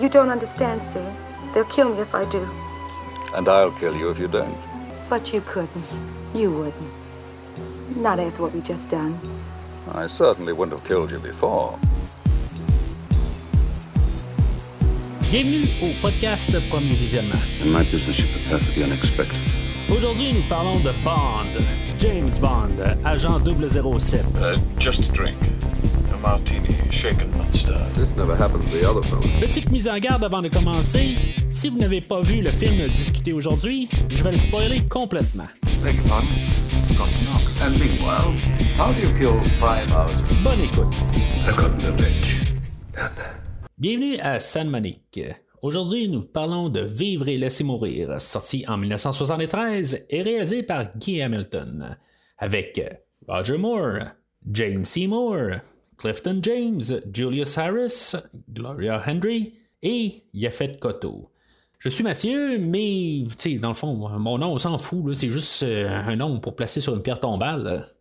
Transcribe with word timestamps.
You 0.00 0.08
don't 0.08 0.28
understand, 0.28 0.82
sir. 0.82 1.14
They'll 1.54 1.64
kill 1.66 1.94
me 1.94 2.00
if 2.00 2.14
I 2.14 2.24
do. 2.28 2.44
And 3.36 3.48
I'll 3.48 3.70
kill 3.70 3.94
you 3.94 4.10
if 4.10 4.18
you 4.18 4.26
don't. 4.26 4.56
But 5.08 5.32
you 5.32 5.40
couldn't. 5.42 5.84
You 6.34 6.50
wouldn't. 6.50 7.96
Not 7.96 8.18
after 8.18 8.42
what 8.42 8.52
we 8.52 8.60
just 8.60 8.88
done. 8.88 9.16
I 9.92 10.08
certainly 10.08 10.52
wouldn't 10.52 10.76
have 10.76 10.88
killed 10.88 11.12
you 11.12 11.20
before. 11.20 11.78
Bienvenue 15.30 15.66
au 15.82 15.92
podcast 16.00 16.50
Premier 16.70 16.96
Visionnement. 16.96 17.42
In 17.62 17.70
my 17.70 17.84
business, 17.84 18.18
you 18.18 18.26
prepare 18.32 18.58
for 18.58 18.72
the 18.72 18.82
unexpected. 18.82 19.38
Aujourd'hui, 19.90 20.32
nous 20.32 20.48
parlons 20.48 20.80
de 20.82 20.92
Bond, 21.04 21.50
James 21.98 22.38
Bond, 22.40 22.80
agent 23.06 23.44
007. 24.00 24.36
Uh, 24.36 24.58
just 24.78 25.08
a 25.08 25.12
drink. 25.12 25.36
A 26.24 26.26
martini, 26.26 26.74
shaken, 26.90 27.30
not 27.32 27.54
stirred. 27.54 27.94
This 27.96 28.16
never 28.16 28.34
happened 28.34 28.64
to 28.64 28.78
the 28.78 28.88
other 28.88 29.02
fellow. 29.02 29.20
Petite 29.40 29.70
mise 29.70 29.86
en 29.86 29.98
garde 29.98 30.24
avant 30.24 30.40
de 30.40 30.48
commencer. 30.48 31.16
Si 31.50 31.68
vous 31.68 31.76
n'avez 31.76 32.00
pas 32.00 32.22
vu 32.22 32.40
le 32.40 32.50
film 32.50 32.88
discuté 32.88 33.34
aujourd'hui, 33.34 33.90
je 34.08 34.24
vais 34.24 34.30
le 34.30 34.38
spoiler 34.38 34.80
complètement. 34.88 35.48
Beg 35.82 35.96
your 35.96 36.04
pardon? 36.08 36.26
Forgot 36.86 37.12
to 37.12 37.24
knock. 37.24 37.42
And 37.60 37.72
meanwhile, 37.78 38.32
how 38.78 38.92
do 38.94 39.00
you 39.00 39.12
kill 39.18 39.38
five 39.60 39.90
hours? 39.92 40.14
Bonne 40.42 40.60
écoute. 40.60 40.94
I 41.46 41.54
got 41.54 41.72
bitch. 41.98 42.54
Bienvenue 43.76 44.18
à 44.20 44.40
San 44.40 44.70
Monique. 44.70 45.20
Aujourd'hui, 45.60 46.08
nous 46.08 46.22
parlons 46.22 46.70
de 46.70 46.80
Vivre 46.80 47.28
et 47.28 47.36
laisser 47.36 47.64
mourir, 47.64 48.18
sorti 48.22 48.64
en 48.66 48.78
1973 48.78 50.06
et 50.08 50.22
réalisé 50.22 50.62
par 50.62 50.96
Guy 50.96 51.20
Hamilton, 51.20 51.98
avec 52.38 52.80
Roger 53.28 53.58
Moore, 53.58 53.98
Jane 54.50 54.86
Seymour, 54.86 55.60
Clifton 56.04 56.40
James, 56.42 56.82
Julius 57.14 57.56
Harris, 57.56 58.12
Gloria 58.52 59.02
Henry 59.06 59.54
et 59.82 60.22
Yafet 60.34 60.76
Koto. 60.78 61.30
Je 61.78 61.88
suis 61.88 62.04
Mathieu, 62.04 62.58
mais 62.58 63.24
dans 63.58 63.68
le 63.68 63.74
fond, 63.74 63.94
mon 63.94 64.36
nom, 64.36 64.52
on 64.52 64.58
s'en 64.58 64.76
fout, 64.76 65.14
c'est 65.14 65.30
juste 65.30 65.62
euh, 65.62 65.88
un 65.88 66.16
nom 66.16 66.40
pour 66.40 66.56
placer 66.56 66.82
sur 66.82 66.94
une 66.94 67.00
pierre 67.00 67.20
tombale. 67.20 67.93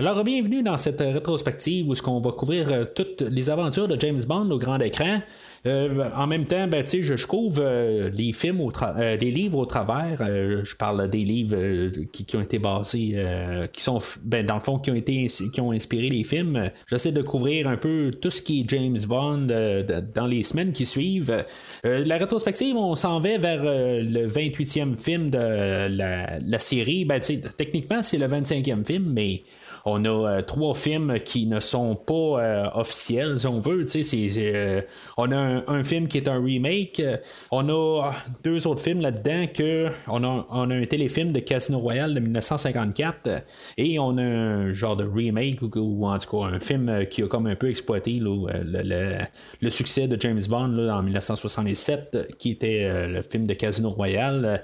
Alors, 0.00 0.22
bienvenue 0.22 0.62
dans 0.62 0.76
cette 0.76 1.00
rétrospective 1.00 1.88
où 1.88 1.94
ce 1.96 2.02
qu'on 2.02 2.20
va 2.20 2.30
couvrir 2.30 2.70
euh, 2.70 2.84
toutes 2.84 3.20
les 3.20 3.50
aventures 3.50 3.88
de 3.88 3.98
James 3.98 4.20
Bond 4.28 4.48
au 4.48 4.56
grand 4.56 4.78
écran. 4.78 5.18
Euh, 5.66 6.08
en 6.14 6.28
même 6.28 6.44
temps, 6.44 6.68
ben, 6.68 6.86
je, 6.86 7.16
je 7.16 7.26
couvre 7.26 7.60
euh, 7.60 8.08
les 8.14 8.32
films, 8.32 8.60
au 8.60 8.70
euh, 8.80 9.16
des 9.16 9.32
livres 9.32 9.58
au 9.58 9.66
travers. 9.66 10.20
Euh, 10.20 10.64
je 10.64 10.76
parle 10.76 11.10
des 11.10 11.24
livres 11.24 11.56
euh, 11.56 11.90
qui, 12.12 12.24
qui 12.24 12.36
ont 12.36 12.42
été 12.42 12.60
basés, 12.60 13.14
euh, 13.14 13.66
qui 13.66 13.82
sont, 13.82 13.98
ben, 14.22 14.46
dans 14.46 14.54
le 14.54 14.60
fond, 14.60 14.78
qui 14.78 14.92
ont 14.92 14.94
été, 14.94 15.26
qui 15.26 15.60
ont 15.60 15.72
inspiré 15.72 16.10
les 16.10 16.22
films. 16.22 16.70
J'essaie 16.86 17.10
de 17.10 17.22
couvrir 17.22 17.66
un 17.66 17.76
peu 17.76 18.12
tout 18.22 18.30
ce 18.30 18.40
qui 18.40 18.60
est 18.60 18.70
James 18.70 18.98
Bond 19.06 19.48
euh, 19.50 19.82
dans 20.14 20.28
les 20.28 20.44
semaines 20.44 20.72
qui 20.72 20.86
suivent. 20.86 21.44
Euh, 21.84 22.04
la 22.04 22.18
rétrospective, 22.18 22.76
on 22.76 22.94
s'en 22.94 23.18
va 23.18 23.36
vers 23.36 23.62
euh, 23.64 24.00
le 24.00 24.28
28e 24.28 24.96
film 24.96 25.30
de 25.30 25.38
la, 25.38 26.38
la 26.38 26.58
série. 26.60 27.04
Ben, 27.04 27.20
techniquement, 27.56 28.04
c'est 28.04 28.18
le 28.18 28.26
25e 28.26 28.84
film, 28.86 29.10
mais 29.12 29.42
on 29.84 30.04
a 30.04 30.08
euh, 30.08 30.42
trois 30.42 30.74
films 30.74 31.18
qui 31.24 31.46
ne 31.46 31.60
sont 31.60 31.94
pas 31.94 32.14
euh, 32.14 32.64
officiels, 32.74 33.40
si 33.40 33.46
on 33.46 33.60
veut. 33.60 33.86
euh, 33.94 34.80
on 35.16 35.32
a 35.32 35.62
un, 35.66 35.84
film 35.84 36.08
qui 36.08 36.18
est 36.18 36.28
un 36.28 36.42
remake. 36.42 37.02
On 37.50 37.68
a 37.68 38.12
deux 38.44 38.66
autres 38.66 38.82
films 38.82 39.00
là-dedans 39.00 39.46
que 39.52 39.88
on 40.06 40.24
a, 40.24 40.46
un 40.50 40.84
téléfilm 40.86 41.32
de 41.32 41.40
Casino 41.40 41.78
Royale 41.78 42.14
de 42.14 42.20
1954 42.20 43.26
euh, 43.26 43.38
et 43.76 43.98
on 43.98 44.16
a 44.18 44.22
un 44.22 44.72
genre 44.72 44.96
de 44.96 45.04
remake 45.04 45.62
ou, 45.62 46.06
en 46.06 46.18
tout 46.18 46.38
cas 46.38 46.46
un 46.46 46.60
film 46.60 47.06
qui 47.10 47.22
a 47.22 47.26
comme 47.26 47.46
un 47.46 47.56
peu 47.56 47.68
exploité 47.68 48.20
le, 48.20 49.70
succès 49.70 50.08
de 50.08 50.20
James 50.20 50.42
Bond 50.48 50.68
là, 50.68 50.96
en 50.98 51.02
1967 51.02 52.10
euh, 52.14 52.24
qui 52.38 52.50
était 52.50 53.06
le 53.06 53.22
film 53.22 53.46
de 53.46 53.54
Casino 53.54 53.90
Royale 53.90 54.62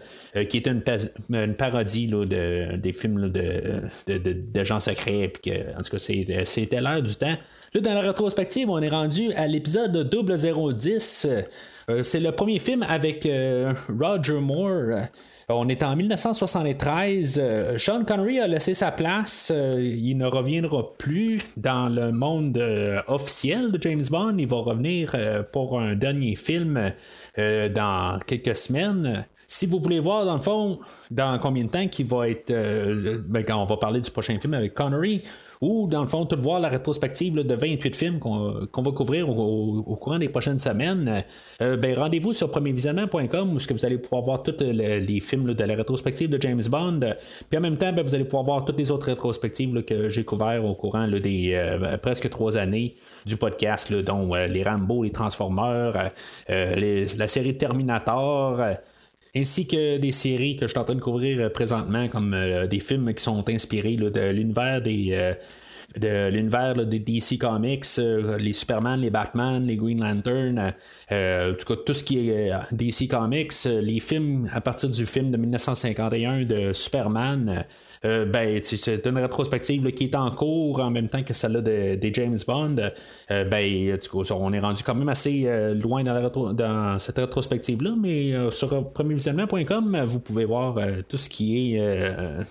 qui 0.49 0.59
était 0.59 0.71
une, 0.71 0.83
une 1.31 1.55
parodie 1.55 2.09
de, 2.09 2.77
des 2.77 2.93
films 2.93 3.31
de, 3.31 3.83
de, 4.07 4.19
de- 4.19 4.33
d'agents 4.33 4.81
secrets 4.81 5.04
puis 5.05 5.53
que, 5.53 5.73
en 5.75 5.79
tout 5.79 5.91
cas 5.91 5.99
c'était, 5.99 6.45
c'était 6.45 6.81
l'air 6.81 7.03
du 7.03 7.15
temps 7.15 7.37
Là, 7.75 7.81
dans 7.81 7.95
la 7.95 8.03
rétrospective, 8.03 8.71
on 8.71 8.81
est 8.81 8.89
rendu 8.89 9.33
à 9.33 9.49
l'épisode 9.49 10.09
0010. 10.09 11.27
Euh, 11.91 12.03
c'est 12.05 12.21
le 12.21 12.31
premier 12.31 12.61
film 12.61 12.85
avec 12.89 13.27
euh, 13.27 13.75
Roger 13.89 14.39
Moore. 14.39 14.71
Euh, 14.71 15.03
On 15.49 15.69
est 15.69 15.83
en 15.83 15.97
1973. 15.97 17.41
Euh, 17.43 17.77
Sean 17.77 18.05
Connery 18.05 18.39
a 18.39 18.47
laissé 18.47 18.75
sa 18.75 18.93
place. 18.93 19.53
Euh, 19.53 19.73
il 19.77 20.17
ne 20.17 20.27
reviendra 20.27 20.97
plus 20.97 21.41
dans 21.57 21.89
le 21.89 22.13
monde 22.13 22.57
euh, 22.59 23.03
officiel 23.09 23.73
de 23.73 23.83
James 23.83 24.05
Bond. 24.09 24.37
Il 24.39 24.47
va 24.47 24.59
revenir 24.59 25.11
euh, 25.15 25.43
pour 25.43 25.81
un 25.81 25.97
dernier 25.97 26.37
film 26.37 26.93
euh, 27.39 27.69
dans 27.69 28.21
quelques 28.25 28.55
semaines. 28.55 29.27
Si 29.47 29.67
vous 29.67 29.79
voulez 29.81 30.01
voir, 30.01 30.25
dans 30.25 30.35
le 30.35 30.41
fond, 30.41 30.79
dans 31.11 31.39
combien 31.39 31.65
de 31.65 31.71
temps 31.71 31.87
qu'il 31.89 32.07
va 32.07 32.29
être. 32.29 32.51
euh, 32.51 33.19
ben, 33.27 33.45
quand 33.45 33.61
on 33.61 33.65
va 33.65 33.77
parler 33.77 34.01
du 34.01 34.11
prochain 34.11 34.39
film 34.39 34.55
avec 34.55 34.75
Connery, 34.75 35.23
ou 35.61 35.87
dans 35.87 36.03
le 36.03 36.09
fond, 36.09 36.27
tout 36.27 36.39
voir 36.41 36.61
la 36.61 36.69
rétrospective 36.69 37.35
de 37.37 37.55
28 37.55 37.97
films 37.97 38.19
qu'on 38.19 38.83
va 38.83 38.91
couvrir 38.91 39.31
au, 39.31 39.97
courant 39.97 40.19
des 40.19 40.29
prochaines 40.29 40.59
semaines, 40.59 41.25
euh, 41.63 41.77
ben, 41.77 41.97
rendez-vous 41.97 42.33
sur 42.35 42.51
premiervisionnement.com 42.51 43.55
où 43.55 43.57
que 43.59 43.73
vous 43.73 43.85
allez 43.87 43.97
pouvoir 43.99 44.23
voir 44.23 44.43
tous 44.43 44.57
le- 44.61 44.99
les 44.99 45.21
films 45.21 45.55
de 45.55 45.65
la 45.65 45.75
rétrospective 45.75 46.29
de 46.29 46.41
James 46.43 46.61
Bond. 46.69 47.01
Puis 47.49 47.57
en 47.57 47.63
même 47.63 47.79
temps, 47.79 47.93
ben, 47.93 48.05
vous 48.05 48.15
allez 48.15 48.25
pouvoir 48.25 48.43
voir 48.45 48.65
toutes 48.65 48.79
les 48.79 48.91
autres 48.91 49.07
rétrospectives 49.07 49.83
que 49.85 50.09
j'ai 50.11 50.25
couvertes 50.25 50.63
au 50.65 50.75
courant 50.75 51.07
des 51.09 51.53
euh, 51.55 51.97
presque 51.99 52.29
trois 52.29 52.59
années 52.59 52.97
du 53.25 53.37
podcast, 53.39 53.91
dont 53.93 54.35
euh, 54.35 54.47
les 54.47 54.63
Rambo, 54.65 55.03
les 55.05 55.13
Transformers, 55.13 55.97
euh, 55.97 56.09
euh, 56.51 57.07
la 57.17 57.29
série 57.29 57.57
Terminator. 57.57 58.61
Euh, 59.37 59.41
ainsi 59.41 59.67
que 59.67 59.99
des 59.99 60.13
séries 60.13 60.57
que 60.57 60.67
je 60.67 60.71
suis 60.71 60.79
en 60.79 60.85
train 60.85 60.95
de 60.95 61.01
couvrir 61.01 61.41
euh, 61.41 61.49
présentement, 61.49 62.09
comme 62.09 62.35
euh, 62.35 62.67
des 62.67 62.79
films 62.79 63.13
qui 63.15 63.23
sont 63.23 63.49
inspirés 63.49 63.97
de 63.97 64.31
l'univers 64.31 64.81
des. 64.83 65.35
De 65.97 66.29
l'univers 66.29 66.75
des 66.87 66.99
DC 66.99 67.39
Comics, 67.39 67.87
euh, 67.99 68.37
les 68.39 68.53
Superman, 68.53 69.01
les 69.01 69.11
Batman, 69.11 69.65
les 69.65 69.77
Green 69.77 70.01
Lantern, 70.01 70.59
euh, 70.59 70.71
euh, 71.13 71.53
en 71.53 71.55
tout 71.55 71.67
cas 71.67 71.81
tout 71.85 71.93
ce 71.93 72.03
qui 72.03 72.31
est 72.31 72.53
DC 72.73 73.09
Comics, 73.09 73.53
les 73.65 74.01
films 74.01 74.49
à 74.53 74.61
partir 74.61 74.89
du 74.89 75.07
film 75.07 75.31
de 75.31 75.37
1951 75.37 76.45
de 76.45 76.73
Superman, 76.73 77.65
ben, 78.03 78.61
c'est 78.63 79.07
une 79.07 79.17
rétrospective 79.17 79.91
qui 79.93 80.05
est 80.05 80.15
en 80.15 80.31
cours 80.31 80.81
en 80.81 80.91
même 80.91 81.09
temps 81.09 81.23
que 81.23 81.33
celle-là 81.33 81.63
de- 81.63 81.95
des 81.95 82.13
James 82.13 82.37
Bond. 82.47 82.77
Ben, 83.31 83.95
en 83.95 83.97
tout 83.97 84.23
cas, 84.23 84.35
on 84.35 84.53
est 84.53 84.59
rendu 84.59 84.83
quand 84.83 84.95
même 84.95 85.09
assez 85.09 85.49
loin 85.75 86.05
dans, 86.05 86.99
cette 86.99 87.17
rétrospective-là, 87.17 87.95
mais 87.99 88.35
sur 88.51 88.93
premiervisionnement.com, 88.93 90.03
vous 90.05 90.21
pouvez 90.21 90.45
voir 90.45 90.79
tout 91.09 91.17
ce 91.17 91.31
qui 91.31 91.77
est. 91.77 91.81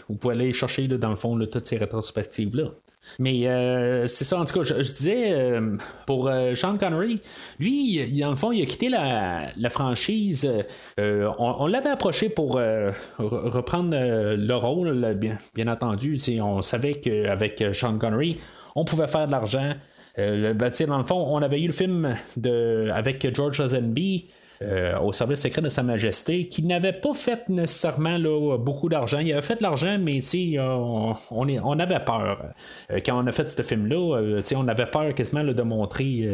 vous 0.10 0.16
pouvez 0.16 0.34
aller 0.34 0.54
chercher 0.54 0.88
dans 0.88 1.12
le 1.12 1.18
fond 1.18 1.38
toutes 1.46 1.68
ces 1.68 1.78
rétrospectives-là. 1.78 2.72
Mais 3.20 3.48
euh, 3.48 4.08
c'est 4.08 4.24
ça, 4.24 4.40
en 4.40 4.46
tout 4.46 4.54
cas, 4.60 4.64
je, 4.64 4.74
disais 4.76 5.32
euh, 5.34 5.78
pour 6.08 6.28
euh, 6.28 6.56
Sean 6.56 6.78
Connery, 6.78 7.22
lui, 7.60 7.96
il- 7.98 8.20
dans 8.22 8.32
le 8.32 8.36
fond, 8.36 8.52
il 8.52 8.62
a 8.62 8.66
quitté 8.66 8.90
la, 8.90 9.48
la 9.58 9.70
franchise. 9.70 10.50
on 10.98 11.68
l'avait 11.68 11.90
approché 11.90 12.30
pour 12.30 12.58
re- 12.58 12.94
reprendre 13.20 13.96
le 13.96 14.54
rôle, 14.56 15.16
bien, 15.16 15.38
bien 15.56 15.68
entendu. 15.68 16.18
On 16.42 16.62
savait 16.62 16.96
qu'avec 16.96 17.64
Sean 17.74 17.98
Connery, 17.98 18.38
on 18.76 18.86
pouvait 18.86 19.08
faire 19.08 19.28
de 19.28 19.32
l'argent. 19.32 19.74
Ben, 20.18 20.72
dans 20.88 20.98
le 20.98 21.04
fond, 21.04 21.26
on 21.28 21.42
avait 21.42 21.62
eu 21.62 21.68
le 21.68 21.74
film 21.74 22.16
de, 22.38 22.84
avec 22.94 23.36
George 23.36 23.60
Lazenby. 23.60 24.28
Euh, 24.64 25.00
au 25.00 25.12
service 25.12 25.42
secret 25.42 25.62
de 25.62 25.70
Sa 25.70 25.84
Majesté, 25.84 26.48
qui 26.48 26.64
n'avait 26.64 26.94
pas 26.94 27.14
fait 27.14 27.50
nécessairement 27.50 28.18
beaucoup 28.58 28.90
d'argent. 28.90 29.20
Il 29.20 29.32
avait 29.32 29.42
fait 29.42 29.58
de 29.58 29.64
l'argent, 29.64 29.98
mais 30.00 30.20
on, 30.58 31.16
on, 31.32 31.48
on 31.48 31.80
avait 31.80 32.00
peur. 32.00 32.54
Euh, 32.92 33.00
quand 33.06 33.22
on 33.22 33.28
a 33.28 33.32
fait 33.32 33.50
ce 33.50 33.62
film-là, 33.62 34.18
euh, 34.18 34.42
on 34.56 34.68
avait 34.68 34.86
peur 34.86 35.14
quasiment 35.14 35.44
de 35.44 35.62
montrer 35.62 36.30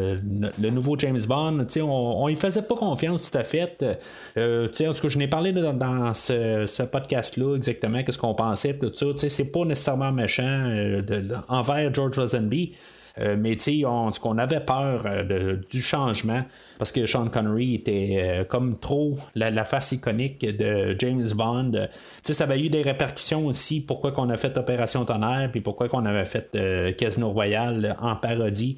le, 0.59 0.69
nouveau 0.69 0.97
James 0.99 1.21
Bond. 1.27 1.65
On 1.81 2.29
ne 2.29 2.35
faisait 2.35 2.61
pas 2.61 2.75
confiance 2.75 3.31
tout 3.31 3.37
à 3.37 3.43
fait. 3.43 3.83
En 3.83 4.67
tout 4.67 5.01
cas, 5.01 5.07
je 5.07 5.17
n'ai 5.17 5.27
parlé 5.27 5.51
dans, 5.51 6.13
ce, 6.13 6.83
podcast-là 6.83 7.55
exactement, 7.55 8.03
qu'est-ce 8.03 8.17
qu'on 8.17 8.35
pensait, 8.35 8.77
tout 8.77 8.91
ça. 8.93 9.05
C'est 9.29 9.51
pas 9.51 9.65
nécessairement 9.65 10.11
méchant 10.11 11.01
envers 11.47 11.93
George 11.93 12.17
Lazenby. 12.17 12.73
Euh, 13.19 13.35
mais 13.37 13.55
tu 13.55 13.81
sais, 13.81 13.85
on, 13.85 14.09
on 14.23 14.37
avait 14.37 14.59
peur 14.61 15.03
euh, 15.05 15.23
de- 15.23 15.61
du 15.69 15.81
changement 15.81 16.43
parce 16.77 16.91
que 16.91 17.05
Sean 17.05 17.27
Connery 17.27 17.75
était 17.75 18.19
euh, 18.21 18.43
comme 18.45 18.79
trop 18.79 19.17
la, 19.35 19.63
face 19.63 19.91
iconique 19.91 20.41
de 20.41 20.95
James 20.99 21.27
Bond. 21.35 21.71
Tu 21.71 21.79
sais, 22.23 22.33
ça 22.33 22.45
avait 22.45 22.61
eu 22.61 22.69
des 22.69 22.81
répercussions 22.81 23.45
aussi. 23.45 23.81
Pourquoi 23.85 24.11
qu'on 24.11 24.29
a 24.29 24.37
fait 24.37 24.57
Opération 24.57 25.03
Tonnerre, 25.05 25.49
puis 25.51 25.61
pourquoi 25.61 25.89
qu'on 25.89 26.05
avait 26.05 26.25
fait 26.25 26.57
Casino 26.97 27.29
Royale 27.31 27.95
en 28.01 28.15
parodie. 28.15 28.77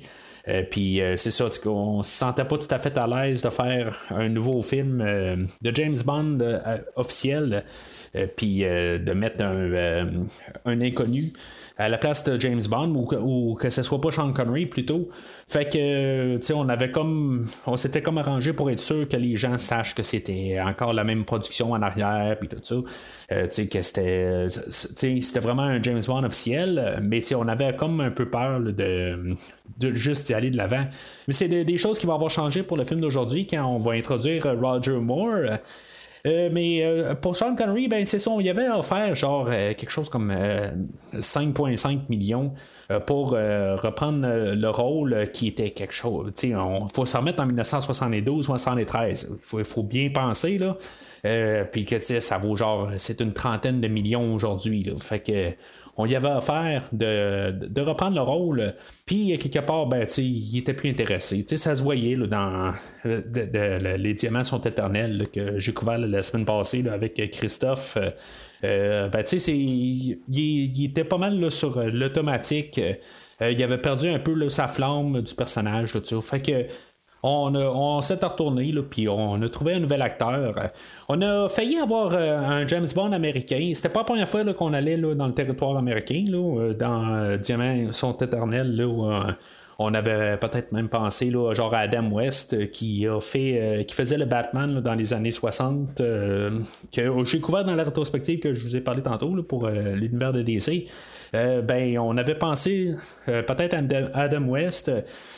Puis 0.70 1.00
c'est 1.16 1.32
ça, 1.32 1.46
qu'on 1.64 2.02
se 2.04 2.10
sentait 2.12 2.46
pas 2.46 2.58
tout 2.58 2.68
à 2.74 2.80
fait 2.80 2.98
à 2.98 3.08
l'aise 3.08 3.42
de 3.42 3.50
faire 3.50 3.96
un 4.10 4.28
nouveau 4.28 4.62
film 4.64 5.04
de 5.62 5.76
James 5.76 5.98
Bond 6.04 6.40
officiel, 6.96 7.64
puis 8.36 8.60
de 8.62 9.14
mettre 9.14 9.44
un 9.44 10.82
inconnu. 10.82 11.32
À 11.78 11.90
la 11.90 11.98
place 11.98 12.24
de 12.24 12.40
James 12.40 12.62
Bond 12.70 12.94
ou 13.22 13.56
que, 13.56 13.70
ce 13.70 13.84
soit 13.84 14.02
pas 14.02 14.12
Sean 14.12 14.34
Connery 14.34 14.66
plutôt. 14.66 15.10
Fait 15.48 15.66
que, 15.66 16.38
tu 16.38 16.46
sais, 16.46 16.54
on 16.54 16.70
avait 16.70 16.92
comme, 16.92 17.48
on 17.66 17.76
s'était 17.76 18.02
comme 18.02 18.18
arrangé 18.18 18.54
pour 18.54 18.70
être 18.70 18.80
sûr 18.80 19.08
que 19.08 19.18
les 19.18 19.36
gens 19.36 19.58
sachent 19.58 19.96
que 19.96 20.04
c'était 20.04 20.60
encore 20.64 20.94
la 20.94 21.04
même 21.04 21.26
production 21.26 21.72
en 21.72 21.82
arrière 21.82 22.38
puis 22.40 22.50
tout 22.50 22.58
ça. 22.62 22.76
Euh, 23.32 23.48
tu 23.48 23.50
sais, 23.52 23.68
que 23.68 23.82
c'était, 23.82 24.48
c'était 24.50 25.40
vraiment 25.40 25.64
un 25.64 25.82
James 25.82 26.02
Bond 26.06 26.24
officiel, 26.24 27.00
mais 27.02 27.22
on 27.34 27.48
avait 27.48 27.76
comme 27.76 28.02
un 28.02 28.12
peu 28.12 28.30
peur 28.30 28.60
de, 28.60 29.36
de 29.80 29.92
juste 29.92 30.30
y 30.30 30.34
aller 30.34 30.50
de 30.50 30.58
l'avant. 30.58 30.86
Mais 31.28 31.34
c'est 31.34 31.48
des 31.48 31.78
choses 31.78 31.98
qui 31.98 32.06
vont 32.06 32.16
avoir 32.16 32.30
changé 32.30 32.64
pour 32.64 32.78
le 32.78 32.84
film 32.84 33.02
d'aujourd'hui 33.02 33.48
quand 33.48 33.66
on 33.66 33.80
va 33.80 33.94
introduire 33.94 34.46
Roger 34.60 35.00
Moore. 35.00 35.60
Euh, 36.28 36.50
mais 36.52 36.84
euh, 36.84 37.16
pour 37.16 37.36
Sean 37.36 37.56
Connery, 37.56 37.88
ben 37.88 38.06
c'est 38.06 38.20
ça, 38.20 38.32
y 38.40 38.50
avait 38.50 38.70
offert 38.70 39.16
genre 39.16 39.48
euh, 39.50 39.74
quelque 39.74 39.90
chose 39.90 40.10
comme 40.10 40.32
5,5 41.14 42.02
millions 42.10 42.54
pour 43.08 43.32
reprendre 43.32 44.28
le 44.54 44.70
rôle 44.70 45.30
qui 45.32 45.48
était 45.48 45.70
quelque 45.70 45.94
chose. 45.94 46.34
Il 46.44 46.58
faut 46.94 47.06
se 47.06 47.16
remettre 47.16 47.42
en 47.42 47.48
1972-73. 47.48 49.28
Il 49.32 49.38
faut, 49.42 49.64
faut, 49.64 49.84
bien 49.84 50.10
penser, 50.10 50.58
là. 50.58 50.76
Puis 51.72 51.86
que 51.86 52.00
ça 52.00 52.38
vaut 52.38 52.58
genre, 52.58 52.90
c'est 52.98 53.22
une 53.22 53.32
trentaine 53.32 53.80
de 53.80 53.88
millions 53.88 54.36
aujourd'hui. 54.36 54.94
Fait 55.00 55.22
que 55.22 55.52
on 55.98 56.06
y 56.06 56.16
avait 56.16 56.30
offert 56.30 56.88
de, 56.92 57.52
de, 57.52 57.82
reprendre 57.82 58.16
le 58.16 58.22
rôle. 58.22 58.74
Puis, 59.06 59.38
quelque 59.38 59.60
part, 59.60 59.88
ben, 59.88 60.08
il 60.18 60.58
était 60.58 60.74
plus 60.74 60.90
intéressé. 60.90 61.46
ça 61.56 61.76
se 61.76 61.84
voyait 61.84 62.16
dans 62.16 62.72
Les 63.04 64.14
Diamants 64.14 64.44
sont 64.44 64.62
éternels 64.62 65.28
que 65.34 65.60
j'ai 65.60 65.74
couvert 65.74 65.98
la 65.98 66.22
semaine 66.22 66.46
passée 66.46 66.84
avec 66.88 67.16
Christophe. 67.32 67.98
Euh, 68.64 69.10
il, 69.48 70.86
était 70.86 71.04
pas 71.04 71.18
mal 71.18 71.52
sur 71.52 71.82
l'automatique. 71.84 72.80
Euh, 73.42 73.52
il 73.52 73.64
avait 73.64 73.80
perdu 73.80 74.08
un 74.08 74.20
peu 74.20 74.50
sa 74.50 74.68
flamme 74.68 75.22
du 75.22 75.34
personnage. 75.34 75.94
On, 77.24 78.02
s'est 78.02 78.16
retourné, 78.16 78.74
puis 78.90 79.08
on 79.08 79.42
a 79.42 79.50
trouvé 79.50 79.76
un 79.76 79.80
nouvel 79.80 80.02
acteur. 80.02 80.56
On 81.08 81.22
a 81.22 81.50
failli 81.50 81.78
avoir 81.78 82.14
euh, 82.14 82.38
un 82.38 82.68
James 82.68 82.88
Bond 82.96 83.12
américain. 83.12 83.72
C'était 83.76 83.90
pas 83.90 84.02
la 84.02 84.06
première 84.06 84.30
fois 84.30 84.44
qu'on 84.54 84.74
allait 84.74 84.98
dans 84.98 85.28
le 85.28 85.34
territoire 85.34 85.78
américain, 85.78 86.26
euh, 86.34 86.74
dans 86.74 87.14
euh, 87.14 87.38
Diamant 87.38 87.92
sont 87.94 88.18
éternels. 88.18 88.76
Là, 88.76 89.36
on 89.82 89.94
avait 89.94 90.38
peut-être 90.38 90.72
même 90.72 90.90
pensé 90.90 91.30
là, 91.30 91.54
genre 91.54 91.74
à 91.74 91.80
Adam 91.80 92.10
West 92.10 92.72
qui 92.72 93.08
a 93.08 93.20
fait 93.20 93.86
qui 93.88 93.96
faisait 93.96 94.18
le 94.18 94.26
Batman 94.26 94.80
dans 94.82 94.94
les 94.94 95.14
années 95.14 95.32
60 95.32 95.96
que 95.98 97.24
j'ai 97.24 97.40
couvert 97.40 97.64
dans 97.64 97.76
la 97.76 97.84
rétrospective 97.84 98.40
que 98.40 98.54
je 98.54 98.64
vous 98.64 98.76
ai 98.76 98.82
parlé 98.82 99.02
tantôt 99.02 99.32
pour 99.44 99.68
l'univers 99.68 100.34
de 100.34 100.42
DC. 100.42 100.88
Euh, 101.34 101.62
ben, 101.62 101.98
on 101.98 102.18
avait 102.18 102.36
pensé 102.36 102.94
euh, 103.30 103.42
peut-être 103.42 103.74
à 103.74 104.20
Adam 104.20 104.44
West. 104.44 104.92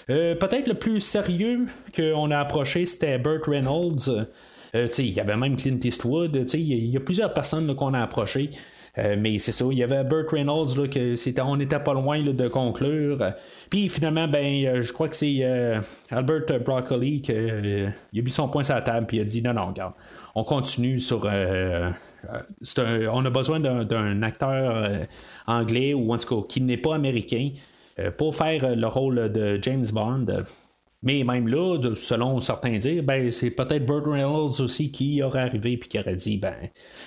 Euh, 0.09 0.35
peut-être 0.35 0.67
le 0.67 0.73
plus 0.73 0.99
sérieux 1.01 1.67
qu'on 1.95 2.31
a 2.31 2.39
approché, 2.39 2.85
c'était 2.85 3.17
Burt 3.19 3.45
Reynolds. 3.45 4.27
il 4.73 5.09
y 5.09 5.19
avait 5.19 5.37
même 5.37 5.55
Clint 5.55 5.79
Eastwood. 5.83 6.47
Il 6.53 6.89
y, 6.89 6.97
a 6.97 6.99
plusieurs 6.99 7.33
personnes 7.33 7.75
qu'on 7.75 7.93
a 7.93 8.01
approchées. 8.01 8.49
Mais 8.95 9.39
c'est 9.39 9.51
ça, 9.51 9.65
il 9.71 9.77
y 9.77 9.83
avait 9.83 10.03
Burt 10.03 10.29
Reynolds, 10.29 10.77
là, 10.77 10.87
que 10.87 11.15
c'était, 11.15 11.41
on 11.41 11.57
n'était 11.57 11.79
pas 11.79 11.93
loin 11.93 12.21
de 12.21 12.47
conclure. 12.47 13.33
Puis 13.69 13.89
finalement, 13.89 14.27
ben, 14.27 14.81
je 14.81 14.93
crois 14.93 15.09
que 15.09 15.15
c'est 15.15 15.43
Albert 16.11 16.59
Broccoli 16.63 17.21
qui 17.21 17.31
a 17.31 17.91
mis 18.11 18.31
son 18.31 18.49
point 18.49 18.63
sur 18.63 18.75
la 18.75 18.81
table 18.81 19.07
puis 19.07 19.17
il 19.17 19.21
a 19.21 19.23
dit 19.23 19.41
non, 19.41 19.53
non, 19.53 19.67
regarde, 19.67 19.93
on 20.35 20.43
continue 20.43 20.99
sur. 20.99 21.25
on 21.25 23.25
a 23.25 23.29
besoin 23.29 23.59
d'un, 23.59 24.21
acteur 24.21 25.07
anglais 25.47 25.93
ou 25.93 26.13
en 26.13 26.17
tout 26.17 26.41
cas 26.41 26.47
qui 26.47 26.61
n'est 26.61 26.77
pas 26.77 26.95
américain 26.95 27.49
euh, 27.99 28.11
pour 28.11 28.35
faire 28.35 28.63
euh, 28.63 28.75
le 28.75 28.87
rôle 28.87 29.31
de 29.31 29.59
James 29.61 29.85
Bond. 29.91 30.25
Mais 31.03 31.23
même 31.25 31.49
là, 31.49 31.77
selon 31.95 32.39
certains 32.39 32.77
dire, 32.77 33.03
ben, 33.03 33.29
c'est 33.29 33.51
peut-être 33.51 33.85
Burt 33.85 34.05
Reynolds 34.07 34.61
aussi 34.61 34.89
qui 34.89 35.21
aurait 35.21 35.41
arrivé 35.41 35.73
et 35.73 35.79
qui 35.79 35.99
aurait 35.99 36.15
dit 36.15 36.37
ben, 36.37 36.55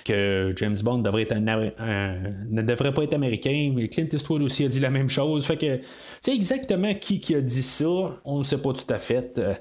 que 0.05 0.53
James 0.55 0.77
Bond 0.83 0.99
devrait 0.99 1.23
être 1.23 1.35
ne 1.35 2.61
devrait 2.61 2.93
pas 2.93 3.03
être 3.03 3.15
américain. 3.15 3.73
Mais 3.75 3.89
Clint 3.89 4.07
Eastwood 4.13 4.43
aussi 4.43 4.65
a 4.65 4.67
dit 4.67 4.79
la 4.79 4.91
même 4.91 5.09
chose. 5.09 5.47
Fait 5.47 5.57
que, 5.57 5.79
c'est 6.21 6.35
exactement 6.35 6.93
qui, 6.93 7.19
qui 7.19 7.33
a 7.33 7.41
dit 7.41 7.63
ça, 7.63 8.19
on 8.23 8.39
ne 8.39 8.43
sait 8.43 8.61
pas 8.61 8.73
tout 8.73 8.93
à 8.93 8.99
fait. 8.99 9.39
Euh, 9.39 9.55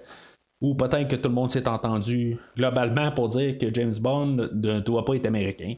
ou 0.60 0.74
peut-être 0.74 1.08
que 1.08 1.16
tout 1.16 1.28
le 1.28 1.34
monde 1.34 1.50
s'est 1.50 1.68
entendu 1.68 2.38
globalement 2.56 3.12
pour 3.12 3.28
dire 3.28 3.56
que 3.58 3.72
James 3.72 3.94
Bond 4.00 4.48
ne 4.52 4.80
doit 4.80 5.04
pas 5.04 5.14
être 5.14 5.26
américain. 5.26 5.74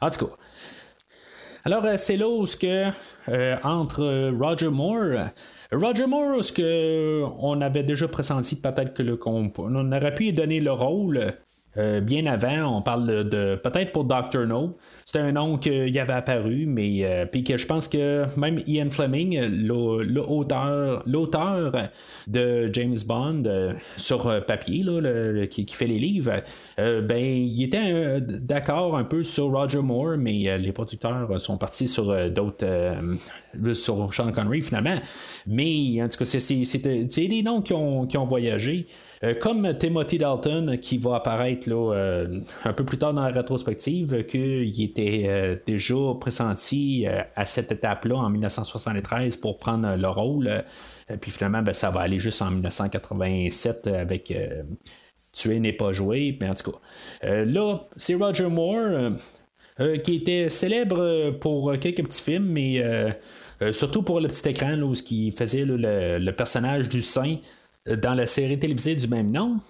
En 0.00 0.10
tout 0.10 0.26
cas, 0.26 0.32
alors, 1.64 1.84
euh, 1.84 1.96
c'est 1.98 2.16
là 2.16 2.28
où 2.28 2.46
ce 2.46 2.56
que, 2.56 2.90
euh, 3.28 3.56
entre 3.62 4.30
Roger 4.30 4.70
Moore. 4.70 5.28
Roger 5.70 6.06
Moore, 6.06 6.42
ce 6.42 6.52
que 6.52 7.22
on 7.40 7.60
avait 7.60 7.82
déjà 7.82 8.08
pressenti 8.08 8.56
peut-être 8.56 8.94
que 8.94 9.02
le 9.02 9.18
on 9.26 9.92
aurait 9.92 10.14
pu 10.14 10.24
lui 10.24 10.32
donner 10.32 10.60
le 10.60 10.72
rôle 10.72 11.34
bien 12.02 12.26
avant? 12.26 12.76
On 12.78 12.82
parle 12.82 13.28
de, 13.28 13.54
peut-être 13.56 13.92
pour 13.92 14.04
Dr. 14.04 14.46
No. 14.46 14.76
C'était 15.04 15.20
un 15.20 15.32
nom 15.32 15.58
qu'il 15.58 15.96
avait 15.98 16.12
apparu, 16.12 16.66
mais 16.66 17.26
puis 17.30 17.44
que 17.44 17.56
je 17.56 17.66
pense 17.66 17.86
que 17.88 18.24
même 18.36 18.60
Ian 18.66 18.90
Fleming, 18.90 19.40
l'auteur, 19.66 21.04
de 22.26 22.70
James 22.72 22.96
Bond 23.06 23.42
sur 23.96 24.44
papier, 24.46 24.84
qui, 25.50 25.66
qui, 25.66 25.74
fait 25.74 25.86
les 25.86 25.98
livres, 25.98 26.42
ben 26.76 27.18
il 27.18 27.62
était 27.62 28.20
d'accord 28.20 28.96
un 28.96 29.04
peu 29.04 29.22
sur 29.22 29.52
Roger 29.52 29.82
Moore, 29.82 30.16
mais 30.18 30.58
les 30.58 30.72
producteurs 30.72 31.40
sont 31.40 31.58
partis 31.58 31.88
sur 31.88 32.30
d'autres 32.30 32.66
sur 33.74 34.12
Sean 34.14 34.32
Connery 34.32 34.62
finalement. 34.62 34.96
Mais 35.46 36.02
en 36.02 36.08
tout 36.08 36.18
cas, 36.18 36.24
c'est 36.24 37.28
des 37.28 37.42
noms 37.42 37.62
qui 37.62 37.72
ont, 37.72 38.06
qui 38.06 38.16
ont 38.16 38.26
voyagé. 38.26 38.86
Euh, 39.24 39.34
comme 39.34 39.76
Timothy 39.76 40.18
Dalton, 40.18 40.78
qui 40.78 40.98
va 40.98 41.16
apparaître 41.16 41.68
là, 41.68 41.92
euh, 41.94 42.40
un 42.64 42.72
peu 42.72 42.84
plus 42.84 42.98
tard 42.98 43.12
dans 43.12 43.22
la 43.22 43.32
rétrospective, 43.32 44.24
qu'il 44.26 44.82
était 44.82 45.24
euh, 45.26 45.56
déjà 45.66 45.96
pressenti 46.20 47.06
à 47.34 47.44
cette 47.44 47.72
étape-là 47.72 48.16
en 48.16 48.30
1973 48.30 49.36
pour 49.36 49.58
prendre 49.58 49.96
le 49.96 50.08
rôle. 50.08 50.64
puis 51.20 51.30
finalement, 51.30 51.62
ben, 51.62 51.72
ça 51.72 51.90
va 51.90 52.00
aller 52.00 52.18
juste 52.18 52.42
en 52.42 52.50
1987 52.50 53.86
avec 53.88 54.32
Tuer 55.32 55.60
n'est 55.60 55.72
pas 55.72 55.92
joué. 55.92 56.36
Mais 56.40 56.48
en 56.48 56.54
tout 56.54 56.72
cas, 56.72 56.78
là, 57.44 57.80
c'est 57.96 58.14
Roger 58.14 58.48
Moore. 58.48 59.12
Qui 60.02 60.16
était 60.16 60.48
célèbre 60.48 61.30
pour 61.40 61.78
quelques 61.78 62.04
petits 62.04 62.22
films, 62.22 62.46
mais 62.46 62.82
surtout 63.72 64.02
pour 64.02 64.20
le 64.20 64.28
petit 64.28 64.48
écran, 64.48 64.76
là, 64.76 64.84
où 64.84 64.94
il 65.10 65.32
faisait 65.32 65.64
le, 65.64 66.30
personnage 66.32 66.88
du 66.88 67.02
saint 67.02 67.36
dans 67.86 68.14
la 68.14 68.26
série 68.26 68.58
télévisée 68.58 68.96
du 68.96 69.08
même 69.08 69.30
nom. 69.30 69.60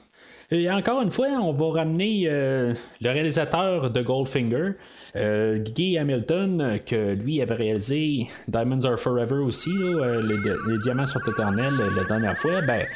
Et 0.51 0.71
encore 0.71 1.03
une 1.03 1.11
fois, 1.11 1.27
on 1.43 1.53
va 1.53 1.81
ramener 1.81 2.23
euh, 2.27 2.73
le 3.03 3.11
réalisateur 3.11 3.91
de 3.91 4.00
Goldfinger, 4.00 4.73
euh, 5.15 5.59
Guy 5.59 5.99
Hamilton, 5.99 6.79
que 6.87 7.12
lui 7.12 7.43
avait 7.43 7.55
réalisé 7.55 8.29
Diamonds 8.49 8.85
Are 8.85 8.99
Forever 8.99 9.43
aussi, 9.45 9.71
euh, 9.79 10.23
les, 10.23 10.79
diamants 10.79 11.05
sont 11.05 11.21
éternels 11.21 11.75
la 11.95 12.05
dernière 12.05 12.38
fois. 12.38 12.62
Ben, 12.62 12.87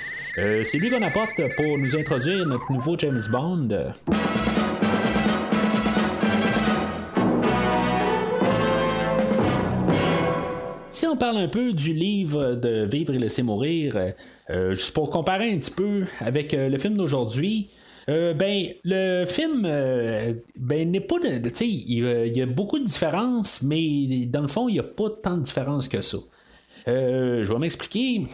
c'est 0.64 0.78
lui 0.78 0.88
qu'on 0.88 1.02
apporte 1.02 1.42
pour 1.57 1.76
nous 1.76 1.95
introduire 1.95 2.47
notre 2.47 2.73
nouveau 2.73 2.97
James 2.99 3.21
Bond. 3.31 3.92
Parle 11.23 11.37
un 11.37 11.47
peu 11.47 11.73
du 11.73 11.93
livre 11.93 12.57
de 12.57 12.85
Vivre 12.85 13.14
et 13.14 13.19
laisser 13.19 13.45
mourir, 13.45 13.97
euh, 14.50 14.75
juste 14.75 14.93
pour 14.93 15.09
comparer 15.09 15.52
un 15.52 15.59
petit 15.59 15.71
peu 15.71 16.02
avec 16.19 16.52
euh, 16.52 16.69
le 16.69 16.76
film 16.79 16.97
d'aujourd'hui, 16.97 17.71
euh, 18.09 18.35
ben, 18.35 18.67
le 18.83 19.25
film 19.25 19.62
ben, 19.62 20.91
n'est 20.91 21.00
pas. 21.00 21.21
Tu 21.21 21.50
sais, 21.55 21.69
il, 21.69 22.37
y 22.37 22.43
a 22.43 22.47
beaucoup 22.47 22.81
de 22.81 22.85
différences, 22.85 23.62
mais 23.62 24.26
dans 24.26 24.41
le 24.41 24.49
fond, 24.49 24.69
il 24.69 24.73
n'y 24.73 24.81
a 24.81 24.83
pas 24.83 25.11
tant 25.11 25.37
de 25.37 25.43
différences 25.43 25.87
que 25.87 26.02
ça. 26.02 26.19
je 26.88 27.52
vais 27.52 27.59
m'expliquer. 27.61 28.25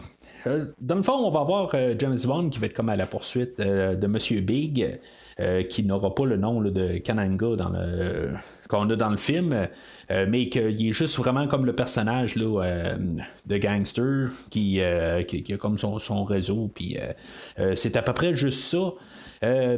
dans 0.81 0.95
le 0.95 1.03
fond, 1.03 1.13
on 1.13 1.29
va 1.29 1.43
voir 1.43 1.75
James 1.99 2.17
Bond 2.25 2.49
qui 2.49 2.57
va 2.57 2.65
être 2.65 2.73
comme 2.73 2.89
à 2.89 2.95
la 2.95 3.05
poursuite 3.05 3.61
de 3.61 4.07
Monsieur 4.07 4.41
Big, 4.41 4.99
qui 5.69 5.83
n'aura 5.83 6.15
pas 6.15 6.25
le 6.25 6.37
nom 6.37 6.59
de 6.59 6.97
Kananga 6.97 7.55
dans 7.55 7.69
le 7.69 8.31
qu'on 8.69 8.87
a 8.91 8.95
dans 8.95 9.09
le 9.09 9.17
film, 9.17 9.67
euh, 10.11 10.25
mais 10.29 10.47
qu'il 10.47 10.87
est 10.87 10.93
juste 10.93 11.17
vraiment 11.17 11.47
comme 11.47 11.65
le 11.65 11.73
personnage 11.73 12.35
là, 12.35 12.63
euh, 12.63 12.95
de 13.47 13.57
gangster 13.57 14.29
qui, 14.51 14.79
euh, 14.79 15.23
qui, 15.23 15.51
a 15.51 15.57
comme 15.57 15.77
son, 15.77 15.97
son 15.97 16.23
réseau, 16.23 16.69
puis 16.73 16.95
c'est 17.75 17.97
à 17.97 18.03
peu 18.03 18.13
près 18.13 18.35
juste 18.35 18.61
ça. 18.61 18.93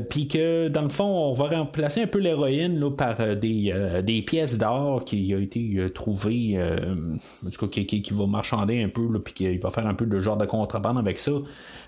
puis 0.10 0.28
que 0.28 0.68
dans 0.68 0.82
le 0.82 0.90
fond, 0.90 1.06
on 1.06 1.34
va 1.34 1.48
remplacer 1.58 2.02
un 2.02 2.08
peu 2.08 2.20
l'héroïne 2.20 2.94
par 2.96 3.38
des, 3.38 3.74
des, 4.04 4.22
pièces 4.24 4.58
d'or 4.58 5.06
qui 5.06 5.34
a 5.34 5.38
été 5.38 5.90
trouvées, 5.96 6.60
en 6.62 7.50
tout 7.50 7.68
cas 7.68 7.84
qui, 7.84 8.02
qui, 8.02 8.14
va 8.14 8.28
marchander 8.28 8.84
un 8.84 8.90
peu, 8.90 9.08
puis 9.24 9.34
qui 9.34 9.58
va 9.58 9.70
faire 9.70 9.88
un 9.88 9.94
peu 9.94 10.06
de 10.06 10.20
genre 10.20 10.38
de 10.38 10.46
contrebande 10.46 10.98
avec 10.98 11.18
ça. 11.18 11.32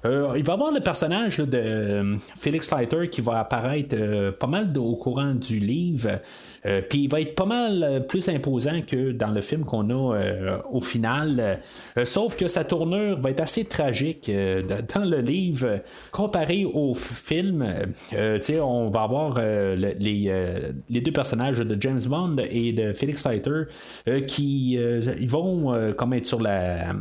il 0.06 0.44
va 0.44 0.54
avoir 0.54 0.72
le 0.72 0.80
personnage 0.80 1.38
de 1.38 2.18
Felix 2.38 2.72
Leiter 2.72 3.10
qui 3.10 3.20
va 3.20 3.40
apparaître 3.40 4.32
pas 4.40 4.48
mal 4.48 4.72
au 4.78 4.96
courant 4.96 5.34
du 5.34 5.60
livre. 5.60 6.22
Puis 6.64 7.04
il 7.04 7.10
va 7.10 7.22
être 7.22 7.36
pas 7.36 7.46
mal 7.46 8.06
plus 8.08 8.30
imposant 8.30 8.82
que 8.82 9.12
dans 9.12 9.32
le 9.32 9.42
film 9.42 9.64
qu'on 9.66 9.90
a 9.90 10.62
au 10.72 10.82
final. 10.82 11.60
sauf 12.06 12.36
que 12.36 12.48
sa 12.48 12.64
tournure 12.64 13.20
va 13.20 13.32
être 13.32 13.42
assez 13.42 13.66
tragique 13.66 14.32
dans 14.32 15.06
le 15.06 15.20
livre 15.20 15.82
comparé 16.12 16.66
au 16.66 16.94
film. 16.94 17.66
on 18.62 18.90
va 18.90 19.02
avoir 19.02 19.40
les, 19.40 20.62
deux 20.90 21.12
personnages 21.12 21.60
de 21.60 21.82
James 21.82 22.02
Bond 22.06 22.38
et 22.50 22.72
de 22.72 22.94
Felix 22.94 23.26
Leiter 23.26 23.64
qui 24.28 24.78
vont 25.28 25.94
comme 25.98 26.14
être 26.14 26.28
sur 26.28 26.42
la, 26.42 26.96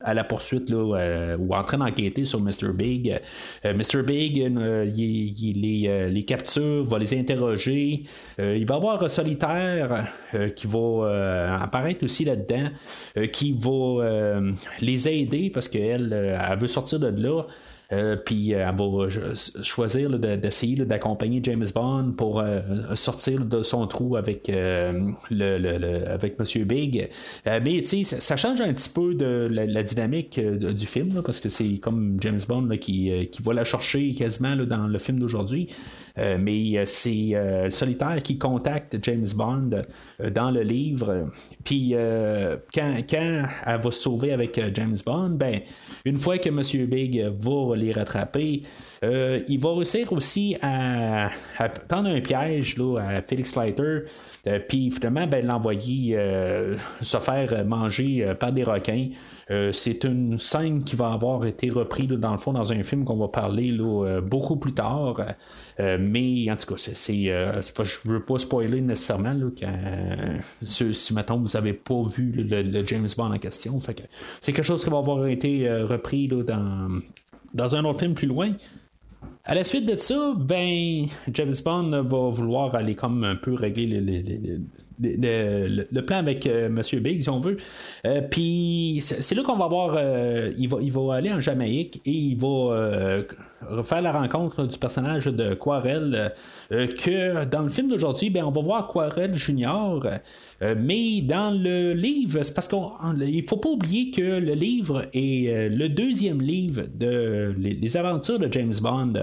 à 0.00 0.14
la 0.14 0.24
poursuite 0.24 0.70
ou 0.70 1.54
en 1.54 1.62
train 1.64 1.78
d'enquêter 1.78 2.24
sur 2.24 2.40
Mr. 2.40 2.72
Big. 2.74 3.18
Mr. 3.64 4.02
Big, 4.04 4.36
il, 4.36 5.60
les 5.60 6.22
capture, 6.22 6.84
va 6.84 6.98
les 6.98 7.18
interroger. 7.18 7.75
Il 8.38 8.66
va 8.66 8.74
y 8.74 8.76
avoir 8.76 9.10
Solitaire 9.10 10.06
qui 10.54 10.66
va 10.66 11.58
apparaître 11.60 12.04
aussi 12.04 12.24
là-dedans, 12.24 12.70
qui 13.32 13.52
va 13.52 14.40
les 14.80 15.08
aider 15.08 15.50
parce 15.50 15.68
qu'elle 15.68 16.12
elle 16.12 16.58
veut 16.58 16.66
sortir 16.66 16.98
de 16.98 17.08
là. 17.08 17.42
Euh, 17.92 18.16
puis 18.16 18.52
euh, 18.52 18.68
elle 18.68 18.76
va 18.76 19.34
choisir 19.62 20.18
d'essayer 20.18 20.84
d'accompagner 20.84 21.40
James 21.44 21.66
Bond 21.72 22.14
pour 22.16 22.40
euh, 22.40 22.60
sortir 22.94 23.44
de 23.44 23.62
son 23.62 23.86
trou 23.86 24.16
avec, 24.16 24.48
le, 24.48 26.36
Monsieur 26.38 26.64
Big. 26.64 27.08
mais 27.46 27.84
sais, 27.84 28.02
ça 28.04 28.36
change 28.36 28.60
un 28.60 28.72
petit 28.72 28.90
peu 28.90 29.16
la, 29.48 29.82
dynamique 29.82 30.40
du 30.40 30.86
film, 30.86 31.22
parce 31.24 31.40
que 31.40 31.48
c'est 31.48 31.78
comme 31.78 32.16
James 32.20 32.40
Bond 32.48 32.68
qui, 32.80 33.28
qui 33.30 33.42
va 33.42 33.54
la 33.54 33.64
chercher 33.64 34.12
quasiment 34.12 34.56
dans 34.56 34.86
le 34.86 34.98
film 34.98 35.20
d'aujourd'hui. 35.20 35.68
Mais 36.16 36.84
c'est 36.86 37.32
le 37.34 37.70
solitaire 37.70 38.18
qui 38.22 38.38
contacte 38.38 38.96
James 39.02 39.26
Bond 39.34 39.70
dans 40.32 40.50
le 40.50 40.62
livre. 40.62 41.30
Puis 41.64 41.94
quand, 42.74 42.96
quand 43.08 43.42
elle 43.66 43.80
va 43.80 43.90
se 43.90 44.00
sauver 44.02 44.32
avec 44.32 44.60
James 44.74 44.96
Bond, 45.04 45.30
ben, 45.30 45.60
une 46.04 46.18
fois 46.18 46.38
que 46.38 46.50
Monsieur 46.50 46.86
Big 46.86 47.22
va 47.38 47.76
les 47.76 47.92
rattraper. 47.92 48.62
Euh, 49.04 49.40
il 49.48 49.60
va 49.60 49.74
réussir 49.74 50.12
aussi 50.12 50.56
à, 50.62 51.28
tendre 51.88 52.08
un 52.08 52.20
piège 52.20 52.76
là, 52.78 52.98
à 52.98 53.22
Felix 53.22 53.56
Leiter, 53.56 54.00
euh, 54.46 54.58
puis 54.66 54.90
finalement 54.90 55.26
ben, 55.26 55.46
l'envoyer 55.46 56.16
euh, 56.16 56.76
se 57.00 57.18
faire 57.18 57.64
manger 57.64 58.34
par 58.38 58.52
des 58.52 58.64
requins. 58.64 59.08
C'est 59.48 60.04
une 60.04 60.38
scène 60.38 60.82
qui 60.82 60.96
va 60.96 61.12
avoir 61.12 61.46
été 61.46 61.70
reprise 61.70 62.08
dans 62.08 62.32
le 62.32 62.38
fond 62.38 62.52
dans 62.52 62.72
un 62.72 62.82
film 62.82 63.04
qu'on 63.04 63.16
va 63.16 63.28
parler 63.28 63.70
là, 63.70 64.20
beaucoup 64.20 64.56
plus 64.56 64.74
tard. 64.74 65.20
mais 65.78 66.50
en 66.50 66.56
tout 66.56 66.74
cas, 66.74 66.76
c'est, 66.76 67.24
je 67.24 68.10
veux 68.10 68.24
pas 68.24 68.38
spoiler 68.38 68.80
nécessairement 68.80 69.34
là, 69.34 69.50
si 70.62 71.14
maintenant 71.14 71.38
vous 71.38 71.50
n'avez 71.54 71.74
pas 71.74 72.02
vu 72.02 72.32
le, 72.32 72.86
James 72.86 73.08
Bond 73.16 73.32
en 73.32 73.38
question. 73.38 73.78
C'est 73.78 74.52
quelque 74.52 74.64
chose 74.64 74.82
qui 74.82 74.90
va 74.90 74.98
avoir 74.98 75.26
été 75.28 75.70
repris 75.70 76.28
dans 76.28 77.76
un 77.76 77.84
autre 77.84 78.00
film 78.00 78.14
plus 78.14 78.26
loin. 78.26 78.52
À 79.48 79.54
la 79.54 79.62
suite 79.62 79.86
de 79.86 79.94
ça, 79.94 80.34
ben, 80.36 81.06
James 81.32 81.54
Bond 81.64 82.02
va 82.02 82.30
vouloir 82.30 82.74
aller 82.74 82.96
comme 82.96 83.22
un 83.22 83.36
peu 83.36 83.54
régler 83.54 84.00
les, 84.00 84.58
le, 85.00 86.00
plan 86.00 86.18
avec 86.18 86.46
euh, 86.46 86.68
Monsieur 86.68 87.00
Big, 87.00 87.22
si 87.22 87.28
on 87.28 87.38
veut. 87.38 87.56
Euh, 88.06 88.20
puis 88.22 89.02
c'est 89.02 89.34
là 89.34 89.42
qu'on 89.42 89.56
va 89.56 89.68
voir, 89.68 89.94
euh, 89.96 90.52
il, 90.56 90.68
va, 90.68 90.78
il 90.80 90.92
va 90.92 91.14
aller 91.14 91.32
en 91.32 91.40
Jamaïque 91.40 92.00
et 92.04 92.12
il 92.12 92.36
va 92.36 93.24
faire 93.82 94.02
la 94.02 94.12
rencontre 94.12 94.66
du 94.66 94.78
personnage 94.78 95.26
de 95.26 95.54
Quarel. 95.54 96.32
que 96.70 97.44
dans 97.44 97.62
le 97.62 97.68
film 97.68 97.88
d'aujourd'hui, 97.88 98.30
ben, 98.30 98.44
on 98.44 98.50
va 98.50 98.60
voir 98.60 98.88
Quarel 98.88 99.34
Junior. 99.34 100.06
mais 100.60 101.20
dans 101.22 101.50
le 101.50 101.92
livre, 101.92 102.42
c'est 102.42 102.54
parce 102.54 102.68
qu'il 102.68 103.48
faut 103.48 103.56
pas 103.56 103.68
oublier 103.68 104.10
que 104.10 104.20
le 104.20 104.52
livre 104.52 105.06
est 105.12 105.68
le 105.68 105.88
deuxième 105.88 106.40
livre 106.40 106.82
de 106.94 107.54
les, 107.58 107.96
aventures 107.96 108.38
de 108.38 108.52
James 108.52 108.74
Bond. 108.80 109.14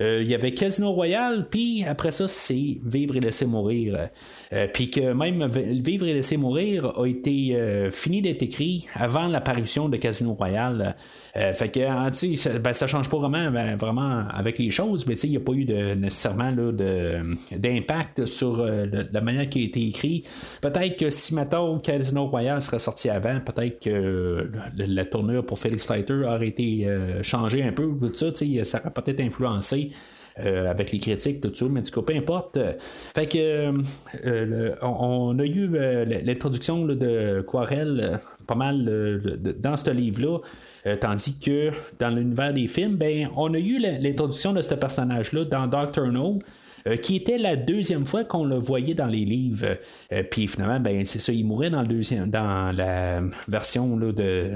il 0.00 0.26
y 0.26 0.34
avait 0.34 0.54
Casino 0.54 0.92
Royale, 0.92 1.46
puis 1.50 1.84
après 1.84 2.10
ça, 2.10 2.26
c'est 2.28 2.78
Vivre 2.84 3.16
et 3.16 3.20
laisser 3.20 3.46
mourir. 3.46 4.08
puis 4.72 4.90
que 4.90 5.13
même 5.14 5.46
Vivre 5.46 6.06
et 6.06 6.14
laisser 6.14 6.36
mourir 6.36 6.92
a 6.98 7.06
été 7.06 7.54
euh, 7.54 7.90
fini 7.90 8.22
d'être 8.22 8.42
écrit 8.42 8.86
avant 8.94 9.26
l'apparition 9.26 9.88
de 9.88 9.96
Casino 9.96 10.34
Royale. 10.34 10.96
Euh, 11.36 11.52
fait 11.52 11.68
que 11.68 11.80
ça, 12.12 12.58
ben, 12.58 12.74
ça 12.74 12.86
change 12.86 13.08
pas 13.08 13.18
vraiment, 13.18 13.50
ben, 13.50 13.76
vraiment 13.76 14.24
avec 14.28 14.58
les 14.58 14.70
choses, 14.70 15.06
mais 15.06 15.14
il 15.14 15.30
n'y 15.30 15.36
a 15.36 15.40
pas 15.40 15.52
eu 15.52 15.64
de, 15.64 15.94
nécessairement 15.94 16.52
d'impact 17.52 18.26
sur 18.26 18.60
euh, 18.60 18.86
la 19.12 19.20
manière 19.20 19.48
qui 19.48 19.60
a 19.60 19.64
été 19.64 19.86
écrit. 19.86 20.24
Peut-être 20.60 20.96
que 20.96 21.10
si 21.10 21.34
maintenant 21.34 21.78
Casino 21.78 22.26
Royale 22.26 22.62
serait 22.62 22.78
sorti 22.78 23.10
avant, 23.10 23.40
peut-être 23.40 23.80
que 23.80 24.50
la, 24.76 25.04
tournure 25.04 25.44
pour 25.44 25.58
Felix 25.58 25.90
Leiter 25.90 26.22
aurait 26.24 26.48
été 26.48 26.88
changée 27.22 27.62
un 27.62 27.72
peu, 27.72 27.90
tout 28.00 28.14
ça, 28.14 28.26
ça 28.34 28.80
aurait 28.80 28.90
peut-être 28.92 29.20
influencé. 29.20 29.90
Euh, 30.40 30.68
avec 30.68 30.90
les 30.90 30.98
critiques, 30.98 31.40
tout 31.40 31.54
ça, 31.54 31.66
mais 31.70 31.80
du 31.80 31.92
coup, 31.92 32.02
peu 32.02 32.12
importe. 32.12 32.58
Fait 33.14 33.26
que 33.26 33.72
euh, 34.26 34.74
on, 34.82 35.38
a 35.38 35.44
eu 35.44 35.70
euh, 35.76 36.04
l'introduction 36.04 36.84
de 36.86 37.40
Quarel 37.48 38.18
pas 38.44 38.56
mal 38.56 38.84
dans 39.56 39.76
ce 39.76 39.90
livre-là, 39.90 40.96
tandis 40.96 41.38
que 41.38 41.70
dans 42.00 42.12
l'univers 42.12 42.52
des 42.52 42.66
films, 42.66 42.96
ben, 42.96 43.28
on 43.36 43.54
a 43.54 43.58
eu 43.58 43.78
l'introduction 43.78 44.52
de 44.52 44.60
ce 44.60 44.74
personnage-là 44.74 45.44
dans 45.44 45.68
Doctor 45.68 46.08
No. 46.08 46.40
Euh, 46.86 46.96
qui 46.96 47.16
était 47.16 47.38
la 47.38 47.56
deuxième 47.56 48.04
fois 48.04 48.24
qu'on 48.24 48.44
le 48.44 48.56
voyait 48.56 48.92
dans 48.92 49.06
les 49.06 49.24
livres. 49.24 49.78
Euh, 50.12 50.22
puis 50.30 50.46
finalement, 50.46 50.78
ben, 50.80 51.06
c'est 51.06 51.18
ça, 51.18 51.32
il 51.32 51.46
mourait 51.46 51.70
dans, 51.70 51.82
la 52.72 53.22
version 53.48 53.96
de, 53.96 54.50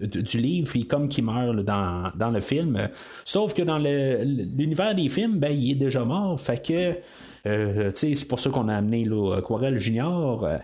du 0.00 0.38
livre, 0.38 0.68
puis 0.70 0.86
comme 0.86 1.08
qu'il 1.08 1.24
meurt 1.24 1.56
dans, 1.64 2.12
dans, 2.14 2.30
le 2.30 2.40
film. 2.40 2.88
Sauf 3.24 3.52
que 3.52 3.62
dans 3.62 3.78
l'univers 3.78 4.94
des 4.94 5.08
films, 5.08 5.40
ben, 5.40 5.50
il 5.50 5.72
est 5.72 5.74
déjà 5.74 6.04
mort. 6.04 6.40
Fait 6.40 6.64
que 6.64 6.94
c'est 7.44 8.28
pour 8.28 8.38
ça 8.38 8.50
qu'on 8.50 8.68
a 8.68 8.76
amené 8.76 9.04
là, 9.04 9.40
Quarel 9.40 9.78
Junior. 9.78 10.44
Euh, 10.44 10.58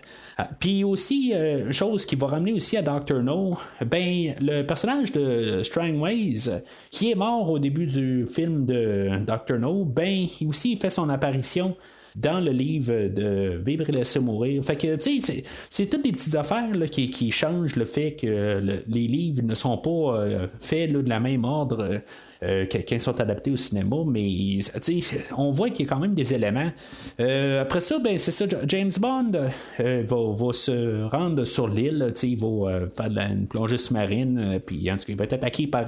puis 0.59 0.83
aussi, 0.83 1.31
euh, 1.33 1.65
une 1.65 1.73
chose 1.73 2.05
qui 2.05 2.15
va 2.15 2.27
ramener 2.27 2.53
aussi 2.53 2.77
à 2.77 2.81
Dr. 2.81 3.21
No, 3.21 3.57
ben, 3.85 4.35
le 4.39 4.61
personnage 4.63 5.11
de 5.11 5.61
Strangways, 5.63 6.61
qui 6.89 7.11
est 7.11 7.15
mort 7.15 7.49
au 7.49 7.59
début 7.59 7.85
du 7.85 8.25
film 8.25 8.65
de 8.65 9.09
Dr. 9.25 9.59
No, 9.59 9.83
ben, 9.83 10.25
aussi 10.47 10.73
il 10.73 10.77
fait 10.77 10.89
son 10.89 11.09
apparition 11.09 11.75
dans 12.21 12.39
le 12.39 12.51
livre 12.51 13.07
de 13.09 13.61
Vivre 13.65 13.89
et 13.89 13.91
laisser 13.91 14.19
mourir. 14.19 14.63
Fait 14.63 14.75
que, 14.75 14.95
tu 14.95 15.21
sais, 15.21 15.43
c'est 15.69 15.89
toutes 15.89 16.03
des 16.03 16.11
petites 16.11 16.35
affaires 16.35 16.69
qui, 16.91 17.09
qui, 17.09 17.31
changent 17.31 17.75
le 17.75 17.85
fait 17.85 18.13
que 18.13 18.81
les 18.87 19.07
livres 19.07 19.43
ne 19.43 19.55
sont 19.55 19.77
pas 19.77 20.47
faits 20.59 20.91
de 20.91 21.09
la 21.09 21.19
même 21.19 21.45
ordre 21.45 22.01
euh, 22.41 22.65
qui 22.67 22.99
sont 23.01 23.19
adaptés 23.19 23.51
au 23.51 23.57
cinéma, 23.57 23.97
mais 24.07 24.59
on 25.35 25.51
voit 25.51 25.71
qu'il 25.71 25.85
y 25.85 25.89
a 25.89 25.93
quand 25.93 25.99
même 25.99 26.13
des 26.13 26.33
éléments. 26.33 26.71
Euh, 27.19 27.61
après 27.61 27.81
ça, 27.81 27.99
ben, 27.99 28.17
c'est 28.17 28.31
ça, 28.31 28.45
James 28.65 28.91
Bond 28.97 29.33
euh, 29.81 30.03
va, 30.07 30.53
se 30.53 31.03
rendre 31.09 31.43
sur 31.43 31.67
l'île, 31.67 32.13
il 32.23 32.37
va 32.37 32.87
faire 32.95 33.29
une 33.29 33.45
plongée 33.45 33.77
sous-marine, 33.77 34.61
puis 34.65 34.89
en 34.89 34.95
tout 34.95 35.07
cas, 35.07 35.11
il 35.11 35.17
va 35.17 35.25
être 35.25 35.33
attaqué 35.33 35.67
par 35.67 35.85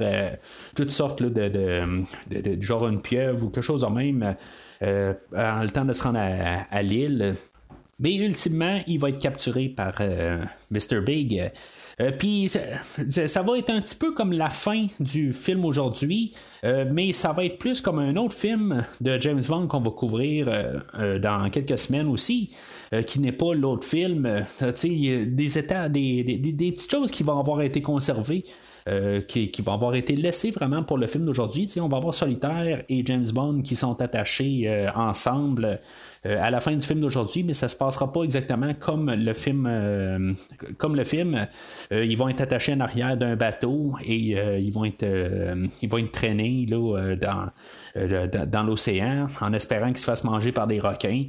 toutes 0.75 0.91
sortes 0.91 1.23
de, 1.23 1.47
de, 1.47 2.61
genre 2.61 2.85
une 2.85 3.01
pieuvre 3.01 3.45
ou 3.45 3.49
quelque 3.49 3.63
chose 3.63 3.81
de 3.81 3.87
même. 3.87 4.35
En 4.81 5.63
le 5.63 5.69
temps 5.69 5.85
de 5.85 5.93
se 5.93 6.03
rendre 6.03 6.19
à, 6.19 6.81
l'île. 6.81 7.35
Mais 7.99 8.15
ultimement, 8.15 8.81
il 8.87 8.99
va 8.99 9.09
être 9.09 9.19
capturé 9.19 9.69
par 9.69 10.01
Mr. 10.71 11.01
Big. 11.01 11.51
Euh, 12.01 12.11
puis 12.11 12.49
ça, 12.49 13.41
va 13.41 13.57
être 13.57 13.69
un 13.69 13.81
petit 13.81 13.95
peu 13.95 14.13
comme 14.13 14.31
la 14.31 14.49
fin 14.49 14.87
du 14.99 15.33
film 15.33 15.65
aujourd'hui, 15.65 16.33
euh, 16.63 16.85
mais 16.91 17.13
ça 17.13 17.31
va 17.31 17.43
être 17.43 17.57
plus 17.57 17.81
comme 17.81 17.99
un 17.99 18.15
autre 18.15 18.33
film 18.33 18.83
de 19.01 19.19
James 19.19 19.41
Bond 19.47 19.67
qu'on 19.67 19.81
va 19.81 19.91
couvrir 19.91 20.47
euh, 20.49 21.19
dans 21.19 21.49
quelques 21.49 21.77
semaines 21.77 22.07
aussi. 22.07 22.51
qui 23.07 23.19
n'est 23.21 23.31
pas 23.31 23.53
l'autre 23.53 23.87
film, 23.87 24.45
des 24.83 25.57
états, 25.57 25.87
des, 25.87 26.23
des, 26.23 26.71
petites 26.73 26.91
choses 26.91 27.09
qui 27.09 27.23
vont 27.23 27.39
avoir 27.39 27.61
été 27.61 27.81
conservées. 27.81 28.43
Qui, 29.27 29.51
qui, 29.51 29.61
vont 29.61 29.73
avoir 29.73 29.95
été 29.95 30.15
laissées 30.15 30.51
vraiment 30.51 30.83
pour 30.83 30.97
le 30.97 31.07
film 31.07 31.25
d'aujourd'hui. 31.25 31.69
On 31.79 31.87
va 31.87 31.97
avoir 31.97 32.13
Solitaire 32.13 32.83
et 32.89 33.03
James 33.05 33.27
Bond 33.33 33.61
qui 33.61 33.75
sont 33.75 34.01
attachés 34.01 34.87
ensemble 34.95 35.79
euh, 36.27 36.39
à 36.39 36.51
la 36.51 36.59
fin 36.59 36.75
du 36.75 36.85
film 36.85 37.01
d'aujourd'hui, 37.01 37.41
mais 37.41 37.53
ça 37.53 37.67
se 37.67 37.75
passera 37.75 38.11
pas 38.11 38.21
exactement 38.21 38.75
comme 38.75 39.11
le 39.11 39.33
film. 39.33 39.65
Euh, 39.67 40.33
comme 40.77 40.95
le 40.95 41.03
film, 41.03 41.47
euh, 41.91 42.05
ils 42.05 42.15
vont 42.15 42.29
être 42.29 42.41
attachés 42.41 42.73
en 42.73 42.79
arrière 42.79 43.17
d'un 43.17 43.35
bateau 43.35 43.95
et 44.05 44.35
ils 44.59 44.71
vont 44.71 44.85
être 44.85 45.05
ils 45.81 45.89
vont 45.89 45.97
être 45.97 46.11
traînés 46.11 46.67
là, 46.69 47.15
dans, 47.15 48.45
dans 48.45 48.63
l'océan 48.63 49.27
en 49.39 49.53
espérant 49.53 49.87
qu'ils 49.87 49.97
se 49.97 50.05
fassent 50.05 50.23
manger 50.23 50.51
par 50.51 50.67
des 50.67 50.79
requins. 50.79 51.25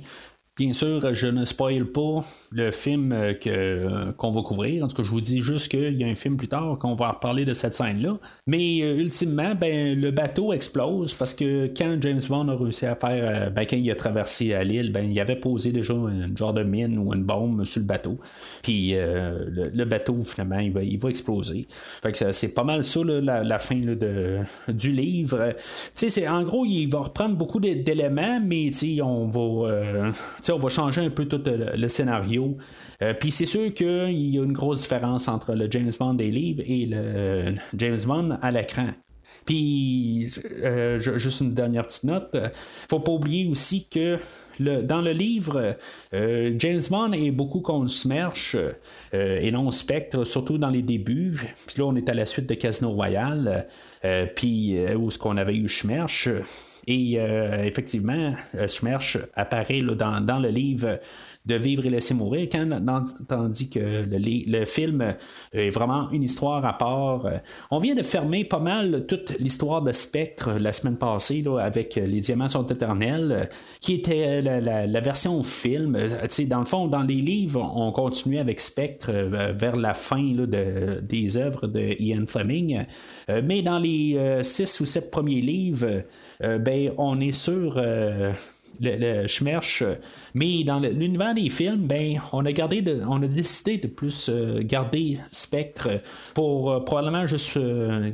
Bien 0.59 0.75
sûr, 0.75 1.15
je 1.15 1.29
ne 1.29 1.47
spoil 1.47 1.87
pas 1.87 2.23
le 2.51 2.71
film 2.73 3.11
euh, 3.13 3.33
que, 3.33 3.49
euh, 3.49 4.13
qu'on 4.13 4.33
va 4.33 4.43
couvrir. 4.43 4.85
En 4.85 4.89
tout 4.89 4.97
cas, 4.97 5.03
je 5.03 5.11
vous 5.11 5.23
dis 5.23 5.39
juste 5.39 5.71
qu'il 5.71 5.99
y 5.99 6.05
a 6.05 6.07
un 6.07 6.15
film 6.15 6.37
plus 6.37 6.49
tard 6.49 6.79
qu'on 6.79 6.95
va 6.95 7.13
reparler 7.13 7.47
de 7.47 7.55
cette 7.55 7.75
scène-là. 7.75 8.19
Mais 8.47 8.83
euh, 8.83 8.97
ultimement, 8.97 9.55
ben, 9.55 9.99
le 9.99 10.11
bateau 10.11 10.53
explose 10.53 11.15
parce 11.15 11.33
que 11.33 11.73
quand 11.75 11.97
James 12.03 12.21
Bond 12.29 12.49
a 12.49 12.55
réussi 12.55 12.85
à 12.85 12.95
faire, 12.95 13.51
ben, 13.51 13.65
quand 13.65 13.79
il 13.79 13.91
a 13.91 13.95
traversé 13.95 14.53
à 14.53 14.63
l'île, 14.63 14.93
ben, 14.93 15.11
il 15.11 15.19
avait 15.21 15.37
posé 15.37 15.73
déjà 15.73 15.95
un 15.95 16.37
genre 16.37 16.53
de 16.53 16.65
mine 16.65 16.99
ou 16.99 17.15
une 17.15 17.25
bombe 17.25 17.65
sur 17.65 17.81
le 17.81 17.87
bateau. 17.87 18.19
Puis 18.63 18.93
le, 18.93 19.85
bateau, 19.85 20.23
finalement, 20.23 20.59
il 20.59 20.71
va, 20.71 20.83
il 20.83 20.99
va 20.99 21.09
exploser. 21.09 21.67
Fait 22.03 22.13
que 22.13 22.31
c'est 22.31 22.53
pas 22.53 22.65
mal 22.65 22.85
ça, 22.85 23.01
la, 23.03 23.59
fin 23.59 23.77
de, 23.77 24.41
du 24.69 24.93
livre. 24.93 25.55
c'est, 25.95 26.29
en 26.29 26.43
gros, 26.43 26.67
il 26.67 26.89
va 26.89 27.01
reprendre 27.01 27.37
beaucoup 27.37 27.59
d'éléments, 27.59 28.39
mais 28.39 28.71
on 29.03 29.29
va 29.29 30.13
on 30.51 30.59
va 30.59 30.69
changer 30.69 31.03
un 31.03 31.11
peu 31.11 31.27
tout 31.27 31.43
le, 31.45 31.89
scénario. 31.89 32.57
Euh, 33.03 33.15
puis 33.15 33.31
c'est 33.31 33.47
sûr 33.47 33.73
qu'il 33.75 34.13
y 34.13 34.39
a 34.39 34.43
une 34.43 34.53
grosse 34.53 34.83
différence 34.83 35.29
entre 35.29 35.55
le 35.55 35.71
James 35.71 35.93
Bond 35.99 36.15
des 36.15 36.31
livres 36.31 36.63
et 36.67 36.87
le 36.87 37.55
James 37.75 38.01
Bond 38.07 38.39
à 38.43 38.51
l'écran. 38.51 38.89
Puis, 39.45 40.31
euh, 40.63 41.01
juste 41.01 41.41
une 41.41 41.53
dernière 41.53 41.85
petite 41.87 42.05
note, 42.05 42.37
faut 42.89 43.01
pas 43.01 43.11
oublier 43.11 43.49
aussi 43.49 43.89
que 43.89 44.19
dans 44.61 45.01
le 45.01 45.11
livre, 45.11 45.77
euh, 46.15 46.53
James 46.59 46.83
Bond 46.89 47.13
est 47.13 47.33
beaucoup 47.33 47.61
contre 47.61 47.91
Smerch 47.91 48.57
et 49.13 49.51
non 49.51 49.71
Spectre, 49.73 50.25
surtout 50.25 50.59
dans 50.59 50.71
les 50.71 50.83
débuts. 50.83 51.41
Puis 51.67 51.77
là, 51.79 51.87
on 51.87 51.97
est 51.97 52.09
à 52.09 52.15
la 52.15 52.27
suite 52.27 52.47
de 52.47 52.55
Casino 52.55 52.93
Royale, 52.93 53.67
puis 54.37 54.77
où 54.95 55.11
ce 55.11 55.19
qu'on 55.19 55.37
avait 55.37 55.57
eu 55.57 55.69
Smerch. 55.69 56.29
Et 56.87 57.15
euh, 57.19 57.63
effectivement, 57.63 58.35
euh, 58.55 58.67
Schmerch 58.67 59.19
apparaît 59.35 59.81
dans, 59.83 60.21
dans, 60.21 60.41
le 60.41 60.49
livre 60.49 60.99
de 61.47 61.55
Vivre 61.57 61.87
et 61.87 61.91
laisser 61.91 62.15
mourir, 62.15 62.49
quand, 62.51 62.69
tandis 63.29 63.69
que 63.69 64.07
le, 64.09 64.65
film 64.65 65.15
est 65.53 65.71
vraiment 65.71 66.11
une 66.11 66.23
histoire 66.23 66.65
à 66.65 66.79
part. 66.79 67.27
On 67.71 67.79
vient 67.79 67.95
de 67.95 68.03
fermer 68.03 68.45
pas 68.45 68.59
mal 68.61 69.07
toute 69.07 69.39
l'histoire 69.39 69.83
de 69.83 69.93
Spectre 69.93 70.53
la 70.59 70.73
semaine 70.73 70.97
passée 70.97 71.45
avec 71.61 71.97
Les 71.97 72.21
Diamants 72.21 72.49
sont 72.49 72.67
éternels, 72.67 73.49
qui 73.81 73.95
était 73.95 74.41
la, 74.41 75.01
version 75.01 75.43
film. 75.43 75.99
dans 76.49 76.61
le 76.61 76.65
fond, 76.65 76.87
dans 76.87 77.03
les 77.03 77.21
livres, 77.21 77.73
on 77.75 77.91
continuait 77.93 78.39
avec 78.39 78.61
Spectre 78.61 79.11
euh, 79.11 79.53
vers 79.53 79.77
la 79.77 79.95
fin 79.95 80.23
de, 80.23 81.01
des 81.01 81.37
œuvres 81.37 81.67
de 81.67 81.97
Ian 82.01 82.25
Fleming. 82.27 82.85
mais 83.43 83.63
dans 83.63 83.79
les 83.79 84.41
six 84.43 84.81
ou 84.81 84.87
sept 84.87 85.11
premiers 85.11 85.41
livres, 85.41 86.03
ben, 86.41 86.93
on 86.99 87.21
est 87.21 87.33
sur 87.33 87.81
le, 88.83 89.27
Schmerch. 89.27 89.85
Mais 90.35 90.65
dans 90.65 90.79
l'univers 90.81 91.35
des 91.35 91.51
films, 91.51 91.87
ben, 91.87 92.21
on 92.33 92.45
a 92.45 92.53
gardé 92.53 92.83
on 93.09 93.23
a 93.23 93.27
décidé 93.27 93.79
de 93.79 93.87
plus 93.87 94.29
euh, 94.29 94.63
garder 94.63 95.19
Spectre 95.31 95.89
pour 96.35 96.71
euh, 96.71 96.81
probablement 96.81 97.27
juste 97.27 97.57
euh, 97.57 98.11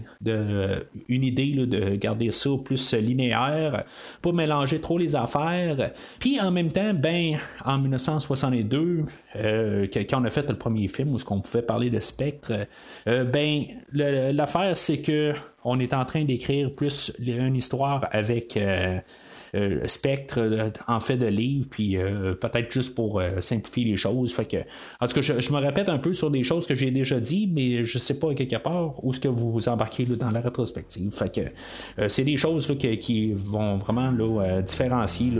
une 1.08 1.24
idée 1.24 1.66
de 1.66 1.96
garder 1.96 2.30
ça 2.30 2.50
plus 2.62 2.94
linéaire, 2.94 3.84
pour 4.22 4.32
mélanger 4.32 4.80
trop 4.80 4.98
les 4.98 5.14
affaires. 5.16 5.92
Puis 6.18 6.40
en 6.40 6.50
même 6.50 6.70
temps, 6.70 6.92
ben, 6.94 7.38
en 7.64 7.78
1962, 7.78 9.04
quand 9.34 10.20
on 10.20 10.24
a 10.24 10.30
fait 10.30 10.48
le 10.48 10.56
premier 10.56 10.88
film 10.88 11.14
où 11.14 11.18
ce 11.18 11.24
qu'on 11.24 11.40
pouvait 11.40 11.62
parler 11.62 11.90
de 11.90 12.00
Spectre, 12.00 12.52
ben, 13.06 13.64
l'affaire 13.92 14.76
c'est 14.76 15.00
que 15.00 15.34
on 15.64 15.80
est 15.80 15.92
en 15.94 16.04
train 16.04 16.24
d'écrire 16.24 16.74
plus 16.74 17.12
une 17.18 17.56
histoire 17.56 18.04
avec 18.10 18.58
euh, 19.54 19.86
spectre 19.86 20.38
euh, 20.38 20.70
en 20.86 21.00
fait 21.00 21.16
de 21.16 21.26
livres, 21.26 21.66
puis 21.70 21.96
euh, 21.96 22.34
peut-être 22.34 22.70
juste 22.70 22.94
pour 22.94 23.22
simplifier 23.40 23.84
les 23.84 23.96
choses. 23.96 24.32
Fait 24.32 24.44
que, 24.44 24.56
en 25.00 25.06
tout 25.06 25.14
cas, 25.14 25.20
je, 25.22 25.52
me 25.52 25.58
répète 25.58 25.88
un 25.88 25.98
peu 25.98 26.12
sur 26.14 26.30
des 26.30 26.42
choses 26.42 26.66
que 26.66 26.74
j'ai 26.74 26.90
déjà 26.90 27.20
dit, 27.20 27.50
mais 27.52 27.84
je 27.84 27.98
sais 27.98 28.18
pas 28.18 28.34
quelque 28.34 28.56
part 28.56 29.04
où 29.04 29.12
est-ce 29.12 29.20
que 29.20 29.28
vous 29.28 29.52
vous 29.52 29.68
embarquez 29.68 30.04
dans 30.04 30.30
la 30.30 30.40
rétrospective. 30.40 31.12
Fait 31.12 31.34
que 31.34 32.08
c'est 32.08 32.24
des 32.24 32.36
choses 32.36 32.72
qui 33.00 33.32
vont 33.32 33.76
vraiment 33.76 34.12
différencier 34.62 35.32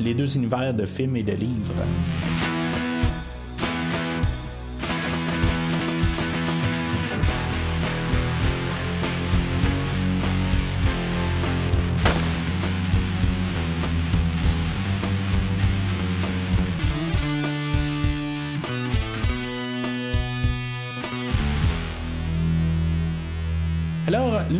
les 0.00 0.14
deux 0.14 0.36
univers 0.36 0.74
de 0.74 0.84
films 0.84 1.16
et 1.16 1.22
de 1.22 1.32
livres. 1.32 2.63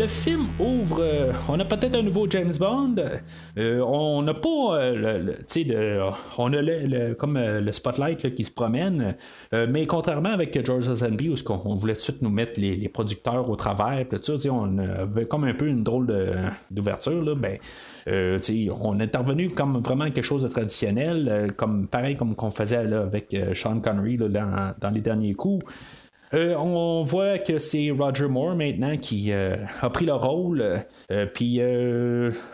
Le 0.04 0.08
film 0.08 0.48
ouvre. 0.60 0.98
Euh, 1.00 1.32
on 1.48 1.58
a 1.58 1.64
peut-être 1.64 1.96
un 1.96 2.02
nouveau 2.02 2.28
James 2.28 2.52
Bond. 2.60 2.96
Euh, 3.56 3.80
on 3.80 4.20
n'a 4.20 4.34
pas. 4.34 4.76
Euh, 4.76 5.32
sais, 5.46 5.66
on 6.36 6.52
a 6.52 6.60
le, 6.60 7.14
comme 7.14 7.38
le 7.38 7.72
spotlight 7.72 8.34
qui 8.34 8.44
se 8.44 8.50
promène. 8.50 9.14
mais 9.52 9.86
contrairement 9.86 10.28
avec 10.28 10.62
George 10.64 10.88
Lazenby, 10.88 11.30
où 11.30 11.34
on 11.64 11.74
voulait 11.74 11.94
tout 11.94 12.00
de 12.00 12.04
suite 12.04 12.22
nous 12.22 12.28
mettre 12.28 12.60
les, 12.60 12.88
producteurs 12.88 13.48
au 13.48 13.56
travers, 13.56 14.06
tout 14.08 14.38
ça, 14.38 14.50
on 14.50 14.76
avait 14.78 15.24
comme 15.24 15.44
un 15.44 15.54
peu 15.54 15.68
une 15.68 15.82
drôle 15.82 16.12
d'ouverture. 16.70 17.34
Ben, 17.36 17.58
on 18.06 19.00
est 19.00 19.02
intervenu 19.02 19.48
comme 19.48 19.80
vraiment 19.80 20.04
quelque 20.10 20.22
chose 20.22 20.42
de 20.42 20.48
traditionnel, 20.48 21.52
comme 21.56 21.88
pareil 21.88 22.16
comme 22.16 22.34
qu'on 22.34 22.50
faisait 22.50 22.76
avec 22.76 23.34
Sean 23.54 23.80
Connery 23.80 24.18
dans 24.18 24.90
les 24.92 25.00
derniers 25.00 25.34
coups. 25.34 25.64
Euh, 26.34 26.56
on 26.56 27.04
voit 27.04 27.38
que 27.38 27.58
c'est 27.58 27.90
Roger 27.90 28.26
Moore 28.26 28.56
maintenant 28.56 28.96
qui 28.96 29.30
euh, 29.30 29.56
a 29.80 29.90
pris 29.90 30.04
le 30.04 30.14
rôle. 30.14 30.80
Euh, 31.10 31.26
puis 31.26 31.60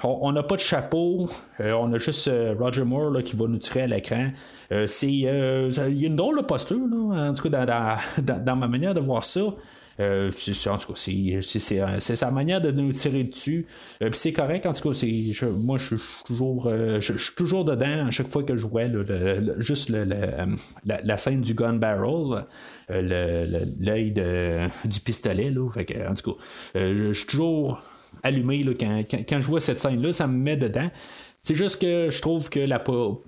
on 0.05 0.33
n'a 0.33 0.43
pas 0.43 0.57
de 0.57 0.61
chapeau. 0.61 1.29
on 1.59 1.93
a 1.93 1.99
juste 1.99 2.31
Roger 2.59 2.85
Moore 2.85 3.23
qui 3.25 3.37
va 3.37 3.47
nous 3.47 3.59
tirer 3.59 3.83
à 3.83 3.87
l'écran. 3.87 4.29
c'est 4.87 5.09
il 5.09 5.21
y 5.21 5.29
a 5.29 6.07
une 6.07 6.17
drôle 6.17 6.39
de 6.39 6.45
posture, 6.45 6.79
en 7.13 7.33
tout 7.33 7.49
cas 7.49 7.99
dans 8.19 8.57
ma 8.57 8.69
manière 8.69 8.95
de 8.95 9.01
voir 9.01 9.25
ça. 9.25 9.41
Euh, 10.01 10.31
en 10.67 10.79
tout 10.79 10.93
cas, 10.93 11.11
euh, 11.11 11.43
c'est 11.43 12.17
sa 12.17 12.31
manière 12.31 12.61
de 12.61 12.71
nous 12.71 12.93
tirer 12.93 13.25
dessus. 13.25 13.67
Euh, 14.03 14.11
c'est 14.13 14.33
correct, 14.33 14.67
en 14.67 14.73
tout 14.73 14.91
cas, 14.91 15.07
moi, 15.49 15.79
je 15.79 15.97
suis 15.97 16.07
toujours, 16.25 16.71
je, 17.01 17.17
suis 17.17 17.35
toujours 17.35 17.65
dedans 17.65 18.07
à 18.07 18.11
chaque 18.11 18.29
fois 18.29 18.43
que 18.43 18.57
je 18.57 18.67
vois 18.67 18.85
juste 19.59 19.91
la, 19.91 21.17
scène 21.17 21.43
du 21.43 21.55
gun 21.55 21.75
barrel, 21.75 22.47
l'œil 22.89 24.13
du 24.85 25.01
pistolet. 25.01 25.51
Là, 25.51 25.63
en 26.09 26.15
tout 26.15 26.35
cas, 26.35 26.41
je, 26.75 27.13
suis 27.13 27.27
toujours 27.27 27.83
allumé 28.23 28.65
quand, 28.79 29.03
quand, 29.29 29.41
je 29.41 29.47
vois 29.47 29.61
cette 29.61 29.79
scène-là, 29.79 30.13
ça 30.13 30.27
me 30.27 30.37
met 30.37 30.57
dedans. 30.57 30.91
C'est 31.43 31.55
juste 31.55 31.81
que 31.81 32.11
je 32.11 32.21
trouve 32.21 32.51
que 32.51 32.61
la, 32.61 32.83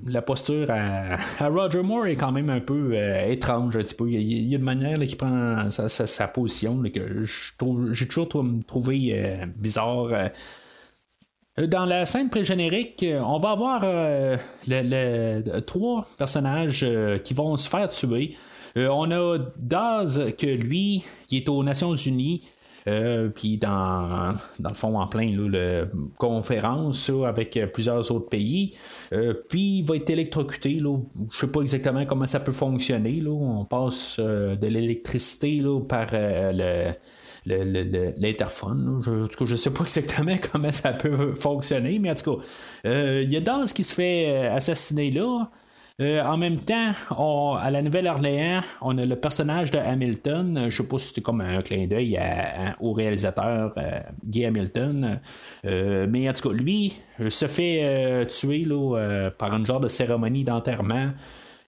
la 0.06 0.22
posture 0.22 0.70
à, 0.70 1.16
Roger 1.48 1.82
Moore 1.82 2.08
est 2.08 2.16
quand 2.16 2.30
même 2.30 2.50
un 2.50 2.60
peu 2.60 2.90
euh, 2.92 3.30
étrange. 3.30 3.78
Peu. 3.96 4.10
Il, 4.10 4.48
y 4.48 4.54
a, 4.54 4.58
une 4.58 4.64
manière 4.64 4.98
qui 4.98 5.16
prend 5.16 5.70
sa, 5.70 6.28
position 6.28 6.82
que 6.82 7.22
j'ai 7.92 8.06
toujours 8.06 8.28
trouvé 8.66 9.12
euh, 9.12 9.46
bizarre. 9.56 10.08
Euh. 10.12 10.28
Dans 11.66 11.86
la 11.86 12.06
scène 12.06 12.28
pré-générique, 12.28 13.04
on 13.24 13.38
va 13.38 13.50
avoir 13.50 13.80
trois 15.66 16.06
personnages 16.16 16.86
qui 17.24 17.34
vont 17.34 17.56
se 17.58 17.68
faire 17.68 17.90
tuer. 17.90 18.34
on 18.74 19.10
a 19.10 19.38
Daz, 19.58 20.32
que 20.38 20.46
lui, 20.46 21.04
qui 21.26 21.38
est 21.38 21.48
aux 21.50 21.62
Nations 21.62 21.94
Unies, 21.94 22.42
euh, 22.88 23.28
puis 23.28 23.58
dans, 23.58 24.34
dans 24.58 24.70
le 24.70 24.74
fond, 24.74 24.98
en 24.98 25.06
plein 25.06 25.30
là, 25.36 25.84
conférence 26.18 27.10
avec 27.26 27.58
plusieurs 27.72 28.10
autres 28.10 28.28
pays. 28.28 28.74
Euh, 29.12 29.34
puis 29.48 29.78
il 29.78 29.82
va 29.84 29.96
être 29.96 30.10
électrocuté. 30.10 30.74
Là. 30.74 30.98
Je 31.30 31.38
sais 31.38 31.46
pas 31.46 31.60
exactement 31.60 32.04
comment 32.06 32.26
ça 32.26 32.40
peut 32.40 32.52
fonctionner. 32.52 33.22
On 33.26 33.64
passe 33.64 34.16
euh, 34.18 34.56
de 34.56 34.66
l'électricité 34.66 35.62
par 35.88 36.08
le 36.12 36.92
l'interphone. 37.44 39.02
En 39.04 39.26
tout 39.26 39.36
cas, 39.36 39.44
je 39.44 39.56
sais 39.56 39.70
pas 39.70 39.82
exactement 39.82 40.36
comment 40.52 40.70
ça 40.70 40.92
peut 40.92 41.34
fonctionner, 41.34 41.98
mais 41.98 42.12
en 42.12 42.14
tout 42.14 42.36
cas, 42.36 42.42
il 42.84 43.32
y 43.32 43.36
a 43.36 43.40
Daz 43.40 43.72
qui 43.72 43.82
se 43.82 43.92
fait 43.92 44.46
assassiner 44.46 45.10
là. 45.10 45.50
Euh, 46.00 46.22
en 46.22 46.36
même 46.36 46.58
temps, 46.58 46.92
à 47.56 47.70
la 47.70 47.82
Nouvelle-Orléans, 47.82 48.60
on 48.80 48.96
a 48.98 49.04
le 49.04 49.16
personnage 49.16 49.70
de 49.70 49.78
Hamilton. 49.78 50.66
Je 50.68 50.76
sais 50.76 50.88
pas 50.88 50.98
si 50.98 51.08
c'était 51.08 51.20
comme 51.20 51.40
un 51.40 51.60
clin 51.62 51.86
d'œil 51.86 52.18
au 52.80 52.92
réalisateur 52.92 53.72
euh, 53.76 54.00
Guy 54.24 54.44
Hamilton. 54.44 55.20
Euh, 55.64 56.06
mais 56.08 56.28
en 56.28 56.32
tout 56.32 56.48
cas, 56.48 56.54
lui 56.54 56.94
se 57.28 57.46
fait 57.46 58.26
tuer 58.26 58.64
là, 58.64 59.30
par 59.38 59.52
un 59.52 59.64
genre 59.64 59.80
de 59.80 59.88
cérémonie 59.88 60.44
d'enterrement. 60.44 61.10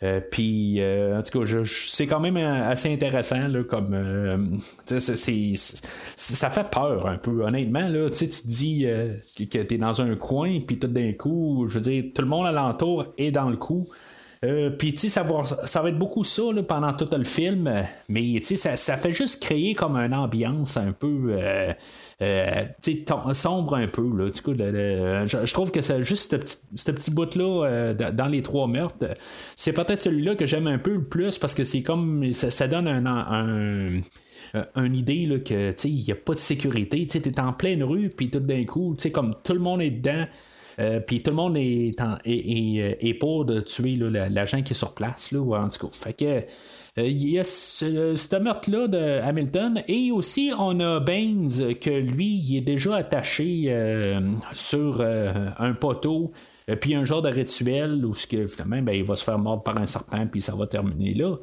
Euh, 0.02 0.20
puis, 0.20 0.80
euh, 0.80 1.18
en 1.18 1.22
tout 1.22 1.40
cas, 1.40 1.62
c'est 1.64 2.06
quand 2.06 2.20
même 2.20 2.36
euh, 2.36 2.68
assez 2.68 2.92
intéressant, 2.92 3.48
là, 3.48 3.62
comme. 3.64 3.94
euh, 3.94 4.36
ça 4.84 6.50
fait 6.50 6.68
peur 6.70 7.06
un 7.06 7.16
peu, 7.16 7.42
honnêtement. 7.44 7.88
Là, 7.88 8.10
tu 8.10 8.28
te 8.28 8.46
dis 8.46 8.84
euh, 8.84 9.14
que, 9.36 9.44
que 9.44 9.58
t'es 9.58 9.78
dans 9.78 10.02
un 10.02 10.14
coin, 10.16 10.60
puis 10.66 10.78
tout 10.78 10.88
d'un 10.88 11.12
coup, 11.12 11.66
je 11.68 11.78
veux 11.78 11.80
dire, 11.80 12.04
tout 12.14 12.20
le 12.22 12.28
monde 12.28 12.46
alentour 12.46 13.06
est 13.16 13.30
dans 13.30 13.48
le 13.48 13.56
coup. 13.56 13.86
Euh, 14.44 14.70
puis, 14.70 14.96
ça 14.96 15.22
va, 15.22 15.44
ça 15.64 15.80
va 15.80 15.88
être 15.88 15.98
beaucoup 15.98 16.24
ça 16.24 16.42
pendant 16.68 16.92
tout 16.92 17.08
le 17.16 17.24
film, 17.24 17.72
mais 18.08 18.42
ça, 18.42 18.76
ça 18.76 18.96
fait 18.96 19.12
juste 19.12 19.42
créer 19.42 19.74
comme 19.74 19.96
une 19.96 20.14
ambiance 20.14 20.76
un 20.76 20.92
peu. 20.92 21.28
euh, 21.30 21.72
euh, 22.22 22.64
sombre 23.32 23.74
un 23.74 23.88
peu. 23.88 24.30
Je, 24.30 25.52
trouve 25.52 25.70
que 25.70 25.82
c'est 25.82 26.02
juste 26.02 26.36
ce 26.74 26.90
petit, 26.90 27.10
bout-là 27.10 27.94
dans 27.94 28.28
les 28.28 28.42
trois 28.42 28.66
meurtres. 28.66 29.16
C'est 29.56 29.72
peut-être 29.72 30.00
celui-là 30.00 30.34
que 30.34 30.46
j'aime 30.46 30.66
un 30.66 30.78
peu 30.78 30.92
le 30.92 31.04
plus 31.04 31.38
parce 31.38 31.54
que 31.54 31.64
c'est 31.64 31.82
comme. 31.82 32.32
Ça, 32.32 32.68
donne 32.68 32.88
un. 32.88 33.06
un 33.06 34.00
une 34.76 34.96
idée 34.96 35.26
là, 35.26 35.38
que 35.38 35.74
il 35.84 36.04
n'y 36.04 36.12
a 36.12 36.14
pas 36.14 36.34
de 36.34 36.38
sécurité. 36.38 37.06
Tu 37.06 37.18
es 37.18 37.40
en 37.40 37.52
pleine 37.52 37.82
rue, 37.82 38.08
puis 38.10 38.30
tout 38.30 38.40
d'un 38.40 38.64
coup, 38.64 38.96
comme 39.12 39.34
tout 39.42 39.52
le 39.52 39.58
monde 39.58 39.82
est 39.82 39.90
dedans. 39.90 40.26
Euh, 40.78 41.00
puis 41.00 41.22
tout 41.22 41.30
le 41.30 41.36
monde 41.36 41.56
est, 41.56 41.94
est, 42.24 42.30
est- 42.30 42.98
est 43.08 43.14
pour 43.14 43.44
de 43.44 43.60
tuer 43.60 43.96
l'agent 43.96 44.62
qui 44.62 44.72
est 44.72 44.76
sur 44.76 44.94
place, 44.94 45.32
là, 45.32 45.40
ou 45.40 45.54
en 45.54 45.68
tout 45.68 45.86
cas. 45.86 45.92
Fait 45.96 46.12
que 46.12 46.24
euh, 46.24 46.42
il 47.06 47.28
y 47.28 47.38
a 47.38 47.44
ce, 47.44 48.14
ce 48.14 48.36
meurtre-là 48.36 48.86
de 48.88 49.20
Hamilton 49.22 49.82
et 49.88 50.10
aussi 50.12 50.52
on 50.56 50.78
a 50.80 51.00
Baines 51.00 51.74
que 51.80 51.90
lui 51.90 52.36
il 52.38 52.56
est 52.58 52.60
déjà 52.60 52.96
attaché 52.96 53.64
euh, 53.68 54.20
sur 54.52 54.98
euh, 55.00 55.48
un 55.58 55.72
poteau 55.74 56.30
euh, 56.70 56.76
puis 56.76 56.94
un 56.94 57.04
genre 57.04 57.20
de 57.20 57.28
rituel 57.30 58.04
où 58.04 58.14
finalement 58.14 58.80
ben, 58.80 58.92
il 58.94 59.02
va 59.02 59.16
se 59.16 59.24
faire 59.24 59.38
mordre 59.40 59.64
par 59.64 59.76
un 59.78 59.86
serpent 59.86 60.24
puis 60.28 60.40
ça 60.40 60.54
va 60.54 60.66
terminer 60.68 61.14
là. 61.14 61.34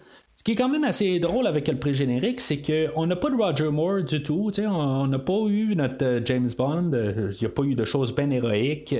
Ce 0.41 0.43
qui 0.43 0.53
est 0.53 0.55
quand 0.55 0.69
même 0.69 0.85
assez 0.85 1.19
drôle 1.19 1.45
avec 1.45 1.67
le 1.67 1.77
pré-générique, 1.77 2.39
c'est 2.39 2.63
qu'on 2.63 3.05
n'a 3.05 3.15
pas 3.15 3.29
de 3.29 3.35
Roger 3.35 3.69
Moore 3.69 4.01
du 4.01 4.23
tout. 4.23 4.49
On 4.57 5.05
n'a 5.05 5.19
pas 5.19 5.39
eu 5.47 5.75
notre 5.75 6.03
euh, 6.03 6.19
James 6.25 6.49
Bond. 6.57 6.93
euh, 6.93 7.31
Il 7.33 7.37
n'y 7.41 7.45
a 7.45 7.49
pas 7.49 7.61
eu 7.61 7.75
de 7.75 7.85
choses 7.85 8.15
bien 8.15 8.27
héroïques. 8.31 8.95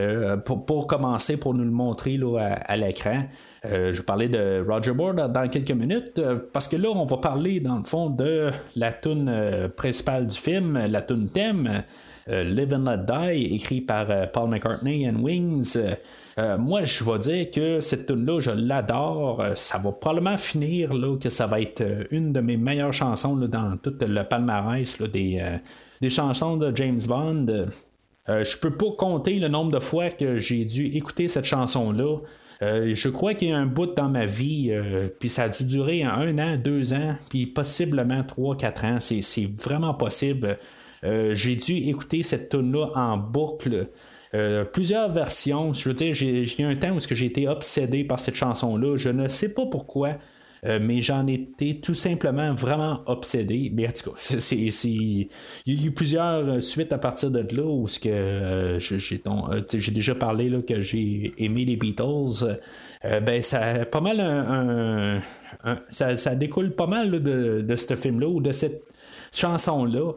euh, 0.00 0.36
pour, 0.38 0.88
commencer, 0.88 1.36
pour 1.36 1.54
nous 1.54 1.62
le 1.62 1.70
montrer 1.70 2.16
là, 2.16 2.58
à, 2.64 2.76
l'écran. 2.76 3.22
Euh, 3.64 3.92
je 3.92 4.02
parlais 4.02 4.28
de 4.28 4.64
Roger 4.68 4.92
Moore 4.92 5.14
dans, 5.14 5.48
quelques 5.48 5.70
minutes, 5.70 6.20
parce 6.52 6.66
que 6.66 6.74
là, 6.74 6.88
on 6.88 7.04
va 7.04 7.18
parler 7.18 7.60
dans 7.60 7.76
le 7.76 7.84
fond 7.84 8.10
de 8.10 8.50
la 8.74 8.92
tune 8.92 9.70
principale 9.76 10.26
du 10.26 10.36
film, 10.36 10.84
la 10.84 11.02
tune 11.02 11.28
thème. 11.28 11.84
Euh, 12.28 12.44
Live 12.44 12.72
and 12.72 12.84
Let 12.84 12.98
Die, 13.06 13.54
écrit 13.54 13.80
par 13.80 14.10
euh, 14.10 14.26
Paul 14.26 14.48
McCartney 14.48 15.08
and 15.08 15.22
Wings. 15.22 15.76
Euh, 16.38 16.56
moi, 16.56 16.84
je 16.84 17.04
vais 17.04 17.18
dire 17.18 17.50
que 17.50 17.80
cette 17.80 18.06
tune-là, 18.06 18.40
je 18.40 18.50
l'adore. 18.50 19.44
Ça 19.54 19.78
va 19.78 19.92
probablement 19.92 20.36
finir 20.36 20.94
là, 20.94 21.16
que 21.18 21.28
ça 21.28 21.46
va 21.46 21.60
être 21.60 21.84
une 22.10 22.32
de 22.32 22.40
mes 22.40 22.56
meilleures 22.56 22.92
chansons 22.92 23.36
là, 23.36 23.48
dans 23.48 23.76
tout 23.76 23.94
le 24.00 24.22
palmarès 24.22 25.00
des, 25.02 25.58
des 26.00 26.10
chansons 26.10 26.56
de 26.56 26.74
James 26.74 27.00
Bond. 27.06 27.66
Euh, 28.28 28.44
je 28.44 28.56
peux 28.56 28.70
pas 28.70 28.92
compter 28.96 29.38
le 29.40 29.48
nombre 29.48 29.72
de 29.72 29.80
fois 29.80 30.10
que 30.10 30.38
j'ai 30.38 30.64
dû 30.64 30.86
écouter 30.86 31.28
cette 31.28 31.44
chanson-là. 31.44 32.18
Je 32.60 33.08
crois 33.08 33.34
qu'il 33.34 33.48
y 33.48 33.52
a 33.52 33.58
un 33.58 33.66
bout 33.66 33.92
dans 33.92 34.08
ma 34.08 34.24
vie, 34.24 34.72
puis 35.18 35.28
ça 35.28 35.42
a 35.42 35.48
dû 35.48 35.64
durer 35.64 36.04
un 36.04 36.38
an, 36.38 36.56
deux 36.56 36.94
ans, 36.94 37.16
puis 37.28 37.46
possiblement 37.46 38.22
trois, 38.22 38.56
quatre 38.56 38.84
ans. 38.84 38.98
C'est 39.00 39.50
vraiment 39.50 39.94
possible. 39.94 40.58
Euh, 41.04 41.34
j'ai 41.34 41.56
dû 41.56 41.74
écouter 41.74 42.22
cette 42.22 42.48
tune-là 42.50 42.90
en 42.94 43.16
boucle. 43.16 43.88
Euh, 44.34 44.64
plusieurs 44.64 45.10
versions. 45.10 45.72
Je 45.74 45.88
veux 45.88 45.94
dire, 45.94 46.14
j'ai, 46.14 46.44
eu 46.58 46.64
un 46.64 46.76
temps 46.76 46.94
où 46.94 47.00
j'ai 47.00 47.26
été 47.26 47.48
obsédé 47.48 48.04
par 48.04 48.18
cette 48.20 48.36
chanson-là. 48.36 48.96
Je 48.96 49.10
ne 49.10 49.28
sais 49.28 49.52
pas 49.52 49.66
pourquoi. 49.66 50.16
Euh, 50.64 50.78
mais 50.80 51.02
j'en 51.02 51.26
étais 51.26 51.80
tout 51.82 51.94
simplement 51.94 52.54
vraiment 52.54 53.02
obsédé. 53.06 53.72
Mais 53.74 53.88
en 53.88 53.90
tout 53.90 54.12
cas, 54.12 54.16
il 54.52 55.18
y 55.66 55.82
a 55.82 55.86
eu 55.86 55.90
plusieurs 55.90 56.62
suites 56.62 56.92
à 56.92 56.98
partir 56.98 57.32
de 57.32 57.40
là 57.40 57.64
où 57.64 57.88
j'ai, 58.78 59.90
déjà 59.90 60.14
parlé 60.14 60.48
là, 60.48 60.62
que 60.62 60.80
j'ai 60.80 61.32
aimé 61.38 61.64
les 61.64 61.76
Beatles. 61.76 62.58
Ben 63.02 63.42
ça 63.42 63.84
pas 63.86 64.00
mal 64.00 64.20
un, 64.20 65.20
ça, 65.90 66.34
découle 66.36 66.76
pas 66.76 66.86
mal 66.86 67.10
de 67.10 67.76
ce 67.76 67.96
film-là 67.96 68.28
ou 68.28 68.40
de 68.40 68.52
cette 68.52 68.84
chanson-là. 69.32 70.12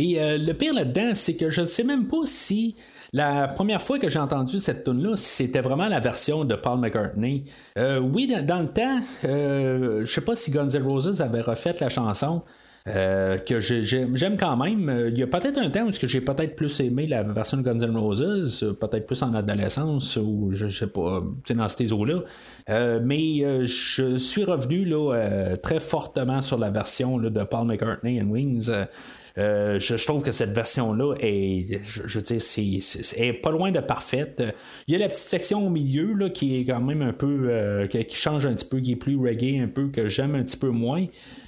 Et 0.00 0.18
euh, 0.18 0.38
le 0.38 0.54
pire 0.54 0.72
là-dedans, 0.72 1.10
c'est 1.12 1.36
que 1.36 1.50
je 1.50 1.60
ne 1.60 1.66
sais 1.66 1.84
même 1.84 2.06
pas 2.06 2.24
si 2.24 2.74
la 3.12 3.48
première 3.48 3.82
fois 3.82 3.98
que 3.98 4.08
j'ai 4.08 4.18
entendu 4.18 4.58
cette 4.58 4.82
tune-là, 4.82 5.14
c'était 5.16 5.60
vraiment 5.60 5.88
la 5.88 6.00
version 6.00 6.46
de 6.46 6.54
Paul 6.54 6.78
McCartney. 6.80 7.44
Euh, 7.76 7.98
oui, 7.98 8.26
dans, 8.26 8.60
le 8.60 8.68
temps, 8.68 8.98
euh, 9.26 10.00
je 10.06 10.10
sais 10.10 10.22
pas 10.22 10.34
si 10.34 10.52
Guns 10.52 10.70
N' 10.70 10.82
Roses 10.82 11.20
avait 11.20 11.42
refait 11.42 11.74
la 11.80 11.90
chanson. 11.90 12.42
euh, 12.86 13.36
que 13.36 13.60
j'ai- 13.60 13.84
j'aime 13.84 14.38
quand 14.38 14.56
même. 14.56 15.10
Il 15.12 15.18
y 15.18 15.22
a 15.22 15.26
peut-être 15.26 15.58
un 15.58 15.68
temps 15.68 15.86
où 15.86 15.90
j'ai 15.92 16.22
peut-être 16.22 16.56
plus 16.56 16.80
aimé 16.80 17.06
la 17.06 17.22
version 17.22 17.58
de 17.58 17.62
Guns 17.62 17.78
N' 17.78 17.94
Roses, 17.94 18.74
peut-être 18.80 19.06
plus 19.06 19.22
en 19.22 19.34
adolescence 19.34 20.16
ou 20.16 20.48
je, 20.50 20.66
je 20.66 20.78
sais 20.78 20.86
pas, 20.86 21.22
dans 21.54 21.68
ces 21.68 21.92
eaux-là. 21.92 22.20
Mais 23.02 23.66
je 23.66 24.16
suis 24.16 24.44
revenu 24.44 24.88
très 25.62 25.78
fortement 25.78 26.40
sur 26.40 26.56
la 26.58 26.70
version 26.70 27.18
de 27.18 27.44
Paul 27.44 27.66
McCartney 27.66 28.18
and 28.18 28.30
Wings. 28.30 28.70
Euh, 29.38 29.78
je, 29.78 29.94
trouve 30.04 30.22
que 30.22 30.32
cette 30.32 30.50
version-là 30.50 31.14
est, 31.20 31.80
je, 31.82 32.18
veux 32.18 32.22
dire, 32.22 32.42
c'est, 32.42 32.78
c'est- 32.80 33.02
c'est- 33.02 33.20
est 33.20 33.32
pas 33.32 33.50
loin 33.50 33.70
de 33.70 33.80
parfaite. 33.80 34.42
Il 34.86 34.92
y 34.92 34.96
a 34.96 34.98
la 34.98 35.08
petite 35.08 35.24
section 35.24 35.66
au 35.66 35.70
milieu 35.70 36.14
là, 36.14 36.30
qui 36.30 36.56
est 36.60 36.64
quand 36.64 36.80
même 36.80 37.02
un 37.02 37.12
peu, 37.12 37.48
euh, 37.48 37.86
qui, 37.86 38.04
change 38.16 38.46
un 38.46 38.54
petit 38.54 38.64
peu, 38.64 38.80
qui 38.80 38.92
est 38.92 38.96
plus 38.96 39.16
reggae 39.16 39.60
un 39.62 39.68
peu, 39.68 39.88
que 39.88 40.08
j'aime 40.08 40.34
un 40.34 40.42
petit 40.42 40.56
peu 40.56 40.70
moins. 40.70 41.04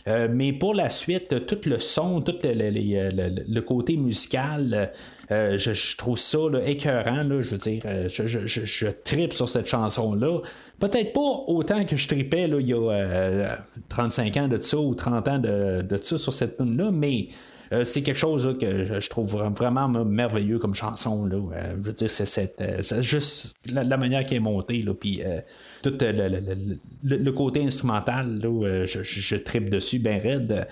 Euh, 0.08 0.28
mais 0.30 0.52
pour 0.52 0.74
la 0.74 0.90
suite, 0.90 1.46
tout 1.46 1.58
le 1.68 1.78
son, 1.78 2.20
tout 2.20 2.34
le, 2.42 2.70
le- 3.48 3.60
côté 3.62 3.96
musical, 3.96 4.90
je, 5.30 5.96
trouve 5.96 6.18
ça 6.18 6.38
là, 6.50 6.60
écœurant. 6.66 7.22
Là, 7.22 7.40
je 7.40 7.50
veux 7.50 7.58
dire, 7.58 7.82
je, 8.08 8.26
je, 8.26 8.88
tripe 9.04 9.32
sur 9.32 9.48
cette 9.48 9.66
chanson-là. 9.66 10.40
Peut-être 10.82 11.12
pas 11.12 11.44
autant 11.46 11.84
que 11.84 11.94
je 11.94 12.08
tripais 12.08 12.48
là, 12.48 12.58
il 12.58 12.68
y 12.68 12.72
a 12.72 12.90
euh, 12.90 13.48
35 13.88 14.36
ans 14.36 14.48
de 14.48 14.58
ça 14.58 14.78
ou 14.78 14.94
30 14.96 15.28
ans 15.28 15.38
de, 15.38 15.82
de 15.82 15.96
ça 16.02 16.18
sur 16.18 16.32
cette 16.32 16.56
tune-là, 16.56 16.90
mais 16.90 17.28
c'est 17.84 18.02
quelque 18.02 18.16
chose 18.18 18.56
que 18.60 18.84
je, 18.84 19.08
trouve 19.10 19.34
vra- 19.34 19.54
vraiment 19.54 19.88
merveilleux 19.88 20.58
comme 20.58 20.74
chanson. 20.74 21.24
Là. 21.24 21.36
Euh, 21.36 21.74
je 21.78 21.82
veux 21.82 21.92
dire, 21.92 22.10
c'est, 22.10 22.26
cette, 22.26 22.60
euh, 22.60 22.78
c'est 22.80 23.02
juste 23.02 23.54
la, 23.72 23.96
manière 23.96 24.24
qui 24.24 24.34
est 24.34 24.40
montée, 24.40 24.84
puis 24.98 25.22
euh, 25.24 25.40
tout 25.82 26.02
euh, 26.02 26.12
le, 26.12 26.28
le- 26.28 26.78
le- 27.04 27.16
le- 27.16 27.32
côté 27.32 27.62
instrumental, 27.64 28.38
là, 28.42 28.48
euh, 28.48 28.86
je, 28.86 29.02
je, 29.02 29.36
tripe 29.36 29.70
dessus 29.70 29.98
bien 29.98 30.18
raide. 30.18 30.66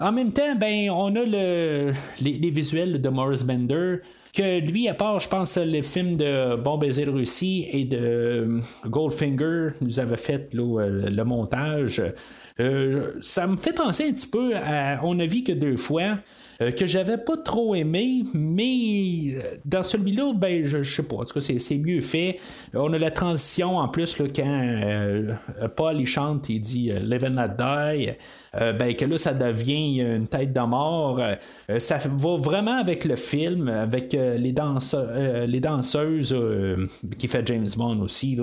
En 0.00 0.12
même 0.12 0.32
temps, 0.32 0.54
ben, 0.54 0.90
on 0.90 1.14
a 1.16 1.24
le, 1.24 1.92
les, 2.20 2.50
visuels 2.50 3.00
de 3.00 3.08
Morris 3.08 3.42
Bender. 3.44 3.96
Que 4.32 4.60
lui, 4.60 4.88
à 4.88 4.94
part, 4.94 5.18
je 5.20 5.28
pense, 5.28 5.56
les 5.56 5.82
films 5.82 6.16
de 6.16 6.54
Bon 6.56 6.76
Baiser 6.76 7.06
de 7.06 7.10
Russie 7.10 7.66
et 7.72 7.84
de 7.86 7.96
euh, 7.98 8.60
Goldfinger, 8.86 9.68
nous 9.80 9.98
avait 10.00 10.18
fait 10.18 10.50
euh, 10.54 11.10
le 11.10 11.24
montage. 11.24 12.02
Euh, 12.60 13.14
ça 13.20 13.46
me 13.46 13.56
fait 13.56 13.72
penser 13.72 14.08
un 14.08 14.12
petit 14.12 14.26
peu 14.26 14.56
à 14.56 15.00
On 15.04 15.18
a 15.20 15.26
vu 15.26 15.42
que 15.44 15.52
deux 15.52 15.76
fois. 15.76 16.18
euh, 16.60 16.72
que 16.72 16.86
j'avais 16.86 17.18
pas 17.18 17.36
trop 17.36 17.74
aimé, 17.74 18.24
mais 18.34 19.34
euh, 19.34 19.56
dans 19.64 19.82
celui-là, 19.82 20.32
ben 20.34 20.66
je, 20.66 20.82
sais 20.82 21.02
pas, 21.02 21.16
en 21.16 21.24
tout 21.24 21.34
cas 21.34 21.40
c'est, 21.40 21.78
mieux 21.78 22.00
fait. 22.00 22.38
On 22.74 22.92
a 22.92 22.98
la 22.98 23.10
transition 23.10 23.76
en 23.78 23.88
plus 23.88 24.18
là, 24.18 24.26
quand 24.34 24.44
euh, 24.44 25.34
Paul 25.76 26.00
il 26.00 26.06
chante, 26.06 26.48
il 26.48 26.60
dit 26.60 26.90
euh, 26.90 26.98
Live 26.98 27.24
and 27.24 27.30
Not 27.30 27.54
Die, 27.58 28.10
euh, 28.54 28.72
ben 28.72 28.94
que 28.94 29.04
là 29.04 29.18
ça 29.18 29.34
devient 29.34 30.00
une 30.00 30.26
tête 30.26 30.52
de 30.52 30.60
mort. 30.60 31.20
Euh, 31.20 31.78
ça 31.78 31.98
va 31.98 32.36
vraiment 32.36 32.78
avec 32.78 33.04
le 33.04 33.16
film, 33.16 33.68
avec 33.68 34.14
euh, 34.14 34.36
les, 34.36 34.54
euh, 34.94 35.46
les 35.46 35.60
danseuses 35.60 36.32
euh, 36.32 36.86
qui 37.18 37.28
fait 37.28 37.46
James 37.46 37.68
Bond 37.76 38.00
aussi. 38.00 38.38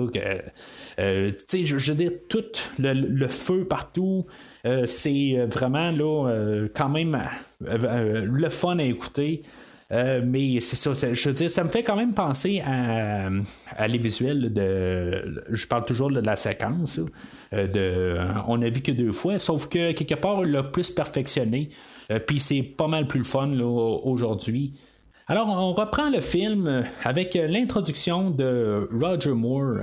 Euh, 0.98 1.32
je, 1.52 1.90
veux 1.90 1.96
dire, 1.96 2.12
tout 2.28 2.44
le, 2.78 2.92
le 2.92 3.28
feu 3.28 3.64
partout. 3.64 4.26
Euh, 4.66 4.86
c'est 4.86 5.46
vraiment 5.46 5.90
là 5.90 6.28
euh, 6.28 6.68
quand 6.74 6.88
même 6.88 7.14
euh, 7.66 7.78
euh, 7.84 8.24
le 8.24 8.48
fun 8.48 8.78
à 8.78 8.82
écouter. 8.84 9.42
Euh, 9.92 10.20
mais 10.24 10.58
c'est 10.58 10.74
ça, 10.74 10.92
je 11.12 11.28
veux 11.28 11.34
dire, 11.34 11.48
ça 11.48 11.62
me 11.62 11.68
fait 11.68 11.84
quand 11.84 11.94
même 11.94 12.12
penser 12.12 12.60
à, 12.66 13.28
à 13.76 13.86
les 13.86 13.98
visuels 13.98 14.52
de. 14.52 15.44
Je 15.48 15.66
parle 15.68 15.84
toujours 15.84 16.10
de 16.10 16.20
la 16.20 16.34
séquence. 16.34 16.98
euh, 17.52 17.66
de, 17.68 18.18
on 18.48 18.60
a 18.62 18.68
vu 18.68 18.80
que 18.80 18.90
deux 18.90 19.12
fois, 19.12 19.38
sauf 19.38 19.68
que 19.68 19.92
quelque 19.92 20.14
part, 20.16 20.40
il 20.44 20.50
l'a 20.50 20.64
plus 20.64 20.90
perfectionné. 20.90 21.68
Euh, 22.10 22.18
Puis 22.18 22.40
c'est 22.40 22.62
pas 22.62 22.88
mal 22.88 23.06
plus 23.06 23.18
le 23.20 23.24
fun 23.24 23.48
aujourd'hui. 23.60 24.72
Alors, 25.28 25.48
on 25.48 25.72
reprend 25.72 26.08
le 26.08 26.20
film 26.20 26.84
avec 27.02 27.34
l'introduction 27.34 28.30
de 28.30 28.88
Roger 28.92 29.32
Moore. 29.32 29.78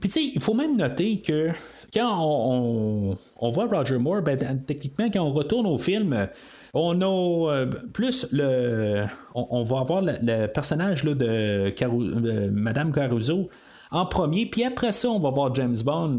Puis, 0.00 0.08
tu 0.08 0.20
sais, 0.20 0.32
il 0.34 0.40
faut 0.40 0.54
même 0.54 0.76
noter 0.76 1.20
que 1.20 1.50
quand 1.92 3.16
on, 3.40 3.50
voit 3.50 3.66
Roger 3.66 3.98
Moore, 3.98 4.22
ben, 4.22 4.38
techniquement, 4.66 5.08
quand 5.12 5.22
on 5.22 5.32
retourne 5.32 5.66
au 5.66 5.78
film, 5.78 6.28
on 6.74 7.00
a 7.00 7.52
euh, 7.52 7.66
plus 7.92 8.26
le. 8.32 9.06
On, 9.34 9.62
va 9.62 9.80
avoir 9.80 10.02
le, 10.02 10.46
personnage 10.46 11.04
de 11.04 12.50
Madame 12.50 12.92
Caruso 12.92 13.48
en 13.90 14.06
premier, 14.06 14.46
puis 14.46 14.64
après 14.64 14.92
ça, 14.92 15.08
on 15.08 15.18
va 15.18 15.30
voir 15.30 15.54
James 15.54 15.76
Bond. 15.84 16.18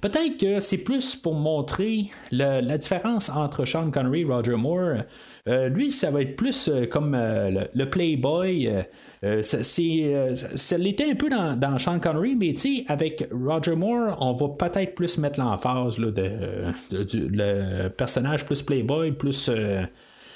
Peut-être 0.00 0.36
que 0.38 0.58
c'est 0.58 0.78
plus 0.78 1.14
pour 1.14 1.34
montrer 1.34 2.10
la 2.32 2.78
différence 2.78 3.30
entre 3.30 3.64
Sean 3.64 3.90
Connery 3.90 4.22
et 4.22 4.24
Roger 4.24 4.56
Moore. 4.56 5.02
Euh, 5.46 5.68
lui, 5.68 5.92
ça 5.92 6.10
va 6.10 6.22
être 6.22 6.36
plus 6.36 6.68
euh, 6.68 6.86
comme 6.86 7.14
euh, 7.14 7.66
le, 7.74 7.90
Playboy. 7.90 8.70
c'est, 9.42 10.36
ça 10.54 10.78
l'était 10.78 11.10
un 11.10 11.14
peu 11.14 11.28
dans, 11.28 11.58
dans 11.58 11.78
Sean 11.78 11.98
Connery, 11.98 12.34
mais 12.34 12.54
avec 12.88 13.28
Roger 13.30 13.74
Moore, 13.74 14.16
on 14.20 14.32
va 14.32 14.48
peut-être 14.48 14.94
plus 14.94 15.18
mettre 15.18 15.38
l'emphase 15.40 15.98
de, 15.98 16.12
le 16.90 17.88
personnage 17.88 18.46
plus 18.46 18.62
Playboy, 18.62 19.12
plus 19.12 19.50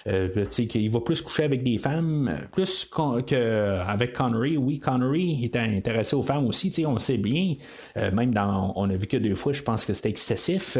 euh, 0.06 0.44
qu'il 0.44 0.90
va 0.90 1.00
plus 1.00 1.22
coucher 1.22 1.44
avec 1.44 1.62
des 1.62 1.78
femmes, 1.78 2.46
plus 2.52 2.90
qu'avec 3.26 4.12
Connery. 4.12 4.56
Oui, 4.56 4.78
Connery 4.78 5.44
était 5.44 5.58
intéressé 5.58 6.16
aux 6.16 6.22
femmes 6.22 6.46
aussi, 6.46 6.84
on 6.87 6.94
le 6.94 6.98
sait 6.98 7.18
bien. 7.18 7.54
Euh, 7.96 8.11
même 8.12 8.32
dans 8.32 8.72
On 8.76 8.88
a 8.90 8.94
vu 8.94 9.06
que 9.06 9.16
deux 9.16 9.34
fois, 9.34 9.52
je 9.52 9.62
pense 9.62 9.84
que 9.84 9.92
c'était 9.92 10.11
excessif. 10.11 10.78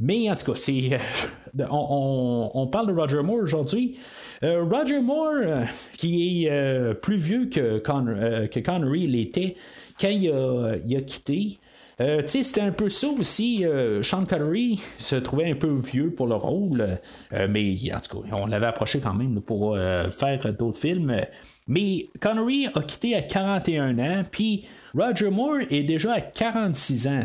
mais 0.00 0.30
en 0.30 0.34
tout 0.34 0.52
cas, 0.52 0.56
c'est, 0.56 0.98
euh, 1.58 1.66
on, 1.70 2.66
parle 2.70 2.88
de 2.88 2.92
Roger 2.92 3.22
Moore 3.22 3.42
aujourd'hui. 3.42 3.96
Roger 4.42 5.00
Moore, 5.00 5.66
qui 5.96 6.46
est 6.46 6.94
plus 7.02 7.16
vieux 7.16 7.46
que 7.46 7.78
Connery 7.78 9.06
l'était 9.06 9.56
quand 10.00 10.10
il 10.10 10.30
a 10.30 11.00
quitté. 11.00 11.58
Euh, 12.00 12.22
c'était 12.26 12.60
un 12.60 12.70
peu 12.70 12.88
ça 12.88 13.08
aussi. 13.08 13.64
Euh, 13.64 14.02
Sean 14.02 14.24
Connery 14.24 14.80
se 14.98 15.16
trouvait 15.16 15.50
un 15.50 15.56
peu 15.56 15.74
vieux 15.74 16.10
pour 16.10 16.28
le 16.28 16.36
rôle, 16.36 16.98
euh, 17.32 17.48
mais 17.50 17.76
en 17.92 18.00
tout 18.00 18.22
cas, 18.22 18.36
on 18.40 18.46
l'avait 18.46 18.66
approché 18.66 19.00
quand 19.00 19.14
même 19.14 19.40
pour 19.40 19.76
faire 19.76 20.52
d'autres 20.52 20.78
films. 20.78 21.14
Mais 21.66 22.08
Connery 22.20 22.68
a 22.74 22.82
quitté 22.82 23.14
à 23.14 23.22
41 23.22 23.98
ans, 23.98 24.22
puis 24.30 24.64
Roger 24.96 25.30
Moore 25.30 25.58
est 25.70 25.82
déjà 25.82 26.14
à 26.14 26.20
46 26.20 27.06
ans. 27.06 27.20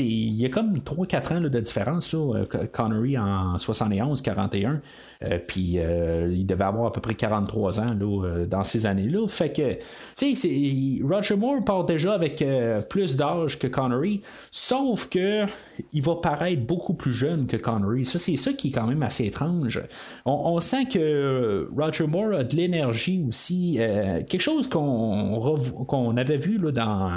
Il 0.00 0.34
y 0.34 0.44
a 0.44 0.48
comme 0.48 0.72
3-4 0.72 1.34
ans 1.34 1.40
de 1.40 1.60
différence. 1.60 2.12
Là, 2.12 2.44
Connery 2.72 3.18
en 3.18 3.58
71, 3.58 4.22
41. 4.22 4.80
Euh, 5.24 5.38
puis 5.44 5.74
euh, 5.78 6.30
il 6.32 6.46
devait 6.46 6.64
avoir 6.64 6.86
à 6.86 6.92
peu 6.92 7.00
près 7.00 7.14
43 7.14 7.80
ans 7.80 7.94
là, 7.98 8.24
euh, 8.24 8.46
dans 8.46 8.62
ces 8.62 8.86
années-là. 8.86 9.26
Fait 9.26 9.52
que, 9.52 11.04
Roger 11.04 11.36
Moore 11.36 11.64
part 11.64 11.84
déjà 11.84 12.14
avec 12.14 12.44
plus 12.88 13.16
d'âge 13.16 13.58
que 13.58 13.66
Connery, 13.66 14.20
sauf 14.50 15.08
que 15.08 15.44
il 15.92 16.02
va 16.02 16.16
paraître 16.16 16.62
beaucoup 16.62 16.94
plus 16.94 17.12
jeune 17.12 17.46
que 17.46 17.56
Connery. 17.56 18.04
Ça, 18.04 18.18
c'est 18.18 18.36
ça 18.36 18.52
qui 18.52 18.68
est 18.68 18.72
quand 18.72 18.86
même 18.86 19.02
assez 19.02 19.24
étrange. 19.24 19.82
On, 20.24 20.58
sent 20.60 20.86
que 20.86 21.68
Roger 21.76 22.06
Moore 22.06 22.34
a 22.34 22.44
de 22.44 22.56
l'énergie 22.56 23.24
aussi. 23.26 23.78
quelque 23.78 24.40
chose 24.40 24.68
qu'on, 24.68 25.40
qu'on 25.86 26.16
avait 26.16 26.36
vu 26.36 26.58
là, 26.58 26.70
dans 26.72 27.07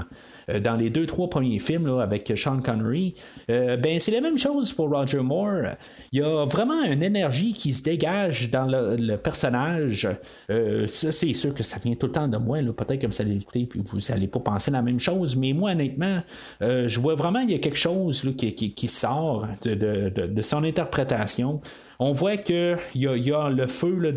euh, 0.49 0.59
dans 0.59 0.75
les 0.75 0.89
deux, 0.89 1.05
trois 1.05 1.29
premiers 1.29 1.59
films 1.59 1.87
avec 1.99 2.31
Sean 2.35 2.59
Connery, 2.59 3.15
euh, 3.49 3.77
ben 3.77 3.99
c'est 3.99 4.11
la 4.11 4.21
même 4.21 4.37
chose 4.37 4.73
pour 4.73 4.89
Roger 4.89 5.19
Moore. 5.19 5.75
Il 6.11 6.19
y 6.19 6.23
a 6.23 6.45
vraiment 6.45 6.83
une 6.83 7.03
énergie 7.03 7.53
qui 7.53 7.73
se 7.73 7.83
dégage 7.83 8.49
dans 8.49 8.65
le, 8.65 9.15
personnage. 9.17 10.07
Euh, 10.49 10.87
ça, 10.87 11.11
c'est 11.11 11.33
sûr 11.33 11.53
que 11.53 11.63
ça 11.63 11.77
vient 11.83 11.95
tout 11.95 12.07
le 12.07 12.13
temps 12.13 12.27
de 12.27 12.37
moi. 12.37 12.59
Peut-être 12.75 12.99
que 12.99 13.07
vous 13.07 13.21
allez 13.21 13.37
écouter 13.37 13.65
puis 13.65 13.81
vous 13.83 13.99
n'allez 14.09 14.27
pas 14.27 14.39
penser 14.39 14.71
la 14.71 14.81
même 14.81 14.99
chose, 14.99 15.35
mais 15.35 15.53
moi, 15.53 15.71
honnêtement, 15.71 16.21
je 16.61 16.99
vois 16.99 17.15
vraiment 17.15 17.39
il 17.39 17.51
y 17.51 17.55
a 17.55 17.59
quelque 17.59 17.77
chose 17.77 18.21
qui, 18.37 18.87
sort 18.87 19.47
de, 19.63 20.41
son 20.41 20.63
interprétation 20.63 21.61
on 22.03 22.13
voit 22.13 22.35
qu'il 22.35 22.79
y, 22.95 23.01
y, 23.01 23.31
a 23.31 23.49
le 23.51 23.67
feu 23.67 24.11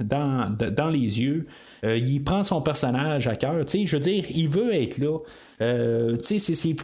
dans, 0.00 0.90
les 0.90 1.20
yeux. 1.20 1.46
Euh, 1.84 1.98
il 1.98 2.24
prend 2.24 2.42
son 2.42 2.62
personnage 2.62 3.26
à 3.26 3.36
cœur. 3.36 3.56
Je 3.68 3.96
veux 3.96 4.00
dire, 4.00 4.24
il 4.34 4.48
veut 4.48 4.74
être 4.74 4.96
là. 4.96 5.18
Euh, 5.60 6.16
c'est, 6.22 6.38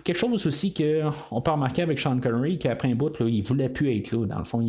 quelque 0.04 0.18
chose 0.18 0.46
aussi 0.46 0.74
qu'on 0.74 1.40
peut 1.40 1.50
remarquer 1.50 1.80
avec 1.80 1.98
Sean 1.98 2.20
Connery 2.20 2.58
qu'après 2.58 2.90
un 2.90 2.94
bout, 2.94 3.18
là, 3.18 3.26
il 3.26 3.42
voulait 3.42 3.70
plus 3.70 3.96
être 3.96 4.12
là. 4.12 4.26
Dans 4.26 4.38
le 4.38 4.44
fond, 4.44 4.62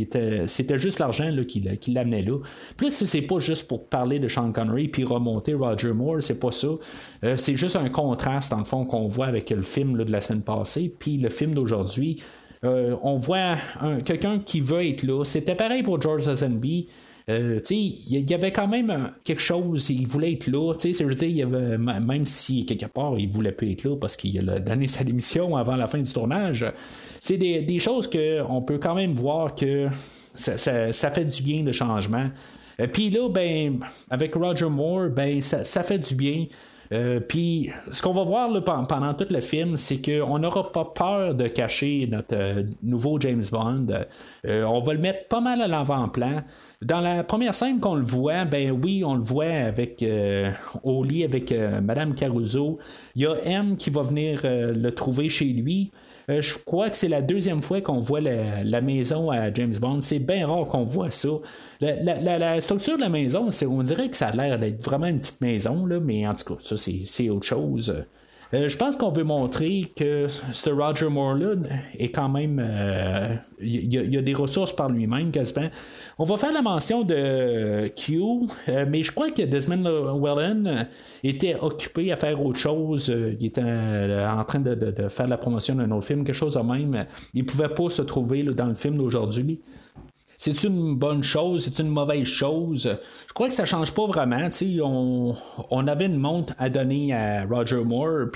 c'était 0.48 0.78
juste 0.78 1.00
l'argent 1.00 1.30
qui, 1.46 1.92
l'amenait 1.92 2.22
là. 2.22 2.40
Plus 2.78 2.92
c'est 2.92 3.22
pas 3.22 3.40
juste 3.40 3.68
pour 3.68 3.88
parler 3.88 4.20
de 4.20 4.30
Sean 4.30 4.54
Connery 4.54 4.88
puis 4.88 5.04
remonter 5.04 5.54
Roger 5.56 5.92
Moore, 5.92 6.22
c'est 6.22 6.40
pas 6.40 6.52
ça. 6.52 6.70
Euh, 7.26 7.36
c'est 7.36 7.56
juste 7.56 7.76
un 7.76 7.90
contraste, 7.90 8.52
dans 8.52 8.60
le 8.60 8.66
fond, 8.66 8.86
qu'on 8.86 9.08
voit 9.08 9.28
avec 9.28 9.50
le 9.50 9.62
film 9.62 9.98
de 10.04 10.12
la 10.12 10.22
semaine 10.22 10.42
passée 10.42 10.94
puis 10.98 11.18
le 11.18 11.30
film 11.30 11.54
d'aujourd'hui. 11.54 12.24
Euh, 12.66 12.96
on 13.02 13.18
voit 13.18 13.56
quelqu'un 14.06 14.40
qui 14.40 14.60
veut 14.60 14.86
être 14.86 15.04
là. 15.04 15.24
C'était 15.24 15.56
pareil 15.56 15.84
pour 15.84 16.02
George 16.02 16.28
Lazenby. 16.28 16.88
Euh, 17.30 17.60
il 17.70 18.30
y 18.30 18.34
avait 18.34 18.52
quand 18.52 18.68
même 18.68 19.12
quelque 19.24 19.42
chose, 19.42 19.90
il 19.92 20.08
voulait 20.08 20.34
être 20.34 20.48
là, 20.48 20.74
je 20.84 21.04
veux 21.04 21.14
dire, 21.14 21.30
y 21.30 21.44
avait, 21.44 21.78
même 21.78 22.26
si 22.26 22.66
quelque 22.66 22.88
part 22.88 23.20
il 23.20 23.30
voulait 23.30 23.52
plus 23.52 23.72
être 23.72 23.84
là 23.84 23.96
parce 23.98 24.18
qu'il 24.18 24.50
a 24.50 24.60
donné 24.60 24.88
sa 24.88 25.04
démission 25.04 25.56
avant 25.56 25.76
la 25.76 25.86
fin 25.86 26.00
du 26.00 26.12
tournage, 26.12 26.66
c'est 27.20 27.38
des, 27.38 27.80
choses 27.80 28.10
qu'on 28.10 28.62
peut 28.64 28.80
quand 28.80 28.96
même 28.96 29.14
voir 29.14 29.54
que 29.54 29.90
ça, 30.34 31.12
fait 31.12 31.26
du 31.26 31.44
bien 31.44 31.62
le 31.62 31.72
changement. 31.72 32.30
Euh, 32.80 32.88
puis 32.88 33.12
là, 33.12 33.30
ben, 33.30 33.80
avec 34.10 34.34
Roger 34.34 34.70
Moore, 34.70 35.10
ben, 35.10 35.40
ça 35.42 35.84
fait 35.84 36.00
du 36.00 36.16
bien. 36.16 36.48
Euh, 36.92 37.20
puis, 37.20 37.70
ce 37.92 38.02
qu'on 38.02 38.14
va 38.14 38.24
voir 38.24 38.50
pendant 38.64 39.14
tout 39.14 39.28
le 39.30 39.42
film, 39.42 39.78
c'est 39.78 40.02
qu'on 40.02 40.40
n'aura 40.40 40.72
pas 40.72 40.86
peur 40.86 41.36
de 41.36 41.48
cacher 41.48 42.08
notre 42.10 42.36
euh, 42.36 42.64
nouveau 42.82 43.20
James 43.20 43.44
Bond. 43.52 43.88
Euh, 44.46 44.64
on 44.64 44.82
va 44.82 44.94
le 44.94 45.00
mettre 45.00 45.28
pas 45.28 45.40
mal 45.40 45.62
à 45.62 45.68
l'avant-plan. 45.68 46.42
Dans 46.82 47.02
la 47.02 47.24
première 47.24 47.54
scène 47.54 47.80
qu'on 47.80 47.96
le 47.96 48.06
voit, 48.06 48.46
ben 48.46 48.72
oui, 48.72 49.04
on 49.06 49.16
le 49.16 49.24
voit 49.24 49.46
avec 49.46 50.04
au 50.84 51.04
lit 51.04 51.26
avec 51.26 51.54
Madame 51.84 52.16
Caruso. 52.16 52.80
Il 53.16 53.24
y 53.24 53.26
a 53.26 53.36
M 53.44 53.76
qui 53.76 53.90
va 53.90 54.02
venir 54.02 54.40
le 54.46 54.90
trouver 54.92 55.28
chez 55.28 55.48
lui. 55.48 55.92
Euh, 56.30 56.42
je 56.42 56.56
crois 56.64 56.90
que 56.90 56.98
c'est 56.98 57.08
la 57.08 57.22
deuxième 57.22 57.62
fois 57.62 57.82
qu'on 57.82 58.00
voit 58.00 58.22
la, 58.22 58.82
maison 58.82 59.32
à 59.32 59.52
James 59.54 59.76
Bond. 59.80 60.02
C'est 60.02 60.20
bien 60.20 60.48
rare 60.48 60.66
qu'on 60.66 60.84
voit 60.84 61.12
ça. 61.12 61.30
La, 61.82 62.62
structure 62.62 62.98
de 62.98 63.02
la 63.02 63.10
maison, 63.10 63.50
on 63.68 63.82
dirait 63.82 64.10
que 64.10 64.16
ça 64.16 64.28
a 64.28 64.36
l'air 64.36 64.60
d'être 64.60 64.84
vraiment 64.84 65.08
une 65.08 65.20
petite 65.20 65.42
maison, 65.42 65.88
mais 66.02 66.28
en 66.28 66.36
tout 66.36 66.56
cas, 66.56 66.62
ça, 66.64 66.76
c'est 66.78 67.30
autre 67.30 67.46
chose. 67.46 68.06
Euh, 68.54 68.68
je 68.68 68.78
pense 68.78 68.98
qu'on 68.98 69.12
veut 69.12 69.24
montrer 69.24 69.92
que 69.96 70.28
ce 70.28 70.70
Roger 70.70 71.08
Moore-là 71.08 71.56
est 71.98 72.10
quand 72.10 72.30
même. 72.30 72.60
Il 73.62 73.94
y, 73.94 74.18
a 74.18 74.22
des 74.22 74.34
ressources 74.34 74.74
par 74.74 74.90
lui-même, 74.90 75.32
quasiment. 75.32 75.68
On 76.18 76.24
va 76.24 76.38
faire 76.38 76.54
la 76.54 76.62
mention 76.62 77.04
de 77.04 77.92
Q, 77.96 78.22
euh, 78.70 78.86
mais 78.88 79.04
je 79.04 79.12
crois 79.12 79.30
que 79.32 79.42
Desmond 79.42 80.18
Wellen 80.18 80.88
était 81.24 81.56
occupé 81.60 82.12
à 82.12 82.16
faire 82.16 82.44
autre 82.44 82.58
chose. 82.58 83.14
il 83.40 83.46
était 83.46 83.62
euh, 83.64 84.30
en 84.30 84.44
train 84.46 84.60
de, 84.60 85.10
faire 85.10 85.28
la 85.28 85.38
promotion 85.38 85.76
d'un 85.76 85.92
autre 85.92 86.08
film, 86.08 86.24
quelque 86.24 86.36
chose 86.36 86.54
de 86.54 86.62
même. 86.62 87.06
Il 87.34 87.46
pouvait 87.46 87.70
pas 87.70 87.90
se 87.90 88.02
trouver 88.02 88.44
dans 88.44 88.68
le 88.68 88.76
film 88.76 88.98
d'aujourd'hui 88.98 89.62
c'est 90.40 90.64
une 90.64 90.96
bonne 90.96 91.22
chose, 91.22 91.66
c'est 91.66 91.84
une 91.84 91.90
mauvaise 91.90 92.24
chose. 92.24 92.98
Je 93.28 93.34
crois 93.34 93.50
que 93.50 93.54
ça 93.54 93.66
change 93.66 93.94
pas 93.94 94.06
vraiment. 94.06 94.48
On, 94.82 95.36
on 95.70 95.86
avait 95.86 96.06
une 96.06 96.16
montre 96.16 96.54
à 96.58 96.70
donner 96.70 97.14
à 97.14 97.44
Roger 97.44 97.84
Moore, 97.84 98.28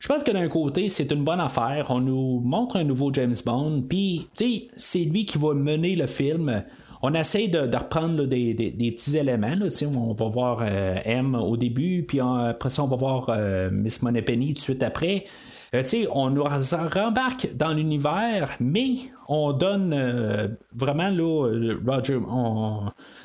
je 0.00 0.06
pense 0.08 0.22
que 0.22 0.30
d'un 0.30 0.46
côté, 0.48 0.90
c'est 0.90 1.10
une 1.10 1.24
bonne 1.24 1.40
affaire. 1.40 1.86
On 1.88 2.00
nous 2.00 2.40
montre 2.40 2.76
un 2.76 2.84
nouveau 2.84 3.12
James 3.14 3.34
Bond, 3.46 3.82
puis 3.88 4.28
c'est 4.34 4.98
lui 4.98 5.24
qui 5.24 5.38
va 5.38 5.54
mener 5.54 5.96
le 5.96 6.06
film. 6.06 6.64
On 7.00 7.14
essaie 7.14 7.48
de, 7.48 7.60
reprendre 7.60 8.26
des, 8.26 8.54
petits 8.94 9.16
éléments. 9.16 9.56
on 9.96 10.12
va 10.12 10.28
voir 10.28 10.58
euh, 10.60 10.98
M 11.02 11.34
au 11.34 11.56
début, 11.56 12.04
puis 12.06 12.20
après 12.20 12.68
ça, 12.68 12.84
on 12.84 12.88
va 12.88 12.96
voir 12.96 13.30
euh, 13.30 13.70
Miss 13.72 14.02
Moneypenny 14.02 14.48
tout 14.48 14.54
de 14.54 14.58
suite 14.58 14.82
après. 14.82 15.24
Euh, 15.74 15.82
on 16.12 16.30
nous 16.30 16.44
rembarque 16.44 17.50
dans 17.54 17.72
l'univers, 17.72 18.56
mais 18.60 18.94
on 19.28 19.52
donne 19.52 19.92
euh, 19.92 20.48
vraiment 20.74 21.10
là, 21.10 21.76
Roger, 21.86 22.18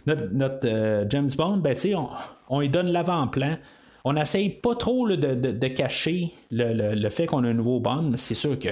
notre, 0.05 1.05
James 1.09 1.29
Bond, 1.37 1.57
ben, 1.57 1.75
on, 1.95 2.07
on 2.49 2.59
lui 2.59 2.69
donne 2.69 2.87
l'avant-plan. 2.87 3.57
On 4.05 4.13
n'essaye 4.13 4.49
pas 4.49 4.75
trop 4.75 5.07
de, 5.07 5.67
cacher 5.69 6.31
le, 6.51 7.07
fait 7.09 7.25
qu'on 7.25 7.45
a 7.45 7.47
un 7.47 7.53
nouveau 7.53 7.79
Bond, 7.79 8.11
c'est 8.17 8.33
sûr 8.33 8.59
que 8.59 8.67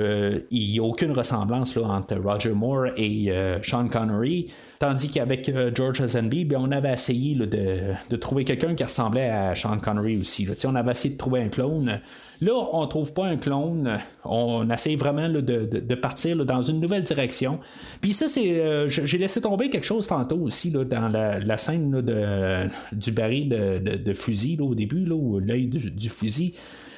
euh, 0.00 0.40
il 0.50 0.72
n'y 0.72 0.78
a 0.78 0.82
aucune 0.82 1.12
ressemblance 1.12 1.76
entre 1.76 2.16
Roger 2.16 2.52
Moore 2.52 2.86
et 2.96 3.30
Sean 3.62 3.88
Connery. 3.88 4.46
Tandis 4.78 5.10
qu'avec 5.10 5.52
George 5.74 6.00
Lazenby, 6.00 6.46
ben, 6.46 6.56
on 6.58 6.70
avait 6.70 6.94
essayé 6.94 7.34
de, 7.34 8.16
trouver 8.16 8.44
quelqu'un 8.46 8.74
qui 8.74 8.82
ressemblait 8.82 9.28
à 9.28 9.54
Sean 9.54 9.78
Connery 9.78 10.16
aussi. 10.16 10.48
On 10.64 10.74
avait 10.74 10.92
essayé 10.92 11.12
de 11.12 11.18
trouver 11.18 11.42
un 11.42 11.48
clone. 11.50 12.00
Là, 12.42 12.54
on 12.72 12.86
trouve 12.88 13.12
pas 13.12 13.26
un 13.26 13.36
clone. 13.36 13.98
On 14.24 14.68
essaie 14.68 14.96
vraiment 14.96 15.28
de, 15.28 15.94
partir 15.94 16.44
dans 16.44 16.60
une 16.60 16.80
nouvelle 16.80 17.04
direction. 17.04 17.60
Puis 18.00 18.14
ça, 18.14 18.26
c'est. 18.26 18.60
Euh, 18.60 18.88
j'ai 18.88 19.18
laissé 19.18 19.40
tomber 19.40 19.70
quelque 19.70 19.86
chose 19.86 20.08
tantôt 20.08 20.38
aussi 20.38 20.72
dans 20.72 21.08
la, 21.08 21.56
scène 21.56 22.00
du 22.92 23.12
baril 23.12 23.48
de, 23.48 24.12
fusil 24.12 24.58
au 24.60 24.74
début, 24.74 25.04
là, 25.04 25.40
l'œil 25.40 25.66
du, 25.66 26.08
fusil. 26.08 26.54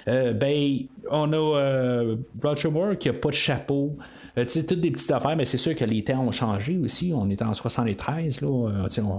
ben, 0.07 0.79
on 1.11 1.33
a 1.33 2.17
Roger 2.43 2.71
Moore 2.71 2.97
qui 2.99 3.11
a 3.11 3.13
pas 3.13 3.29
de 3.29 3.35
chapeau. 3.35 3.99
sais, 4.47 4.65
toutes 4.65 4.81
des 4.81 4.93
petites 4.93 5.13
affaires, 5.13 5.37
mais 5.37 5.45
c'est 5.45 5.59
sûr 5.59 5.75
que 5.75 5.85
les 5.85 6.05
temps 6.05 6.25
ont 6.25 6.33
changé 6.33 6.79
aussi. 6.79 7.13
On 7.15 7.29
est 7.29 7.43
en 7.43 7.53
73, 7.53 8.41
là. 8.41 8.71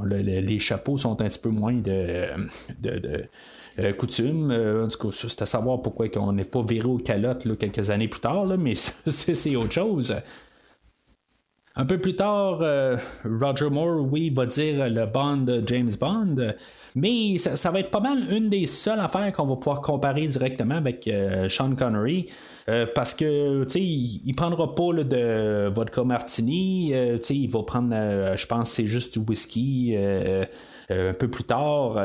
les 0.10 0.60
chapeaux 0.60 0.98
sont 0.98 1.22
un 1.22 1.28
petit 1.28 1.40
peu 1.40 1.50
moins 1.50 1.76
de, 1.76 2.26
de, 2.82 3.28
coutume. 3.98 4.52
en 4.52 4.88
tout 4.88 5.10
cas, 5.10 5.18
c'est 5.28 5.42
à 5.42 5.46
savoir 5.46 5.82
pourquoi 5.82 6.08
on 6.18 6.34
n'est 6.34 6.46
pas 6.46 6.62
viré 6.62 6.88
aux 6.88 6.98
calottes 6.98 7.58
quelques 7.58 7.90
années 7.90 8.08
plus 8.08 8.22
tard, 8.22 8.46
là, 8.46 8.58
mais 8.58 8.76
c'est 9.06 9.56
autre 9.56 9.74
chose. 9.74 10.16
Un 11.78 11.86
peu 11.86 11.98
plus 11.98 12.16
tard, 12.16 12.60
euh, 12.62 12.96
Roger 13.26 13.70
Moore, 13.70 14.08
oui, 14.10 14.30
va 14.30 14.46
dire 14.46 14.88
le 14.88 15.06
Bond 15.08 15.46
James 15.68 15.92
Bond, 16.00 16.54
mais 16.96 17.38
ça, 17.38 17.70
va 17.70 17.82
être 17.82 17.92
pas 17.92 18.00
mal 18.00 18.32
une 18.32 18.48
des 18.48 18.66
seules 18.66 19.02
affaires 19.02 19.34
qu'on 19.34 19.46
va 19.46 19.58
pouvoir 19.58 19.82
comparer 19.82 20.26
directement 20.26 20.76
avec 20.76 21.06
euh, 21.10 21.50
Sean 21.50 21.76
Connery. 21.76 22.28
Euh, 22.70 22.86
parce 22.96 23.14
que 23.14 23.66
tu 23.66 23.70
sais 23.70 23.82
il, 23.82 24.34
prendra 24.36 24.74
pas 24.74 24.94
de 25.04 25.68
vodka 25.68 26.06
martini, 26.06 26.94
tu 27.18 27.22
sais 27.22 27.36
il 27.36 27.52
va 27.52 27.64
prendre, 27.64 27.94
je 28.38 28.46
pense, 28.48 28.72
c'est 28.72 28.88
juste 28.88 29.20
du 29.20 29.26
whisky. 29.26 29.98
Un 30.90 31.14
peu 31.14 31.28
plus 31.28 31.44
tard 31.44 32.00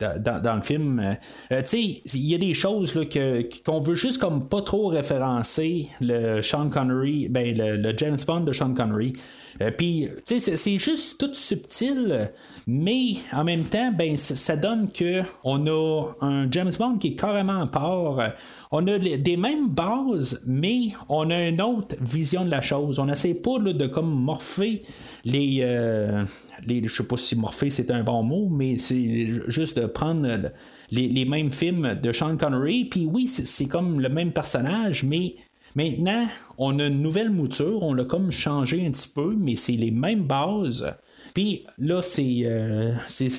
dans, 0.00 0.56
le 0.56 0.62
film. 0.62 1.16
tu 1.50 1.56
sais, 1.64 1.80
il 1.80 2.26
y 2.26 2.34
a 2.34 2.38
des 2.38 2.54
choses 2.54 2.94
là, 2.94 3.04
que, 3.04 3.48
qu'on 3.64 3.80
veut 3.80 3.94
juste 3.94 4.20
comme 4.20 4.48
pas 4.48 4.62
trop 4.62 4.88
référencer 4.88 5.88
le 6.00 6.42
Sean 6.42 6.68
Connery, 6.68 7.28
ben, 7.28 7.56
le 7.56 7.96
James 7.96 8.18
Bond 8.26 8.40
de 8.40 8.52
Sean 8.52 8.74
Connery. 8.74 9.12
Euh, 9.60 9.70
puis, 9.70 10.08
tu 10.26 10.38
sais, 10.38 10.56
c'est 10.56 10.78
juste 10.78 11.18
tout 11.18 11.34
subtil, 11.34 12.30
mais 12.66 13.14
en 13.32 13.44
même 13.44 13.64
temps, 13.64 13.92
ben, 13.92 14.16
ça 14.16 14.56
donne 14.56 14.90
que 14.90 15.22
on 15.44 15.66
a 15.66 16.12
un 16.20 16.50
James 16.50 16.72
Bond 16.78 16.98
qui 16.98 17.08
est 17.08 17.16
carrément 17.16 17.62
à 17.62 17.66
part. 17.66 18.32
On 18.70 18.86
a 18.86 18.98
des 18.98 19.36
mêmes 19.36 19.68
bases, 19.68 20.42
mais 20.46 20.88
on 21.08 21.30
a 21.30 21.48
une 21.48 21.62
autre 21.62 21.96
vision 22.00 22.44
de 22.44 22.50
la 22.50 22.60
chose. 22.60 22.98
On 22.98 23.06
n'essaie 23.06 23.34
pas 23.34 23.58
de 23.58 23.86
comme 23.86 24.10
morpher 24.10 24.82
les, 25.24 25.60
euh, 25.62 26.24
les. 26.66 26.86
Je 26.86 26.94
sais 26.94 27.04
pas 27.04 27.16
si 27.16 27.36
morpher 27.36 27.70
c'est 27.70 27.90
un 27.90 28.02
bon 28.02 28.22
mot, 28.22 28.48
mais 28.48 28.78
c'est 28.78 29.30
juste 29.48 29.78
de 29.78 29.86
prendre 29.86 30.50
les, 30.90 31.08
les, 31.08 31.24
mêmes 31.24 31.52
films 31.52 31.98
de 32.00 32.12
Sean 32.12 32.36
Connery. 32.36 32.86
Puis 32.86 33.06
oui, 33.06 33.28
c'est 33.28 33.66
comme 33.66 34.00
le 34.00 34.08
même 34.08 34.32
personnage, 34.32 35.04
mais 35.04 35.36
Maintenant, 35.76 36.26
on 36.56 36.78
a 36.78 36.86
une 36.86 37.02
nouvelle 37.02 37.28
mouture, 37.28 37.82
on 37.82 37.92
l'a 37.92 38.04
comme 38.06 38.30
changé 38.30 38.86
un 38.86 38.90
petit 38.90 39.10
peu, 39.14 39.34
mais 39.38 39.56
c'est 39.56 39.72
les 39.72 39.90
mêmes 39.90 40.26
bases. 40.26 40.90
Puis 41.34 41.66
là, 41.76 42.00
c'est 42.00 42.44
euh, 42.44 42.94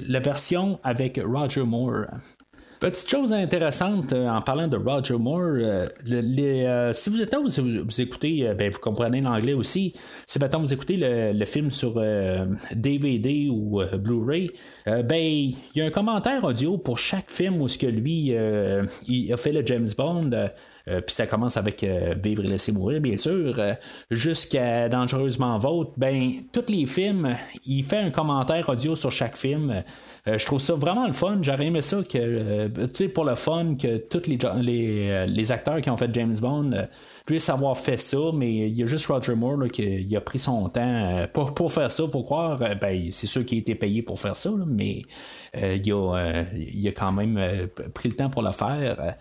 la 0.08 0.20
version 0.20 0.80
avec 0.84 1.20
Roger 1.26 1.64
Moore. 1.64 2.06
Petite 2.80 3.10
chose 3.10 3.34
intéressante 3.34 4.14
euh, 4.14 4.30
en 4.30 4.44
parlant 4.44 4.68
de 4.68 4.78
Roger 4.78 5.18
Moore, 5.18 5.56
euh, 5.58 6.94
si 6.94 7.10
vous 7.10 7.20
êtes 7.20 7.36
vous, 7.36 7.84
vous, 7.84 8.02
écoutez, 8.02 8.54
ben, 8.56 8.70
vous 8.70 8.78
comprenez 8.78 9.20
l'anglais 9.20 9.54
aussi, 9.54 9.94
si 10.28 10.38
maintenant 10.38 10.60
vous 10.60 10.72
écoutez 10.72 10.96
le, 10.96 11.46
film 11.46 11.72
sur 11.72 12.00
DVD 12.72 13.50
ou 13.50 13.82
Blu-ray, 13.98 14.48
ben 14.86 15.16
il 15.16 15.58
y 15.74 15.82
a 15.82 15.86
un 15.86 15.90
commentaire 15.90 16.44
audio 16.44 16.78
pour 16.78 17.00
chaque 17.00 17.32
film 17.32 17.60
où 17.62 17.68
ce 17.68 17.80
que 17.80 17.88
lui 17.88 18.36
il 19.08 19.34
a 19.34 19.38
fait 19.38 19.54
le 19.54 19.66
James 19.66 19.90
Bond. 19.98 20.52
Euh, 20.88 21.02
puis 21.02 21.14
ça 21.14 21.28
commence 21.28 21.58
avec 21.58 21.84
euh, 21.84 22.16
Vivre 22.22 22.46
et 22.46 22.48
laisser 22.48 22.72
mourir, 22.72 23.02
bien 23.02 23.18
sûr, 23.18 23.54
euh, 23.58 23.74
jusqu'à 24.10 24.90
Dangereusement 24.90 25.58
Vôtre. 25.60 25.92
Ben, 25.98 26.44
tous 26.54 26.66
les 26.70 26.86
films, 26.86 27.36
il 27.66 27.84
fait 27.84 27.98
un 27.98 28.10
commentaire 28.10 28.70
audio 28.70 28.96
sur 28.96 29.12
chaque 29.12 29.36
film. 29.36 29.84
je 30.26 30.46
trouve 30.46 30.60
ça 30.60 30.74
vraiment 30.74 31.08
le 31.08 31.14
fun. 31.14 31.40
J'aurais 31.42 31.68
aimé 31.68 31.82
ça 31.82 31.98
que, 32.04 32.68
tu 32.88 32.96
sais, 32.96 33.08
pour 33.10 33.26
le 33.26 33.36
fun, 33.36 33.76
que 33.76 33.98
tous 33.98 34.28
les, 34.28 35.26
les, 35.28 35.52
acteurs 35.52 35.82
qui 35.82 35.90
ont 35.90 35.98
fait 35.98 36.10
James 36.14 36.36
Bond 36.40 36.72
puissent 37.26 37.50
avoir 37.50 37.78
fait 37.78 37.98
ça, 37.98 38.18
mais 38.34 38.70
il 38.70 38.78
y 38.78 38.84
a 38.84 38.88
juste 38.88 39.08
Roger 39.08 39.36
Moore 39.36 39.68
qui 39.72 40.16
a 40.16 40.22
pris 40.22 40.40
son 40.40 40.68
temps 40.70 41.26
pour, 41.34 41.54
pour 41.54 41.72
faire 41.72 41.92
ça. 41.92 42.06
Pour 42.08 42.26
croire, 42.26 42.60
ben, 42.80 43.10
c'est 43.12 43.28
sûr 43.28 43.46
qu'il 43.46 43.58
a 43.58 43.62
été 43.62 43.76
payé 43.76 44.02
pour 44.02 44.20
faire 44.20 44.36
ça, 44.36 44.52
mais 44.66 45.02
il, 45.54 45.94
a, 45.94 46.44
il 46.56 46.88
a 46.88 46.92
quand 46.92 47.12
même 47.12 47.40
pris 47.94 48.10
le 48.10 48.16
temps 48.16 48.30
pour 48.30 48.42
le 48.42 48.52
faire. 48.52 49.16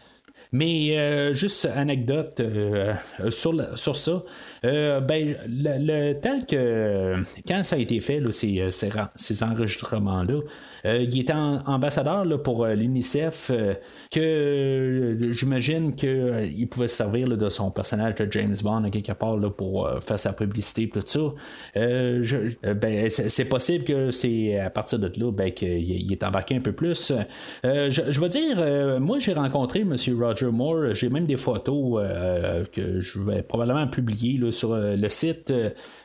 Mais 0.56 0.96
euh, 0.96 1.34
juste 1.34 1.66
anecdote 1.66 2.40
euh, 2.40 2.94
sur, 3.28 3.52
sur 3.78 3.94
ça. 3.94 4.22
Euh, 4.64 5.00
ben, 5.00 5.36
le, 5.48 6.12
temps 6.14 6.40
que 6.40 7.16
quand 7.46 7.62
ça 7.64 7.76
a 7.76 7.78
été 7.78 8.00
fait, 8.00 8.20
là, 8.20 8.32
ces, 8.32 8.68
ces, 8.70 9.42
enregistrements-là, 9.42 10.40
il 10.84 11.20
était 11.20 11.32
ambassadeur 11.32 12.24
là, 12.24 12.38
pour 12.38 12.66
l'UNICEF, 12.66 13.50
que 14.10 15.18
j'imagine 15.30 15.94
qu'il 15.94 16.68
pouvait 16.68 16.88
se 16.88 16.96
servir 16.96 17.28
de 17.28 17.48
son 17.48 17.70
personnage 17.70 18.14
de 18.16 18.28
James 18.30 18.54
Bond 18.62 18.90
quelque 18.90 19.12
part 19.12 19.36
là, 19.36 19.50
pour 19.50 19.88
faire 20.00 20.18
sa 20.18 20.32
publicité 20.32 20.88
tout 20.88 21.02
ça. 21.04 21.20
ben, 21.74 23.08
c'est 23.08 23.44
possible 23.46 23.84
que 23.84 24.10
c'est 24.10 24.58
à 24.58 24.70
partir 24.70 24.98
de 24.98 25.10
là 25.16 25.32
ben, 25.32 25.50
qu'il 25.50 26.12
est 26.12 26.24
embarqué 26.24 26.56
un 26.56 26.60
peu 26.60 26.72
plus. 26.72 27.12
je, 27.64 27.90
je 27.90 28.20
dire, 28.28 29.00
moi 29.00 29.18
j'ai 29.18 29.32
rencontré 29.32 29.80
M. 29.80 29.96
Roger 30.18 30.50
Moore. 30.50 30.94
J'ai 30.94 31.08
même 31.08 31.26
des 31.26 31.36
photos 31.36 32.02
euh, 32.02 32.64
que 32.72 33.00
je 33.00 33.18
vais 33.20 33.42
probablement 33.42 33.86
publier 33.86 34.38
sur 34.52 34.72
euh, 34.72 34.96
le 34.96 35.08
site 35.08 35.52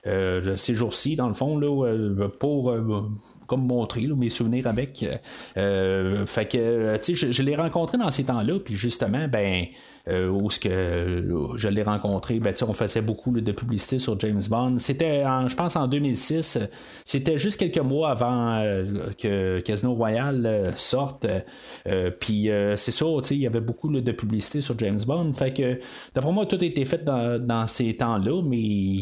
euh, 0.08 0.56
ces 0.56 0.76
jours-ci, 0.76 1.16
dans 1.16 1.28
le 1.28 1.34
fond, 1.34 1.58
là, 1.58 2.28
pour 2.40 2.76
comme 3.48 3.68
montrer 3.68 4.08
mes 4.08 4.30
souvenirs 4.30 4.68
avec. 4.68 5.06
fait 5.56 6.50
que, 6.50 6.98
sais, 7.02 7.16
je, 7.16 7.44
l'ai 7.44 7.56
rencontré 7.56 7.98
dans 7.98 8.12
ces 8.12 8.24
temps-là, 8.24 8.60
puis 8.60 8.76
justement, 8.76 9.28
ben, 9.28 9.66
euh, 10.08 10.30
où 10.30 10.50
ce 10.50 10.60
que 10.60 10.70
euh, 10.70 11.58
je 11.58 11.68
l'ai 11.68 11.84
rencontré, 11.84 12.40
ben, 12.40 12.54
on 12.68 12.74
faisait 12.74 13.02
beaucoup 13.02 13.40
de 13.40 13.52
publicité 13.52 14.00
sur 14.00 14.20
James 14.20 14.42
Bond. 14.50 14.78
C'était, 14.80 15.24
je 15.48 15.56
pense, 15.56 15.76
en 15.76 15.88
2006. 15.88 16.60
C'était 17.06 17.38
juste 17.38 17.60
quelques 17.60 17.78
mois 17.78 18.10
avant 18.10 18.60
euh, 18.60 19.12
que 19.18 19.60
Casino 19.60 19.94
Royale 19.94 20.72
sorte. 20.76 21.28
Puis 22.20 22.50
c'est 22.76 22.92
ça, 22.92 23.06
il 23.32 23.38
y 23.38 23.48
avait 23.48 23.62
beaucoup 23.62 23.92
de 23.92 24.12
publicité 24.12 24.62
sur 24.62 24.78
James 24.80 25.00
Bond. 25.06 25.34
Fait 25.34 25.54
que, 25.54 25.80
d'après 26.14 26.32
moi, 26.32 26.46
tout 26.46 26.58
a 26.60 26.66
été 26.66 26.86
fait 26.86 27.04
dans, 27.04 27.68
ces 27.68 27.96
temps-là, 27.96 28.42
mais 28.44 28.96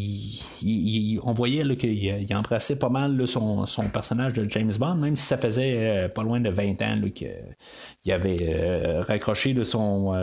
on 1.23 1.31
voyait 1.31 1.63
qu'il 1.77 2.35
embrassait 2.35 2.77
pas 2.77 2.89
mal 2.89 3.25
son, 3.27 3.65
personnage 3.93 4.33
de 4.33 4.47
James 4.49 4.73
Bond, 4.77 4.95
même 4.95 5.15
si 5.15 5.25
ça 5.25 5.37
faisait 5.37 6.09
pas 6.13 6.23
loin 6.23 6.39
de 6.39 6.49
20 6.49 6.81
ans 6.81 6.99
qu'il 7.13 8.11
avait 8.11 9.01
raccroché 9.01 9.53
de 9.53 9.63
son 9.63 10.13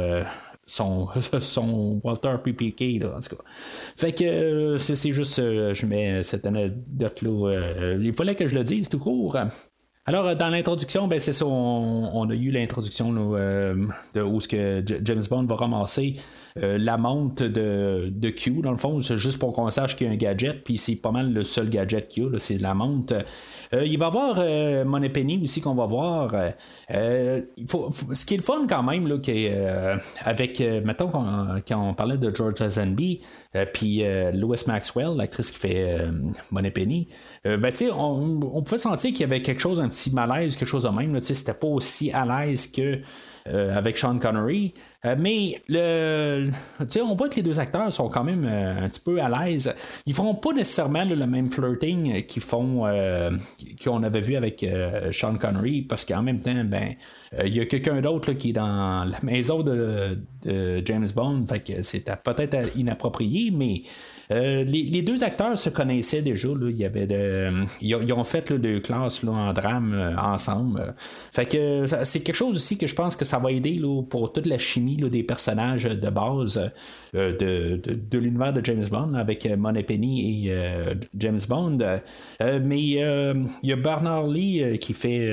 son, 0.67 1.09
son 1.41 2.01
Walter 2.05 2.35
PPK, 2.43 3.01
là, 3.01 3.17
en 3.17 3.21
tout 3.21 3.37
cas. 3.37 3.43
Fait 3.97 4.13
que 4.13 4.25
euh, 4.25 4.79
c'est 4.79 5.13
juste, 5.13 5.39
euh, 5.39 5.73
je 5.73 5.87
mets 5.87 6.23
cette 6.23 6.45
anecdote-là. 6.45 7.49
Euh, 7.49 8.01
il 8.03 8.13
fallait 8.15 8.35
que 8.35 8.47
je 8.47 8.55
le 8.55 8.65
dise 8.65 8.89
tout 8.89 8.99
court. 8.99 9.39
Alors, 10.05 10.37
dans 10.37 10.51
l'introduction, 10.51 11.09
ben, 11.09 11.19
c'est 11.19 11.33
ça, 11.33 11.47
on, 11.47 12.31
a 12.31 12.35
eu 12.35 12.51
l'introduction 12.51 13.13
de 13.13 14.23
où 14.23 14.41
ce 14.41 14.47
que 14.47 14.85
James 15.03 15.23
Bond 15.29 15.47
va 15.47 15.57
ramasser 15.57 16.15
la 16.57 16.97
montre 16.97 17.45
de, 17.45 18.11
de 18.11 18.31
Q, 18.31 18.63
dans 18.63 18.71
le 18.71 18.77
fond, 18.77 19.01
c'est 19.01 19.19
juste 19.19 19.39
pour 19.39 19.55
qu'on 19.55 19.71
sache 19.71 19.97
qu'il 19.97 20.07
y 20.07 20.11
a 20.11 20.13
un 20.13 20.17
gadget, 20.17 20.65
puis 20.65 20.79
c'est 20.79 20.97
pas 20.97 21.11
mal 21.11 21.33
le 21.33 21.43
seul 21.43 21.69
gadget 21.69 22.09
qu'il 22.09 22.25
y 22.25 22.27
a, 22.27 22.39
c'est 22.39 22.59
la 22.59 22.75
montre. 22.75 23.25
Euh, 23.75 23.85
il 23.85 23.99
va 23.99 24.07
y 24.07 24.09
avoir 24.09 24.37
euh, 24.39 24.85
Money 24.85 25.09
Penny 25.09 25.41
aussi 25.43 25.61
qu'on 25.61 25.75
va 25.75 25.87
voir. 25.87 26.35
Euh, 26.91 27.43
il 27.57 27.69
faut, 27.69 27.91
ce 28.13 28.25
qui 28.25 28.35
est 28.35 28.39
le 28.39 28.43
fun 28.43 28.67
quand 28.69 28.83
même, 28.83 29.07
là, 29.07 29.17
avec, 30.25 30.61
mettons, 30.85 31.09
quand 31.09 31.89
on 31.89 31.95
parlait 31.95 32.19
de 32.19 32.35
George 32.35 32.61
Lazenby, 32.61 33.21
puis 33.73 34.03
Louis 34.33 34.59
Maxwell, 34.67 35.17
l'actrice 35.17 35.51
qui 35.51 35.59
fait 35.59 35.99
Money 36.51 36.71
Penny, 36.71 37.09
ben, 37.45 37.73
on, 37.93 38.41
on 38.53 38.63
pouvait 38.63 38.79
sentir 38.79 39.11
qu'il 39.11 39.21
y 39.21 39.25
avait 39.25 39.43
quelque 39.43 39.61
chose, 39.61 39.81
un 39.81 39.89
petit 39.89 40.11
malaise, 40.13 40.57
quelque 40.57 40.69
chose 40.69 40.85
de 40.85 40.89
même. 40.89 41.21
C'était 41.23 41.55
pas 41.55 41.69
aussi 41.69 42.11
à 42.13 42.25
l'aise 42.25 42.67
que 42.67 43.01
euh, 43.49 43.77
avec 43.77 43.99
Sean 43.99 44.19
Connery. 44.19 44.75
Euh, 45.05 45.15
mais 45.19 45.61
le, 45.69 46.49
on 47.01 47.15
voit 47.15 47.29
que 47.29 47.37
les 47.37 47.43
deux 47.43 47.61
acteurs 47.61 47.93
sont 47.93 48.09
quand 48.09 48.25
même 48.25 48.45
euh, 48.45 48.85
un 48.85 48.89
petit 48.89 49.01
peu 49.01 49.21
à 49.21 49.29
l'aise. 49.29 49.75
Ils 50.07 50.15
font 50.15 50.35
pas 50.35 50.53
nécessairement 50.53 51.05
le 51.05 51.27
même 51.27 51.51
flirting 51.51 52.27
qu'ils 52.27 52.43
font 52.43 52.85
qu'on 53.83 54.03
avait 54.03 54.21
vu 54.21 54.37
avec 54.37 54.65
Sean 55.13 55.37
Connery 55.37 55.83
parce 55.83 56.05
qu'en 56.05 56.23
même 56.23 56.41
temps, 56.41 56.65
ben 56.65 56.95
il 57.45 57.55
y 57.55 57.61
a 57.61 57.67
quelqu'un 57.67 58.01
d'autre 58.01 58.33
qui 58.33 58.51
est 58.51 58.55
dans 58.55 59.05
la 59.05 59.19
maison 59.23 59.63
de, 59.63 60.19
James 60.85 61.09
Bond, 61.15 61.45
fait 61.47 61.61
que 61.61 61.83
c'est 61.83 62.05
peut-être 62.23 62.77
inapproprié, 62.77 63.51
mais 63.51 63.83
les, 64.31 65.03
deux 65.03 65.23
acteurs 65.25 65.59
se 65.59 65.71
connaissaient 65.71 66.23
déjà. 66.23 66.49
de, 66.49 67.65
ils, 67.81 68.13
ont 68.13 68.25
fait 68.25 68.53
deux 68.53 68.81
classes 68.81 69.25
en 69.25 69.53
drame 69.53 70.17
ensemble. 70.21 70.95
Fait 71.33 71.47
que 71.47 71.85
c'est 72.05 72.21
quelque 72.21 72.37
chose 72.37 72.57
aussi 72.57 72.79
que 72.79 72.87
je 72.87 72.95
pense 72.95 73.17
que 73.17 73.25
ça 73.25 73.39
va 73.39 73.53
aider 73.53 73.81
pour 74.11 74.33
toute 74.33 74.47
la 74.47 74.59
chimie 74.59 74.97
des 74.97 75.23
personnages 75.23 75.85
de 75.85 76.11
base 76.11 76.71
euh, 77.15 77.37
de, 77.37 78.19
l'univers 78.19 78.53
de 78.53 78.65
James 78.65 78.85
Bond 78.91 79.15
avec 79.15 79.47
Money 79.47 79.83
Penny 79.83 80.49
et 80.49 80.55
James 81.17 81.41
Bond. 81.49 81.79
mais 82.41 82.81
il 82.81 83.49
y 83.63 83.73
a 83.73 83.77
Bernard 83.77 84.27
Lee 84.27 84.79
qui 84.79 84.93
fait 84.93 85.27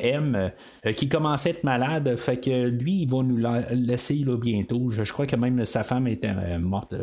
M, 0.00 0.50
qui 0.96 1.08
commence 1.08 1.46
à 1.46 1.50
être 1.50 1.64
malade, 1.64 2.16
fait 2.16 2.38
que 2.38 2.68
lui, 2.68 3.02
il 3.02 3.08
va 3.08 3.22
nous 3.22 3.38
laisser 3.70 4.24
bientôt. 4.40 4.88
Je, 4.90 5.10
crois 5.12 5.26
que 5.26 5.36
même 5.36 5.64
sa 5.64 5.84
femme 5.84 6.06
était 6.08 6.58
morte 6.58 6.94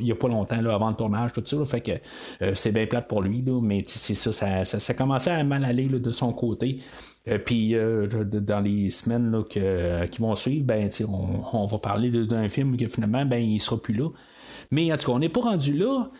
il 0.00 0.04
n'y 0.04 0.12
a 0.12 0.16
pas 0.16 0.28
longtemps 0.28 0.60
là, 0.60 0.74
avant 0.74 0.88
le 0.88 0.94
tournage, 0.94 1.32
tout 1.32 1.42
ça. 1.44 1.64
fait 1.64 1.80
que 1.80 2.54
c'est 2.54 2.72
bien 2.72 2.86
plate 2.86 3.08
pour 3.08 3.22
lui, 3.22 3.42
là, 3.42 3.60
mais 3.62 3.82
c'est 3.86 4.14
ça 4.14 4.32
ça, 4.32 4.64
ça, 4.64 4.80
ça, 4.80 4.94
commençait 4.94 5.30
à 5.30 5.42
mal 5.44 5.64
aller 5.64 5.86
de 5.86 6.10
son 6.10 6.32
côté. 6.32 6.78
Euh, 7.28 7.38
puis 7.38 7.74
euh, 7.74 8.06
dans 8.24 8.60
les 8.60 8.90
semaines 8.90 9.44
qui 9.48 10.20
vont 10.20 10.34
suivre, 10.34 10.66
ben, 10.66 10.88
on, 11.52 11.66
va 11.66 11.78
parler 11.78 12.10
d'un 12.10 12.48
film 12.48 12.76
que 12.76 12.86
finalement 12.88 13.24
ben, 13.24 13.42
il 13.42 13.60
sera 13.60 13.80
plus 13.80 13.94
là. 13.94 14.08
Mais 14.70 14.92
en 14.92 14.96
tout 14.96 15.06
cas, 15.06 15.12
on 15.12 15.18
n'est 15.18 15.28
pas 15.28 15.42
rendu 15.42 15.76
là. 15.76 16.10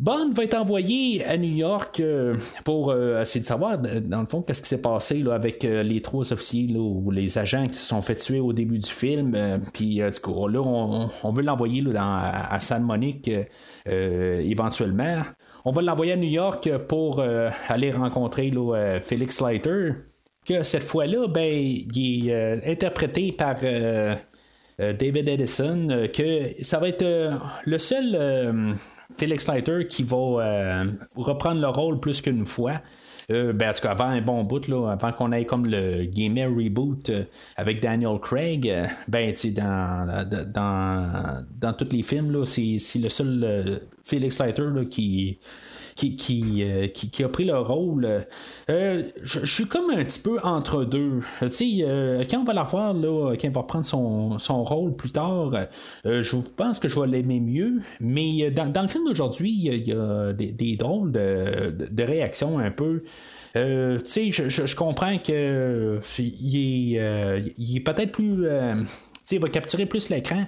Bond 0.00 0.30
va 0.32 0.44
être 0.44 0.54
envoyé 0.54 1.24
à 1.24 1.36
New 1.36 1.54
York 1.54 2.00
euh, 2.00 2.36
pour 2.64 2.94
essayer 2.94 3.40
de 3.40 3.46
savoir, 3.46 3.78
dans 3.78 4.20
le 4.20 4.26
fond, 4.26 4.42
qu'est-ce 4.42 4.62
qui 4.62 4.68
s'est 4.68 4.82
passé 4.82 5.18
là, 5.18 5.34
avec 5.34 5.62
les 5.62 6.02
trois 6.02 6.32
officiers 6.32 6.76
ou 6.76 7.10
les 7.10 7.38
agents 7.38 7.66
qui 7.66 7.74
se 7.74 7.84
sont 7.84 8.02
fait 8.02 8.14
tuer 8.14 8.40
au 8.40 8.52
début 8.52 8.78
du 8.78 8.90
film. 8.90 9.60
Puis, 9.72 10.00
tout 10.00 10.32
cas, 10.32 10.48
là, 10.50 10.60
on, 10.60 11.32
veut 11.32 11.42
l'envoyer 11.42 11.82
à, 11.96 12.58
San 12.60 12.82
Monique 12.82 13.30
éventuellement. 13.86 15.22
On 15.66 15.72
va 15.72 15.80
l'envoyer 15.80 16.12
à 16.12 16.16
New 16.16 16.28
York 16.28 16.70
pour 16.88 17.20
euh, 17.20 17.48
aller 17.68 17.90
rencontrer 17.90 18.52
euh, 18.54 19.00
Felix 19.00 19.40
Leiter. 19.40 19.92
Que 20.44 20.62
cette 20.62 20.82
fois-là, 20.82 21.26
ben, 21.26 21.50
il 21.50 22.28
est 22.28 22.34
euh, 22.34 22.60
interprété 22.66 23.32
par 23.32 23.56
David 24.78 25.28
Edison. 25.28 26.08
que 26.12 26.62
ça 26.62 26.78
va 26.78 26.88
être 26.88 27.40
le 27.64 27.78
seul 27.78 28.76
Felix 29.16 29.48
Leiter 29.48 29.86
qui 29.88 30.02
va 30.02 30.84
reprendre 31.16 31.60
le 31.60 31.68
rôle 31.68 32.00
plus 32.00 32.20
qu'une 32.20 32.46
fois. 32.46 32.80
ben, 33.28 33.70
en 33.70 33.72
tout 33.72 33.80
cas, 33.80 33.90
avant 33.90 34.06
un 34.06 34.20
bon 34.20 34.44
bout, 34.44 34.68
là, 34.68 34.90
avant 34.92 35.12
qu'on 35.12 35.32
ait 35.32 35.44
comme 35.44 35.64
le 35.66 36.04
gamer 36.04 36.48
reboot 36.48 37.10
avec 37.56 37.80
Daniel 37.80 38.18
Craig, 38.20 38.72
ben, 39.08 39.34
dans, 39.54 40.28
dans, 40.52 41.44
dans 41.58 41.72
tous 41.72 41.92
les 41.92 42.02
films, 42.02 42.44
c'est, 42.44 42.78
le 42.98 43.08
seul 43.08 43.80
Felix 44.02 44.40
Leiter 44.40 44.68
qui, 44.90 45.38
qui, 45.94 46.62
euh, 46.62 46.88
qui, 46.88 47.10
qui, 47.10 47.24
a 47.24 47.28
pris 47.28 47.44
le 47.44 47.58
rôle. 47.58 48.26
Euh, 48.70 49.02
je, 49.22 49.46
suis 49.46 49.66
comme 49.66 49.90
un 49.90 50.04
petit 50.04 50.18
peu 50.18 50.38
entre 50.42 50.84
deux. 50.84 51.20
Tu 51.40 51.48
sais, 51.50 51.76
euh, 51.80 52.24
quand 52.28 52.40
on 52.40 52.44
va 52.44 52.52
la 52.52 52.64
voir, 52.64 52.94
là, 52.94 53.34
quand 53.40 53.48
on 53.48 53.52
va 53.52 53.62
prendre 53.62 53.84
son, 53.84 54.38
son 54.38 54.64
rôle 54.64 54.94
plus 54.96 55.12
tard, 55.12 55.52
je 56.04 56.36
pense 56.56 56.78
que 56.78 56.88
je 56.88 56.98
vais 56.98 57.06
l'aimer 57.06 57.40
mieux. 57.40 57.80
Mais 58.00 58.50
dans, 58.50 58.70
dans 58.70 58.82
le 58.82 58.88
film 58.88 59.04
d'aujourd'hui, 59.06 59.52
il 59.52 59.88
y, 59.88 59.92
a 59.92 60.32
des, 60.32 60.76
drôles 60.76 61.12
de, 61.12 61.74
de, 61.90 62.02
réactions 62.02 62.58
un 62.58 62.70
peu. 62.70 63.02
tu 63.54 63.60
sais, 64.04 64.32
je, 64.32 64.48
je, 64.48 64.76
comprends 64.76 65.18
que 65.18 66.00
il 66.18 66.96
est, 66.96 67.44
est 67.76 67.80
peut-être 67.80 68.12
plus. 68.12 68.46
il 69.30 69.40
va 69.40 69.48
capturer 69.48 69.86
plus 69.86 70.10
l'écran. 70.10 70.46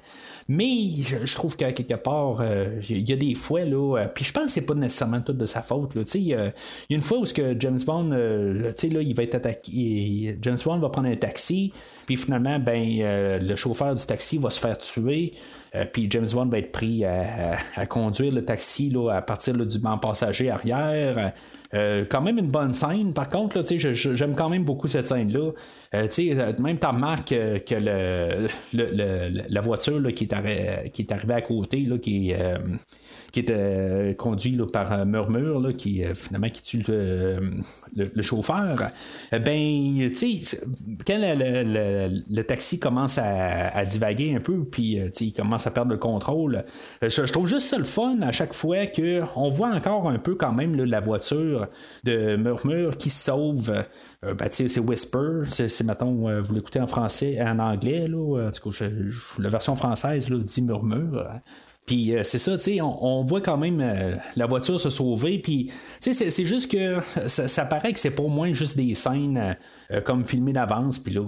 Mais 0.49 0.89
je, 0.91 1.35
trouve 1.35 1.57
qu'à 1.57 1.73
quelque 1.73 1.95
part, 1.95 2.39
euh, 2.41 2.81
il 2.89 3.09
y 3.09 3.13
a 3.13 3.17
des 3.17 3.35
fois, 3.35 3.65
là, 3.65 3.99
euh, 3.99 4.09
puis 4.09 4.25
je 4.25 4.33
pense 4.33 4.47
que 4.47 4.51
c'est 4.53 4.67
pas 4.67 4.75
nécessairement 4.75 5.21
tout 5.21 5.33
de 5.33 5.47
sa 5.47 5.61
faute. 5.61 5.93
Il 6.15 6.21
y 6.23 6.35
a 6.35 6.53
une 6.89 7.03
fois 7.03 7.19
où 7.19 7.25
que 7.25 7.59
James 7.59 7.81
Bond, 7.85 8.13
euh, 8.13 8.71
là, 8.71 9.01
il 9.01 9.15
va 9.15 9.25
être 9.25 9.35
attaqué, 9.35 10.39
James 10.41 10.59
Bond 10.65 10.79
va 10.79 10.89
prendre 10.89 11.09
un 11.09 11.17
taxi, 11.17 11.73
puis 12.07 12.17
finalement, 12.17 12.61
ben, 12.61 13.41
le 13.43 13.57
chauffeur 13.57 13.95
du 13.95 14.07
taxi 14.07 14.39
va 14.39 14.51
se 14.51 14.61
faire 14.61 14.79
tuer. 14.79 15.33
Puis 15.93 16.09
James 16.11 16.27
Bond 16.33 16.47
va 16.47 16.59
être 16.59 16.73
pris 16.73 17.05
à, 17.05 17.87
conduire 17.89 18.33
le 18.33 18.45
taxi 18.45 18.91
là, 18.91 19.11
à 19.11 19.23
partir 19.23 19.55
du 19.55 19.79
banc 19.79 19.99
passager 19.99 20.51
arrière. 20.51 21.33
quand 21.73 22.21
même 22.23 22.39
une 22.39 22.49
bonne 22.49 22.73
scène, 22.73 23.13
par 23.13 23.29
contre, 23.29 23.59
là, 23.59 23.65
j'aime 23.93 24.35
quand 24.35 24.49
même 24.49 24.65
beaucoup 24.65 24.89
cette 24.89 25.07
scène-là. 25.07 25.53
même 25.93 26.79
tu 26.79 26.87
remarques 26.87 27.29
que 27.29 28.49
la 29.49 29.61
voiture 29.61 30.03
qui 30.15 30.25
est 30.25 30.35
qui 30.93 31.03
est 31.03 31.13
arrivé 31.13 31.35
à 31.35 31.41
côté, 31.43 31.81
là, 31.81 31.99
qui, 31.99 32.33
euh, 32.33 32.59
qui 33.37 33.41
était 33.41 33.53
euh, 33.55 34.15
conduit 34.15 34.57
par 34.73 34.93
un 34.93 35.05
Murmure, 35.05 35.71
qui 35.77 36.03
euh, 36.03 36.15
finalement 36.15 36.49
qui 36.49 36.63
tue 36.63 36.83
le, 36.89 38.23
chauffeur. 38.23 38.91
Ben, 39.31 40.09
tu 40.09 40.15
sais, 40.43 40.59
quand 41.07 41.19
le, 41.21 42.43
taxi 42.45 42.81
commence 42.81 43.19
à, 43.19 43.85
divaguer 43.85 44.35
un 44.35 44.41
peu, 44.41 44.65
puis 44.65 44.99
il 45.21 45.33
commence 45.35 45.67
à 45.67 45.71
perdre 45.71 45.91
le 45.91 45.99
contrôle, 45.99 46.65
je, 47.03 47.31
trouve 47.31 47.47
juste 47.47 47.67
ça 47.67 47.77
le 47.77 47.85
fun 47.85 48.23
à 48.23 48.33
chaque 48.33 48.55
fois 48.55 48.87
qu'on 48.87 49.51
voit 49.51 49.69
encore 49.69 50.09
un 50.09 50.19
peu 50.19 50.35
quand 50.35 50.53
même 50.53 50.75
la 50.75 51.01
voiture 51.01 51.67
de 52.05 52.37
Murmure 52.37 52.97
qui 52.97 53.11
sauve. 53.11 53.85
Ben, 54.23 54.49
c'est 54.51 54.81
Whisper, 54.81 55.43
c'est, 55.45 55.85
mettons, 55.85 56.41
vous 56.41 56.55
l'écoutez 56.55 56.81
en 56.81 56.87
français, 56.87 57.39
en 57.43 57.59
anglais, 57.59 58.07
là, 58.09 58.51
la 59.39 59.49
version 59.51 59.77
française 59.77 60.31
là, 60.31 60.39
dit 60.39 60.63
murmure. 60.63 61.29
Puis 61.87 62.17
euh, 62.17 62.25
c'est 62.25 62.39
ça, 62.39 62.57
tu 62.59 62.65
sais, 62.65 62.81
on, 62.81 63.23
voit 63.23 63.41
quand 63.41 63.57
même 63.57 63.81
euh, 63.81 64.17
la 64.35 64.47
voiture 64.47 64.81
se 64.81 64.91
sauver. 64.91 65.39
Puis, 65.39 65.71
tu 66.03 66.13
sais, 66.13 66.31
c'est 66.31 66.45
juste 66.45 66.71
que 66.71 66.99
ça, 67.29 67.65
paraît 67.65 67.93
que 67.93 68.01
c'est 68.01 68.11
pour 68.11 68.29
moins 68.29 68.53
juste 68.53 68.77
des 68.77 68.97
scènes 68.97 69.57
euh, 69.91 70.01
comme 70.01 70.25
filmées 70.25 70.53
d'avance. 70.53 70.99
Puis 70.99 71.15
là, 71.15 71.23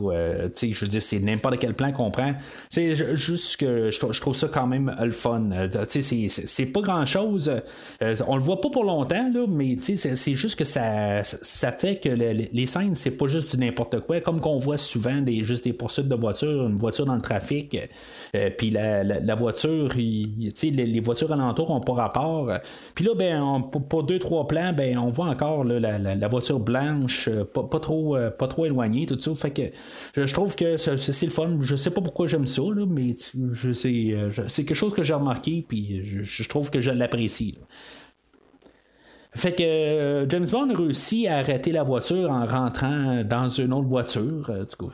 tu 0.49 0.51
sais, 0.55 0.73
je 0.73 0.85
veux 0.85 0.89
dire, 0.89 1.03
c'est 1.03 1.19
n'importe 1.21 1.59
quel 1.59 1.75
plan 1.75 1.93
qu'on 1.93 2.11
prend. 2.11 2.35
C'est 2.69 2.95
juste 3.17 3.57
que 3.59 3.91
je, 3.91 4.21
trouve 4.21 4.35
ça 4.35 4.49
quand 4.49 4.67
même 4.67 4.95
le 5.01 5.11
fun. 5.13 5.51
tu 5.91 6.03
sais, 6.03 6.29
c'est 6.29 6.67
pas 6.67 6.81
grand 6.81 7.07
chose. 7.07 7.51
on 8.01 8.37
le 8.37 8.43
voit 8.43 8.61
pas 8.61 8.71
pour 8.71 8.85
longtemps, 8.85 9.31
là, 9.33 9.47
mais 9.49 9.77
tu 9.77 9.97
sais, 9.97 10.15
c'est 10.15 10.35
juste 10.35 10.59
que 10.59 10.65
ça, 10.65 11.23
ça 11.25 11.73
fait 11.73 11.97
que 11.97 12.09
les 12.09 12.67
scènes, 12.67 12.95
c'est 12.95 13.17
pas 13.17 13.27
juste 13.27 13.55
du 13.55 13.65
n'importe 13.65 14.01
quoi. 14.01 14.21
Comme 14.21 14.41
qu'on 14.41 14.59
voit 14.59 14.79
souvent 14.79 15.21
des, 15.21 15.45
juste 15.45 15.65
des 15.65 15.73
poursuites 15.73 16.09
de 16.09 16.15
voitures, 16.15 16.67
une 16.67 16.77
voiture 16.77 17.07
dans 17.07 17.15
le 17.15 17.23
trafic. 17.23 17.77
puis 18.57 18.71
la, 18.71 19.05
la, 19.05 19.35
voiture, 19.35 19.97
il 19.97 20.53
les, 20.63 21.01
voitures 21.01 21.33
alentours 21.33 21.71
n'ont 21.71 21.81
pas 21.81 21.95
rapport. 21.95 22.51
Puis 22.95 23.05
là, 23.05 23.15
ben, 23.15 23.63
pour, 23.89 24.03
deux, 24.05 24.19
trois 24.19 24.47
plans, 24.47 24.73
ben, 24.73 24.99
on 24.99 25.09
voit 25.09 25.27
encore 25.27 25.65
la, 25.65 26.29
voiture 26.29 26.61
blanche, 26.61 27.29
euh, 27.29 27.45
pas, 27.45 27.81
trop, 27.81 28.17
euh, 28.17 28.31
trop 28.49 28.66
éloignée, 28.66 29.07
tout 29.07 29.18
ça. 29.20 29.34
Fait 29.34 29.51
que 29.51 29.62
je, 30.26 30.32
trouve 30.32 30.57
que 30.57 30.76
c'est 30.76 31.26
le 31.26 31.30
fun. 31.30 31.59
Je 31.61 31.76
sais 31.76 31.90
pas 31.90 32.01
pourquoi 32.01 32.26
j'aime 32.26 32.46
ça, 32.46 32.62
mais 32.86 33.14
euh, 33.34 34.32
c'est 34.49 34.64
quelque 34.64 34.74
chose 34.74 34.92
que 34.92 35.03
j'ai 35.03 35.14
remarqué, 35.14 35.64
puis 35.66 36.03
je, 36.05 36.49
trouve 36.49 36.70
que 36.70 36.80
je 36.80 36.90
l'apprécie. 36.90 37.59
Fait 39.39 39.53
que 39.53 39.62
euh, 39.62 40.28
James 40.28 40.47
Bond 40.51 40.74
réussit 40.74 41.28
à 41.28 41.36
arrêter 41.36 41.70
la 41.70 41.84
voiture 41.84 42.28
en 42.28 42.45
rentrant 42.45 43.22
dans 43.22 43.49
une 43.49 43.72
autre 43.72 43.86
voiture. 43.86 44.51
Euh, 44.51 44.64
du 44.64 44.76
coup, 44.76 44.91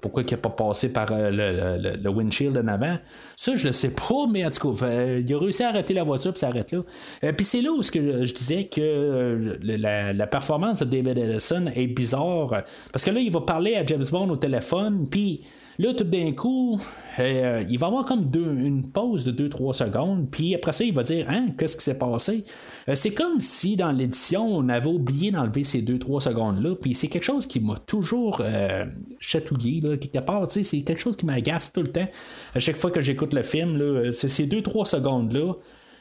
pourquoi 0.00 0.22
il 0.22 0.30
n'a 0.30 0.38
pas 0.38 0.48
passé 0.48 0.90
par 0.90 1.08
euh, 1.12 1.98
le, 2.02 2.08
windshield 2.08 2.56
en 2.56 2.66
avant? 2.68 2.96
Ça, 3.36 3.54
je 3.54 3.66
le 3.66 3.72
sais 3.74 3.90
pas, 3.90 4.26
mais 4.30 4.46
en 4.46 4.50
tout 4.50 4.72
cas, 4.72 4.86
il 5.18 5.34
a 5.34 5.38
réussi 5.38 5.62
à 5.62 5.68
arrêter 5.68 5.92
la 5.92 6.04
voiture 6.04 6.32
puis 6.32 6.40
s'arrête 6.40 6.72
là. 6.72 7.32
puis 7.34 7.44
c'est 7.44 7.60
là 7.60 7.70
où 7.70 7.82
que 7.82 8.24
je, 8.24 8.34
disais 8.34 8.64
que 8.64 9.58
la, 9.62 10.26
performance 10.26 10.80
de 10.80 10.86
David 10.86 11.18
Ellison 11.18 11.66
est 11.74 11.86
bizarre. 11.86 12.62
Parce 12.92 13.04
que 13.04 13.10
là, 13.10 13.20
il 13.20 13.30
va 13.30 13.42
parler 13.42 13.74
à 13.74 13.84
James 13.84 14.06
Bond 14.10 14.30
au 14.30 14.36
téléphone, 14.36 15.06
puis 15.10 15.42
Là, 15.78 15.92
tout 15.92 16.04
d'un 16.04 16.32
coup, 16.32 16.80
euh, 17.18 17.64
il 17.68 17.78
va 17.78 17.88
avoir 17.88 18.04
comme 18.04 18.30
une 18.34 18.90
pause 18.90 19.24
de 19.24 19.48
2-3 19.48 19.74
secondes, 19.74 20.30
puis 20.30 20.54
après 20.54 20.72
ça, 20.72 20.84
il 20.84 20.94
va 20.94 21.02
dire 21.02 21.26
Hein, 21.28 21.48
qu'est-ce 21.58 21.76
qui 21.76 21.84
s'est 21.84 21.98
passé? 21.98 22.44
Euh, 22.88 22.94
C'est 22.94 23.12
comme 23.12 23.40
si 23.40 23.76
dans 23.76 23.92
l'édition, 23.92 24.46
on 24.46 24.68
avait 24.68 24.88
oublié 24.88 25.30
d'enlever 25.30 25.64
ces 25.64 25.82
2-3 25.82 26.20
secondes-là, 26.20 26.76
puis 26.76 26.94
c'est 26.94 27.08
quelque 27.08 27.24
chose 27.24 27.46
qui 27.46 27.60
m'a 27.60 27.76
toujours 27.78 28.40
euh, 28.40 28.86
chatouillé, 29.20 29.80
là, 29.80 29.96
quelque 29.96 30.24
part, 30.24 30.46
c'est 30.50 30.62
quelque 30.82 31.00
chose 31.00 31.16
qui 31.16 31.26
m'agace 31.26 31.72
tout 31.72 31.82
le 31.82 31.92
temps. 31.92 32.08
À 32.54 32.58
chaque 32.58 32.76
fois 32.76 32.90
que 32.90 33.00
j'écoute 33.00 33.34
le 33.34 33.42
film, 33.42 33.76
là, 33.76 34.12
ces 34.12 34.46
2-3 34.46 34.86
secondes-là. 34.86 35.54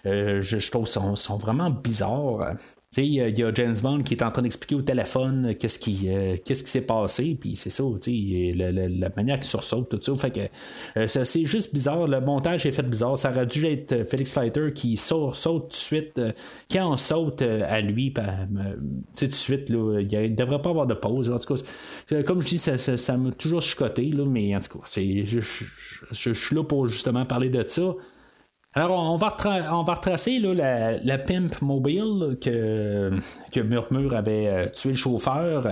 je, 0.05 0.71
trouve 0.71 0.87
sont, 0.87 1.15
sont 1.15 1.37
vraiment 1.37 1.69
bizarres. 1.69 2.55
Il 2.97 3.37
y, 3.37 3.43
a 3.43 3.53
James 3.53 3.75
Bond 3.81 4.03
qui 4.03 4.13
est 4.13 4.23
en 4.23 4.31
train 4.31 4.41
d'expliquer 4.41 4.75
au 4.75 4.81
téléphone 4.81 5.55
qu'est-ce 5.59 5.79
qui 5.79 6.09
euh, 6.09 6.37
qu'est-ce 6.43 6.63
qui 6.63 6.69
s'est 6.69 6.85
passé, 6.85 7.37
puis 7.39 7.55
c'est 7.55 7.69
ça, 7.69 7.83
la, 7.83 8.71
la, 8.71 8.87
la, 8.87 9.09
manière 9.15 9.37
qu'il 9.37 9.49
sursaute, 9.49 9.89
tout 9.89 9.99
ça. 10.01 10.15
Fait 10.15 10.31
que 10.31 10.99
euh, 10.99 11.07
c'est 11.07 11.45
juste 11.45 11.73
bizarre. 11.73 12.07
Le 12.07 12.21
montage 12.21 12.65
est 12.65 12.71
fait 12.71 12.87
bizarre. 12.87 13.17
Ça 13.17 13.31
aurait 13.31 13.47
dû 13.47 13.65
être 13.65 13.91
euh, 13.91 14.05
Felix 14.05 14.37
Leiter 14.37 14.71
qui 14.73 14.95
saute, 14.95 15.35
saute 15.35 15.63
tout 15.63 15.69
de 15.69 15.73
suite. 15.73 16.21
quand 16.71 16.91
on 16.91 16.97
saute 16.97 17.41
à 17.41 17.81
lui, 17.81 18.13
tout 18.13 19.27
de 19.27 19.31
suite, 19.31 19.65
il 19.69 19.75
ne 19.75 20.35
devrait 20.35 20.61
pas 20.61 20.69
avoir 20.69 20.87
de 20.87 20.93
pause. 20.93 21.29
En 21.29 21.39
tout 21.39 21.55
cas, 21.55 22.23
comme 22.23 22.41
je 22.41 22.47
dis, 22.47 22.57
ça 22.59 23.17
m'a 23.17 23.31
toujours 23.31 23.61
chicoté, 23.61 24.05
là, 24.05 24.25
mais 24.25 24.55
en 24.55 24.59
tout 24.59 24.79
cas, 24.79 24.85
je 24.95 26.33
suis 26.33 26.55
là 26.55 26.63
pour 26.63 26.87
justement 26.87 27.25
parler 27.25 27.49
de 27.49 27.63
ça. 27.67 27.93
Alors, 28.77 28.91
on 28.91 29.15
va, 29.15 29.37
on 29.71 29.83
va 29.83 29.93
retracer 29.93 30.37
la, 30.37 31.17
Pimp 31.17 31.61
Mobile 31.61 32.37
que, 32.41 33.09
que 33.49 33.61
Murmure 33.61 34.13
avait 34.13 34.47
euh, 34.47 34.69
tué 34.69 34.89
le 34.89 34.97
chauffeur. 34.97 35.65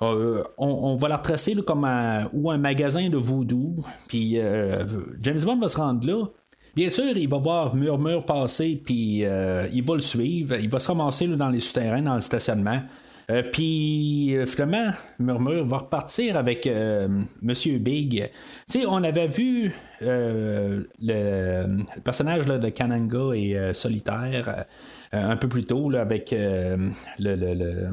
Euh, 0.00 0.42
on, 0.56 0.94
va 0.94 1.08
la 1.08 1.16
retracer 1.16 1.56
comme 1.66 1.84
un, 1.84 2.30
ou 2.32 2.52
un 2.52 2.58
magasin 2.58 3.08
de 3.08 3.16
voodoo. 3.16 3.74
Puis 4.06 4.38
euh, 4.38 4.84
James 5.20 5.40
Bond 5.40 5.58
va 5.58 5.66
se 5.66 5.78
rendre 5.78 6.06
là. 6.06 6.26
Bien 6.76 6.90
sûr, 6.90 7.16
il 7.16 7.28
va 7.28 7.38
voir 7.38 7.74
Murmure 7.74 8.24
passer, 8.24 8.80
puis 8.84 9.22
il 9.22 9.82
va 9.84 9.94
le 9.94 10.00
suivre. 10.00 10.54
Il 10.54 10.70
va 10.70 10.78
se 10.78 10.88
ramasser 10.88 11.26
dans 11.26 11.50
les 11.50 11.60
souterrains, 11.60 12.02
dans 12.02 12.14
le 12.14 12.20
stationnement. 12.20 12.82
Euh, 13.30 13.42
puis 13.42 14.36
euh, 14.36 14.46
Murmure 15.18 15.64
va 15.64 15.78
repartir 15.78 16.36
avec 16.36 16.66
euh, 16.66 17.08
Monsieur 17.42 17.78
Big. 17.78 18.30
Tu 18.70 18.80
sais, 18.80 18.86
on 18.86 19.02
avait 19.02 19.28
vu 19.28 19.72
le, 20.00 20.88
personnage 22.02 22.44
de 22.44 22.68
Kananga 22.68 23.34
et 23.34 23.72
Solitaire 23.72 24.64
un 25.14 25.36
peu 25.36 25.48
plus 25.48 25.64
tôt 25.64 25.94
avec 25.94 26.30
le, 26.32 26.90
le, 27.18 27.88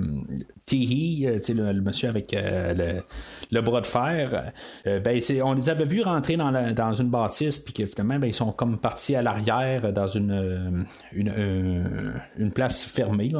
Tihi, 0.65 1.25
le, 1.25 1.81
monsieur 1.81 2.09
avec 2.09 2.35
le, 2.35 3.61
bras 3.61 3.81
de 3.81 3.87
fer. 3.87 4.51
ben, 4.85 5.21
on 5.43 5.53
les 5.53 5.69
avait 5.69 5.85
vus 5.85 6.01
rentrer 6.01 6.37
dans, 6.37 6.73
dans 6.73 6.93
une 6.93 7.09
bâtisse, 7.09 7.57
puis 7.57 7.73
que 7.73 7.85
finalement, 7.85 8.19
ben, 8.19 8.27
ils 8.27 8.33
sont 8.33 8.51
comme 8.51 8.79
partis 8.79 9.15
à 9.15 9.21
l'arrière 9.21 9.91
dans 9.93 10.07
une, 10.07 10.85
une, 11.11 12.13
une, 12.37 12.51
place 12.51 12.83
fermée. 12.83 13.31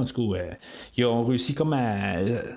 ils 0.97 1.05
ont 1.05 1.23
réussi 1.23 1.53
comme 1.53 1.73
à 1.73 2.11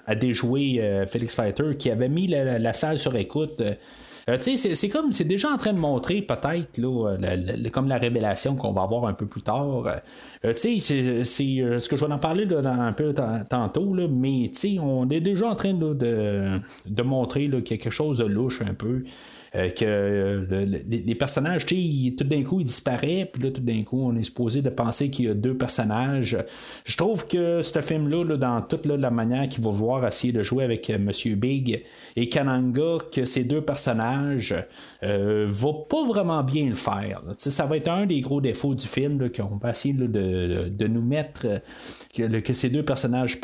à, 0.07 0.15
déjouer 0.15 0.81
euh, 0.81 1.07
Felix 1.07 1.35
Fighter 1.35 1.77
qui 1.79 1.91
avait 1.91 2.09
mis 2.09 2.27
la, 2.27 2.73
salle 2.73 2.99
sur 2.99 3.15
écoute. 3.17 3.63
Euh, 4.29 4.37
c'est 4.41 4.89
comme 4.89 5.13
c'est 5.13 5.25
déjà 5.25 5.51
en 5.51 5.59
train 5.59 5.73
de 5.73 5.79
montrer 5.79 6.23
peut-être 6.23 6.69
comme 7.71 7.89
la 7.89 7.97
révélation 7.97 8.57
qu'on 8.57 8.73
va 8.73 8.83
avoir 8.83 9.07
un 9.07 9.13
peu 9.13 9.27
plus 9.27 9.43
tard. 9.43 9.87
Euh, 10.45 10.53
c'est 10.57 10.79
ce 10.81 11.89
que 11.89 11.97
je 11.97 12.07
vais 12.07 12.13
en 12.13 12.19
parler 12.19 12.47
un 12.65 12.93
peu 12.93 13.15
tantôt, 13.49 13.95
là, 13.95 14.07
mais 14.09 14.51
on 14.81 15.09
est 15.11 15.21
déjà 15.21 15.49
en 15.49 15.55
train 15.55 15.75
de, 15.75 15.93
de, 16.87 17.03
montrer 17.03 17.51
quelque 17.65 17.91
chose 17.91 18.19
de 18.19 18.25
louche 18.25 18.63
un 18.63 18.75
peu. 18.75 19.05
Euh, 19.57 19.71
que 19.71 19.85
euh, 19.85 20.83
les, 20.89 21.15
personnages, 21.15 21.65
tout 21.65 22.25
d'un 22.25 22.43
coup, 22.43 22.59
ils 22.59 22.65
disparaissent, 22.65 23.29
puis 23.33 23.43
là, 23.43 23.51
tout 23.53 23.61
d'un 23.61 23.85
coup, 23.85 24.01
on 24.03 24.17
est 24.17 24.25
supposé 24.25 24.63
de 24.63 24.69
penser 24.71 25.11
qu'il 25.11 25.27
y 25.27 25.29
a 25.29 25.35
deux 25.35 25.57
personnages. 25.57 26.37
Je 26.85 26.97
trouve 26.97 27.29
que 27.29 27.63
ce 27.63 27.81
film-là, 27.81 28.37
dans 28.37 28.63
toute 28.63 28.87
la 28.87 29.11
manière 29.11 29.49
qu'il 29.49 29.63
va 29.63 29.71
vouloir 29.71 30.05
essayer 30.07 30.33
de 30.33 30.43
jouer 30.43 30.65
avec 30.65 30.91
euh, 30.91 30.99
Monsieur 30.99 31.37
Big 31.37 31.85
et 32.17 32.29
Kananga, 32.29 32.99
que 33.13 33.25
ces 33.25 33.45
deux 33.45 33.61
personnages 33.61 34.57
euh, 35.05 35.47
va 35.49 35.73
pas 35.89 36.05
vraiment 36.05 36.43
bien 36.43 36.69
le 36.69 36.75
faire. 36.75 37.23
Ça 37.39 37.67
va 37.67 37.77
être 37.77 37.89
un 37.89 38.07
des 38.07 38.21
gros 38.23 38.41
défauts 38.41 38.75
du 38.75 38.87
film, 38.87 39.31
qu'on 39.31 39.57
va 39.57 39.71
essayer 39.71 39.95
de, 39.95 40.87
nous 40.89 41.03
mettre 41.03 41.61
que, 42.13 42.53
ces 42.53 42.71
deux 42.71 42.83
personnages 42.83 43.39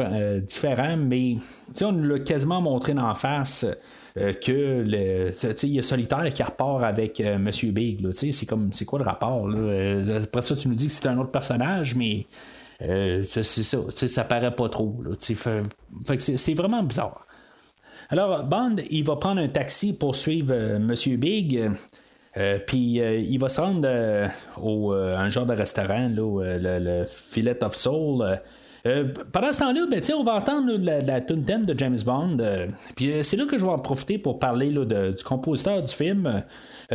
différents, 0.46 0.96
mais 0.96 1.36
on 1.82 1.92
l'a 1.92 2.18
quasiment 2.18 2.60
montré 2.60 2.94
en 2.98 3.14
face. 3.14 3.64
Euh, 4.16 4.32
que 4.32 4.82
le, 4.84 5.32
il 5.62 5.70
y 5.70 5.78
a 5.78 5.82
Solitaire 5.82 6.28
qui 6.34 6.42
repart 6.42 6.82
avec 6.82 7.20
euh, 7.20 7.38
Monsieur 7.38 7.70
Big. 7.70 8.04
C'est 8.12 8.46
comme 8.46 8.72
c'est 8.72 8.84
quoi 8.84 8.98
le 8.98 9.04
rapport? 9.04 9.48
Là? 9.48 9.58
Euh, 9.58 10.22
après 10.24 10.42
ça, 10.42 10.56
tu 10.56 10.68
nous 10.68 10.74
dis 10.74 10.86
que 10.86 10.92
c'est 10.92 11.06
un 11.06 11.18
autre 11.18 11.30
personnage, 11.30 11.94
mais 11.94 12.26
c'est 12.80 13.44
ça, 13.44 13.78
ça 13.90 14.24
paraît 14.24 14.54
pas 14.54 14.68
trop. 14.68 14.96
c'est 15.18 16.54
vraiment 16.54 16.82
bizarre. 16.82 17.26
Alors, 18.08 18.42
Bond, 18.42 18.76
il 18.90 19.04
va 19.04 19.16
prendre 19.16 19.40
un 19.40 19.48
taxi 19.48 19.96
pour 19.96 20.16
suivre 20.16 20.78
Monsieur 20.78 21.16
Big. 21.16 21.70
puis 22.66 22.94
il 22.94 23.38
va 23.38 23.48
se 23.48 23.60
rendre 23.60 24.30
au 24.60 24.92
un 24.92 25.28
genre 25.28 25.46
de 25.46 25.52
restaurant, 25.52 26.08
là, 26.08 26.56
le, 26.58 26.78
le, 26.78 27.06
Fillet 27.06 27.62
of 27.62 27.76
Soul. 27.76 28.40
Euh, 28.86 29.12
pendant 29.32 29.52
ce 29.52 29.60
temps-là, 29.60 29.86
ben, 29.90 30.00
on 30.16 30.24
va 30.24 30.34
entendre 30.34 30.72
la, 30.78 31.00
la 31.02 31.20
thème 31.20 31.64
de 31.64 31.78
James 31.78 31.98
Bond. 32.04 32.38
Euh, 32.40 32.66
puis 32.96 33.12
euh, 33.12 33.22
c'est 33.22 33.36
là 33.36 33.44
que 33.44 33.58
je 33.58 33.64
vais 33.64 33.70
en 33.70 33.78
profiter 33.78 34.18
pour 34.18 34.38
parler 34.38 34.70
du 34.70 35.24
compositeur 35.24 35.82
du 35.82 35.92
film. 35.92 36.42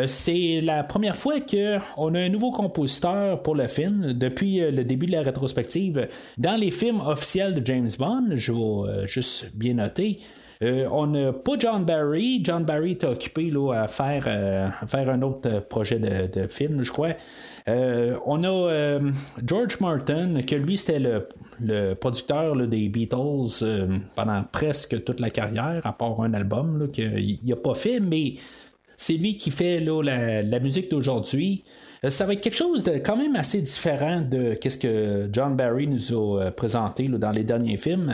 c'est 0.05 0.61
la 0.61 0.83
première 0.83 1.15
fois 1.15 1.39
qu'on 1.39 2.15
a 2.15 2.19
un 2.19 2.29
nouveau 2.29 2.51
compositeur 2.51 3.41
pour 3.41 3.55
le 3.55 3.67
film 3.67 4.13
depuis 4.13 4.59
le 4.59 4.83
début 4.83 5.05
de 5.05 5.11
la 5.11 5.21
rétrospective. 5.21 6.07
Dans 6.37 6.55
les 6.55 6.71
films 6.71 7.01
officiels 7.01 7.55
de 7.55 7.65
James 7.65 7.89
Bond, 7.97 8.29
je 8.35 8.51
vais 8.51 9.07
juste 9.07 9.55
bien 9.55 9.75
noter. 9.75 10.19
on 10.61 11.07
n'a 11.07 11.33
pas 11.33 11.53
John 11.59 11.85
Barry. 11.85 12.41
John 12.43 12.63
Barry 12.63 12.91
est 12.91 13.03
occupé 13.03 13.49
là, 13.51 13.73
à 13.73 13.87
faire, 13.87 14.23
faire 14.87 15.09
un 15.09 15.21
autre 15.21 15.59
projet 15.67 15.99
de, 15.99 16.27
de 16.27 16.47
film, 16.47 16.83
je 16.83 16.91
crois. 16.91 17.11
Euh, 17.67 18.17
on 18.25 18.43
a 18.43 18.47
euh, 18.47 19.11
George 19.43 19.79
Martin, 19.79 20.41
que 20.43 20.55
lui, 20.55 20.77
c'était 20.77 20.99
le, 20.99 21.95
producteur 21.95 22.55
des 22.67 22.89
Beatles 22.89 23.63
euh, 23.63 23.97
pendant 24.15 24.43
presque 24.43 25.03
toute 25.03 25.19
la 25.19 25.29
carrière, 25.29 25.81
à 25.83 25.93
part 25.93 26.21
un 26.21 26.33
album 26.33 26.89
qu'il 26.93 27.39
n'a 27.43 27.55
pas 27.55 27.73
fait, 27.73 27.99
mais 27.99 28.35
c'est 28.95 29.13
lui 29.13 29.35
qui 29.37 29.49
fait 29.49 29.79
la, 29.79 30.59
musique 30.59 30.91
d'aujourd'hui. 30.91 31.63
Ça 32.07 32.25
va 32.25 32.33
être 32.33 32.41
quelque 32.41 32.57
chose 32.57 32.83
de 32.83 32.99
quand 32.99 33.17
même 33.17 33.35
assez 33.35 33.61
différent 33.61 34.21
de 34.21 34.57
ce 34.61 34.77
que 34.77 35.27
John 35.31 35.55
Barry 35.55 35.87
nous 35.87 36.39
a 36.39 36.51
présenté 36.51 37.07
dans 37.07 37.31
les 37.31 37.43
derniers 37.43 37.77
films 37.77 38.13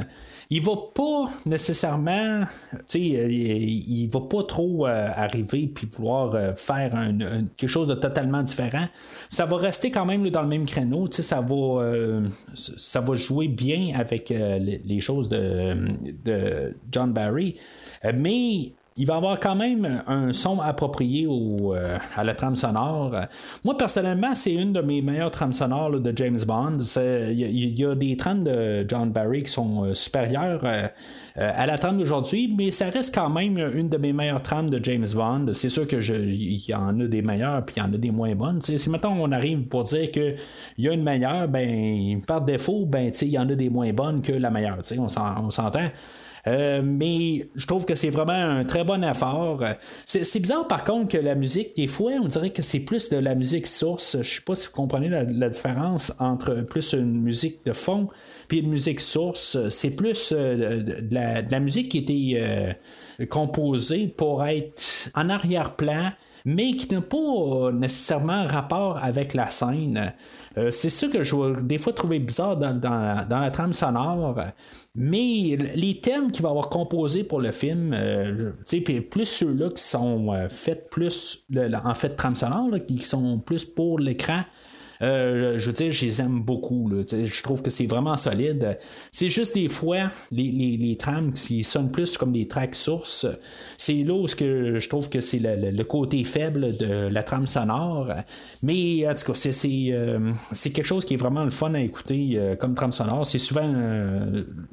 il 0.53 0.61
va 0.61 0.73
pas 0.93 1.31
nécessairement, 1.45 2.41
euh, 2.43 2.97
il, 2.97 4.09
va 4.11 4.19
pas 4.19 4.43
trop 4.43 4.85
euh, 4.85 5.07
arriver 5.15 5.71
puis 5.73 5.87
vouloir 5.87 6.35
euh, 6.35 6.53
faire 6.55 6.91
quelque 7.55 7.69
chose 7.69 7.87
de 7.87 7.95
totalement 7.95 8.43
différent. 8.43 8.87
Ça 9.29 9.45
va 9.45 9.55
rester 9.55 9.91
quand 9.91 10.05
même 10.05 10.29
dans 10.29 10.41
le 10.41 10.49
même 10.49 10.65
créneau, 10.65 11.09
ça 11.09 11.39
va, 11.39 12.21
ça 12.53 12.99
va 12.99 13.15
jouer 13.15 13.47
bien 13.47 13.93
avec 13.97 14.29
les, 14.29 14.99
choses 14.99 15.29
de, 15.29 15.73
de 16.25 16.75
John 16.91 17.13
Barry. 17.13 17.55
Mais 18.13 18.73
il 18.97 19.07
va 19.07 19.15
avoir 19.15 19.39
quand 19.39 19.55
même 19.55 20.03
un 20.05 20.33
son 20.33 20.59
approprié 20.59 21.25
au, 21.25 21.73
euh, 21.73 21.97
à 22.15 22.25
la 22.25 22.35
trame 22.35 22.57
sonore. 22.57 23.15
Moi, 23.63 23.77
personnellement, 23.77 24.35
c'est 24.35 24.53
une 24.53 24.73
de 24.73 24.81
mes 24.81 25.01
meilleures 25.01 25.31
trames 25.31 25.53
sonores 25.53 25.91
de 25.91 26.13
James 26.17 26.39
Bond. 26.45 26.79
Il 26.97 27.79
y, 27.79 27.85
a 27.85 27.95
des 27.95 28.17
trames 28.17 28.43
de 28.43 28.85
John 28.87 29.09
Barry 29.11 29.43
qui 29.43 29.51
sont 29.51 29.85
euh, 29.85 29.93
supérieures 29.93 30.59
euh, 30.65 30.87
à 31.35 31.65
la 31.65 31.77
trame 31.77 31.99
d'aujourd'hui, 31.99 32.53
mais 32.55 32.71
ça 32.71 32.89
reste 32.89 33.15
quand 33.15 33.29
même 33.29 33.57
une 33.57 33.87
de 33.87 33.95
mes 33.95 34.11
meilleures 34.11 34.43
trames 34.43 34.69
de 34.69 34.83
James 34.83 35.07
Bond. 35.15 35.53
C'est 35.53 35.69
sûr 35.69 35.87
qu'il 35.87 36.69
y 36.69 36.73
en 36.73 36.99
a 36.99 37.05
des 37.05 37.21
meilleures 37.21 37.65
puis 37.65 37.75
il 37.77 37.79
y 37.79 37.83
en 37.83 37.93
a 37.93 37.97
des 37.97 38.11
moins 38.11 38.35
bonnes. 38.35 38.61
si 38.61 38.89
maintenant 38.89 39.15
on 39.17 39.31
arrive 39.31 39.67
pour 39.67 39.85
dire 39.85 40.11
qu'il 40.11 40.35
y 40.77 40.89
a 40.89 40.91
une 40.91 41.03
meilleure, 41.03 41.47
ben 41.47 42.21
par 42.27 42.41
défaut, 42.41 42.85
ben 42.85 43.09
il 43.21 43.29
y 43.29 43.39
en 43.39 43.49
a 43.49 43.55
des 43.55 43.69
moins 43.69 43.93
bonnes 43.93 44.21
que 44.21 44.33
la 44.33 44.49
meilleure. 44.49 44.79
On 44.97 45.07
s'entend. 45.07 45.87
Euh, 46.47 46.81
mais 46.83 47.47
je 47.55 47.67
trouve 47.67 47.85
que 47.85 47.95
c'est 47.95 48.09
vraiment 48.09 48.33
un 48.33 48.63
très 48.63 48.83
bon 48.83 49.03
effort. 49.03 49.63
C'est 50.05 50.39
bizarre 50.39 50.67
par 50.67 50.83
contre 50.83 51.09
que 51.09 51.17
la 51.17 51.35
musique, 51.35 51.75
des 51.75 51.87
fois, 51.87 52.13
on 52.21 52.27
dirait 52.27 52.51
que 52.51 52.61
c'est 52.61 52.79
plus 52.79 53.09
de 53.09 53.17
la 53.17 53.35
musique 53.35 53.67
source. 53.67 54.17
Je 54.21 54.35
sais 54.35 54.41
pas 54.41 54.55
si 54.55 54.67
vous 54.67 54.73
comprenez 54.73 55.09
la, 55.09 55.49
différence 55.49 56.13
entre 56.19 56.61
plus 56.61 56.93
une 56.93 57.21
musique 57.21 57.65
de 57.65 57.73
fond 57.73 58.07
puis 58.47 58.59
une 58.59 58.69
musique 58.69 58.99
source. 58.99 59.57
C'est 59.69 59.91
plus 59.91 60.33
euh, 60.35 60.81
de, 60.81 61.15
la, 61.15 61.59
musique 61.59 61.89
qui 61.89 61.97
était 61.99 62.39
euh, 62.41 62.73
composée 63.25 64.07
pour 64.07 64.45
être 64.45 64.81
en 65.13 65.29
arrière-plan 65.29 66.11
mais 66.45 66.73
qui 66.73 66.93
n'a 66.93 67.01
pas 67.01 67.71
nécessairement 67.71 68.45
rapport 68.45 68.97
avec 68.97 69.33
la 69.33 69.49
scène. 69.49 70.13
Euh, 70.57 70.71
c'est 70.71 70.89
ça 70.89 71.07
que 71.07 71.23
je 71.23 71.35
vais 71.35 71.61
des 71.61 71.77
fois 71.77 71.93
trouver 71.93 72.19
bizarre 72.19 72.57
dans, 72.57 73.25
la 73.29 73.51
trame 73.51 73.73
sonore. 73.73 74.35
Mais 74.95 75.57
les 75.75 75.99
thèmes 76.01 76.31
qu'il 76.31 76.43
va 76.43 76.49
avoir 76.49 76.69
composés 76.69 77.23
pour 77.23 77.39
le 77.39 77.51
film, 77.51 77.93
euh, 77.93 78.51
plus 79.09 79.25
ceux-là 79.25 79.69
qui 79.69 79.83
sont 79.83 80.33
euh, 80.33 80.49
faits 80.49 80.89
plus 80.89 81.45
en 81.83 81.95
fait 81.95 82.15
trame 82.15 82.35
sonore, 82.35 82.71
qui 82.85 82.99
sont 82.99 83.37
plus 83.37 83.65
pour 83.65 83.99
l'écran. 83.99 84.41
Euh, 85.01 85.57
je 85.57 85.67
veux 85.67 85.73
dire, 85.73 85.91
je 85.91 86.05
les 86.05 86.21
aime 86.21 86.41
beaucoup. 86.41 86.89
je 86.91 87.43
trouve 87.43 87.61
que 87.61 87.69
c'est 87.69 87.85
vraiment 87.85 88.17
solide. 88.17 88.77
C'est 89.11 89.29
juste 89.29 89.55
des 89.55 89.69
fois, 89.69 90.11
les, 90.31 90.51
les, 90.51 90.95
trames 90.95 91.33
qui 91.33 91.63
sonnent 91.63 91.91
plus 91.91 92.17
comme 92.17 92.31
des 92.31 92.47
tracks 92.47 92.75
sources. 92.75 93.25
C'est 93.77 94.03
là 94.03 94.13
où 94.13 94.25
que 94.25 94.79
je 94.79 94.89
trouve 94.89 95.09
que 95.09 95.19
c'est 95.19 95.39
le, 95.39 95.83
côté 95.83 96.23
faible 96.23 96.77
de 96.77 97.07
la 97.07 97.23
trame 97.23 97.47
sonore. 97.47 98.11
Mais 98.61 99.07
en 99.07 99.13
tout 99.13 99.31
cas, 99.31 99.49
euh, 99.49 100.33
c'est, 100.51 100.69
quelque 100.71 100.85
chose 100.85 101.05
qui 101.05 101.15
est 101.15 101.17
vraiment 101.17 101.43
le 101.43 101.51
fun 101.51 101.73
à 101.73 101.79
écouter 101.79 102.33
euh, 102.35 102.55
comme 102.55 102.75
trame 102.75 102.93
sonore. 102.93 103.25
C'est 103.25 103.39
souvent 103.39 103.67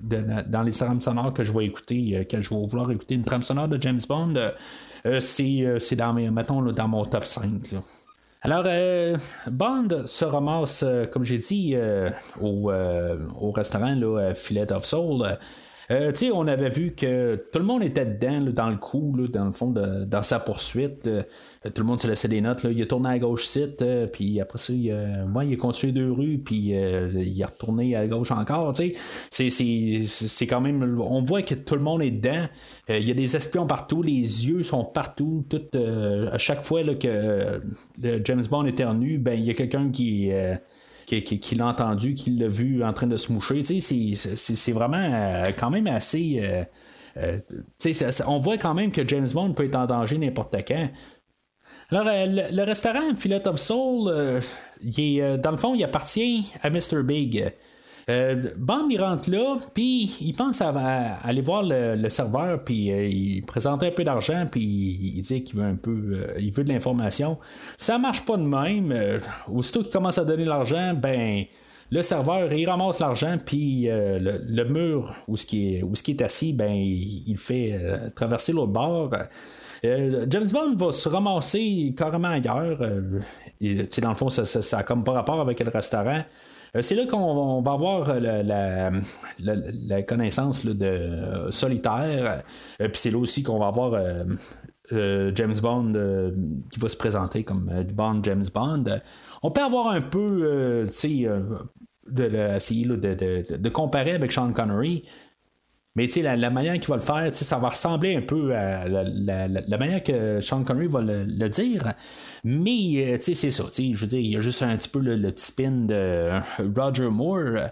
dans 0.00 0.62
les 0.62 0.72
trames 0.72 1.00
sonores 1.00 1.32
que 1.32 1.44
je 1.44 1.52
vais 1.52 1.64
écouter, 1.64 2.26
quand 2.30 2.42
je 2.42 2.50
vais 2.50 2.66
vouloir 2.66 2.90
écouter 2.90 3.14
une 3.14 3.24
trame 3.24 3.42
sonore 3.42 3.68
de 3.68 3.80
James 3.80 4.00
Bond. 4.08 4.34
c'est, 5.20 5.96
dans, 5.96 6.12
mettons, 6.12 6.62
dans 6.62 6.88
mon 6.88 7.04
top 7.04 7.24
5. 7.24 7.74
Alors, 8.42 8.62
euh, 8.66 9.16
Bond 9.48 10.06
se 10.06 10.24
ramasse, 10.24 10.84
euh, 10.84 11.06
comme 11.06 11.24
j'ai 11.24 11.38
dit, 11.38 11.72
euh, 11.74 12.08
au, 12.40 13.50
restaurant 13.50 13.96
là, 13.96 14.34
Fillet 14.34 14.72
of 14.72 14.84
Soul. 14.84 15.38
Euh, 15.90 16.12
on 16.34 16.46
avait 16.46 16.68
vu 16.68 16.94
que 16.94 17.36
tout 17.50 17.58
le 17.58 17.64
monde 17.64 17.82
était 17.82 18.04
dedans, 18.04 18.40
dans 18.52 18.70
le 18.70 18.76
coup, 18.76 19.14
dans 19.28 19.46
le 19.46 19.52
fond, 19.52 19.70
dans 19.70 20.22
sa 20.22 20.38
poursuite. 20.38 21.08
Euh, 21.66 21.70
tout 21.70 21.82
le 21.82 21.88
monde 21.88 22.00
se 22.00 22.06
laissait 22.06 22.28
des 22.28 22.40
notes. 22.40 22.62
Là. 22.62 22.70
Il 22.70 22.80
a 22.82 22.86
tourné 22.86 23.08
à 23.08 23.18
gauche 23.18 23.44
site, 23.44 23.82
euh, 23.82 24.06
puis 24.06 24.40
après 24.40 24.58
ça, 24.58 24.72
il, 24.72 24.90
euh, 24.90 25.24
ouais, 25.26 25.46
il 25.46 25.54
a 25.54 25.56
continué 25.56 25.92
deux 25.92 26.12
rues, 26.12 26.38
puis 26.38 26.56
il 26.56 27.40
est 27.40 27.44
retourné 27.44 27.96
à 27.96 28.06
gauche 28.06 28.30
encore. 28.30 28.74
C'est, 29.30 30.46
quand 30.46 30.60
même. 30.60 31.00
On 31.00 31.22
voit 31.22 31.42
que 31.42 31.54
tout 31.54 31.74
le 31.74 31.80
monde 31.80 32.02
est 32.02 32.10
dedans. 32.10 32.46
Il 32.88 33.06
y 33.06 33.10
a 33.10 33.14
des 33.14 33.36
espions 33.36 33.66
partout, 33.66 34.02
les 34.02 34.46
yeux 34.46 34.62
sont 34.62 34.84
partout. 34.84 35.44
Tout, 35.48 35.62
à 35.74 36.38
chaque 36.38 36.64
fois 36.64 36.82
que 36.94 37.60
James 38.24 38.44
Bond 38.50 38.66
éternue, 38.66 39.18
ben 39.18 39.38
il 39.38 39.46
y 39.46 39.50
a 39.50 39.54
quelqu'un 39.54 39.90
qui. 39.90 40.30
Euh, 41.12 41.20
qui, 41.20 41.40
qui- 41.40 41.54
l'a 41.54 41.66
entendu, 41.66 42.14
qui 42.14 42.30
l'a 42.30 42.48
vu 42.48 42.82
en 42.84 42.92
train 42.92 43.06
de 43.06 43.16
se 43.16 43.32
moucher. 43.32 43.62
C'est- 43.62 44.72
vraiment 44.72 44.96
euh, 44.98 45.44
quand 45.58 45.70
même 45.70 45.86
assez. 45.86 46.38
euh, 46.42 46.64
euh, 47.16 47.38
on 48.26 48.38
voit 48.38 48.58
quand 48.58 48.74
même 48.74 48.92
que 48.92 49.06
James 49.08 49.28
Bond 49.32 49.52
peut 49.52 49.64
être 49.64 49.76
en 49.76 49.86
danger 49.86 50.18
n'importe 50.18 50.56
quand. 50.66 50.88
Alors, 51.90 52.04
le, 52.06 52.62
restaurant 52.64 53.16
Fillet 53.16 53.46
of 53.48 53.58
Soul, 53.58 54.40
il 54.82 55.00
est, 55.18 55.38
dans 55.38 55.50
le 55.50 55.56
fond, 55.56 55.74
il 55.74 55.82
appartient 55.82 56.46
à 56.62 56.68
Mr. 56.70 57.02
Big. 57.02 57.50
Euh, 58.08 58.36
Bond, 58.56 58.88
il 58.88 59.00
rentre 59.02 59.30
là, 59.30 59.58
puis 59.74 60.16
il 60.20 60.32
pense 60.32 60.62
à, 60.62 60.68
aller 61.22 61.42
voir 61.42 61.62
le, 61.62 62.08
serveur, 62.08 62.64
puis 62.64 62.90
euh, 62.90 63.06
il 63.06 63.42
présente 63.42 63.82
un 63.82 63.90
peu 63.90 64.02
d'argent, 64.02 64.46
puis 64.50 64.62
il, 64.62 65.20
dit 65.20 65.44
qu'il 65.44 65.58
veut 65.58 65.66
un 65.66 65.76
peu, 65.76 65.90
euh, 65.90 66.40
il 66.40 66.50
veut 66.50 66.64
de 66.64 66.72
l'information. 66.72 67.38
Ça 67.76 67.98
marche 67.98 68.24
pas 68.24 68.38
de 68.38 68.42
même. 68.42 69.20
Aussitôt 69.52 69.82
qu'il 69.82 69.92
commence 69.92 70.16
à 70.16 70.24
donner 70.24 70.46
l'argent, 70.46 70.94
ben 70.94 71.44
le 71.90 72.02
serveur, 72.02 72.50
il 72.52 72.68
ramasse 72.68 72.98
l'argent, 72.98 73.36
puis 73.44 73.88
le, 73.90 74.64
mur 74.64 75.14
où 75.26 75.36
ce 75.36 75.44
qui 75.44 75.76
est, 75.76 76.22
assis, 76.22 76.52
ben 76.54 76.72
il, 76.72 77.36
fait 77.36 77.78
traverser 78.14 78.52
l'autre 78.52 78.72
bord. 78.72 79.10
James 79.82 80.48
Bond 80.50 80.76
va 80.76 80.92
se 80.92 81.08
ramasser 81.08 81.94
carrément 81.96 82.28
ailleurs. 82.28 82.80
Et, 83.60 83.74
dans 84.00 84.10
le 84.10 84.16
fond, 84.16 84.28
ça, 84.28 84.44
ça, 84.44 84.60
ça 84.60 84.78
a 84.78 84.82
comme 84.82 85.04
pas 85.04 85.12
rapport 85.12 85.40
avec 85.40 85.60
le 85.60 85.70
restaurant. 85.70 86.22
Euh, 86.76 86.82
c'est 86.82 86.94
là 86.94 87.06
qu'on 87.06 87.18
on 87.18 87.62
va 87.62 87.72
avoir 87.72 88.08
euh, 88.10 88.20
la, 88.20 88.90
la- 89.40 90.02
connaissance 90.02 90.64
de 90.64 90.84
euh, 90.84 91.50
solitaire. 91.50 92.42
Puis 92.78 92.90
c'est 92.94 93.10
là 93.10 93.18
aussi 93.18 93.42
qu'on 93.42 93.58
va 93.58 93.66
avoir 93.68 94.00
James 94.90 95.54
Bond 95.62 95.92
qui 96.70 96.80
va 96.80 96.88
se 96.88 96.96
présenter 96.96 97.44
comme 97.44 97.70
Bond 97.92 98.20
James 98.22 98.44
Bond. 98.54 98.84
On 99.42 99.50
peut 99.50 99.62
avoir 99.62 99.88
un 99.88 100.00
peu, 100.00 100.84
tu 100.88 100.94
sais, 100.94 101.28
de, 102.08 102.26
de, 102.96 103.14
de- 103.50 103.56
de 103.56 103.68
comparer 103.68 104.12
avec 104.12 104.32
Sean 104.32 104.52
Connery. 104.52 105.04
Mais 105.98 106.06
la, 106.22 106.50
manière 106.50 106.74
qu'il 106.74 106.86
va 106.86 106.94
le 106.94 107.02
faire, 107.02 107.34
ça 107.34 107.58
va 107.58 107.70
ressembler 107.70 108.14
un 108.14 108.20
peu 108.20 108.54
à 108.54 108.86
la, 108.86 109.78
manière 109.78 110.00
que 110.00 110.40
Sean 110.40 110.62
Connery 110.62 110.86
va 110.86 111.00
le, 111.00 111.48
dire. 111.48 111.92
Mais 112.44 113.14
euh, 113.14 113.18
c'est 113.20 113.34
ça. 113.34 113.64
Je 113.76 114.00
veux 114.00 114.06
dire, 114.06 114.20
il 114.20 114.30
y 114.30 114.36
a 114.36 114.40
juste 114.40 114.62
un 114.62 114.76
petit 114.76 114.88
peu 114.88 115.00
le, 115.00 115.32
spin 115.34 115.72
de 115.72 115.94
euh, 115.94 116.40
Roger 116.76 117.08
Moore. 117.08 117.70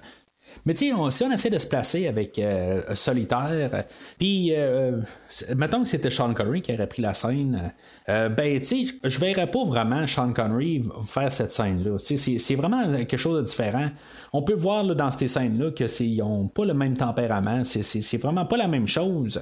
Mais 0.67 0.75
tu 0.75 0.91
sais, 0.91 1.11
si 1.11 1.25
on 1.25 1.31
essaie 1.31 1.49
de 1.49 1.59
se 1.59 1.67
placer 1.67 2.09
avec 2.09 2.41
euh, 2.41 2.95
Solitaire, 2.97 3.85
puis 4.19 4.53
euh, 4.53 5.01
mettons 5.57 5.83
que 5.83 5.89
c'était 5.89 6.11
Sean 6.11 6.35
Connery 6.35 6.61
qui 6.61 6.75
aurait 6.75 6.89
pris 6.89 7.03
la 7.03 7.15
scène, 7.15 7.73
euh, 8.09 8.29
ben 8.29 8.59
tu 8.59 8.87
sais, 8.87 8.95
je 9.05 9.21
verrais 9.21 9.49
pas 9.49 9.63
vraiment 9.63 10.07
Sean 10.09 10.33
Connery 10.33 10.83
faire 11.05 11.33
cette 11.33 11.53
scène-là. 11.53 11.99
C'est 11.99 12.55
vraiment 12.57 12.93
quelque 12.97 13.17
chose 13.17 13.39
de 13.39 13.49
différent. 13.49 13.91
On 14.33 14.43
peut 14.43 14.55
voir 14.55 14.85
dans 14.85 15.11
ces 15.13 15.29
scènes-là 15.29 15.71
que 15.71 15.87
c'est 15.87 16.07
ils 16.07 16.23
ont 16.23 16.49
pas 16.49 16.65
le 16.65 16.75
même 16.75 16.97
tempérament, 16.97 17.63
c'est 17.65 18.19
vraiment 18.19 18.45
pas 18.45 18.57
la 18.57 18.67
même 18.67 18.89
chose. 18.89 19.41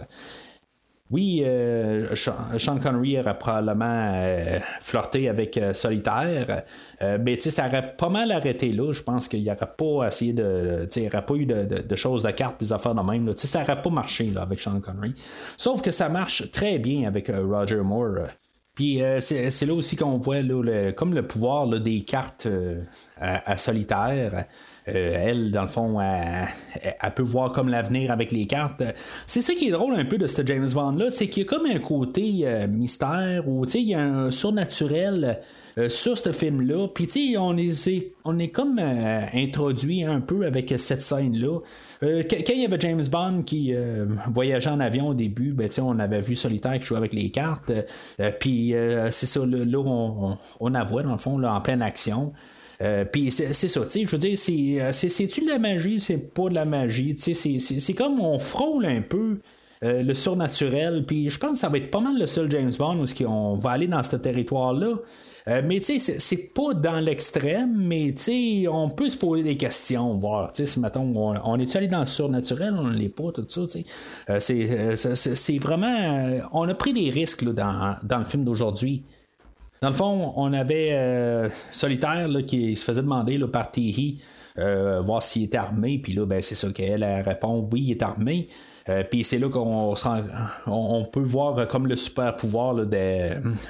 Oui, 1.14 1.42
euh, 1.44 2.12
Sean 2.16 2.78
Connery 2.82 3.20
aurait 3.20 3.38
probablement 3.38 4.10
euh, 4.14 4.58
flirté 4.80 5.28
avec 5.28 5.56
euh, 5.56 5.72
Solitaire, 5.72 6.64
mais 7.20 7.38
ça 7.38 7.66
aurait 7.68 7.94
pas 7.96 8.08
mal 8.08 8.32
arrêté 8.32 8.72
là. 8.72 8.92
Je 8.92 9.00
pense 9.00 9.28
qu'il 9.28 9.44
n'aurait 9.44 9.70
pas 9.78 10.08
essayé 10.08 10.32
de. 10.32 10.88
Il 10.96 11.02
n'y 11.02 11.06
aurait 11.08 11.24
pas 11.24 11.34
eu 11.34 11.46
de, 11.46 11.94
choses 11.94 12.24
de 12.24 12.32
cartes, 12.32 12.58
des 12.58 12.72
affaires 12.72 12.96
de 12.96 13.00
même. 13.02 13.26
là. 13.28 13.32
Ça 13.36 13.60
n'aurait 13.60 13.80
pas 13.80 13.90
marché 13.90 14.32
là, 14.34 14.42
avec 14.42 14.60
Sean 14.60 14.80
Connery. 14.80 15.14
Sauf 15.56 15.82
que 15.82 15.92
ça 15.92 16.08
marche 16.08 16.50
très 16.50 16.78
bien 16.80 17.06
avec 17.06 17.28
Roger 17.32 17.76
Moore. 17.82 18.26
Puis 18.74 19.00
c'est 19.20 19.66
là 19.66 19.72
aussi 19.74 19.94
qu'on 19.94 20.18
voit 20.18 20.42
là, 20.42 20.62
le- 20.64 20.90
comme 20.90 21.14
le 21.14 21.24
pouvoir 21.24 21.66
là, 21.66 21.78
des 21.78 22.00
cartes 22.00 22.48
à 23.20 23.56
solitaire. 23.56 24.46
Euh, 24.88 25.16
elle, 25.16 25.50
dans 25.50 25.62
le 25.62 25.68
fond, 25.68 25.98
elle, 26.00 27.14
peut 27.14 27.22
voir 27.22 27.52
comme 27.52 27.68
l'avenir 27.68 28.10
avec 28.10 28.32
les 28.32 28.46
cartes. 28.46 28.82
C'est 29.26 29.40
ça 29.40 29.54
qui 29.54 29.68
est 29.68 29.70
drôle 29.70 29.94
un 29.94 30.04
peu 30.04 30.18
de 30.18 30.26
ce 30.26 30.44
James 30.44 30.68
Bond-là, 30.68 31.08
c'est 31.10 31.28
qu'il 31.28 31.44
y 31.44 31.46
a 31.46 31.48
comme 31.48 31.66
un 31.66 31.78
côté 31.78 32.40
euh, 32.44 32.66
mystère 32.66 33.48
ou 33.48 33.64
il 33.64 33.80
y 33.80 33.94
a 33.94 34.00
un 34.00 34.30
surnaturel 34.30 35.40
euh, 35.78 35.88
sur 35.88 36.18
ce 36.18 36.32
film-là. 36.32 36.88
Puis 36.88 37.06
tu 37.06 37.32
sais, 37.32 38.10
on 38.24 38.38
est, 38.38 38.48
comme 38.48 38.78
introduit 38.78 40.04
un 40.04 40.20
peu 40.20 40.44
avec 40.44 40.74
cette 40.78 41.02
scène-là. 41.02 41.60
Quand 42.02 42.48
il 42.50 42.60
y 42.60 42.66
avait 42.66 42.80
James 42.80 43.04
Bond 43.10 43.42
qui 43.46 43.74
voyageait 44.30 44.70
en 44.70 44.80
avion 44.80 45.08
au 45.08 45.14
début, 45.14 45.54
ben, 45.54 45.68
tu 45.68 45.76
sais, 45.76 45.80
on 45.80 45.98
avait 45.98 46.20
vu 46.20 46.36
Solitaire 46.36 46.78
qui 46.78 46.84
jouait 46.84 46.98
avec 46.98 47.14
les 47.14 47.30
cartes. 47.30 47.72
Puis 48.40 48.74
c'est 49.10 49.26
ça, 49.26 49.40
là, 49.46 49.78
on, 49.78 50.32
on, 50.32 50.38
on 50.60 50.68
la 50.68 50.84
voit 50.84 51.02
dans 51.02 51.12
le 51.12 51.18
fond 51.18 51.42
en 51.42 51.60
pleine 51.62 51.80
action. 51.80 52.32
Euh, 52.82 53.04
puis 53.04 53.30
c'est 53.30 53.52
ça, 53.54 53.80
tu 53.82 53.90
sais, 53.90 54.04
je 54.04 54.10
veux 54.10 54.18
dire, 54.18 54.38
euh, 54.82 54.92
c'est- 54.92 55.08
c'est-tu 55.08 55.40
de 55.42 55.48
la 55.48 55.58
magie, 55.58 56.00
c'est 56.00 56.32
pas 56.34 56.48
de 56.48 56.54
la 56.54 56.64
magie, 56.64 57.14
tu 57.14 57.32
sais, 57.34 57.58
c'est- 57.58 57.94
comme 57.94 58.20
on 58.20 58.38
frôle 58.38 58.84
un 58.86 59.00
peu 59.00 59.38
euh, 59.82 60.02
le 60.02 60.14
surnaturel, 60.14 61.04
puis 61.06 61.28
je 61.28 61.38
pense 61.38 61.52
que 61.52 61.58
ça 61.58 61.68
va 61.68 61.76
être 61.76 61.90
pas 61.90 62.00
mal 62.00 62.18
le 62.18 62.24
seul 62.26 62.50
James 62.50 62.72
Bond 62.78 63.00
où 63.00 63.02
est-ce 63.04 63.14
qu'on 63.22 63.54
va 63.54 63.70
aller 63.70 63.86
dans 63.86 64.02
ce 64.02 64.16
territoire-là. 64.16 64.94
Mais 65.62 65.78
tu 65.80 66.00
sais, 66.00 66.18
c'est- 66.18 66.54
pas 66.54 66.72
dans 66.72 67.00
l'extrême, 67.00 67.74
mais 67.76 68.12
tu 68.16 68.22
sais, 68.62 68.68
on 68.68 68.88
peut 68.88 69.10
se 69.10 69.18
poser 69.18 69.42
des 69.42 69.56
questions, 69.58 70.14
voir, 70.14 70.52
tu 70.52 70.66
sais, 70.66 70.80
mettons, 70.80 71.02
on, 71.14 71.34
on 71.44 71.58
est 71.60 71.76
allé 71.76 71.86
dans 71.86 72.00
le 72.00 72.06
surnaturel, 72.06 72.74
on 72.78 72.88
l'est 72.88 73.10
pas, 73.10 73.30
tout 73.30 73.44
ça, 73.46 73.60
tu 73.70 73.84
sais. 74.40 75.36
C'est 75.36 75.58
vraiment, 75.58 76.40
on 76.52 76.66
a 76.68 76.74
pris 76.74 76.94
des 76.94 77.10
risques 77.10 77.42
là, 77.42 77.52
dans, 77.52 77.96
dans 78.02 78.18
le 78.20 78.24
film 78.24 78.44
d'aujourd'hui. 78.44 79.02
Dans 79.80 79.88
le 79.88 79.94
fond, 79.94 80.32
on 80.36 80.52
avait 80.52 80.90
euh, 80.92 81.48
Solitaire 81.70 82.28
là, 82.28 82.42
qui 82.42 82.74
se 82.76 82.84
faisait 82.84 83.02
demander 83.02 83.38
par 83.52 83.70
Tehi 83.70 84.18
euh, 84.58 85.00
voir 85.00 85.22
s'il 85.22 85.44
était 85.44 85.58
armé. 85.58 85.98
Puis 85.98 86.12
là, 86.12 86.24
ben, 86.26 86.40
c'est 86.40 86.54
ça 86.54 86.70
qu'elle 86.72 87.02
elle 87.02 87.22
répond 87.22 87.68
oui, 87.70 87.82
il 87.82 87.90
est 87.90 88.02
armé. 88.02 88.48
Euh, 88.88 89.02
puis 89.02 89.24
c'est 89.24 89.38
là 89.38 89.48
qu'on 89.48 89.94
peut 91.10 91.22
voir 91.22 91.66
comme 91.68 91.86
le 91.86 91.96
super 91.96 92.34
pouvoir 92.34 92.74
de, 92.74 92.84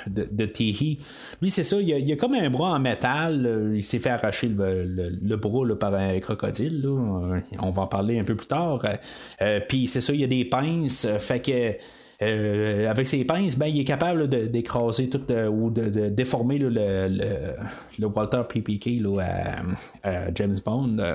de, 0.09 0.45
Tehi. 0.47 0.99
Lui, 1.41 1.51
c'est 1.51 1.63
ça, 1.63 1.81
il 1.81 1.93
a, 1.93 2.13
a 2.13 2.17
comme 2.17 2.35
un 2.35 2.51
bras 2.51 2.73
en 2.73 2.81
métal. 2.81 3.73
il 3.75 3.83
s'est 3.83 4.01
fait 4.01 4.11
arracher 4.11 4.49
le, 4.49 4.85
le- 4.85 5.37
bras 5.37 5.65
là, 5.67 5.77
par 5.77 5.95
un 5.95 6.19
crocodile. 6.21 6.83
là. 6.83 7.41
On 7.61 7.71
va 7.71 7.83
en 7.83 7.87
parler 7.87 8.19
un 8.19 8.25
peu 8.25 8.35
plus 8.35 8.49
tard. 8.49 8.85
Puis 9.69 9.89
c'est 9.89 10.01
ça, 10.01 10.13
il 10.13 10.21
y 10.21 10.25
a 10.25 10.29
des 10.29 10.45
pinces. 10.45 11.07
fait 11.19 11.41
que. 11.41 11.75
Euh, 12.25 12.91
avec 12.91 13.07
ses 13.07 13.25
pinces, 13.25 13.57
ben, 13.59 13.67
il 13.67 13.81
est 13.81 13.85
capable 13.85 14.29
d'écraser 14.51 15.09
tout 15.11 15.21
euh, 15.31 15.49
ou 15.49 15.71
de, 15.71 15.89
de 15.91 16.09
déformer 16.09 16.59
le, 16.59 16.69
le- 16.71 17.53
le 17.99 18.07
Walter 18.07 18.43
PPK 18.49 19.01
là, 19.01 19.21
à, 20.03 20.35
James 20.35 20.57
Bond. 20.65 20.97
euh. 20.99 21.15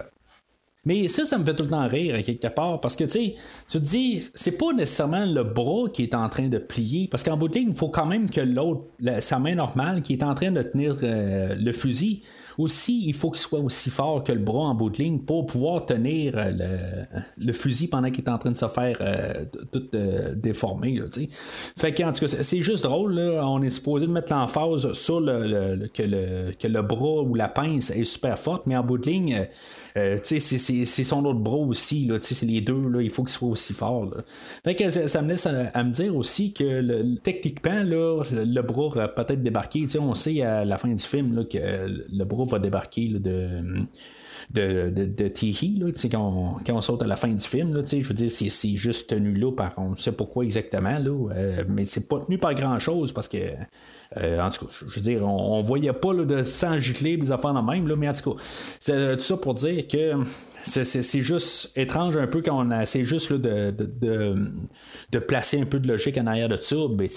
Mais 0.86 1.08
ça, 1.10 1.26
ça 1.26 1.38
me 1.38 1.44
fait 1.44 1.56
tout 1.56 1.66
le 1.66 1.70
temps 1.72 1.88
rire 1.88 2.24
quelque 2.24 2.48
part 2.48 2.80
parce 2.80 2.96
que 2.96 3.04
tu 3.04 3.34
te 3.70 3.78
dis, 3.78 4.26
c'est 4.34 4.58
pas 4.58 4.72
nécessairement 4.74 5.26
le 5.26 5.44
bras 5.44 5.90
qui 5.94 6.04
est 6.04 6.16
en 6.16 6.28
train 6.30 6.48
de 6.48 6.58
plier 6.58 7.08
parce 7.12 7.22
qu'en 7.22 7.36
bout 7.36 7.50
de 7.50 7.60
il 7.60 7.76
faut 7.76 7.90
quand 7.90 8.06
même 8.06 8.30
que 8.30 8.40
l'autre, 8.42 8.84
la- 9.02 9.20
sa 9.20 9.40
main 9.40 9.56
normale 9.56 10.02
qui 10.02 10.14
est 10.14 10.24
en 10.24 10.34
train 10.34 10.52
de 10.52 10.62
tenir 10.62 10.96
le 11.02 11.72
fusil, 11.74 12.22
aussi, 12.60 13.06
il 13.08 13.14
faut 13.14 13.32
qu'il 13.32 13.40
soit 13.40 13.60
aussi 13.60 13.90
fort 13.90 14.24
que 14.24 14.34
le 14.34 14.40
bras 14.40 14.66
en 14.66 14.76
bout 14.76 14.90
de 14.90 14.98
ligne 14.98 15.20
pour 15.20 15.46
pouvoir 15.46 15.86
tenir 15.86 16.34
euh, 16.36 17.06
le, 17.38 17.54
fusil 17.54 17.88
pendant 17.88 18.12
qu'il 18.12 18.26
est 18.26 18.30
en 18.30 18.38
train 18.38 18.52
de 18.52 18.58
se 18.58 18.68
faire 18.68 18.98
euh, 19.00 19.46
tout 19.72 19.88
euh, 19.96 20.36
déformer. 20.36 20.96
Là, 20.96 21.06
fait 21.78 21.94
que, 21.94 22.04
en 22.04 22.12
tout 22.12 22.26
cas, 22.26 22.44
c'est- 22.44 22.60
juste 22.60 22.84
drôle. 22.84 23.14
Là. 23.14 23.48
On 23.48 23.62
est 23.62 23.70
supposé 23.70 24.06
de 24.06 24.12
mettre 24.12 24.34
l'emphase 24.34 24.92
sur 24.92 25.22
le, 25.22 25.88
que, 25.94 26.04
le, 26.04 26.52
que 26.52 26.68
le 26.68 26.82
bras 26.82 27.22
ou 27.22 27.34
la 27.34 27.48
pince 27.48 27.92
est 27.92 28.04
super 28.04 28.38
forte, 28.38 28.64
mais 28.66 28.76
en 28.76 28.84
bout 28.84 28.98
de 28.98 29.10
ligne, 29.10 29.48
euh, 29.98 30.18
c'est- 30.24 30.40
son 31.04 31.26
autre 31.26 31.40
bras 31.40 31.58
aussi. 31.58 32.06
Là, 32.06 32.18
c'est 32.22 32.46
les 32.46 32.62
deux. 32.62 32.82
Là, 32.90 33.02
il 33.02 33.10
faut 33.10 33.24
qu'il 33.24 33.32
soit 33.32 33.50
aussi 33.50 33.74
fort. 33.74 34.14
Fait 34.64 34.76
que 34.76 34.90
ça, 34.90 35.22
me 35.22 35.30
laisse 35.30 35.46
à, 35.46 35.84
me 35.84 35.92
dire 35.92 36.16
aussi 36.16 36.54
que 36.54 36.64
le- 36.64 37.16
techniquement, 37.18 37.84
là, 37.84 38.24
le, 38.32 38.62
bras 38.62 38.90
va 38.90 39.08
peut-être 39.08 39.42
sais, 39.90 40.00
on 40.00 40.14
sait 40.14 40.42
à 40.42 40.66
la 40.66 40.78
fin 40.78 40.90
du 40.90 41.04
film 41.04 41.46
que 41.48 41.58
le 42.12 42.24
bras 42.26 42.46
va 42.46 42.60
débarquer 42.60 43.08
de 43.08 43.62
de, 44.50 44.90
de, 44.90 45.06
de 45.06 45.28
Teehee, 45.28 45.78
là, 45.80 45.88
quand, 46.12 46.60
on, 46.68 46.74
on 46.74 46.82
saute 46.82 47.04
à 47.04 47.08
la 47.08 47.16
fin 47.16 47.28
du 47.28 47.44
film. 47.44 47.74
Là, 47.74 47.82
je 47.86 47.98
veux 47.98 48.14
dire, 48.16 48.32
c'est, 48.32 48.76
juste 48.76 49.12
tenu 49.12 49.34
là 49.34 49.52
par 49.52 49.74
on 49.78 49.92
ne 49.92 49.96
sait 49.96 50.12
pas 50.12 50.26
quoi 50.26 50.44
exactement, 50.44 50.98
là, 50.98 51.34
euh, 51.34 51.64
mais 51.68 51.86
c'est 51.86 52.08
pas 52.08 52.20
tenu 52.20 52.38
par 52.38 52.56
grand-chose 52.56 53.12
parce 53.12 53.28
que, 53.28 53.38
euh, 54.18 54.42
en 54.42 54.50
tout 54.50 54.66
cas, 54.66 54.72
je 54.72 54.96
veux 54.96 55.02
dire, 55.02 55.24
on, 55.24 55.62
voyait 55.62 55.94
pas 55.94 56.14
là, 56.14 56.26
de 56.26 56.42
sang 56.42 56.80
gicler, 56.80 57.18
des 57.18 57.32
affaires 57.32 57.54
de 57.54 57.62
même, 57.62 57.88
là, 57.88 57.96
mais 57.96 58.10
en 58.10 58.14
tout 58.14 58.34
cas, 58.34 58.42
c'est 58.80 58.94
euh, 58.94 59.16
tout 59.16 59.22
ça 59.22 59.38
pour 59.38 59.54
dire 59.54 59.88
que 59.88 60.14
c'est 60.66 61.22
juste 61.22 61.78
étrange 61.78 62.18
un 62.18 62.28
peu 62.28 62.42
quand 62.42 62.60
on 62.60 62.72
essaie 62.80 63.06
juste 63.06 63.30
là, 63.30 63.38
de, 63.38 63.72
de, 63.72 63.86
de, 64.02 64.36
de, 65.12 65.20
placer 65.20 65.60
un 65.60 65.66
peu 65.66 65.80
de 65.80 65.88
logique 65.88 66.18
en 66.18 66.28
arrière 66.28 66.50
de 66.50 66.58
ça. 66.58 66.76
Ben, 66.92 67.08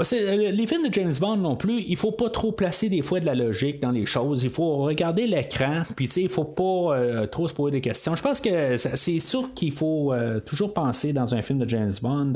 les 0.00 0.66
films 0.66 0.86
de 0.86 0.92
James 0.92 1.14
Bond 1.18 1.38
non 1.38 1.56
plus, 1.56 1.82
il 1.86 1.96
faut 1.96 2.12
pas 2.12 2.28
trop 2.28 2.52
placer 2.52 2.90
des 2.90 3.00
fois 3.00 3.20
de 3.20 3.26
la 3.26 3.34
logique 3.34 3.80
dans 3.80 3.90
les 3.90 4.04
choses. 4.04 4.42
Il 4.42 4.50
faut 4.50 4.76
regarder 4.76 5.26
l'écran, 5.26 5.82
puis 5.96 6.06
il 6.16 6.28
faut 6.28 6.44
pas 6.44 6.94
euh, 6.94 7.26
trop 7.26 7.48
se 7.48 7.54
poser 7.54 7.72
des 7.72 7.80
questions. 7.80 8.14
Je 8.14 8.22
pense 8.22 8.40
que 8.40 8.76
c'est 8.76 9.18
sûr 9.18 9.54
qu'il 9.54 9.72
faut 9.72 10.12
euh, 10.12 10.40
toujours 10.40 10.74
penser 10.74 11.14
dans 11.14 11.34
un 11.34 11.40
film 11.40 11.58
de 11.60 11.68
James 11.68 11.92
Bond. 12.02 12.34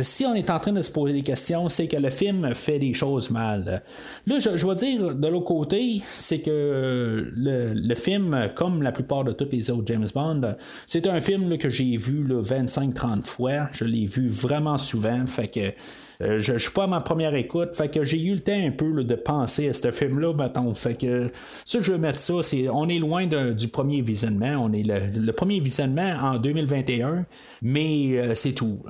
si 0.00 0.24
on 0.24 0.34
est 0.34 0.48
en 0.50 0.60
train 0.60 0.72
de 0.72 0.82
se 0.82 0.90
poser 0.90 1.12
des 1.12 1.22
questions, 1.22 1.68
c'est 1.68 1.88
que 1.88 1.96
le 1.96 2.10
film 2.10 2.54
fait 2.54 2.78
des 2.78 2.94
choses 2.94 3.30
mal. 3.30 3.82
Là, 4.26 4.38
je, 4.38 4.56
je 4.56 4.66
vais 4.66 4.74
dire 4.76 5.14
de 5.16 5.28
l'autre 5.28 5.46
côté, 5.46 6.00
c'est 6.12 6.40
que 6.40 7.32
le, 7.34 7.94
film, 7.96 8.50
comme 8.54 8.82
la 8.82 8.92
plupart 8.92 9.24
de 9.24 9.32
tous 9.32 9.48
les 9.50 9.70
autres 9.70 9.86
James 9.86 10.06
Bond, 10.14 10.54
c'est 10.86 11.08
un 11.08 11.20
film 11.20 11.58
que 11.58 11.68
j'ai 11.68 11.96
vu 11.96 12.24
25-30 12.24 13.24
fois. 13.24 13.68
Je 13.72 13.84
l'ai 13.84 14.06
vu 14.06 14.28
vraiment 14.28 14.78
souvent. 14.78 15.26
Fait 15.26 15.48
que 15.48 15.72
euh, 16.20 16.38
je, 16.38 16.52
ne 16.52 16.58
suis 16.58 16.70
pas 16.70 16.84
à 16.84 16.86
ma 16.86 17.00
première 17.00 17.34
écoute, 17.34 17.74
fait 17.74 17.88
que 17.88 18.04
j'ai 18.04 18.22
eu 18.22 18.34
le 18.34 18.40
temps 18.40 18.52
un 18.52 18.70
peu 18.70 19.04
de 19.04 19.14
penser 19.14 19.68
à 19.68 19.72
ce 19.72 19.90
film-là, 19.90 20.32
mettons. 20.34 20.72
Fait 20.74 20.94
que 20.94 21.30
ça, 21.64 21.80
je 21.80 21.92
veux 21.92 21.98
mettre 21.98 22.18
ça, 22.18 22.34
c'est, 22.42 22.68
on 22.68 22.88
est 22.88 22.98
loin 22.98 23.26
du 23.26 23.68
premier 23.68 24.00
visionnement, 24.00 24.56
on 24.60 24.72
est 24.72 24.84
le, 24.84 25.32
premier 25.32 25.60
visionnement 25.60 26.16
en 26.22 26.38
2021, 26.38 27.26
mais 27.62 28.18
euh, 28.18 28.34
c'est 28.34 28.52
tout. 28.52 28.80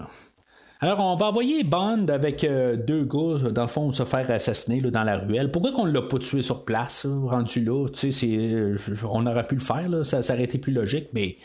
Alors, 0.81 1.01
on 1.01 1.17
va 1.17 1.27
envoyer 1.27 1.65
Bond 1.65 2.09
avec 2.09 2.45
euh, 2.45 2.77
deux 2.77 3.05
gars, 3.05 3.51
dans 3.51 3.63
le 3.63 3.69
fond, 3.69 3.91
se 3.91 4.05
faire 4.05 4.31
assassiner 4.31 4.83
dans 4.83 5.05
la 5.05 5.17
ruelle. 5.17 5.51
Pourquoi 5.51 5.73
qu'on 5.73 5.87
ne 5.87 5.93
l'a 5.93 6.03
pas 6.03 6.19
tué 6.19 6.43
sur 6.43 6.65
place, 6.65 7.07
rendu 7.07 7.65
là? 7.65 7.87
on 9.11 9.27
aurait 9.27 9.47
pu 9.47 9.55
le 9.55 9.63
faire, 9.63 10.05
ça, 10.05 10.21
ça 10.21 10.35
aurait 10.35 10.45
été 10.45 10.59
plus 10.59 10.73
logique, 10.73 11.09
mais 11.15 11.37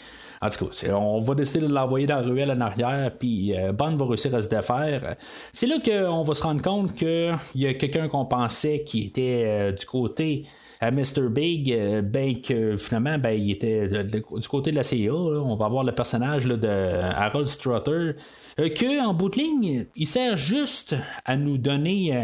en 0.42 0.50
tout 0.50 0.68
cas, 0.68 0.94
on 0.94 1.20
va 1.20 1.36
décider 1.36 1.68
de 1.68 1.74
l'envoyer 1.74 2.08
dans 2.08 2.16
la 2.16 2.22
ruelle 2.22 2.52
en 2.52 2.62
arrière, 2.62 3.12
puis 3.18 3.54
euh, 3.58 3.74
Bond 3.74 3.98
va 3.98 4.06
réussir 4.06 4.34
à 4.34 4.42
se 4.42 4.48
défaire. 4.48 5.16
C'est 5.52 5.68
là 5.68 5.80
qu'on 5.84 6.22
va 6.22 6.34
se 6.34 6.44
rendre 6.44 6.62
compte 6.62 6.96
qu'il 6.96 7.36
y 7.56 7.68
a 7.68 7.74
quelqu'un 7.74 8.08
qu'on 8.08 8.26
pensait 8.26 8.84
qui 8.86 9.08
était 9.08 9.44
euh, 9.46 9.72
du 9.74 9.86
côté 9.86 10.46
à 10.80 10.92
Mr. 10.92 11.28
Big, 11.30 11.74
euh, 11.74 12.02
ben 12.02 12.42
que 12.42 12.78
finalement, 12.78 13.18
ben, 13.18 13.32
il 13.32 13.52
était 13.52 13.90
du 13.90 14.48
côté 14.48 14.72
de 14.72 14.78
la 14.78 14.84
CIA. 14.84 15.14
on 15.14 15.56
va 15.56 15.66
avoir 15.66 15.84
le 15.84 15.92
personnage 15.92 16.46
de 16.46 16.68
Harold 16.68 17.48
Strutter. 17.48 18.12
que 18.56 19.06
en 19.06 19.14
bout 19.14 19.28
de 19.28 19.40
ligne, 19.40 19.88
il 19.98 20.06
sert 20.06 20.38
juste 20.38 20.96
à 21.26 21.36
nous 21.36 21.58
donner 21.58 22.18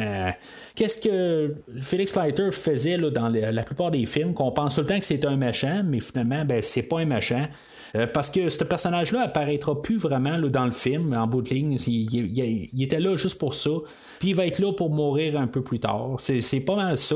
qu'est-ce 0.74 1.02
que 1.02 1.56
Felix 1.82 2.16
Leiter 2.16 2.52
faisait 2.52 2.98
dans 2.98 3.28
la 3.28 3.64
plupart 3.64 3.92
des 3.92 4.06
films, 4.06 4.34
qu'on 4.34 4.52
pense 4.52 4.76
tout 4.76 4.82
le 4.82 4.88
temps 4.88 5.00
que 5.00 5.06
c'est 5.06 5.26
un 5.26 5.36
méchant, 5.36 5.82
mais 5.84 6.00
finalement, 6.00 6.46
ben, 6.46 6.62
c'est 6.62 6.84
pas 6.84 7.00
un 7.00 7.06
méchant. 7.06 7.48
Euh, 7.96 8.08
parce 8.08 8.30
que 8.30 8.50
ce 8.50 8.64
personnage-là 8.64 9.22
apparaîtra 9.22 9.82
plus 9.82 9.98
vraiment 9.98 10.38
dans 10.40 10.66
le 10.66 10.72
film, 10.72 11.14
en 11.14 11.28
bout 11.28 11.42
de 11.42 11.50
ligne. 11.50 11.78
Il, 11.88 12.84
était 12.84 13.00
là 13.00 13.16
juste 13.16 13.40
pour 13.40 13.54
ça. 13.54 13.72
Puis 14.20 14.30
il 14.30 14.36
va 14.36 14.46
être 14.46 14.60
là 14.60 14.74
pour 14.74 14.90
mourir 14.90 15.40
un 15.40 15.48
peu 15.48 15.62
plus 15.62 15.80
tard. 15.80 16.18
C'est 16.20 16.60
pas 16.66 16.76
mal 16.76 16.98
ça. 16.98 17.16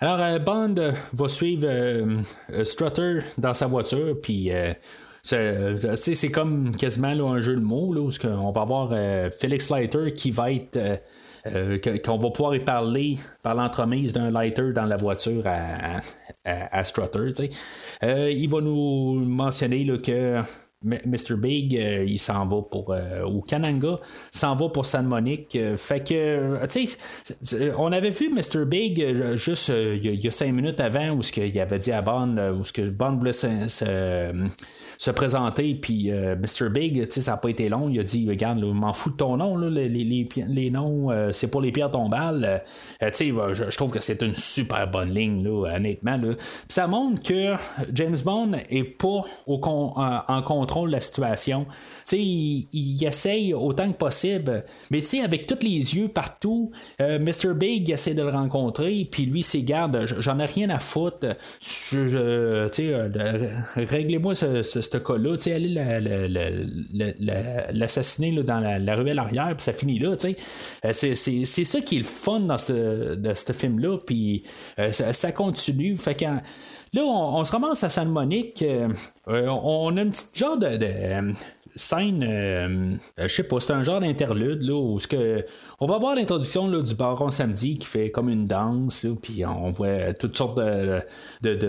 Alors, 0.00 0.20
euh, 0.20 0.38
Bond 0.38 0.74
va 1.12 1.28
suivre 1.28 1.66
euh, 1.66 2.22
Strutter 2.64 3.18
dans 3.36 3.54
sa 3.54 3.66
voiture, 3.66 4.16
puis 4.22 4.50
c'est 5.22 6.30
comme 6.32 6.74
quasiment 6.76 7.08
un 7.08 7.40
jeu 7.40 7.56
de 7.56 7.60
mots, 7.60 7.92
là, 7.92 8.00
où 8.00 8.10
on 8.24 8.50
va 8.50 8.60
avoir 8.62 8.94
Felix 9.38 9.70
Leiter 9.70 10.14
qui 10.14 10.30
va 10.30 10.52
être 10.52 10.78
euh, 11.46 11.78
qu'on 12.04 12.18
va 12.18 12.30
pouvoir 12.30 12.54
y 12.54 12.60
parler 12.60 13.18
par 13.42 13.54
l'entremise 13.54 14.12
d'un 14.12 14.30
lighter 14.30 14.72
dans 14.72 14.84
la 14.84 14.96
voiture 14.96 15.46
à, 15.46 16.00
à, 16.44 16.84
Strutter. 16.84 17.50
Euh, 18.02 18.30
il 18.30 18.48
va 18.48 18.60
nous 18.60 19.14
mentionner 19.24 19.86
que 19.98 20.40
Mr. 20.82 21.36
Big, 21.36 21.76
euh, 21.76 22.04
il 22.06 22.18
s'en 22.18 22.46
va 22.46 22.62
pour. 22.62 22.94
ou 23.28 23.42
Kananga 23.42 23.98
s'en 24.30 24.56
va 24.56 24.68
pour 24.68 24.86
San 24.86 25.06
Monique. 25.06 25.58
fait 25.76 26.00
que, 26.00 26.66
tu 26.66 26.86
sais, 26.86 27.72
on 27.76 27.92
avait 27.92 28.10
vu 28.10 28.30
Mr. 28.30 28.64
Big 28.66 29.34
juste 29.36 29.68
il 29.68 30.14
y, 30.14 30.28
a 30.28 30.30
cinq 30.30 30.52
minutes 30.52 30.80
avant 30.80 31.10
où 31.10 31.22
ce 31.22 31.32
qu'il 31.32 31.60
avait 31.60 31.78
dit 31.78 31.92
à 31.92 32.02
Bond, 32.02 32.36
où 32.58 32.64
ce 32.64 32.72
que 32.72 32.88
Bond 32.88 33.16
voulait 33.16 33.32
se 33.32 34.48
se 35.00 35.10
présenter. 35.10 35.74
Puis 35.74 36.10
euh, 36.10 36.36
Mr. 36.36 36.68
Big, 36.68 37.10
ça 37.10 37.30
n'a 37.30 37.36
pas 37.38 37.48
été 37.48 37.70
long. 37.70 37.88
Il 37.88 37.98
a 37.98 38.02
dit 38.02 38.28
Regarde, 38.28 38.62
m'en 38.62 38.92
fous 38.92 39.10
de 39.10 39.16
ton 39.16 39.38
nom. 39.38 39.56
les, 39.56 39.88
les, 39.88 40.70
noms, 40.70 41.10
euh, 41.10 41.32
c'est 41.32 41.50
pour 41.50 41.62
les 41.62 41.72
pierres 41.72 41.90
tombales. 41.90 42.62
Euh, 43.02 43.10
je, 43.10 43.70
je, 43.70 43.76
trouve 43.76 43.92
que 43.92 44.00
c'est 44.00 44.20
une 44.20 44.36
super 44.36 44.86
bonne 44.90 45.14
ligne, 45.14 45.42
là, 45.42 45.74
honnêtement. 45.74 46.18
Là. 46.18 46.34
ça 46.68 46.86
montre 46.86 47.22
que 47.22 47.54
James 47.94 48.18
Bond 48.22 48.52
est 48.68 48.84
pas 48.84 49.20
au 49.46 49.58
en 49.64 50.42
contrôle 50.42 50.69
de 50.86 50.92
la 50.92 51.00
situation. 51.00 51.66
Il, 52.12 52.68
il, 52.72 53.04
essaye 53.04 53.54
autant 53.54 53.90
que 53.90 53.96
possible. 53.96 54.64
Mais 54.90 55.02
avec 55.22 55.46
tous 55.46 55.62
les 55.62 55.96
yeux 55.96 56.08
partout, 56.08 56.70
Mr. 56.98 57.54
Big 57.54 57.90
essaie 57.90 58.14
de 58.14 58.22
le 58.22 58.30
rencontrer. 58.30 59.08
Puis 59.10 59.26
lui, 59.26 59.42
c'est 59.42 59.64
j'en 60.04 60.38
ai 60.38 60.46
rien 60.46 60.70
à 60.70 60.78
foutre. 60.78 61.36
Je, 61.60 62.68
réglez-moi 63.76 64.34
ce, 64.34 64.62
ce 64.62 64.96
cas-là, 64.96 65.36
tu 65.36 65.44
sais, 65.44 65.52
aller 65.52 65.68
l'assassiner 67.72 68.42
dans 68.42 68.60
la, 68.60 68.96
ruelle 68.96 69.18
arrière, 69.18 69.54
puis 69.56 69.64
ça 69.64 69.72
finit 69.72 69.98
là, 69.98 70.16
tu. 70.16 70.34
Euh, 70.84 70.92
c'est 70.92 71.44
ça 71.44 71.80
qui 71.80 71.96
est 71.96 72.00
le 72.00 72.04
fun 72.04 72.40
dans 72.40 72.58
ce, 72.58 73.18
ce 73.34 73.52
film-là, 73.52 73.98
puis 73.98 74.42
euh, 74.78 74.92
ça, 74.92 75.32
continue. 75.32 75.96
Fait 75.96 76.14
là, 76.94 77.02
on, 77.02 77.44
se 77.44 77.52
ramasse 77.52 77.84
à 77.84 77.88
San 77.88 78.08
Monique, 78.08 78.62
euh, 78.62 78.88
on 79.26 79.96
a 79.96 80.00
un 80.00 80.08
petit 80.08 80.26
genre 80.34 80.56
de 80.56 81.34
scène, 81.76 82.24
euh, 82.28 82.96
je 83.18 83.34
sais 83.34 83.44
pas, 83.44 83.60
c'est 83.60 83.72
un 83.72 83.82
genre 83.82 84.00
d'interlude 84.00 84.62
là, 84.62 84.74
où 84.74 84.98
on 85.80 85.86
va 85.86 85.98
voir 85.98 86.14
l'introduction 86.14 86.68
du 86.68 86.94
baron 86.94 87.30
samedi 87.30 87.78
qui 87.78 87.86
fait 87.86 88.10
comme 88.10 88.28
une 88.28 88.46
danse, 88.46 89.06
puis 89.22 89.44
on 89.46 89.70
voit 89.70 90.12
toutes 90.14 90.36
sortes 90.36 90.58
de, 90.58 91.02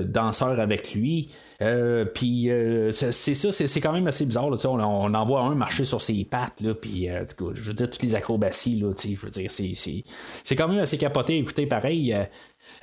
danseurs 0.03 0.59
avec 0.59 0.93
lui. 0.93 1.29
Euh, 1.61 2.05
puis 2.05 2.49
euh, 2.49 2.91
c'est 2.91 3.35
ça, 3.35 3.51
c'est 3.51 3.81
quand 3.81 3.93
même 3.93 4.07
assez 4.07 4.25
bizarre. 4.25 4.49
Là, 4.49 4.57
on, 4.65 4.79
on 4.79 5.13
en 5.13 5.25
voit 5.25 5.41
un 5.41 5.55
marcher 5.55 5.85
sur 5.85 6.01
ses 6.01 6.25
pattes, 6.25 6.63
puis 6.81 7.07
je 7.07 7.67
veux 7.67 7.73
dire, 7.73 7.89
toutes 7.89 8.03
les 8.03 8.15
acrobaties, 8.15 8.79
là, 8.79 8.93
je 8.97 9.15
veux 9.17 9.29
dire, 9.29 9.51
c'est 9.51 10.55
quand 10.55 10.67
même 10.67 10.79
assez 10.79 10.97
capoté. 10.97 11.37
Écoutez, 11.37 11.67
pareil, 11.67 12.15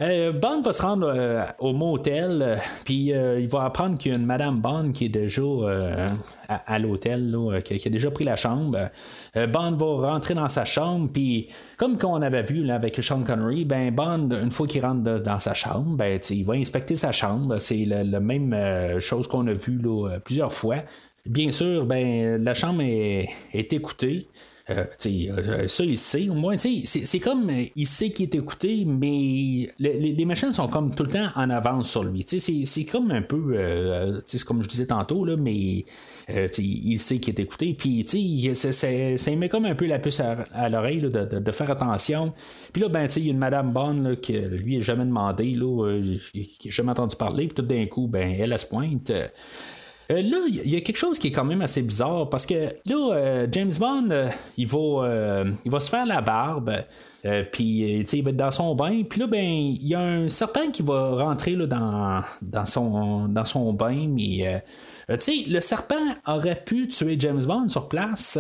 euh, 0.01 0.33
Bond 0.33 0.63
va 0.63 0.73
se 0.73 0.81
rendre 0.81 1.13
euh, 1.13 1.45
au 1.59 1.73
motel, 1.73 2.41
euh, 2.41 2.57
puis 2.85 3.09
il 3.09 3.49
va 3.49 3.65
apprendre 3.65 3.99
qu'il 3.99 4.13
y 4.13 4.15
a 4.15 4.19
une 4.19 4.27
Madame 4.27 4.61
Bond 4.61 4.93
qui 4.93 5.07
est 5.07 5.09
déjà 5.09 5.43
à, 6.49 6.79
l'hôtel, 6.79 7.37
qui, 7.65 7.89
a 7.89 7.91
déjà 7.91 8.11
pris 8.11 8.25
la 8.25 8.37
chambre. 8.37 8.91
Bond 9.35 9.73
va 9.73 10.13
rentrer 10.13 10.35
dans 10.35 10.49
sa 10.49 10.65
chambre, 10.65 11.11
puis 11.13 11.49
comme 11.77 11.99
qu'on 11.99 12.23
avait 12.23 12.43
vu 12.43 12.71
avec 12.71 13.03
Sean 13.03 13.23
Connery, 13.23 13.65
ben 13.65 13.91
Bond, 13.95 14.31
une 14.31 14.51
fois 14.51 14.67
qu'il 14.67 14.85
rentre 14.85 15.21
dans 15.21 15.39
sa 15.39 15.55
chambre, 15.55 15.97
ben, 15.97 16.19
il 16.31 16.45
va 16.45 16.55
inspecter 16.55 16.95
sa 16.97 17.13
chambre. 17.13 17.59
C'est 17.59 17.85
la, 17.85 18.21
même 18.21 19.01
chose 19.01 19.27
qu'on 19.27 19.47
a 19.47 19.53
vu 19.53 19.81
plusieurs 20.25 20.53
fois. 20.53 20.77
Bien 21.27 21.51
sûr, 21.51 21.85
ben, 21.85 22.43
la 22.43 22.55
chambre 22.55 22.83
est, 22.83 23.29
est 23.53 23.73
écoutée. 23.73 24.29
Euh, 24.71 24.85
euh, 25.07 25.69
ça, 25.69 25.85
il 25.85 25.97
sait. 25.97 26.29
Au 26.29 26.35
moins, 26.35 26.57
c'est 26.59 27.21
comme 27.21 27.49
euh, 27.49 27.65
il 27.75 27.87
sait 27.87 28.11
qu'il 28.11 28.27
est 28.27 28.35
écouté, 28.35 28.85
mais 28.87 29.71
les, 29.79 30.25
machines 30.27 30.53
sont 30.53 30.69
comme 30.69 30.95
tout 30.95 31.05
le 31.05 31.11
temps 31.11 31.29
en 31.37 31.49
avance 31.49 31.91
sur 31.91 32.05
lui. 32.05 32.25
C'est 32.27 32.85
comme 32.85 33.11
un 33.11 33.23
peu, 33.23 33.57
c'est 34.27 34.43
comme 34.45 34.63
je 34.63 34.69
disais 34.69 34.87
tantôt, 34.87 35.25
là, 35.25 35.37
mais 35.37 35.85
il 36.29 37.01
sait 37.01 37.19
qu'il 37.19 37.35
est 37.35 37.41
écouté. 37.41 37.75
Puis, 37.75 38.05
ça, 38.55 38.73
ça, 38.73 39.37
met 39.37 39.49
comme 39.49 39.65
un 39.65 39.75
peu 39.75 39.87
la 39.87 39.99
puce 39.99 40.21
à, 40.21 40.69
l'oreille 40.69 41.01
de, 41.01 41.51
faire 41.53 41.71
attention. 41.71 42.35
Puis 42.73 42.83
là, 42.83 42.89
ben, 42.89 43.09
il 43.17 43.25
y 43.25 43.29
a 43.29 43.31
une 43.31 43.39
Madame 43.39 43.73
Bonne 43.73 44.17
qui 44.21 44.35
lui 44.35 44.77
n'a 44.77 44.83
jamais 44.83 45.05
demandé, 45.05 45.55
là, 45.55 45.99
qui 46.33 46.59
n'a 46.67 46.71
jamais 46.71 46.91
entendu 46.91 47.17
parler. 47.17 47.47
Puis 47.47 47.55
tout 47.55 47.63
d'un 47.63 47.87
coup, 47.87 48.07
ben, 48.07 48.37
elle, 48.39 48.53
elle 48.53 48.59
se 48.59 48.67
pointe. 48.67 49.13
Euh, 50.11 50.23
là, 50.23 50.39
il 50.49 50.71
y 50.71 50.77
a 50.77 50.81
quelque 50.81 50.97
chose 50.97 51.19
qui 51.19 51.29
est 51.29 51.33
quand 51.33 51.45
même 51.45 51.61
assez 51.61 51.83
bizarre 51.83 52.31
parce 52.31 52.47
que 52.47 52.75
là, 52.87 53.13
euh, 53.13 53.47
James 53.53 53.73
Bond, 53.79 54.09
euh, 54.11 54.29
il, 54.57 54.67
va, 54.67 55.45
il 55.65 55.71
va 55.71 55.81
se 55.81 55.91
faire 55.91 56.07
la 56.07 56.21
barbe. 56.21 56.85
Euh, 57.25 57.43
puis, 57.51 58.05
il 58.13 58.23
va 58.23 58.31
être 58.31 58.37
dans 58.37 58.51
son 58.51 58.75
bain. 58.75 59.03
Puis 59.09 59.21
là, 59.21 59.27
ben, 59.27 59.45
il 59.45 59.87
y 59.87 59.95
a 59.95 60.01
un 60.01 60.29
serpent 60.29 60.71
qui 60.71 60.83
va 60.83 61.17
rentrer 61.17 61.53
là, 61.53 61.67
dans, 61.67 62.23
dans, 62.43 62.67
son, 62.67 63.29
dans 63.29 63.45
son 63.45 63.73
bain. 63.73 64.07
Mais 64.09 64.47
euh, 64.47 64.59
tu 65.17 65.43
sais, 65.45 65.49
le 65.49 65.61
serpent 65.61 65.97
aurait 66.27 66.63
pu 66.65 66.87
tuer 66.89 67.17
James 67.19 67.43
Bond 67.43 67.69
sur 67.71 67.89
place, 67.89 68.39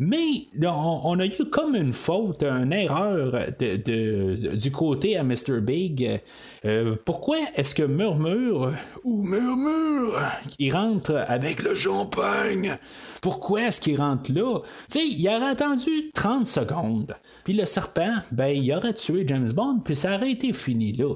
mais 0.00 0.48
on, 0.60 1.18
a 1.20 1.26
eu 1.26 1.44
comme 1.50 1.76
une 1.76 1.92
faute, 1.92 2.42
une 2.42 2.72
erreur 2.72 3.34
du 3.58 4.72
côté 4.72 5.16
à 5.16 5.22
Mr. 5.22 5.60
Big. 5.60 6.20
Euh, 6.64 6.96
pourquoi 7.04 7.38
est-ce 7.54 7.74
que 7.74 7.84
Murmure 7.84 8.72
ou 9.04 9.22
Murmure 9.22 10.20
il 10.58 10.72
rentre 10.72 11.24
avec 11.28 11.62
le 11.62 11.74
champagne? 11.74 12.76
Pourquoi 13.20 13.62
est-ce 13.62 13.80
qu'il 13.80 14.00
rentre 14.00 14.32
là? 14.32 14.60
Tu 14.90 14.98
sais, 15.00 15.06
il 15.06 15.28
aurait 15.28 15.50
attendu 15.50 16.10
30 16.14 16.46
secondes. 16.46 17.14
Puis 17.44 17.52
le 17.52 17.66
serpent, 17.66 18.14
ben, 18.32 18.48
il 18.48 18.72
aurait 18.72 18.94
tué 18.94 19.24
James 19.26 19.50
Bond, 19.52 19.80
puis 19.84 19.96
ça 19.96 20.14
aurait 20.14 20.32
été 20.32 20.52
fini 20.52 20.92
là. 20.92 21.14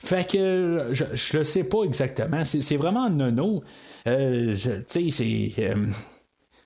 Fait 0.00 0.28
que 0.28 0.90
je, 0.92 1.04
je 1.14 1.38
le 1.38 1.44
sais 1.44 1.68
pas 1.68 1.82
exactement. 1.84 2.42
C'est 2.44 2.76
vraiment 2.76 3.10
nono. 3.10 3.62
Euh, 4.06 4.54
tu 4.54 4.84
sais, 4.86 5.10
c'est. 5.10 5.52
Euh, 5.58 5.86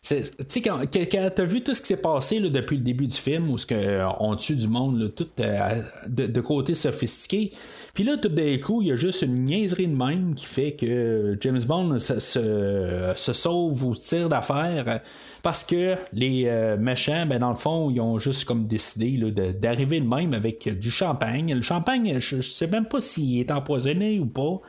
tu 0.03 0.23
sais, 0.49 0.63
quand, 0.63 0.81
quand 0.81 1.31
tu 1.37 1.43
as 1.43 1.45
vu 1.45 1.63
tout 1.63 1.75
ce 1.75 1.83
qui 1.83 1.89
s'est 1.89 2.01
passé 2.01 2.41
depuis 2.41 2.79
le 2.79 2.83
début 2.83 3.07
du 3.07 3.17
film, 3.17 3.51
où 3.51 3.57
euh, 3.71 4.09
on 4.19 4.35
tue 4.35 4.57
du 4.57 4.67
monde, 4.67 5.13
tout 5.15 5.29
de, 5.37 6.41
côté 6.41 6.75
sophistiqué, 6.75 7.53
puis 7.93 8.05
là, 8.05 8.17
tout 8.17 8.31
d'un 8.31 8.57
coup, 8.57 8.81
il 8.81 8.89
y 8.89 8.93
a 8.93 8.97
juste 8.97 9.21
une 9.21 9.45
niaiserie 9.45 9.89
de 9.89 9.95
même 9.95 10.35
qui 10.35 10.47
fait 10.47 10.73
que 10.73 11.37
James 11.43 11.61
Bond 11.67 11.99
se, 11.99 13.15
sauve 13.15 13.85
ou 13.85 13.95
tire 13.95 14.31
d'affaire 14.31 15.01
parce 15.43 15.65
que 15.65 15.97
les 16.15 16.51
méchants, 16.79 17.27
ben, 17.27 17.39
dans 17.39 17.51
le 17.51 17.57
fond, 17.57 17.91
ils 17.91 18.01
ont 18.01 18.19
juste 18.19 18.47
comme 18.47 18.67
décidé 18.67 19.19
d'arriver 19.53 20.01
de, 20.01 20.07
même 20.07 20.33
avec 20.33 20.67
du 20.79 20.91
champagne. 20.91 21.55
Le 21.55 21.63
champagne, 21.63 22.19
je, 22.21 22.41
sais 22.41 22.69
même 22.69 22.87
pas 22.87 23.03
s'il 23.03 23.39
est 23.39 23.51
empoisonné 23.51 24.19
ou 24.19 24.27
pas. 24.27 24.63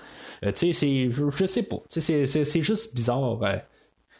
Euh, 0.44 0.52
tu 0.52 0.74
sais, 0.74 1.12
je, 1.12 1.46
sais 1.46 1.64
pas. 1.64 1.78
C'est 1.88 2.62
juste 2.62 2.96
bizarre. 2.96 3.44
Euh. 3.44 3.58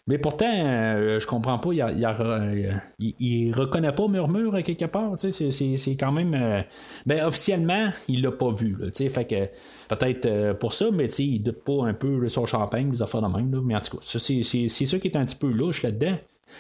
Mais 0.08 0.18
pourtant, 0.18 0.52
euh, 0.52 1.20
je 1.20 1.28
comprends 1.28 1.60
pas, 1.60 1.74
il, 1.74 3.16
il, 3.20 3.54
reconnaît 3.54 3.92
pas 3.92 4.08
Murmure 4.08 4.62
quelque 4.64 4.86
part. 4.86 5.14
C'est 5.18 5.96
quand 6.00 6.12
même. 6.12 6.64
ben, 7.06 7.26
officiellement, 7.26 7.90
il 8.08 8.24
l'a 8.24 8.32
pas 8.32 8.52
vu. 8.52 8.78
fait 8.94 9.26
que 9.26 9.96
peut-être 9.96 10.54
pour 10.54 10.74
ça, 10.74 10.90
mais 10.92 11.06
il 11.08 11.40
doute 11.40 11.64
pas 11.64 11.86
un 11.86 11.94
peu 11.94 12.28
son 12.30 12.46
champagne, 12.46 12.92
les 12.92 13.02
affaires 13.02 13.22
de 13.22 13.28
même. 13.28 13.62
mais 13.64 13.76
en 13.76 13.82
tout 13.82 13.98
cas, 13.98 14.04
c'est 14.04 14.44
ça 14.86 15.00
qui 15.00 15.08
est 15.08 15.16
un 15.16 15.26
petit 15.26 15.36
peu 15.36 15.52
louche 15.52 15.84
là-dedans. 15.84 16.18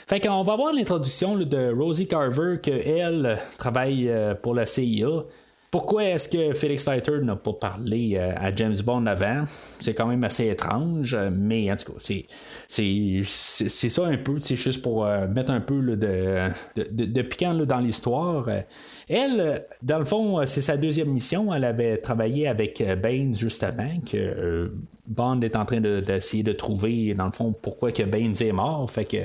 Fait 0.07 0.22
qu'on 0.22 0.43
va 0.43 0.55
voir 0.55 0.72
l'introduction 0.72 1.36
de 1.36 1.74
Rosie 1.74 2.07
Carver, 2.07 2.59
qu'elle 2.62 3.39
travaille 3.57 4.09
pour 4.41 4.53
la 4.53 4.66
CIA. 4.66 5.26
Pourquoi 5.72 6.03
est-ce 6.03 6.28
que 6.28 6.51
Felix 6.51 6.86
Leiter 6.86 7.19
n'a 7.22 7.38
pas 7.38 7.53
parlé 7.53 8.17
euh, 8.17 8.34
à 8.36 8.53
James 8.53 8.76
Bond 8.84 9.05
avant? 9.05 9.45
C'est 9.80 9.93
quand 9.93 10.05
même 10.05 10.26
assez 10.26 10.49
étrange, 10.49 11.15
mais 11.32 11.72
en 11.72 11.78
tout 11.78 11.93
cas, 11.93 11.99
c'est, 11.99 12.26
c'est, 12.67 13.89
ça 13.89 14.05
un 14.05 14.17
peu, 14.17 14.41
c'est 14.41 14.57
juste 14.57 14.82
pour 14.82 15.05
euh, 15.05 15.30
mettre 15.30 15.49
un 15.49 15.61
peu 15.61 15.95
de, 15.95 16.49
de, 16.76 17.22
piquant 17.22 17.53
dans 17.53 17.78
l'histoire. 17.78 18.49
Elle, 19.07 19.65
dans 19.82 19.99
le 19.99 20.03
fond, 20.03 20.45
c'est 20.45 20.59
sa 20.59 20.76
deuxième 20.76 21.09
mission. 21.09 21.53
Elle 21.53 21.63
avait 21.63 21.97
travaillé 21.99 22.49
avec 22.49 22.84
Baines 23.01 23.36
juste 23.36 23.63
avant, 23.63 24.01
que 24.05 24.17
euh, 24.17 24.74
Bond 25.12 25.41
est 25.41 25.55
en 25.55 25.66
train 25.66 25.82
d'essayer 25.82 26.43
de, 26.43 26.53
trouver, 26.53 27.14
dans 27.14 27.26
le 27.26 27.32
fond, 27.32 27.53
pourquoi 27.53 27.91
que 27.91 28.03
Baines 28.03 28.36
est 28.39 28.51
mort. 28.51 28.89
Fait 28.89 29.05
que 29.05 29.18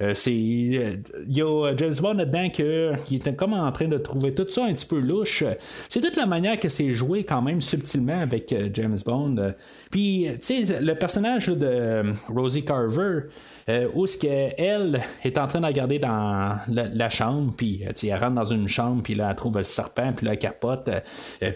euh, 0.00 0.14
c'est 0.14 0.34
il 0.34 1.02
y 1.28 1.42
a 1.42 1.76
James 1.76 1.94
Bond 2.00 2.14
là-dedans 2.14 2.48
qui 2.50 3.16
était 3.16 3.34
comme 3.34 3.52
en 3.52 3.70
train 3.72 3.88
de 3.88 3.98
trouver 3.98 4.34
tout 4.34 4.48
ça 4.48 4.64
un 4.64 4.72
petit 4.72 4.86
peu 4.86 4.98
louche. 4.98 5.44
C'est 5.88 6.00
toute 6.00 6.16
la 6.16 6.26
manière 6.26 6.58
que 6.58 6.68
c'est 6.68 6.92
joué 6.92 7.24
quand 7.24 7.42
même 7.42 7.60
subtilement 7.60 8.20
avec 8.20 8.52
euh, 8.52 8.68
James 8.72 8.98
Bond. 9.04 9.54
Puis, 9.90 10.28
tu 10.40 10.66
sais, 10.66 10.80
le 10.80 10.94
personnage 10.94 11.46
de 11.46 11.66
euh, 11.66 12.12
Rosie 12.28 12.64
Carver, 12.64 13.20
où 13.68 14.04
est-ce 14.04 14.18
qu'elle 14.18 15.02
est 15.24 15.38
en 15.38 15.46
train 15.46 15.60
de 15.60 15.66
regarder 15.66 15.98
dans 15.98 16.58
la, 16.68 17.10
chambre, 17.10 17.52
puis 17.56 17.82
elle 17.82 18.18
rentre 18.18 18.34
dans 18.34 18.44
une 18.44 18.68
chambre, 18.68 19.02
puis 19.02 19.14
là, 19.14 19.28
elle 19.30 19.36
trouve 19.36 19.58
le 19.58 19.64
serpent, 19.64 20.12
puis 20.12 20.26
là, 20.26 20.32
elle 20.32 20.38
capote. 20.38 20.90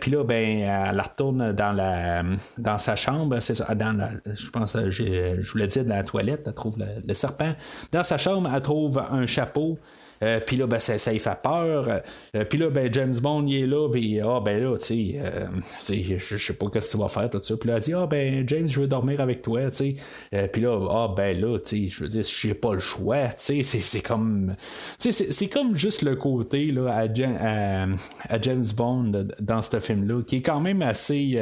puis 0.01 0.11
là, 0.11 0.25
ben, 0.25 0.59
elle 0.91 1.01
retourne 1.01 1.53
dans, 1.53 1.73
la, 1.73 2.23
dans 2.57 2.79
sa 2.79 2.97
chambre, 2.97 3.41
c'est 3.41 3.55
ça, 3.55 3.75
dans 3.75 3.97
la, 3.97 4.11
je 4.35 4.51
pense, 4.51 4.77
je 4.89 5.53
voulais 5.53 5.67
dire 5.67 5.85
de 5.85 5.91
la 5.91 6.03
toilette, 6.03 6.45
elle 6.47 6.55
trouve 6.55 6.79
le 6.79 7.15
serpent. 7.15 7.53
Dans 7.93 8.03
sa 8.03 8.19
chambre, 8.19 8.51
elle 8.55 8.63
trouve 8.63 8.99
un 8.99 9.27
chapeau. 9.27 9.79
Euh, 10.23 10.41
puis 10.41 10.57
là, 10.57 10.67
ben, 10.67 10.79
ça, 10.79 10.99
ça 10.99 11.13
y 11.13 11.19
fait 11.19 11.39
peur. 11.43 11.89
Euh, 12.35 12.45
puis 12.45 12.59
là, 12.59 12.71
ben, 12.71 12.93
James 12.93 13.17
Bond, 13.21 13.47
il 13.47 13.63
est 13.63 13.67
là. 13.67 13.89
Puis, 13.89 14.21
ah, 14.21 14.41
ben 14.45 14.63
là, 14.63 14.77
tu 14.79 14.87
sais, 14.87 15.21
euh, 15.21 16.19
je 16.19 16.37
sais 16.37 16.55
pas 16.55 16.67
ce 16.67 16.79
que 16.79 16.91
tu 16.91 16.97
vas 16.99 17.09
faire, 17.09 17.31
tout 17.31 17.41
ça. 17.43 17.57
Puis 17.57 17.69
là, 17.69 17.77
elle 17.77 17.83
dit, 17.83 17.95
ah, 17.95 18.07
ben, 18.07 18.47
James, 18.49 18.69
je 18.69 18.81
veux 18.81 18.87
dormir 18.87 19.21
avec 19.21 19.43
toi, 19.43 19.71
tu 19.71 19.97
sais. 20.31 20.49
puis 20.49 20.63
là, 20.63 20.79
ah, 20.91 21.15
ben 21.17 21.39
là, 21.41 21.59
tu 21.59 21.89
sais, 21.89 21.89
je 21.89 22.03
veux 22.03 22.09
dire, 22.09 22.25
j'ai 22.25 22.55
pas 22.55 22.75
le 22.75 22.81
choix, 22.81 23.29
tu 23.29 23.63
sais, 23.63 23.81
c'est 23.83 24.01
comme. 24.01 24.53
Tu 24.99 25.13
sais, 25.13 25.33
c'est 25.33 25.49
comme 25.49 25.77
juste 25.77 26.03
le 26.03 26.17
côté, 26.17 26.67
là, 26.67 27.05
à, 27.05 28.41
James 28.41 28.65
Bond 28.77 29.27
dans 29.41 29.63
ce 29.63 29.81
film-là, 29.81 30.23
qui 30.23 30.37
est 30.37 30.43
quand 30.43 30.61
même 30.61 30.83
assez. 30.83 31.41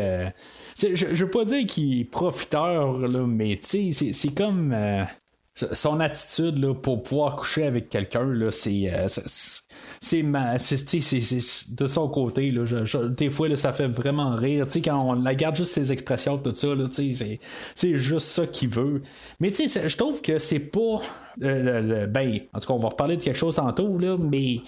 je, 0.79 0.95
je 0.95 1.24
veux 1.24 1.31
pas 1.31 1.45
dire 1.45 1.66
qu'il 1.66 2.01
est 2.01 2.05
profiteur, 2.05 2.99
là, 2.99 3.27
mais 3.27 3.59
tu 3.62 3.93
sais, 3.93 4.12
c'est 4.12 4.35
comme 4.35 4.74
son 5.57 6.00
attitude 6.00 6.59
là, 6.59 6.74
pour 6.74 7.02
pouvoir 7.02 7.36
coucher 7.36 7.64
avec 7.64 7.88
quelqu'un, 7.88 8.28
c'est, 8.50 8.92
euh, 8.92 9.07
de 11.68 11.86
son 11.86 12.09
côté. 12.09 12.50
Là, 12.50 12.64
des 13.16 13.30
fois, 13.30 13.48
là, 13.48 13.57
ça 13.57 13.72
fait 13.72 13.86
vraiment 13.86 14.36
rire. 14.36 14.66
Quand 14.84 15.00
on 15.00 15.14
la 15.14 15.34
garde 15.34 15.57
juste 15.57 15.72
ses 15.72 15.92
expressions, 15.92 16.36
tout 16.36 16.54
ça, 16.54 16.68
c'est, 17.74 17.96
juste 17.96 18.26
ça 18.26 18.46
qu'il 18.46 18.68
veut. 18.68 19.00
Mais 19.40 19.50
je 19.50 19.96
trouve 19.96 20.20
que 20.20 20.38
c'est 20.38 20.59
pas. 20.59 21.00
Euh, 21.42 22.07
ben, 22.07 22.40
en 22.52 22.61
tout 22.61 22.66
cas, 22.66 22.74
on 22.74 22.78
va 22.78 22.88
reparler 22.88 23.16
de 23.16 23.22
quelque 23.22 23.36
chose 23.36 23.57
tantôt, 23.57 23.98
là, 23.98 24.16
mais 24.30 24.61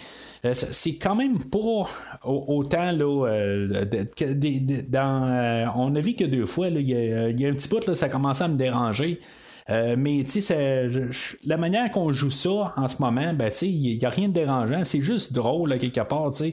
euh, 0.45 0.53
c'est 0.55 0.97
quand 0.97 1.15
même 1.15 1.43
pas 1.45 1.89
autant 2.25 2.93
là, 2.93 3.85
dans, 4.89 5.73
on 5.77 5.95
a 5.95 6.01
vu 6.01 6.15
que 6.15 6.25
deux 6.25 6.47
fois, 6.47 6.69
il 6.69 6.89
y, 6.89 6.95
a 6.95 7.49
un 7.49 7.53
petit 7.53 7.69
bout, 7.69 7.87
là, 7.87 7.95
ça 7.95 8.07
a 8.07 8.09
commencé 8.09 8.43
à 8.43 8.49
me 8.49 8.57
déranger. 8.57 9.21
Euh, 9.71 9.97
mais 9.99 10.25
tu 10.25 10.41
sais, 10.41 10.89
la 11.45 11.57
manière 11.59 11.91
qu'on 11.91 12.11
joue 12.11 12.31
ça 12.31 12.73
en 12.77 12.89
ce 12.89 13.03
moment, 13.03 13.35
ben 13.35 13.51
tu 13.51 13.59
sais, 13.59 13.69
il 13.69 13.99
n'y 13.99 14.05
a 14.05 14.09
rien 14.09 14.29
de 14.29 14.33
dérangeant, 14.33 14.83
c'est 14.85 15.03
juste 15.03 15.35
drôle 15.35 15.77
quelque 15.79 16.01
part, 16.01 16.31
tu 16.31 16.39
sais. 16.39 16.53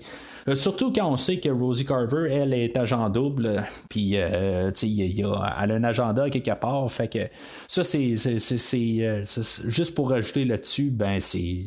Euh, 0.49 0.55
surtout 0.55 0.91
quand 0.91 1.09
on 1.09 1.15
sait 1.15 1.37
que 1.37 1.49
Rosie 1.49 1.85
Carver, 1.85 2.29
elle 2.29 2.53
est 2.53 2.75
agent 2.75 3.09
double, 3.09 3.63
puis 3.89 4.11
euh, 4.15 4.69
tu 4.71 4.87
sais, 4.93 5.15
elle 5.17 5.71
a 5.71 5.75
un 5.75 5.83
agenda 5.85 6.29
quelque 6.29 6.59
part, 6.59 6.91
fait 6.91 7.07
que 7.07 7.19
ça 7.67 7.85
c'est 7.85 8.15
juste 9.67 9.95
pour 9.95 10.09
rajouter 10.09 10.43
là-dessus, 10.43 10.91
ben 10.91 11.19
c'est 11.21 11.63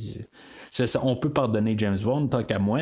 on 1.02 1.16
peut 1.16 1.30
pardonner 1.30 1.74
James 1.78 1.98
Bond 1.98 2.26
tant 2.28 2.42
qu'à 2.42 2.58
moi. 2.58 2.80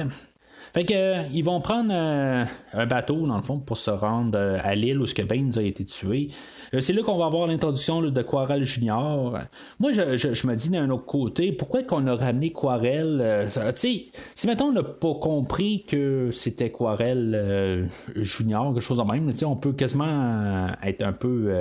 Fait 0.76 0.84
que, 0.84 1.32
ils 1.32 1.42
vont 1.42 1.62
prendre 1.62 1.90
un 1.90 2.86
bateau, 2.86 3.26
dans 3.26 3.38
le 3.38 3.42
fond, 3.42 3.58
pour 3.58 3.78
se 3.78 3.90
rendre 3.90 4.38
à 4.62 4.74
l'île 4.74 5.00
où 5.00 5.06
ce 5.06 5.14
que 5.14 5.22
Baines 5.22 5.56
a 5.56 5.62
été 5.62 5.86
tué. 5.86 6.28
Euh, 6.74 6.80
c'est 6.80 6.92
là 6.92 7.02
qu'on 7.02 7.16
va 7.16 7.24
avoir 7.24 7.46
l'introduction 7.46 8.02
de 8.02 8.22
Quarel 8.22 8.62
Junior. 8.62 9.38
Moi, 9.80 9.92
je, 9.92 10.46
me 10.46 10.54
dis 10.54 10.68
d'un 10.68 10.90
autre 10.90 11.06
côté, 11.06 11.52
pourquoi 11.52 11.82
qu'on 11.82 12.06
a 12.06 12.14
ramené 12.14 12.52
Quarel 12.52 13.20
euh, 13.22 13.46
Tu 13.48 13.72
sais, 13.76 14.04
si 14.34 14.46
maintenant 14.46 14.66
on 14.66 14.72
n'a 14.72 14.82
pas 14.82 15.14
compris 15.14 15.84
que 15.88 16.28
c'était 16.30 16.68
Quarel 16.68 17.32
euh, 17.34 17.86
Junior, 18.14 18.74
quelque 18.74 18.82
chose 18.82 18.98
de 18.98 19.02
même, 19.02 19.32
on 19.46 19.56
peut 19.56 19.72
quasiment 19.72 20.68
être 20.82 21.00
un 21.00 21.14
peu 21.14 21.54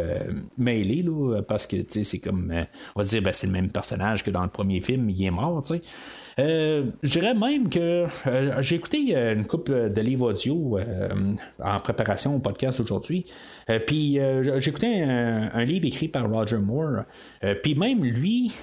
mêlé, 0.57 1.03
là, 1.03 1.41
parce 1.41 1.67
que 1.67 1.77
c'est 1.87 2.19
comme, 2.19 2.53
on 2.97 3.01
va 3.01 3.07
dire, 3.07 3.21
ben, 3.21 3.31
c'est 3.31 3.47
le 3.47 3.53
même 3.53 3.71
personnage 3.71 4.25
que 4.25 4.29
dans 4.29 4.43
le 4.43 4.49
premier 4.49 4.81
film, 4.81 5.09
il 5.09 5.23
est 5.23 5.31
mort, 5.31 5.61
tu 5.61 5.75
sais. 5.75 5.81
Euh, 6.37 6.91
je 7.01 7.19
dirais 7.19 7.33
même 7.33 7.69
que 7.69 8.07
euh, 8.27 8.61
j'ai 8.61 8.75
écouté 8.75 9.15
euh, 9.15 9.35
une 9.35 9.47
coupe 9.47 9.71
de 9.71 10.01
livres 10.01 10.31
audio 10.31 10.77
en 11.63 11.79
préparation 11.79 12.35
au 12.35 12.39
podcast 12.39 12.79
aujourd'hui. 12.79 13.25
puis 13.87 14.19
j'ai 14.41 14.69
écouté 14.69 15.01
un, 15.03 15.63
livre 15.63 15.85
écrit 15.85 16.07
par 16.07 16.29
Roger 16.29 16.57
Moore. 16.57 17.03
puis 17.63 17.75
même 17.75 18.03
lui, 18.03 18.53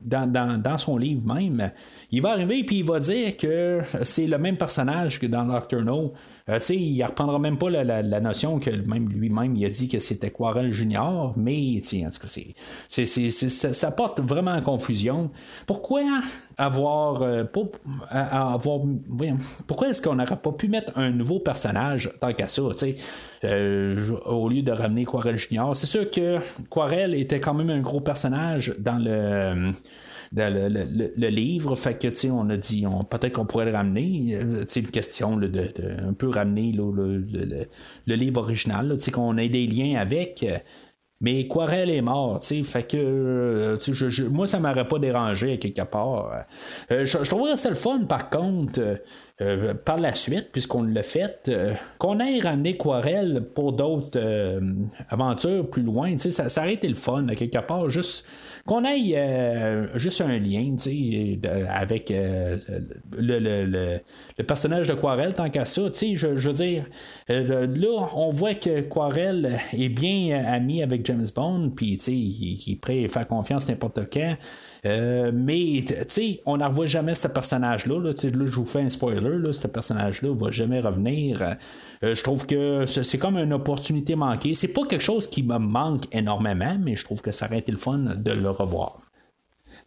dans, 0.00 0.78
son 0.78 0.96
livre 0.96 1.22
même, 1.26 1.70
il 2.10 2.22
va 2.22 2.32
arriver 2.32 2.64
puis 2.64 2.78
il 2.78 2.84
va 2.84 3.00
dire 3.00 3.36
que 3.36 3.80
c'est 4.02 4.26
le 4.26 4.38
même 4.38 4.56
personnage 4.56 5.18
que 5.18 5.26
dans 5.26 5.44
Nocturno. 5.44 6.12
Euh, 6.48 6.58
il 6.70 6.98
ne 6.98 7.04
reprendra 7.04 7.38
même 7.38 7.56
pas 7.56 7.70
la, 7.70 8.20
notion 8.20 8.58
que 8.58 8.70
même 8.70 9.08
lui-même 9.08 9.54
il 9.56 9.64
a 9.64 9.68
dit 9.68 9.88
que 9.88 9.98
c'était 9.98 10.30
Quarel 10.30 10.72
Junior, 10.72 11.34
mais 11.36 11.80
en 11.80 12.10
tout 12.10 12.20
cas, 12.20 13.28
ça, 13.48 13.90
porte 13.92 14.20
vraiment 14.20 14.52
à 14.52 14.60
confusion. 14.60 15.30
Pourquoi 15.66 16.02
avoir, 16.58 17.22
euh, 17.22 17.44
avoir 18.10 18.80
pourquoi 19.66 19.88
est-ce 19.88 20.02
qu'on 20.02 20.16
n'aurait 20.16 20.36
pas 20.36 20.52
pu 20.52 20.68
mettre 20.68 20.98
un 20.98 21.10
nouveau 21.10 21.38
personnage 21.38 22.10
tant 22.20 22.32
qu'à 22.32 22.48
ça, 22.48 22.62
euh, 23.44 24.16
au 24.26 24.48
lieu 24.48 24.62
de 24.62 24.72
ramener 24.72 25.04
Quarel 25.04 25.36
Junior? 25.36 25.76
C'est 25.76 25.86
sûr 25.86 26.10
que 26.10 26.38
Quarel 26.70 27.14
était 27.14 27.40
quand 27.40 27.54
même 27.54 27.70
un 27.70 27.80
gros 27.80 28.00
personnage 28.00 28.74
dans 28.78 28.98
le 28.98 29.72
le, 30.34 31.28
livre. 31.28 31.76
Fait 31.76 31.98
que, 31.98 32.08
tu 32.08 32.14
sais, 32.16 32.30
on 32.30 32.48
a 32.50 32.56
dit, 32.56 32.86
on, 32.86 33.04
peut-être 33.04 33.34
qu'on 33.34 33.46
pourrait 33.46 33.66
le 33.66 33.72
ramener. 33.72 34.34
Euh, 34.36 34.60
tu 34.64 34.68
sais, 34.68 34.80
une 34.80 34.90
question 34.90 35.36
là, 35.36 35.48
de, 35.48 35.70
un 36.06 36.12
peu 36.14 36.28
ramener 36.28 36.72
le, 36.72 37.18
le- 38.06 38.14
livre 38.14 38.40
original, 38.40 38.90
tu 38.94 39.00
sais, 39.00 39.10
qu'on 39.10 39.36
ait 39.36 39.48
des 39.48 39.66
liens 39.66 39.98
avec. 40.00 40.44
mais 41.20 41.46
Quarel 41.46 41.90
est 41.90 42.02
mort, 42.02 42.40
tu 42.40 42.46
sais, 42.46 42.62
fait 42.62 42.82
que 42.82 42.96
euh, 42.96 43.78
moi 44.30 44.46
ça 44.46 44.58
m'aurait 44.58 44.88
pas 44.88 44.98
dérangé 44.98 45.52
à 45.52 45.56
quelque 45.56 45.82
part. 45.82 46.44
Euh, 46.90 47.04
je, 47.04 47.18
je 47.22 47.30
trouverais 47.30 47.56
ça 47.56 47.68
le 47.68 47.76
fun 47.76 48.00
par 48.08 48.28
contre. 48.28 48.80
Euh, 49.42 49.74
par 49.74 49.98
la 49.98 50.14
suite, 50.14 50.48
puisqu'on 50.52 50.82
l'a 50.84 51.02
fait, 51.02 51.48
euh, 51.48 51.74
qu'on 51.98 52.18
ait 52.20 52.38
ramené 52.38 52.76
Quarel 52.76 53.42
pour 53.54 53.72
d'autres 53.72 54.16
euh, 54.16 54.60
aventures 55.08 55.68
plus 55.68 55.82
loin, 55.82 56.16
ça, 56.16 56.48
ça 56.48 56.60
aurait 56.62 56.74
été 56.74 56.88
le 56.88 56.94
fun, 56.94 57.26
quelque 57.36 57.58
part, 57.58 57.90
juste 57.90 58.26
qu'on 58.64 58.84
euh, 59.16 59.86
juste 59.96 60.20
un 60.20 60.38
lien, 60.38 60.74
avec 61.68 62.10
le, 62.10 63.38
le- 63.38 63.64
le- 63.66 64.44
personnage 64.44 64.86
de 64.88 64.94
Quarel, 64.94 65.34
tant 65.34 65.50
qu'à 65.50 65.64
ça, 65.64 65.82
je, 65.92 66.36
je 66.36 66.48
veux 66.48 66.54
dire, 66.54 66.84
là, 67.28 68.08
on 68.14 68.30
voit 68.30 68.54
que 68.54 68.80
Quarel 68.82 69.58
est 69.72 69.88
bien 69.88 70.44
ami 70.46 70.82
avec 70.82 71.04
James 71.06 71.26
Bond, 71.34 71.70
puis, 71.74 71.94
il, 72.06 72.12
il 72.68 72.72
est 72.72 72.76
prêt 72.80 73.04
à 73.04 73.08
faire 73.08 73.26
confiance 73.26 73.68
n'importe 73.68 74.00
quand. 74.12 74.36
Euh, 74.84 75.30
mais, 75.32 75.84
tu 75.86 75.94
sais, 76.08 76.40
on 76.44 76.56
n'en 76.56 76.68
revoit 76.68 76.86
jamais 76.86 77.14
ce 77.14 77.28
personnage-là. 77.28 78.00
Là, 78.00 78.12
je 78.20 78.56
vous 78.56 78.64
fais 78.64 78.80
un 78.80 78.90
spoiler. 78.90 79.38
Là, 79.38 79.52
ce 79.52 79.68
personnage-là 79.68 80.34
va 80.34 80.50
jamais 80.50 80.80
revenir. 80.80 81.40
Euh, 82.02 82.14
je 82.14 82.22
trouve 82.22 82.46
que 82.46 82.84
c'est 82.86 83.18
comme 83.18 83.36
une 83.36 83.52
opportunité 83.52 84.16
manquée. 84.16 84.54
C'est 84.54 84.72
pas 84.72 84.84
quelque 84.86 85.02
chose 85.02 85.28
qui 85.28 85.44
me 85.44 85.58
manque 85.58 86.04
énormément, 86.12 86.76
mais 86.80 86.96
je 86.96 87.04
trouve 87.04 87.22
que 87.22 87.30
ça 87.30 87.46
aurait 87.46 87.60
été 87.60 87.70
le 87.70 87.78
fun 87.78 87.98
de 87.98 88.30
le 88.32 88.50
revoir. 88.50 88.98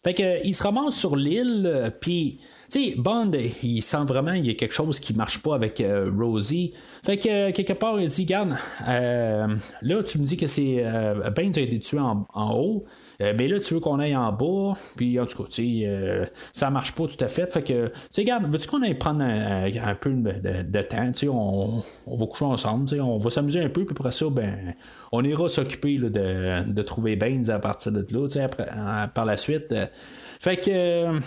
Fait 0.02 0.14
que, 0.14 0.46
il 0.46 0.54
se 0.54 0.62
ramasse 0.62 0.94
sur 0.94 1.16
l'île, 1.16 1.92
puis, 2.00 2.38
tu 2.70 2.92
sais, 2.92 2.94
Bond, 2.96 3.32
il 3.62 3.82
sent 3.82 4.04
vraiment 4.06 4.32
qu'il 4.32 4.46
y 4.46 4.50
a 4.50 4.54
quelque 4.54 4.74
chose 4.74 5.00
qui 5.00 5.14
marche 5.14 5.42
pas 5.42 5.54
avec 5.54 5.80
euh, 5.80 6.10
Rosie. 6.16 6.72
Fait 7.04 7.18
que, 7.18 7.50
quelque 7.50 7.72
part, 7.72 8.00
il 8.00 8.08
dit, 8.08 8.24
garde, 8.24 8.56
euh, 8.88 9.48
là, 9.82 10.02
tu 10.04 10.18
me 10.18 10.24
dis 10.24 10.36
que 10.36 10.46
c'est 10.46 10.82
Ben, 11.34 11.50
tu 11.50 11.60
as 11.60 11.62
été 11.64 11.78
tué 11.80 11.98
en 11.98 12.54
haut. 12.54 12.86
Euh, 13.20 13.32
mais 13.36 13.48
là, 13.48 13.58
tu 13.60 13.74
veux 13.74 13.80
qu'on 13.80 13.98
aille 13.98 14.14
en 14.16 14.32
bas, 14.32 14.74
puis 14.96 15.18
en 15.18 15.26
tout 15.26 15.42
cas, 15.42 15.48
tu 15.50 15.80
sais, 15.80 15.86
euh, 15.86 16.26
ça 16.52 16.70
marche 16.70 16.92
pas 16.92 17.06
tout 17.06 17.22
à 17.24 17.28
fait. 17.28 17.50
Fait 17.52 17.62
que, 17.62 17.86
tu 17.86 17.92
sais, 18.10 18.22
regarde, 18.22 18.50
veux-tu 18.52 18.68
qu'on 18.68 18.82
aille 18.82 18.94
prendre 18.94 19.22
un, 19.24 19.94
peu 19.94 20.10
de, 20.12 20.82
temps, 20.82 21.06
tu 21.12 21.18
sais, 21.18 21.28
on, 21.28 21.82
on 22.06 22.16
va 22.16 22.26
coucher 22.26 22.44
ensemble, 22.44 22.88
tu 22.88 22.96
sais, 22.96 23.00
on 23.00 23.16
va 23.16 23.30
s'amuser 23.30 23.60
un 23.60 23.68
peu, 23.68 23.84
puis 23.84 23.94
après 23.98 24.10
ça, 24.10 24.26
ben, 24.30 24.74
on 25.12 25.24
ira 25.24 25.48
s'occuper 25.48 25.98
de, 25.98 26.62
de 26.70 26.82
trouver 26.82 27.16
Baines 27.16 27.48
à 27.50 27.58
partir 27.58 27.92
de 27.92 28.06
là, 28.10 28.26
tu 28.26 28.34
sais, 28.34 28.44
euh, 28.44 29.06
par 29.08 29.24
la 29.24 29.36
suite. 29.36 29.72
Euh, 29.72 29.86
fait 30.40 30.56
que. 30.58 30.70
euh, 30.70 31.18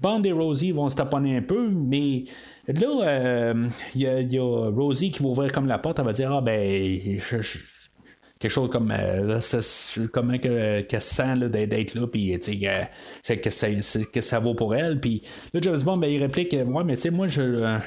Bond 0.00 0.22
et 0.22 0.30
Rosie 0.30 0.70
vont 0.70 0.88
se 0.88 0.94
taponner 0.94 1.38
un 1.38 1.42
peu, 1.42 1.68
mais 1.70 2.22
là, 2.68 3.00
euh, 3.02 3.66
il 3.96 4.02
il 4.02 4.32
y 4.32 4.38
a 4.38 4.70
Rosie 4.70 5.10
qui 5.10 5.22
va 5.24 5.28
ouvrir 5.30 5.50
comme 5.50 5.66
la 5.66 5.78
porte, 5.78 5.98
elle 5.98 6.04
va 6.04 6.12
dire 6.12 6.32
Ah 6.32 6.40
ben, 6.40 6.88
je- 7.18 7.58
quelque 8.38 8.50
chose 8.50 8.70
comme 8.70 8.92
euh, 8.96 9.40
comment 10.12 10.38
que, 10.38 10.98
sent 10.98 11.48
d'être, 11.48 11.94
là 11.94 12.06
puis 12.06 12.36
c'est- 12.40 12.56
que, 13.38 14.04
que 14.10 14.20
ça 14.20 14.38
vaut 14.38 14.54
pour 14.54 14.74
elle 14.74 15.00
puis 15.00 15.22
là 15.52 15.60
James 15.62 15.80
Bond 15.80 15.96
ben, 15.98 16.10
il 16.10 16.22
réplique 16.22 16.52
ouais 16.52 16.84
mais 16.84 16.94
tu 16.94 17.02
sais 17.02 17.10
moi 17.10 17.28
je 17.28 17.42
euh, 17.42 17.78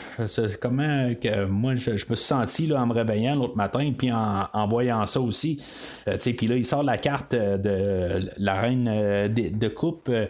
comment 0.60 1.14
que 1.16 1.46
moi 1.46 1.76
je, 1.76 1.92
me 1.92 1.98
suis 1.98 2.16
senti 2.16 2.68
là, 2.68 2.82
en 2.82 2.88
me 2.88 2.94
réveillant 2.94 3.36
l'autre 3.36 3.56
matin 3.56 3.92
puis 3.98 4.12
en, 4.12 4.68
voyant 4.68 5.06
ça 5.06 5.20
aussi. 5.20 5.62
Euh, 6.08 6.18
puis 6.38 6.48
là 6.48 6.56
il 6.56 6.66
sort 6.66 6.84
la 6.84 6.98
carte 6.98 7.34
euh, 7.34 7.58
de 7.58 8.30
la 8.38 8.62
reine 8.62 8.88
euh, 8.90 9.28
de, 9.28 9.68
coupe 9.68 10.10
euh, 10.10 10.28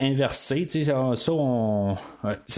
inversée 0.00 0.66
sais 0.68 0.84
ça, 0.84 1.32
on 1.32 1.96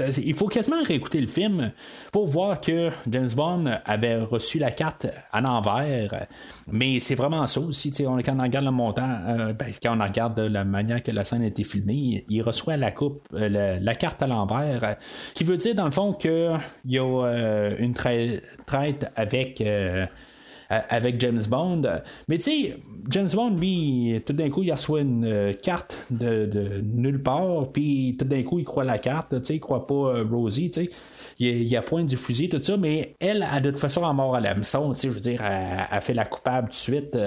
il 0.00 0.34
faut 0.34 0.48
quasiment 0.48 0.82
réécouter 0.82 1.20
le 1.20 1.26
film 1.26 1.72
pour 2.12 2.26
voir 2.26 2.60
que 2.60 2.90
James 3.08 3.30
Bond 3.34 3.66
avait 3.84 4.16
reçu 4.16 4.58
la 4.58 4.70
carte 4.70 5.06
à 5.32 5.40
l'envers 5.40 6.26
mais 6.66 6.95
c'est 7.00 7.14
vraiment 7.14 7.46
ça 7.46 7.60
aussi. 7.60 7.92
on- 8.06 8.16
Quand 8.18 8.36
on 8.38 8.42
regarde 8.42 8.64
le 8.64 8.70
montant, 8.70 9.08
euh, 9.26 9.52
ben, 9.52 9.68
quand 9.82 9.98
on 9.98 10.02
regarde 10.02 10.38
la 10.40 10.64
manière 10.64 11.02
que 11.02 11.10
la 11.10 11.24
scène 11.24 11.42
a 11.42 11.46
été 11.46 11.64
filmée, 11.64 12.24
il, 12.28 12.42
reçoit 12.42 12.76
la 12.76 12.90
coupe, 12.92 13.26
euh, 13.34 13.78
la, 13.80 13.94
carte 13.94 14.22
à 14.22 14.26
l'envers, 14.26 14.84
euh, 14.84 14.94
qui 15.34 15.44
veut 15.44 15.56
dire 15.56 15.74
dans 15.74 15.84
le 15.86 15.90
fond 15.90 16.12
qu'il 16.12 16.58
y 16.86 16.98
a 16.98 17.74
une 17.78 17.94
trai- 17.94 18.42
traite 18.66 19.10
avec. 19.16 19.62
Euh, 20.70 20.80
avec 20.88 21.20
James 21.20 21.42
Bond. 21.48 21.82
Mais 22.28 22.38
tu 22.38 22.44
sais, 22.44 22.76
James 23.10 23.28
Bond, 23.32 23.50
lui, 23.50 24.20
tout 24.26 24.32
d'un 24.32 24.50
coup, 24.50 24.62
il 24.62 24.72
reçoit 24.72 25.00
une 25.00 25.24
euh, 25.24 25.52
carte 25.52 26.06
de, 26.10 26.82
nulle 26.82 27.22
part, 27.22 27.70
puis 27.72 28.16
tout 28.18 28.24
d'un 28.24 28.42
coup, 28.42 28.58
il 28.58 28.64
croit 28.64 28.84
la 28.84 28.98
carte, 28.98 29.38
tu 29.38 29.44
sais, 29.44 29.54
il 29.56 29.60
croit 29.60 29.86
pas 29.86 29.94
euh, 29.94 30.24
Rosie, 30.30 30.70
tu 30.70 30.84
sais. 30.84 30.90
Il, 31.38 31.64
y 31.64 31.76
a 31.76 31.82
point 31.82 32.02
du 32.02 32.16
fusil, 32.16 32.48
tout 32.48 32.62
ça, 32.62 32.76
mais 32.76 33.14
elle, 33.20 33.42
a 33.42 33.60
de 33.60 33.70
toute 33.70 33.78
façon, 33.78 34.02
en 34.02 34.14
mort 34.14 34.34
à 34.34 34.40
l'hameçon, 34.40 34.92
tu 34.92 35.00
sais, 35.00 35.08
je 35.08 35.12
veux 35.12 35.20
dire, 35.20 35.42
elle, 35.42 36.00
fait 36.00 36.14
la 36.14 36.24
coupable 36.24 36.68
tout 36.68 36.72
de 36.72 36.76
suite. 36.76 37.18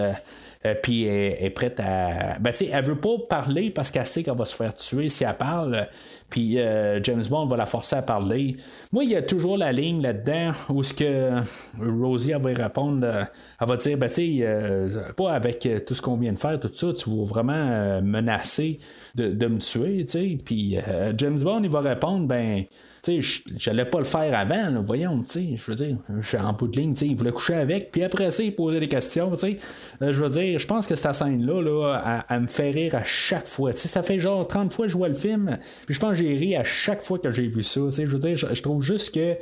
Euh, 0.65 0.75
puis 0.81 1.05
elle, 1.05 1.37
est 1.45 1.49
prête 1.51 1.79
à. 1.79 2.37
Ben, 2.39 2.51
tu 2.51 2.57
sais, 2.57 2.69
elle 2.73 2.83
veut 2.83 2.99
pas 2.99 3.15
parler 3.29 3.69
parce 3.69 3.91
qu'elle 3.91 4.05
sait 4.05 4.23
qu'elle 4.23 4.35
va 4.35 4.43
se 4.43 4.55
faire 4.55 4.73
tuer 4.73 5.07
si 5.07 5.23
elle 5.23 5.35
parle. 5.35 5.87
Puis 6.29 6.59
euh, 6.59 7.01
James 7.01 7.23
Bond 7.29 7.45
va 7.45 7.55
la 7.55 7.65
forcer 7.65 7.95
à 7.95 8.01
parler. 8.01 8.57
Moi, 8.91 9.05
il 9.05 9.11
y 9.11 9.15
a 9.15 9.21
toujours 9.21 9.57
la 9.57 9.71
ligne 9.71 10.01
là-dedans 10.01 10.51
où 10.69 10.83
ce 10.83 10.93
que 10.93 11.41
Rosie 11.79 12.33
va 12.33 12.51
y 12.51 12.53
répondre. 12.53 13.07
euh, 13.07 13.23
elle 13.61 13.67
va 13.67 13.75
dire, 13.77 13.97
ben, 13.97 14.09
tu 14.09 14.15
sais, 14.15 15.13
pas 15.15 15.31
avec 15.31 15.67
tout 15.85 15.93
ce 15.93 16.01
qu'on 16.01 16.17
vient 16.17 16.33
de 16.33 16.39
faire, 16.39 16.59
tout 16.59 16.69
ça, 16.73 16.93
tu 16.93 17.09
vas 17.09 17.23
vraiment 17.23 18.01
menacer 18.01 18.79
de, 19.15 19.29
de 19.29 19.47
me 19.47 19.59
tuer, 19.59 20.05
tu 20.05 20.11
sais. 20.11 20.37
Puis 20.43 20.77
James 21.17 21.39
Bond, 21.39 21.61
il 21.63 21.69
va 21.69 21.79
répondre, 21.79 22.27
ben. 22.27 22.65
Tu 23.09 23.21
sais, 23.21 23.41
j'allais 23.57 23.85
pas 23.85 23.99
le 23.99 24.05
faire 24.05 24.37
avant, 24.37 24.81
voyons, 24.81 25.21
je 25.33 25.71
veux 25.71 25.75
dire, 25.75 25.97
je 26.21 26.27
suis 26.27 26.37
en 26.37 26.53
bout 26.53 26.67
de 26.67 26.79
ligne, 26.79 26.93
tu 26.93 26.99
sais, 26.99 27.07
il 27.07 27.15
voulait 27.15 27.31
coucher 27.31 27.55
avec, 27.55 27.91
puis 27.91 28.03
après 28.03 28.29
ça, 28.31 28.43
il 28.43 28.53
posait 28.53 28.79
des 28.79 28.87
questions. 28.87 29.31
Euh, 29.43 30.13
je 30.13 30.23
veux 30.23 30.29
dire, 30.29 30.59
je 30.59 30.67
pense 30.67 30.87
que 30.87 30.95
cette 30.95 31.13
scène-là, 31.13 31.61
là, 31.61 32.25
elle, 32.29 32.41
me 32.41 32.47
fait 32.47 32.69
rire 32.71 32.95
à 32.95 33.03
chaque 33.03 33.47
fois. 33.47 33.73
Tu 33.73 33.87
ça 33.87 34.03
fait 34.03 34.19
genre 34.19 34.47
30 34.47 34.73
fois 34.73 34.85
que 34.85 34.91
je 34.91 34.97
vois 34.97 35.09
le 35.09 35.15
film, 35.15 35.57
puis 35.85 35.95
je 35.95 35.99
pense 35.99 36.11
que 36.11 36.23
j'ai 36.23 36.35
ri 36.35 36.55
à 36.55 36.63
chaque 36.63 37.01
fois 37.01 37.19
que 37.19 37.31
j'ai 37.31 37.47
vu 37.47 37.63
ça, 37.63 37.81
je 37.89 38.05
veux 38.05 38.19
dire, 38.19 38.37
je, 38.37 38.61
trouve 38.61 38.81
juste 38.81 39.15
que 39.15 39.35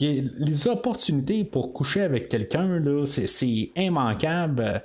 les 0.00 0.68
opportunités 0.68 1.44
pour 1.44 1.72
coucher 1.72 2.02
avec 2.02 2.28
quelqu'un, 2.28 2.82
c'est, 3.06 3.26
c'est 3.26 3.70
immanquable. 3.76 4.82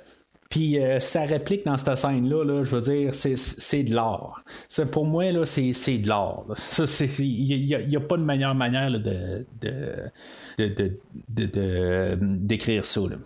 Puis 0.48 0.78
euh, 0.78 0.98
sa 0.98 1.24
réplique 1.24 1.66
dans 1.66 1.76
cette 1.76 1.94
scène-là, 1.96 2.42
là, 2.44 2.64
je 2.64 2.76
veux 2.76 2.80
dire, 2.80 3.14
c'est, 3.14 3.82
de 3.82 3.94
l'art. 3.94 4.42
Ça, 4.68 4.86
pour 4.86 5.04
moi, 5.04 5.30
là, 5.30 5.44
c'est, 5.44 5.72
de 5.98 6.08
l'art. 6.08 6.44
Ça, 6.56 6.84
Il 7.18 7.64
n'y 7.66 7.96
a, 7.96 7.98
a 7.98 8.02
pas 8.02 8.16
de 8.16 8.24
meilleure 8.24 8.54
manière 8.54 8.88
là, 8.88 8.98
de, 8.98 9.46
de- 9.60 10.98
de- 11.28 12.18
d'écrire 12.20 12.86
ça. 12.86 13.00
là. 13.02 13.16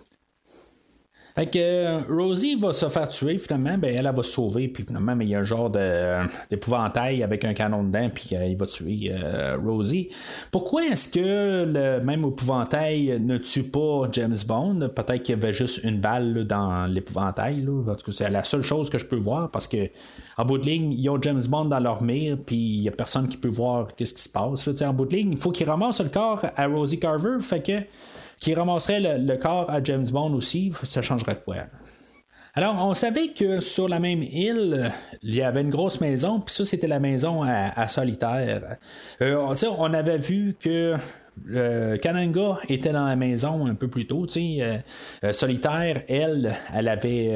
Fait 1.35 1.47
que 1.47 1.59
euh, 1.59 2.01
Rosie 2.11 2.57
va 2.57 2.73
se 2.73 2.89
faire 2.89 3.09
tuer, 3.09 3.39
finalement, 3.39 3.79
ben, 3.79 3.95
elle, 3.97 4.07
elle 4.07 4.15
va 4.15 4.23
se 4.23 4.33
sauver, 4.33 4.69
puis 4.69 4.85
finalement, 4.85 5.17
mais 5.17 5.25
il 5.25 5.31
y 5.31 5.35
a 5.35 5.41
un 5.41 5.45
genre 5.45 5.71
de, 5.71 6.27
d'épouvantail 6.51 7.23
avec 7.23 7.45
un 7.45 7.55
canon 7.55 7.85
dedans, 7.85 8.11
puis 8.13 8.31
euh, 8.33 8.45
il 8.45 8.57
va 8.57 8.67
tuer 8.67 9.11
euh, 9.11 9.57
Rosie. 9.57 10.11
Pourquoi 10.51 10.85
est-ce 10.87 11.09
que 11.09 11.65
le 11.65 12.05
même 12.05 12.25
épouvantail 12.25 13.19
ne 13.19 13.39
tue 13.39 13.63
pas 13.63 14.09
James 14.13 14.37
Bond? 14.47 14.91
Peut-être 14.95 15.23
qu'il 15.23 15.35
y 15.35 15.39
avait 15.39 15.55
juste 15.55 15.83
une 15.85 16.01
balle 16.01 16.47
dans 16.47 16.87
l'épouvantail, 16.87 17.65
tout 17.65 17.85
cas, 17.85 18.13
c'est 18.13 18.31
la 18.31 18.45
seule 18.45 18.63
chose 18.63 18.91
que 18.91 18.99
je 18.99 19.07
peux 19.07 19.17
voir, 19.17 19.51
parce 19.51 19.67
que 19.67 19.89
en 20.37 20.45
bout 20.45 20.59
de 20.59 20.67
ligne, 20.67 20.93
ils 20.93 21.09
ont 21.09 21.21
James 21.23 21.43
Bond 21.49 21.67
dans 21.67 21.81
leur 21.81 22.03
mire, 22.03 22.37
puis 22.45 22.57
il 22.57 22.83
y 22.83 22.89
a 22.89 22.93
personne 22.93 23.29
qui 23.29 23.39
peut 23.39 23.49
voir 23.49 23.89
qu'est-ce 23.97 24.15
qui 24.15 24.23
se 24.23 24.29
passe. 24.29 24.67
Là. 24.67 24.91
En 24.91 24.93
bout 24.93 25.07
de 25.07 25.17
ligne, 25.17 25.33
il 25.33 25.39
faut 25.39 25.51
qu'il 25.51 25.69
ramasse 25.69 26.01
le 26.01 26.11
corps 26.11 26.45
à 26.57 26.67
Rosie 26.67 26.99
Carver, 27.01 27.41
fait 27.41 27.63
que 27.63 27.81
qui 28.43 28.55
ramasserait 28.55 29.19
le, 29.19 29.37
corps 29.37 29.71
à 29.71 29.83
James 29.85 30.07
Bond 30.11 30.35
aussi, 30.35 30.73
ça 30.83 31.01
changerait 31.01 31.41
quoi? 31.45 31.59
Alors, 32.55 32.75
on 32.85 32.93
savait 32.93 33.29
que 33.29 33.61
sur 33.61 33.89
la 33.89 34.01
même 34.01 34.23
île, 34.23 34.91
il 35.23 35.37
y 35.37 35.43
avait 35.43 35.61
une 35.61 35.71
grosse 35.71 36.01
maison, 36.01 36.41
puis 36.41 36.53
ça, 36.53 36.65
c'était 36.65 36.89
la 36.89 36.99
maison 36.99 37.45
à, 37.45 37.87
solitaire. 37.87 38.79
Euh, 39.21 39.55
on- 39.79 39.95
avait 39.95 40.19
vu 40.19 40.57
que 40.59 40.97
euh, 41.53 41.97
Kananga 41.99 42.59
était 42.69 42.93
dans 42.93 43.07
la 43.07 43.15
maison 43.15 43.65
un 43.67 43.77
peu 43.77 43.87
plus 43.87 44.09
tôt, 44.09 44.27
euh, 44.37 44.79
euh, 45.23 45.33
solitaire, 45.33 46.03
elle, 46.09 46.57
elle 46.75 46.89
avait 46.89 47.31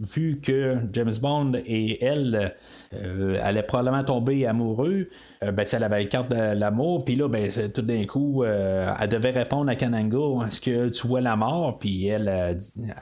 vu 0.00 0.40
que 0.42 0.76
James 0.92 1.14
Bond 1.22 1.52
et 1.64 2.04
elle 2.04 2.56
euh, 2.94 3.38
allaient 3.42 3.62
probablement 3.62 4.04
tomber 4.04 4.46
amoureux. 4.46 5.08
Euh, 5.42 5.52
ben, 5.52 5.66
elle 5.70 5.84
avait 5.84 6.02
la 6.02 6.04
carte 6.06 6.30
de 6.30 6.58
l'amour, 6.58 7.04
puis 7.04 7.16
là, 7.16 7.28
ben, 7.28 7.50
tout 7.72 7.82
d'un 7.82 8.04
coup, 8.06 8.44
euh, 8.44 8.92
elle 8.98 9.08
devait 9.08 9.30
répondre 9.30 9.70
à 9.70 9.74
Kananga 9.74 10.46
Est-ce 10.46 10.60
que 10.60 10.88
tu 10.88 11.06
vois 11.06 11.20
la 11.20 11.36
mort 11.36 11.78
Puis 11.78 12.06
elle, 12.06 12.28
a 12.28 12.50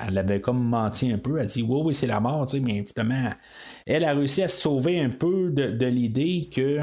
elle 0.06 0.18
avait 0.18 0.40
comme 0.40 0.62
menti 0.62 1.12
un 1.12 1.18
peu. 1.18 1.38
Elle 1.38 1.46
dit 1.46 1.62
Oui, 1.62 1.80
oui, 1.84 1.94
c'est 1.94 2.06
la 2.06 2.20
mort, 2.20 2.46
tu 2.46 2.58
sais, 2.58 2.62
mais 2.64 2.84
finalement, 2.84 3.30
elle 3.86 4.04
a 4.04 4.14
réussi 4.14 4.42
à 4.42 4.48
se 4.48 4.60
sauver 4.60 5.00
un 5.00 5.10
peu 5.10 5.50
de, 5.50 5.86
l'idée 5.86 6.48
que 6.52 6.80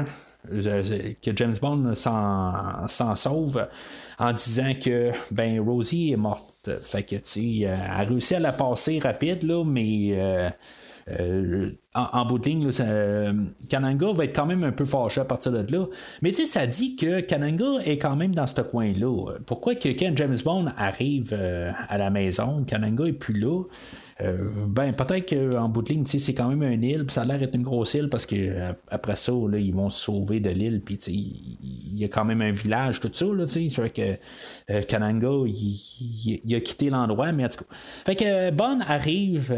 James 1.34 1.56
Bond 1.60 1.94
s'en, 1.94 2.86
sauve 3.16 3.68
en 4.18 4.32
disant 4.32 4.72
que 4.80 5.10
ben 5.30 5.60
Rosie 5.60 6.12
est 6.12 6.16
morte. 6.16 6.70
Fait 6.80 7.02
que 7.02 7.16
tu 7.16 7.66
euh, 7.66 7.74
elle 7.74 7.90
a 7.90 8.04
réussi 8.04 8.36
à 8.36 8.40
la 8.40 8.52
passer 8.52 9.00
rapide 9.00 9.42
là, 9.42 9.64
mais 9.64 10.16
euh, 11.08 11.70
en, 11.94 12.24
bout 12.26 12.38
de 12.38 12.44
ligne, 12.48 12.70
Kananga 13.68 14.12
va 14.12 14.24
être 14.24 14.36
quand 14.36 14.46
même 14.46 14.64
un 14.64 14.72
peu 14.72 14.84
fâché 14.84 15.20
à 15.20 15.24
partir 15.24 15.52
de 15.52 15.76
là. 15.76 15.86
Mais 16.22 16.30
tu 16.30 16.36
sais, 16.36 16.46
ça 16.46 16.66
dit 16.66 16.96
que 16.96 17.20
Kananga 17.20 17.82
est 17.84 17.98
quand 17.98 18.16
même 18.16 18.34
dans 18.34 18.46
ce 18.46 18.60
coin-là. 18.60 19.34
Pourquoi 19.46 19.74
que 19.74 19.88
quand 19.88 20.12
James 20.16 20.36
Bond 20.44 20.66
arrive 20.76 21.34
à 21.34 21.98
la 21.98 22.10
maison, 22.10 22.64
Kananga 22.64 23.04
est 23.04 23.12
plus 23.12 23.38
là? 23.38 23.62
Euh, 24.22 24.36
ben, 24.68 24.92
peut-être 24.92 25.28
qu'en 25.28 25.68
bout 25.68 25.82
de 25.82 25.88
ligne, 25.88 26.04
c'est 26.06 26.34
quand 26.34 26.48
même 26.48 26.62
une 26.62 26.84
île, 26.84 27.06
ça 27.08 27.22
a 27.22 27.24
l'air 27.24 27.38
d'être 27.38 27.54
une 27.54 27.62
grosse 27.62 27.94
île 27.94 28.08
parce 28.08 28.26
que 28.26 28.36
euh, 28.36 28.72
après 28.88 29.16
ça, 29.16 29.32
là, 29.32 29.58
ils 29.58 29.74
vont 29.74 29.90
se 29.90 30.00
sauver 30.00 30.38
de 30.38 30.50
l'île, 30.50 30.80
puis 30.80 30.98
il 31.06 31.98
y 31.98 32.04
a 32.04 32.08
quand 32.08 32.24
même 32.24 32.40
un 32.40 32.52
village, 32.52 33.00
tout 33.00 33.10
ça. 33.12 33.26
C'est 33.46 33.68
vrai 33.68 33.90
que 33.90 34.16
euh, 34.70 34.82
Kananga, 34.82 35.30
il, 35.46 36.54
a 36.54 36.60
quitté 36.60 36.90
l'endroit, 36.90 37.32
mais 37.32 37.44
en 37.44 37.48
tout 37.48 37.64
cas. 37.64 37.74
Fait 37.74 38.14
que 38.14 38.50
Bon 38.50 38.80
arrive, 38.86 39.54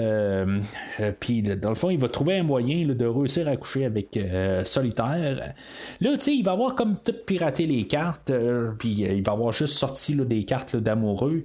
puis 1.21 1.43
dans 1.43 1.69
le 1.69 1.75
fond, 1.75 1.91
il 1.91 1.99
va 1.99 2.09
trouver 2.09 2.39
un 2.39 2.43
moyen 2.43 2.87
de 2.87 3.07
réussir 3.07 3.49
à 3.49 3.57
coucher 3.57 3.85
avec 3.85 4.19
Solitaire. 4.65 5.55
Là, 6.01 6.11
tu 6.15 6.21
sais, 6.21 6.35
il 6.35 6.43
va 6.43 6.53
avoir 6.53 6.75
comme 6.75 6.97
tout 6.97 7.15
piraté 7.27 7.67
les 7.67 7.85
cartes, 7.85 8.33
puis 8.79 9.03
il 9.03 9.23
va 9.23 9.33
avoir 9.33 9.53
juste 9.53 9.75
sorti 9.75 10.15
des 10.15 10.45
cartes 10.45 10.77
d'amoureux. 10.77 11.45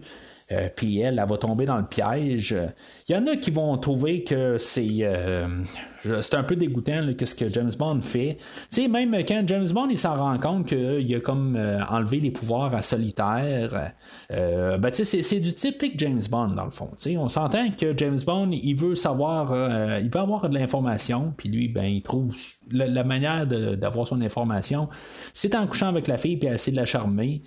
Euh, 0.52 0.68
puis 0.76 1.00
elle, 1.00 1.20
elle 1.22 1.30
va 1.30 1.38
tomber 1.38 1.66
dans 1.66 1.78
le 1.78 1.86
piège. 1.86 2.56
Il 3.08 3.16
y 3.16 3.16
en 3.16 3.28
a 3.28 3.36
qui 3.36 3.52
vont 3.52 3.78
trouver 3.78 4.24
que 4.24 4.58
c'est 4.58 5.00
euh, 5.02 5.48
c'est 6.04 6.36
un 6.36 6.44
peu 6.44 6.56
dégoûtant 6.56 7.14
qu'est-ce 7.16 7.36
que 7.36 7.50
James 7.50 7.72
Bond 7.78 8.02
fait. 8.02 8.38
Tu 8.74 8.88
même 8.88 9.16
quand 9.28 9.44
James 9.46 9.68
Bond 9.72 9.90
il 9.90 9.98
s'en 9.98 10.16
rend 10.16 10.40
compte 10.40 10.68
qu'il 10.68 11.16
a 11.16 11.20
comme 11.20 11.56
euh, 11.56 11.84
enlevé 11.86 12.20
les 12.20 12.32
pouvoirs 12.32 12.74
à 12.74 12.82
solitaire, 12.82 13.94
ben, 14.30 14.90
c'est 14.92 15.40
du 15.40 15.54
typique 15.54 16.00
James 16.00 16.22
Bond 16.30 16.50
dans 16.50 16.66
le 16.66 16.72
fond. 16.72 16.92
On 17.18 17.30
s'entend 17.30 17.70
que 17.72 17.96
James 17.98 18.20
Bond 18.26 18.50
il 18.52 18.76
veut 18.76 18.96
savoir, 18.96 19.54
il 20.00 20.10
veut 20.10 20.20
avoir 20.20 20.50
de 20.50 20.58
l'information, 20.58 21.34
puis 21.38 21.50
lui, 21.50 21.68
ben, 21.68 21.86
il 21.86 22.02
trouve 22.02 22.36
la, 22.72 23.04
manière 23.04 23.46
d'avoir 23.46 24.08
son 24.08 24.22
information, 24.22 24.90
c'est 25.34 25.54
en 25.56 25.68
couchant 25.68 25.88
avec 25.88 26.08
la 26.08 26.18
fille 26.18 26.38
puis 26.38 26.48
essayer 26.50 26.72
de 26.72 26.78
la 26.78 26.86
charmer. 26.86 27.42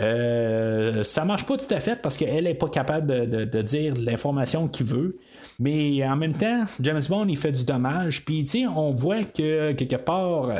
Euh, 0.00 1.04
ça 1.04 1.24
marche 1.24 1.46
pas 1.46 1.56
tout 1.56 1.72
à 1.74 1.80
fait 1.80 1.96
parce 1.96 2.16
qu'elle 2.16 2.46
est 2.46 2.54
pas 2.54 2.68
capable 2.68 3.28
de, 3.28 3.62
dire 3.62 3.94
l'information 3.94 4.68
qu'il 4.68 4.86
veut. 4.86 5.18
Mais 5.58 6.06
en 6.06 6.16
même 6.16 6.34
temps, 6.34 6.64
James 6.80 7.00
Bond, 7.08 7.26
il 7.28 7.38
fait 7.38 7.52
du 7.52 7.64
dommage. 7.64 8.24
Puis, 8.24 8.66
on 8.74 8.90
voit 8.92 9.24
que 9.24 9.72
quelque 9.72 9.96
part, 9.96 10.50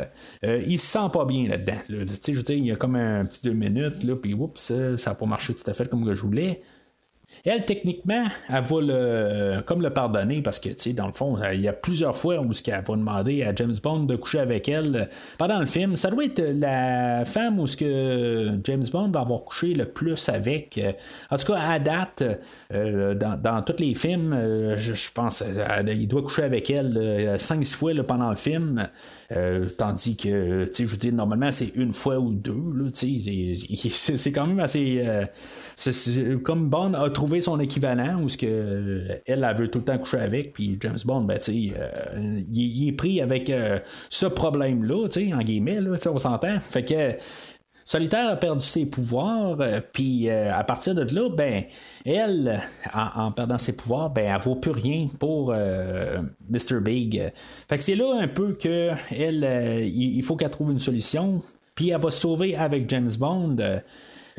euh, 0.43 0.63
il 0.65 0.79
se 0.79 0.87
sent 0.87 1.09
pas 1.13 1.25
bien 1.25 1.47
là-dedans. 1.47 1.77
je 1.87 1.95
veux 1.97 2.43
dire, 2.43 2.57
il 2.57 2.65
y 2.65 2.71
a 2.71 2.75
comme 2.75 2.95
un 2.95 3.25
petit 3.25 3.41
deux 3.43 3.53
minutes, 3.53 4.03
là, 4.03 4.15
puis 4.15 4.33
oups, 4.33 4.59
ça 4.95 5.11
n'a 5.11 5.15
pas 5.15 5.25
marché 5.25 5.53
tout 5.53 5.69
à 5.69 5.73
fait 5.73 5.87
comme 5.87 6.11
je 6.13 6.21
voulais. 6.21 6.61
Elle, 7.45 7.65
techniquement, 7.65 8.25
elle 8.49 8.63
va 8.63 8.81
le, 8.81 9.61
comme 9.61 9.81
le 9.81 9.89
pardonner 9.89 10.41
parce 10.41 10.59
que, 10.59 10.69
tu 10.69 10.75
sais, 10.77 10.93
dans 10.93 11.07
le 11.07 11.13
fond, 11.13 11.37
il 11.53 11.61
y 11.61 11.67
a 11.67 11.73
plusieurs 11.73 12.17
fois 12.17 12.39
où 12.39 12.51
elle 12.51 12.73
va 12.73 12.95
demander 12.95 13.43
à 13.43 13.53
James 13.55 13.75
Bond 13.81 14.03
de 14.03 14.15
coucher 14.15 14.39
avec 14.39 14.67
elle 14.69 15.09
pendant 15.37 15.59
le 15.59 15.65
film. 15.65 15.95
Ça 15.95 16.09
doit 16.09 16.25
être 16.25 16.41
la 16.41 17.25
femme 17.25 17.59
où 17.59 17.67
ce 17.67 17.77
que 17.77 18.59
James 18.63 18.85
Bond 18.91 19.11
va 19.11 19.21
avoir 19.21 19.43
couché 19.45 19.73
le 19.73 19.85
plus 19.85 20.29
avec. 20.29 20.79
En 21.29 21.37
tout 21.37 21.53
cas, 21.53 21.59
à 21.59 21.79
date, 21.79 22.23
euh, 22.73 23.13
dans, 23.13 23.61
tous 23.61 23.81
les 23.81 23.93
films, 23.93 24.33
euh, 24.33 24.75
je, 24.75 25.11
pense, 25.11 25.43
il 25.85 26.07
doit 26.07 26.21
coucher 26.23 26.43
avec 26.43 26.69
elle 26.69 27.35
5-6 27.37 27.73
fois 27.73 27.91
pendant 28.07 28.29
le 28.29 28.35
film. 28.35 28.89
Euh, 29.33 29.65
tandis 29.77 30.15
que, 30.15 30.65
tu 30.65 30.73
sais, 30.73 30.85
je 30.85 30.89
veux 30.89 30.97
dire, 30.97 31.13
normalement, 31.13 31.51
c'est 31.51 31.75
une 31.75 31.91
fois 31.91 32.17
ou 32.17 32.31
deux. 32.31 32.91
C'est 32.93 34.31
quand 34.31 34.47
même 34.47 34.59
assez. 34.59 35.01
comme 36.43 36.69
Bond 36.69 36.93
a 36.93 37.09
trouvé 37.09 37.41
son 37.41 37.59
équivalent, 37.59 38.21
où 38.21 38.29
ce 38.29 38.37
que 38.37 39.19
elle, 39.25 39.43
a 39.43 39.53
veut 39.53 39.69
tout 39.69 39.79
le 39.79 39.85
temps 39.85 39.97
coucher 39.97 40.19
avec, 40.19 40.53
puis 40.53 40.77
James 40.81 40.99
Bond, 41.03 41.21
ben, 41.21 41.37
tu 41.39 41.69
sais, 41.69 41.73
euh, 41.77 42.41
il, 42.53 42.87
est 42.87 42.93
pris 42.93 43.21
avec 43.21 43.49
euh, 43.49 43.79
ce 44.09 44.25
problème-là, 44.25 45.07
tu 45.09 45.27
sais, 45.27 45.33
en 45.33 45.39
guillemets, 45.39 45.81
là, 45.81 45.97
on 46.11 46.19
s'entend. 46.19 46.59
Fait 46.59 46.85
que. 46.85 47.17
Solitaire 47.89 48.29
a 48.29 48.35
perdu 48.35 48.65
ses 48.65 48.85
pouvoirs, 48.85 49.57
puis 49.93 50.29
à 50.29 50.61
partir 50.65 50.93
de 50.93 51.03
là, 51.15 51.29
ben, 51.29 51.63
elle, 52.05 52.59
en, 52.93 53.31
perdant 53.31 53.57
ses 53.57 53.77
pouvoirs, 53.77 54.09
ben, 54.09 54.35
elle 54.35 54.41
vaut 54.41 54.55
plus 54.55 54.71
rien 54.71 55.07
pour 55.19 55.53
Mr. 55.53 56.81
Big. 56.81 57.31
Fait 57.69 57.77
que 57.77 57.83
c'est 57.83 57.95
là 57.95 58.13
un 58.19 58.27
peu 58.27 58.55
que 58.55 58.91
elle, 59.09 59.87
il 59.87 60.21
faut 60.23 60.35
qu'elle 60.35 60.49
trouve 60.49 60.73
une 60.73 60.79
solution, 60.79 61.41
puis 61.75 61.91
elle 61.91 62.01
va 62.01 62.09
sauver 62.09 62.57
avec 62.57 62.89
James 62.89 63.11
Bond. 63.17 63.55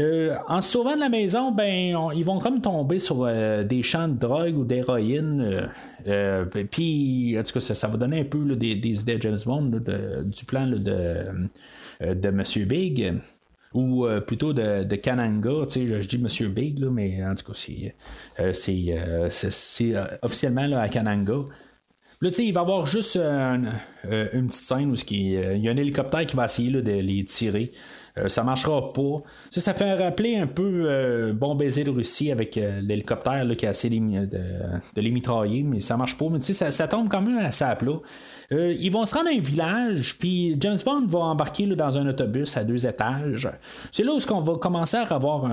Euh, 0.00 0.36
en 0.46 0.62
se 0.62 0.72
sauvant 0.72 0.94
de 0.94 1.00
la 1.00 1.08
maison, 1.08 1.50
ben, 1.50 1.98
ils 2.14 2.24
vont 2.24 2.38
comme 2.38 2.60
tomber 2.60 3.00
sur 3.00 3.24
euh, 3.24 3.64
des 3.64 3.82
champs 3.82 4.06
de 4.06 4.16
drogue 4.16 4.56
ou 4.56 4.64
d'héroïne. 4.64 5.68
Euh, 6.06 6.44
puis, 6.44 7.36
en 7.38 7.42
tout 7.42 7.52
cas, 7.52 7.60
ça, 7.60 7.88
va 7.88 7.96
donner 7.96 8.20
un 8.20 8.24
peu 8.24 8.54
des, 8.54 8.76
idées 8.76 9.14
à 9.14 9.20
James 9.20 9.38
Bond 9.44 9.80
du 10.24 10.44
plan 10.44 10.68
de, 10.68 11.24
de 12.00 12.30
Monsieur 12.30 12.64
Big. 12.64 13.14
Ou 13.78 14.06
plutôt 14.26 14.52
de, 14.52 14.96
Kananga, 14.96 15.66
je, 15.68 16.08
dis 16.08 16.18
Monsieur 16.18 16.48
Big, 16.48 16.84
mais 16.84 17.24
en 17.24 17.34
tout 17.36 17.44
cas, 17.44 18.52
c'est, 18.52 19.94
officiellement 20.22 20.72
à 20.76 20.88
Kananga. 20.88 21.44
Là, 22.20 22.30
tu 22.30 22.34
sais, 22.34 22.44
il 22.44 22.52
va 22.52 22.62
y 22.62 22.64
avoir 22.64 22.86
juste 22.86 23.14
une 23.16 23.70
petite 24.48 24.52
scène 24.52 24.90
où 24.90 24.94
il 25.10 25.62
y 25.62 25.68
a 25.68 25.70
un 25.70 25.76
hélicoptère 25.76 26.26
qui 26.26 26.34
va 26.34 26.46
essayer 26.46 26.72
de 26.72 26.80
les 26.80 27.24
tirer. 27.24 27.70
Euh, 28.18 28.28
ça 28.28 28.42
marchera 28.42 28.92
pas. 28.92 29.22
Ça, 29.50 29.72
fait 29.72 29.94
rappeler 29.94 30.36
un 30.36 30.46
peu 30.46 30.84
euh, 30.86 31.32
Bon 31.32 31.54
baiser 31.54 31.84
de 31.84 31.90
Russie 31.90 32.30
avec 32.30 32.56
euh, 32.56 32.80
l'hélicoptère 32.80 33.46
qui 33.56 33.66
a 33.66 33.70
essayé 33.70 34.00
de, 34.00 34.40
les 34.96 35.10
mitrailler, 35.10 35.62
mais 35.62 35.80
ça 35.80 35.96
marche 35.96 36.16
pas. 36.16 36.26
Mais 36.30 36.40
tu 36.40 36.54
sais, 36.54 36.70
ça, 36.70 36.88
tombe 36.88 37.08
quand 37.08 37.20
même 37.20 37.38
à 37.38 37.76
plat. 37.76 38.00
Euh, 38.50 38.74
ils 38.78 38.90
vont 38.90 39.04
se 39.04 39.14
rendre 39.14 39.28
à 39.28 39.32
un 39.32 39.40
village, 39.40 40.16
puis 40.18 40.56
James 40.60 40.78
Bond 40.82 41.06
va 41.06 41.18
embarquer 41.18 41.66
dans 41.66 41.98
un 41.98 42.06
autobus 42.08 42.56
à 42.56 42.64
deux 42.64 42.86
étages. 42.86 43.50
C'est 43.92 44.02
là 44.02 44.12
où 44.12 44.32
on 44.32 44.40
va 44.40 44.54
commencer 44.54 44.96
à 44.96 45.02
avoir 45.02 45.44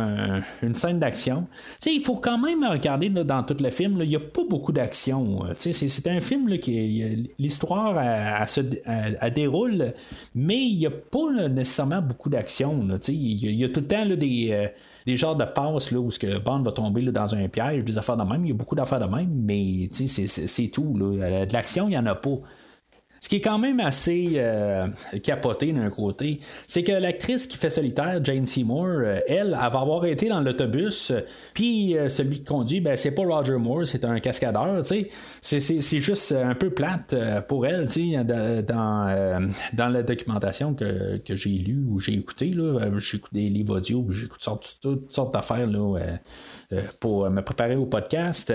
une 0.62 0.76
scène 0.76 1.00
d'action. 1.00 1.48
il 1.86 2.02
faut 2.02 2.16
quand 2.16 2.38
même 2.38 2.64
regarder 2.64 3.10
dans 3.10 3.44
tout 3.44 3.58
le 3.60 3.70
film, 3.70 4.00
il 4.02 4.10
n'y 4.10 4.16
a 4.16 4.22
pas 4.22 4.44
beaucoup 4.50 4.72
d'action. 4.72 5.46
Euh, 5.46 5.54
c'est 5.58 6.08
un 6.08 6.22
film 6.22 6.58
qui 6.60 7.28
l'histoire 7.38 8.00
déroule, 9.36 9.94
mais 10.34 10.64
il 10.64 10.78
n'y 10.78 10.86
a 10.86 10.92
pas 10.92 11.50
nécessairement 11.50 12.02
beaucoup 12.02 12.30
d'action. 12.30 12.88
Il 13.10 13.60
y, 13.60 13.64
a 13.64 13.70
tout 13.70 13.82
le 13.82 13.88
temps 13.88 14.06
des 14.06 14.50
euh, 14.52 14.68
des 15.06 15.18
genres 15.18 15.36
de 15.36 15.46
passes 15.46 15.92
là, 15.92 16.00
où 16.00 16.10
que 16.10 16.40
Bond 16.40 16.64
va 16.64 16.72
tomber 16.72 17.02
dans 17.04 17.36
un 17.36 17.48
piège, 17.48 17.84
des 17.84 17.98
affaires 17.98 18.18
de 18.18 18.24
même. 18.24 18.46
Il 18.46 18.50
y 18.50 18.52
a 18.52 18.56
beaucoup 18.56 18.76
d'affaires 18.76 19.00
de 19.00 19.14
même, 19.14 19.30
mais 19.44 19.90
c'est 19.92 20.68
tout. 20.70 20.94
De 20.98 21.54
l'action, 21.54 21.88
il 21.88 21.92
n'y 21.92 21.98
en 21.98 22.06
a 22.06 22.16
pas. 22.16 22.38
Ce 23.26 23.30
qui 23.30 23.38
est 23.38 23.42
quand 23.42 23.58
même 23.58 23.80
assez 23.80 24.34
euh, 24.36 24.86
capoté 25.24 25.74
d'un 25.74 25.90
côté, 25.90 26.40
c'est 26.68 26.84
que 26.84 26.92
l'actrice 26.92 27.48
qui 27.48 27.58
fait 27.58 27.72
solitaire, 27.72 28.24
Jane 28.24 28.46
Seymour, 28.46 28.86
euh, 28.86 29.20
elle, 29.28 29.58
elle, 29.60 29.72
va 29.72 29.80
avoir 29.80 30.06
été 30.06 30.30
dans 30.30 30.42
l'autobus, 30.42 31.12
puis 31.56 31.98
euh, 31.98 32.08
celui 32.08 32.36
qui 32.36 32.44
conduit, 32.44 32.82
ben, 32.82 32.96
c'est 32.96 33.16
pas 33.16 33.24
Roger 33.24 33.56
Moore, 33.56 33.88
c'est 33.88 34.06
un 34.06 34.20
cascadeur, 34.20 34.84
tu 34.84 35.08
sais. 35.42 35.60
C'est 35.60 36.00
juste 36.00 36.34
un 36.34 36.54
peu 36.54 36.70
plate 36.70 37.16
pour 37.48 37.66
elle, 37.66 37.88
tu 37.88 38.12
sais, 38.12 38.24
dans, 38.24 39.50
dans 39.74 39.90
la 39.90 40.04
documentation 40.04 40.76
que, 40.76 41.18
que 41.18 41.36
j'ai 41.36 41.50
lue 41.50 41.84
ou 41.90 42.00
j'ai 42.00 42.14
écouté, 42.14 42.52
là. 42.52 42.92
J'écoute 43.00 43.34
des 43.34 43.50
livres 43.50 43.78
audio, 43.78 44.06
j'écoute 44.12 44.40
toutes, 44.44 44.78
toutes 44.80 45.12
sortes 45.12 45.34
d'affaires, 45.34 45.66
là 45.66 45.98
euh, 45.98 46.16
pour 47.00 47.30
me 47.30 47.42
préparer 47.42 47.76
au 47.76 47.86
podcast. 47.86 48.54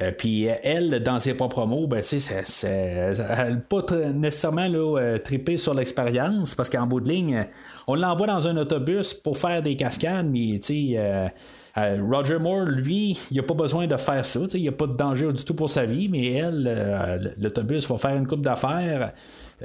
Euh, 0.00 0.12
puis 0.16 0.44
elle, 0.44 1.02
dans 1.02 1.20
ses 1.20 1.34
propres 1.34 1.64
mots, 1.66 1.86
ben, 1.86 2.02
tu 2.02 2.20
sais, 2.20 2.44
elle 2.66 3.16
n'a 3.18 3.56
pas 3.56 3.84
nécessairement 4.12 4.68
là, 4.68 4.98
euh, 4.98 5.18
trippé 5.18 5.58
sur 5.58 5.74
l'expérience 5.74 6.54
parce 6.54 6.70
qu'en 6.70 6.86
bout 6.86 7.00
de 7.00 7.08
ligne, 7.08 7.46
on 7.86 7.94
l'envoie 7.94 8.26
dans 8.26 8.48
un 8.48 8.56
autobus 8.56 9.14
pour 9.14 9.38
faire 9.38 9.62
des 9.62 9.76
cascades, 9.76 10.26
mais 10.26 10.58
tu 10.60 10.94
sais. 10.94 11.32
Roger 11.76 12.38
Moore, 12.38 12.66
lui, 12.66 13.18
il 13.30 13.36
n'a 13.36 13.42
pas 13.42 13.54
besoin 13.54 13.86
de 13.86 13.96
faire 13.96 14.24
ça. 14.24 14.40
Il 14.54 14.60
n'y 14.60 14.68
a 14.68 14.72
pas 14.72 14.86
de 14.86 14.96
danger 14.96 15.32
du 15.32 15.42
tout 15.44 15.54
pour 15.54 15.70
sa 15.70 15.84
vie, 15.84 16.08
mais 16.08 16.32
elle, 16.32 17.34
l'autobus 17.38 17.88
va 17.88 17.96
faire 17.96 18.16
une 18.16 18.26
coupe 18.26 18.42
d'affaires. 18.42 19.12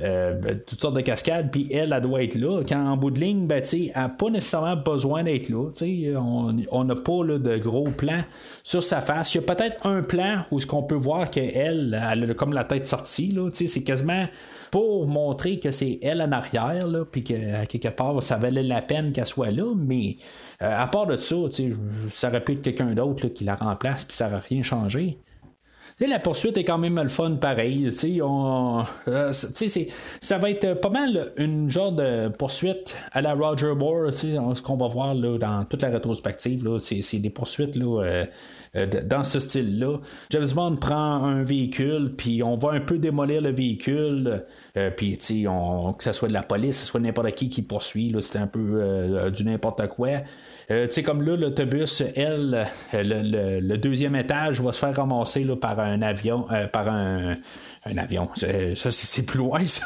Euh, 0.04 0.40
toutes 0.68 0.80
sortes 0.80 0.96
de 0.96 1.02
cascades, 1.02 1.50
puis 1.52 1.68
elle, 1.72 1.92
elle 1.92 2.02
doit 2.02 2.24
être 2.24 2.36
là. 2.36 2.62
Quand 2.68 2.88
en 2.88 2.98
bout 2.98 3.10
de 3.10 3.20
ligne, 3.20 3.48
ben, 3.48 3.64
elle 3.72 3.92
n'a 3.96 4.10
pas 4.10 4.30
nécessairement 4.30 4.76
besoin 4.76 5.24
d'être 5.24 5.50
là. 5.50 5.72
On 6.72 6.84
n'a 6.84 6.96
pas 6.96 7.24
de 7.24 7.58
gros 7.58 7.90
plan 7.90 8.22
sur 8.64 8.84
sa 8.84 9.02
face. 9.02 9.34
Il 9.34 9.38
y 9.38 9.44
a 9.44 9.44
peut-être 9.44 9.86
un 9.88 10.04
plan 10.04 10.44
où 10.52 10.60
ce 10.60 10.68
qu'on 10.68 10.84
peut 10.84 10.96
voir 10.96 11.32
qu'elle, 11.32 12.00
elle 12.12 12.32
a 12.32 12.34
comme 12.36 12.54
la 12.54 12.64
tête 12.64 12.86
sortie. 12.86 13.36
C'est 13.52 13.84
quasiment 13.84 14.26
pour 14.72 15.08
montrer 15.08 15.60
que 15.60 15.72
c'est 15.72 16.00
elle 16.02 16.22
en 16.22 16.32
arrière, 16.32 16.86
puis 17.12 17.24
que 17.24 17.66
quelque 17.66 17.90
part, 17.90 18.22
ça 18.22 18.38
valait 18.38 18.64
la 18.64 18.82
peine 18.82 19.12
qu'elle 19.12 19.26
soit 19.26 19.52
là, 19.52 19.74
mais 19.76 20.18
euh, 20.62 20.84
à 20.84 20.88
part 20.88 21.08
de 21.08 21.16
ça, 21.16 21.36
ça 22.12 22.30
aurait 22.30 22.44
pu 22.44 22.54
être 22.54 22.62
quelqu'un 22.62 22.94
d'autre 22.94 23.28
qui 23.28 23.44
la 23.44 23.56
remplace, 23.56 24.04
puis 24.04 24.16
ça 24.16 24.30
n'aurait 24.30 24.44
rien 24.48 24.64
changé. 24.64 25.18
la 26.00 26.20
poursuite 26.20 26.58
est 26.58 26.64
quand 26.64 26.78
même 26.78 27.02
le 27.02 27.08
fun 27.08 27.36
pareil. 27.36 27.90
On, 28.22 28.84
euh, 29.08 29.32
ça 29.32 30.38
va 30.38 30.50
être 30.50 30.74
pas 30.76 30.90
mal 30.90 31.34
une 31.38 31.70
genre 31.70 31.92
de 31.92 32.30
poursuite 32.30 32.96
à 33.14 33.22
la 33.22 33.34
Roger 33.34 33.74
Moore. 33.74 34.12
Ce 34.12 34.62
qu'on 34.62 34.78
va 34.78 34.88
voir 34.88 35.14
là, 35.14 35.38
dans 35.38 35.66
toute 35.66 35.82
la 35.82 35.90
rétrospective, 35.90 36.78
c'est, 36.80 37.20
des 37.20 37.30
poursuites 37.30 37.76
là, 37.76 38.04
euh, 38.04 38.26
dans 38.76 39.24
ce 39.24 39.40
style-là. 39.40 40.00
James 40.30 40.48
Bond 40.54 40.76
prend 40.78 41.24
un 41.24 41.44
véhicule, 41.44 42.14
puis 42.16 42.44
on 42.44 42.56
va 42.56 42.72
un 42.72 42.82
peu 42.82 42.98
démolir 42.98 43.42
le 43.42 43.52
véhicule, 43.52 44.44
puis 44.96 45.18
que 45.18 46.04
ce 46.04 46.12
soit 46.12 46.28
de 46.28 46.34
la 46.34 46.44
police, 46.44 46.78
que 46.78 46.82
ce 46.82 46.88
soit 46.88 47.00
n'importe 47.00 47.32
qui 47.32 47.50
qui 47.50 47.62
poursuit, 47.62 48.16
c'est 48.22 48.38
un 48.40 48.48
peu 48.48 49.32
du 49.32 49.44
n'importe 49.46 49.88
quoi. 49.88 50.22
Euh, 50.70 50.86
tu 50.88 50.96
sais, 50.96 51.04
comme 51.04 51.22
là, 51.22 51.38
l'autobus, 51.38 52.04
elle, 52.16 52.68
le, 52.92 53.76
deuxième 53.78 54.18
étage 54.18 54.60
va 54.60 54.74
se 54.74 54.80
faire 54.80 54.94
ramasser 54.94 55.46
là, 55.46 55.56
par 55.56 55.80
un 55.80 56.02
avion, 56.02 56.46
euh, 56.52 56.68
par 56.68 56.90
un, 56.90 57.36
un 57.92 57.98
avion. 57.98 58.30
Ça, 58.36 58.92
c'est 58.92 59.24
plus 59.24 59.40
loin, 59.40 59.62
ça. 59.68 59.86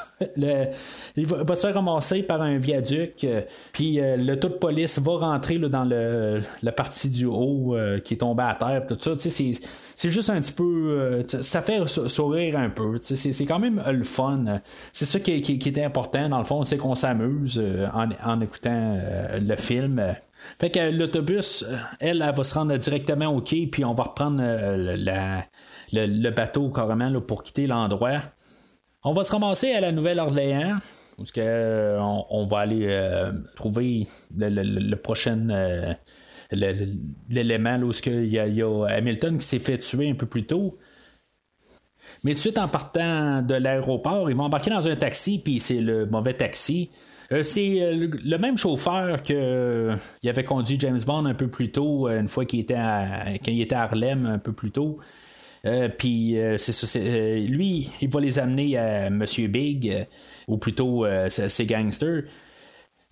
il 1.16 1.26
va, 1.26 1.56
se 1.56 1.62
faire 1.62 1.74
ramasser 1.74 2.24
par 2.24 2.41
un 2.41 2.58
viaduc, 2.58 3.24
euh, 3.24 3.41
puis 3.72 3.99
le 4.02 4.36
taux 4.36 4.49
de 4.49 4.56
police 4.56 4.99
va 4.99 5.18
rentrer 5.18 5.58
là, 5.58 5.70
dans 5.70 5.84
le, 5.84 6.41
la 6.64 6.72
partie 6.72 7.10
du 7.10 7.26
haut 7.26 7.76
qui 8.04 8.16
est 8.16 8.18
tombée 8.18 8.43
à 8.43 8.56
terre, 8.56 8.86
tout 8.88 8.97
ça. 8.99 9.12
C'est, 9.18 10.10
juste 10.10 10.30
un 10.30 10.41
petit 10.41 10.54
peu. 10.54 11.24
ça 11.28 11.62
fait 11.62 11.88
sourire 11.88 12.58
un 12.58 12.70
peu. 12.70 12.97
C'est, 13.02 13.45
quand 13.45 13.60
même 13.60 13.82
le 13.88 14.04
fun. 14.04 14.62
C'est 14.91 15.06
ça 15.06 15.20
qui, 15.20 15.41
qui, 15.41 15.70
est 15.70 15.84
important, 15.84 16.30
dans 16.30 16.39
le 16.39 16.43
fond, 16.43 16.64
c'est 16.64 16.78
qu'on 16.78 16.95
s'amuse 16.95 17.62
en, 17.93 18.10
en, 18.24 18.41
écoutant 18.41 18.97
le 19.39 19.56
film. 19.56 20.16
Fait 20.60 20.70
que 20.70 20.91
l'autobus, 20.91 21.63
euh, 21.63 21.78
elle, 22.00 22.24
elle 22.28 22.36
va 22.36 22.43
se 22.43 22.54
rendre 22.54 22.75
directement 22.78 23.28
au 23.28 23.42
quai, 23.42 23.67
puis 23.67 23.86
on 23.86 23.93
va 23.93 24.04
reprendre 24.04 24.39
euh, 24.42 24.96
le, 25.93 26.30
bateau 26.32 26.70
carrément 26.70 27.20
pour 27.22 27.43
quitter 27.43 27.68
l'endroit. 27.68 28.22
On 29.04 29.13
va 29.13 29.24
se 29.24 29.32
ramasser 29.32 29.72
à 29.72 29.82
la 29.82 29.92
Nouvelle-Orléans, 29.92 30.80
que 31.34 31.39
euh, 31.39 32.00
on, 32.01 32.47
va 32.47 32.59
aller 32.59 33.32
trouver 33.55 34.08
le, 34.36 34.96
prochain 34.96 35.47
l'élément 36.51 37.78
où 37.80 37.92
il 38.05 38.28
y, 38.28 38.39
a 38.39 38.86
Hamilton 38.88 39.38
qui 39.38 39.46
s'est 39.46 39.59
fait 39.59 39.78
tuer 39.78 40.09
un 40.09 40.16
peu 40.16 40.26
plus 40.26 40.46
tôt. 40.46 40.78
Mais 42.24 42.32
tout 42.32 42.38
de 42.38 42.42
suite 42.42 42.58
en 42.58 42.68
partant 42.68 43.42
de 43.42 43.55
l'aéroport, 43.55 44.30
ils 44.30 44.36
vont 44.36 44.43
embarquer 44.43 44.70
dans 44.70 44.88
un 44.88 44.96
taxi, 44.96 45.39
puis 45.39 45.59
c'est 45.59 45.82
le 45.82 46.05
mauvais 46.05 46.34
taxi. 46.34 46.89
Euh, 47.32 47.43
c'est 47.43 47.82
euh, 47.82 48.09
le, 48.24 48.38
même 48.38 48.58
chauffeur 48.58 49.24
que 49.24 49.34
euh, 49.34 49.96
il 50.22 50.30
avait 50.30 50.43
conduit 50.43 50.78
James 50.80 51.00
Bond 51.05 51.26
un 51.26 51.34
peu 51.34 51.47
plus 51.47 51.72
tôt, 51.72 52.09
une 52.09 52.28
fois 52.28 52.46
qu'il 52.46 52.59
était 52.59 52.78
était 53.36 53.76
à 53.76 53.84
Harlem 53.84 54.26
un 54.26 54.39
peu 54.39 54.51
plus 54.51 54.72
tôt. 54.72 55.00
Puis 55.97 56.38
c'est 56.58 56.71
ça, 56.71 57.00
lui, 57.00 57.89
il 58.01 58.09
va 58.09 58.20
les 58.20 58.39
amener 58.39 58.78
à 58.78 59.09
Monsieur 59.09 59.47
Big, 59.47 60.08
ou 60.47 60.58
plutôt 60.58 61.05
ses 61.29 61.66
gangsters. 61.66 62.24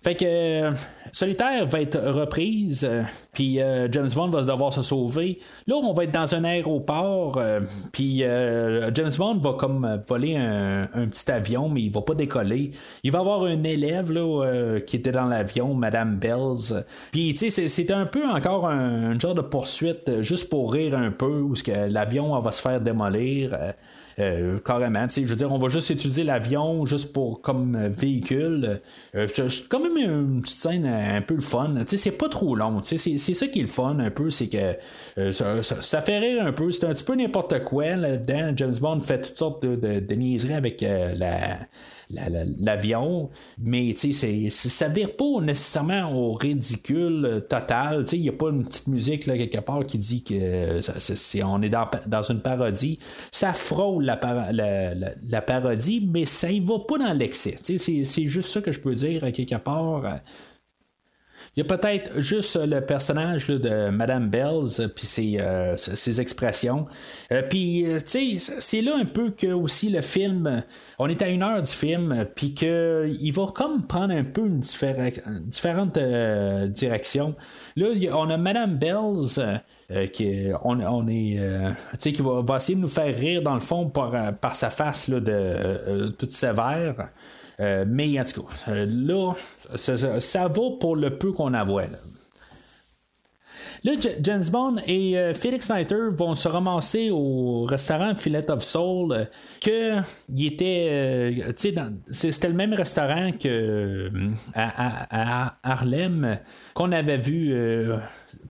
Fait 0.02 0.14
que 0.14 0.24
euh, 0.24 0.70
Solitaire 1.12 1.66
va 1.66 1.82
être 1.82 1.98
reprise, 1.98 2.88
euh, 2.88 3.02
puis 3.34 3.60
euh, 3.60 3.86
James 3.92 4.08
Bond 4.14 4.28
va 4.28 4.40
devoir 4.40 4.72
se 4.72 4.80
sauver. 4.82 5.38
Là, 5.66 5.74
on 5.76 5.92
va 5.92 6.04
être 6.04 6.12
dans 6.12 6.34
un 6.34 6.44
aéroport, 6.44 7.38
puis 7.92 8.20
James 8.20 9.12
Bond 9.18 9.38
va 9.38 9.52
comme 9.54 10.02
voler 10.08 10.36
un, 10.36 10.86
petit 11.10 11.30
avion, 11.30 11.68
mais 11.68 11.82
il 11.82 11.92
va 11.92 12.00
pas 12.00 12.14
décoller. 12.14 12.70
Il 13.02 13.12
va 13.12 13.18
avoir 13.18 13.42
un 13.42 13.62
élève 13.62 14.10
là, 14.10 14.80
qui 14.86 14.96
était 14.96 15.12
dans 15.12 15.26
l'avion, 15.26 15.74
Madame 15.74 16.16
Bells. 16.16 16.84
Puis, 17.10 17.34
tu 17.34 17.50
sais, 17.50 17.68
c'est 17.68 17.90
un 17.90 18.06
peu 18.06 18.26
encore 18.26 18.68
un, 18.68 19.18
genre 19.18 19.34
de 19.34 19.42
poursuite, 19.42 20.22
juste 20.22 20.48
pour 20.48 20.72
rire 20.72 20.96
un 20.96 21.10
peu, 21.10 21.40
où 21.40 21.54
l'avion 21.88 22.38
va 22.40 22.50
se 22.52 22.62
faire 22.62 22.80
démolir. 22.80 23.56
Euh, 24.20 24.58
carrément. 24.58 25.06
Je 25.08 25.22
veux 25.22 25.36
dire, 25.36 25.52
on 25.52 25.58
va 25.58 25.68
juste 25.68 25.90
utiliser 25.90 26.24
l'avion 26.24 26.84
juste 26.84 27.12
pour 27.12 27.40
comme 27.40 27.74
euh, 27.74 27.88
véhicule. 27.88 28.80
Euh, 29.14 29.26
c'est 29.28 29.68
quand 29.68 29.80
même 29.80 29.96
une 29.96 30.42
petite 30.42 30.56
scène 30.56 30.86
un 30.86 31.22
peu 31.22 31.34
le 31.34 31.40
fun. 31.40 31.74
C'est 31.86 32.10
pas 32.10 32.28
trop 32.28 32.54
long. 32.54 32.82
C'est 32.82 32.98
ça 32.98 33.46
qui 33.48 33.58
est 33.58 33.62
le 33.62 33.68
fun 33.68 33.98
un 33.98 34.10
peu, 34.10 34.30
c'est 34.30 34.48
que 34.48 35.32
ça, 35.32 36.00
fait 36.00 36.18
rire 36.18 36.44
un 36.44 36.52
peu. 36.52 36.70
C'est 36.72 36.84
un 36.84 36.92
petit 36.92 37.04
peu 37.04 37.14
n'importe 37.14 37.64
quoi 37.64 37.96
là-dedans. 37.96 38.52
James 38.56 38.76
Bond 38.80 39.00
fait 39.00 39.22
toutes 39.22 39.38
sortes 39.38 39.64
de, 39.64 40.00
de 40.00 40.14
niaiseries 40.14 40.54
avec 40.54 40.82
la 40.82 41.58
l'avion, 42.10 43.30
mais 43.58 43.94
ça 43.96 44.88
vire 44.88 45.16
pas 45.16 45.40
nécessairement 45.40 46.12
au 46.12 46.34
ridicule 46.34 47.44
total. 47.48 48.04
Il 48.12 48.22
n'y 48.22 48.28
a 48.28 48.32
pas 48.32 48.50
une 48.50 48.64
petite 48.64 48.86
musique 48.88 49.26
là, 49.26 49.36
quelque 49.36 49.58
part 49.58 49.84
qui 49.86 49.98
dit 49.98 50.22
que 50.24 50.80
on 51.42 51.62
est 51.62 51.68
dans, 51.68 51.86
dans, 52.06 52.22
une 52.22 52.40
parodie. 52.40 52.98
Ça 53.30 53.52
frôle 53.52 54.04
la, 54.04 54.18
la, 54.52 55.42
parodie, 55.42 56.06
mais 56.06 56.26
ça 56.26 56.50
y 56.50 56.60
va 56.60 56.78
pas 56.80 56.98
dans 56.98 57.12
l'excès. 57.12 57.56
C'est 57.62 58.26
juste 58.26 58.50
ça 58.50 58.60
que 58.60 58.72
je 58.72 58.80
peux 58.80 58.94
dire 58.94 59.20
quelque 59.32 59.56
part. 59.56 60.20
Il 61.56 61.64
y 61.64 61.66
a 61.66 61.76
peut-être 61.76 62.20
juste 62.20 62.56
le 62.64 62.80
personnage 62.80 63.48
de 63.48 63.90
Madame 63.90 64.30
Bells, 64.30 64.88
puis 64.94 65.04
ses, 65.04 65.38
euh, 65.40 65.76
ses, 65.76 66.20
expressions. 66.20 66.86
Euh, 67.32 67.42
puis, 67.42 67.84
euh, 67.86 67.98
tu 67.98 68.38
sais, 68.38 68.60
c'est 68.60 68.80
là 68.80 68.96
un 68.96 69.04
peu 69.04 69.30
que 69.30 69.48
aussi 69.48 69.90
le 69.90 70.00
film, 70.00 70.62
on 71.00 71.08
est 71.08 71.20
à 71.22 71.28
une 71.28 71.42
heure 71.42 71.60
du 71.60 71.70
film, 71.70 72.24
puis 72.36 72.54
qu'il 72.54 73.32
va 73.32 73.46
comme 73.52 73.84
prendre 73.84 74.14
un 74.14 74.22
peu 74.22 74.46
une 74.46 74.60
différente 74.60 75.98
direction. 76.68 77.34
Là, 77.74 77.88
on 78.12 78.30
a 78.30 78.36
Madame 78.36 78.76
Bells. 78.76 79.60
qui 80.12 80.46
on, 80.62 81.08
est 81.08 81.36
qui 81.98 82.22
va, 82.22 82.42
va, 82.42 82.56
essayer 82.58 82.76
de 82.76 82.80
nous 82.80 82.86
faire 82.86 83.12
rire 83.12 83.42
dans 83.42 83.54
le 83.54 83.60
fond 83.60 83.90
par, 83.90 84.36
par 84.36 84.54
sa 84.54 84.70
face 84.70 85.08
là, 85.08 85.18
de 85.18 86.14
toute 86.16 86.30
sévère 86.30 87.10
euh, 87.60 87.84
mais 87.86 88.18
en 88.18 88.24
tout 88.24 88.42
cas, 88.42 88.72
euh, 88.72 88.86
là, 88.88 89.34
ça, 89.76 90.48
vaut 90.48 90.78
pour 90.78 90.96
le 90.96 91.18
peu 91.18 91.32
qu'on 91.32 91.52
a 91.54 91.64
Là. 91.64 91.86
Là, 93.84 93.92
James 94.20 94.44
Bond 94.50 94.76
et 94.86 95.18
euh, 95.18 95.32
Felix 95.32 95.70
Leiter 95.70 96.08
vont 96.10 96.34
se 96.34 96.48
ramasser 96.48 97.10
au 97.10 97.64
restaurant 97.64 98.14
Fillet 98.14 98.50
of 98.50 98.62
Soul, 98.62 99.26
que 99.60 100.00
il 100.34 100.46
était, 100.46 101.54
c'était 101.56 102.48
le 102.48 102.54
même 102.54 102.74
restaurant 102.74 103.32
que 103.32 104.10
à, 104.54 105.54
Harlem 105.62 106.38
qu'on 106.74 106.92
avait 106.92 107.18
vu 107.18 107.54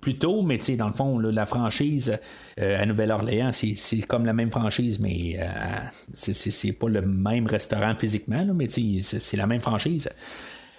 plus 0.00 0.18
tôt, 0.18 0.42
mais 0.42 0.58
dans 0.76 0.88
le 0.88 0.94
fond, 0.94 1.18
la 1.18 1.46
franchise 1.46 2.18
à 2.58 2.86
Nouvelle-Orléans, 2.86 3.50
c'est 3.52 4.02
comme 4.02 4.24
la 4.24 4.32
même 4.32 4.50
franchise, 4.50 4.98
mais 4.98 5.38
c'est 6.14 6.72
pas 6.72 6.88
le 6.88 7.02
même 7.02 7.46
restaurant 7.46 7.94
physiquement, 7.96 8.44
mais 8.54 8.68
c'est 8.68 9.36
la 9.36 9.46
même 9.46 9.60
franchise. 9.60 10.08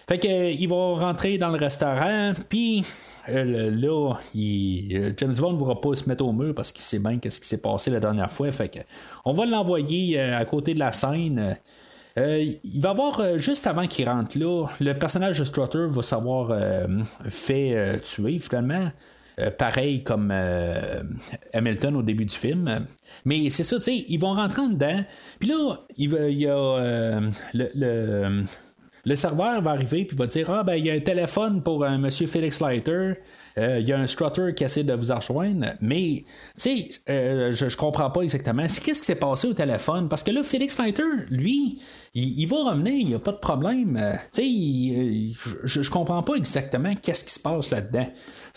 Fait 0.07 0.19
que 0.19 0.51
il 0.51 0.67
va 0.67 0.75
rentrer 0.75 1.37
dans 1.37 1.49
le 1.49 1.57
restaurant, 1.57 2.33
puis 2.49 2.83
euh, 3.29 3.71
là, 3.71 4.15
euh, 4.35 5.13
James 5.15 5.33
Bond 5.37 5.53
ne 5.53 5.57
voudra 5.57 5.79
pas 5.79 5.95
se 5.95 6.09
mettre 6.09 6.25
au 6.25 6.33
mur 6.33 6.53
parce 6.55 6.71
qu'il 6.71 6.83
sait 6.83 6.99
bien 6.99 7.17
qu'est-ce 7.17 7.39
qui 7.39 7.47
s'est 7.47 7.61
passé 7.61 7.91
la 7.91 7.99
dernière 7.99 8.31
fois. 8.31 8.51
Fait 8.51 8.69
que 8.69 8.79
on 9.25 9.33
va 9.33 9.45
l'envoyer 9.45 10.19
euh, 10.19 10.37
à 10.37 10.45
côté 10.45 10.73
de 10.73 10.79
la 10.79 10.91
scène. 10.91 11.57
il 12.17 12.81
va 12.81 12.89
avoir, 12.89 13.37
juste 13.37 13.67
avant 13.67 13.87
qu'il 13.87 14.09
rentre 14.09 14.37
là, 14.37 14.67
le 14.79 14.93
personnage 14.93 15.39
de 15.39 15.45
Strutter 15.45 15.85
va 15.87 16.01
savoir 16.01 16.51
fait 17.29 18.01
tuer 18.01 18.39
finalement. 18.39 18.91
Pareil 19.57 20.03
comme 20.03 20.33
Hamilton 21.53 21.95
au 21.95 22.01
début 22.01 22.25
du 22.25 22.35
film. 22.35 22.85
Mais 23.25 23.49
c'est 23.49 23.63
ça, 23.63 23.77
tu 23.77 23.83
sais, 23.83 24.05
ils 24.07 24.19
vont 24.19 24.33
rentrer 24.33 24.67
dedans. 24.69 25.03
Puis 25.39 25.49
là, 25.49 25.77
il, 25.97 26.11
y 26.37 26.47
a 26.47 27.19
le 27.53 28.43
le 29.05 29.15
serveur 29.15 29.61
va 29.61 29.71
arriver 29.71 30.05
puis 30.05 30.15
va 30.15 30.27
dire 30.27 30.49
Ah, 30.49 30.63
ben, 30.63 30.75
il 30.75 30.85
y 30.85 30.91
a 30.91 30.93
un 30.93 30.99
téléphone 30.99 31.61
pour 31.63 31.83
un 31.83 31.97
monsieur 31.97 32.27
Felix 32.27 32.61
Leiter. 32.61 33.13
Euh, 33.57 33.79
il 33.79 33.87
y 33.87 33.93
a 33.93 33.99
un 33.99 34.07
strutter 34.07 34.53
qui 34.55 34.63
essaie 34.63 34.83
de 34.83 34.93
vous 34.93 35.13
rejoindre. 35.13 35.73
Mais, 35.81 36.23
tu 36.55 36.61
sais, 36.61 36.89
euh, 37.09 37.51
je, 37.51 37.69
je 37.69 37.77
comprends 37.77 38.09
pas 38.09 38.21
exactement. 38.21 38.63
Qu'est-ce 38.63 38.99
qui 38.99 39.05
s'est 39.05 39.15
passé 39.15 39.47
au 39.47 39.53
téléphone? 39.53 40.07
Parce 40.09 40.23
que 40.23 40.31
là, 40.31 40.43
Felix 40.43 40.79
Leiter, 40.79 41.03
lui, 41.29 41.79
il, 42.13 42.45
va 42.45 42.71
revenir, 42.71 42.93
il 42.93 43.07
n'y 43.07 43.13
a 43.13 43.19
pas 43.19 43.31
de 43.31 43.37
problème. 43.37 43.97
Euh, 43.97 44.13
tu 44.33 45.33
sais, 45.33 45.57
je, 45.63 45.81
je 45.81 45.91
comprends 45.91 46.23
pas 46.23 46.35
exactement 46.35 46.93
qu'est-ce 46.95 47.23
qui 47.23 47.33
se 47.33 47.39
passe 47.39 47.71
là-dedans. 47.71 48.07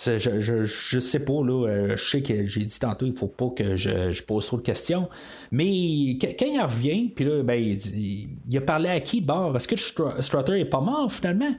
Je, 0.04 0.18
je, 0.18 0.64
je, 0.64 0.98
sais 0.98 1.24
pas, 1.24 1.42
là, 1.44 1.94
je 1.96 2.04
sais 2.04 2.20
que 2.20 2.46
j'ai 2.46 2.64
dit 2.64 2.78
tantôt, 2.80 3.06
il 3.06 3.14
faut 3.14 3.28
pas 3.28 3.50
que 3.56 3.76
je, 3.76 4.22
pose 4.24 4.46
trop 4.46 4.56
de 4.56 4.62
questions. 4.62 5.08
Mais 5.52 6.18
quand 6.20 6.46
il 6.46 6.60
revient, 6.60 7.12
puis 7.14 7.24
là, 7.24 7.42
ben, 7.44 7.54
il, 7.54 8.56
a 8.56 8.60
parlé 8.60 8.88
à 8.88 9.00
qui 9.00 9.20
bord 9.20 9.56
Est-ce 9.56 9.68
que 9.68 9.76
Strutter 9.76 10.58
est 10.58 10.64
pas 10.64 10.80
mort 10.80 11.12
finalement? 11.12 11.54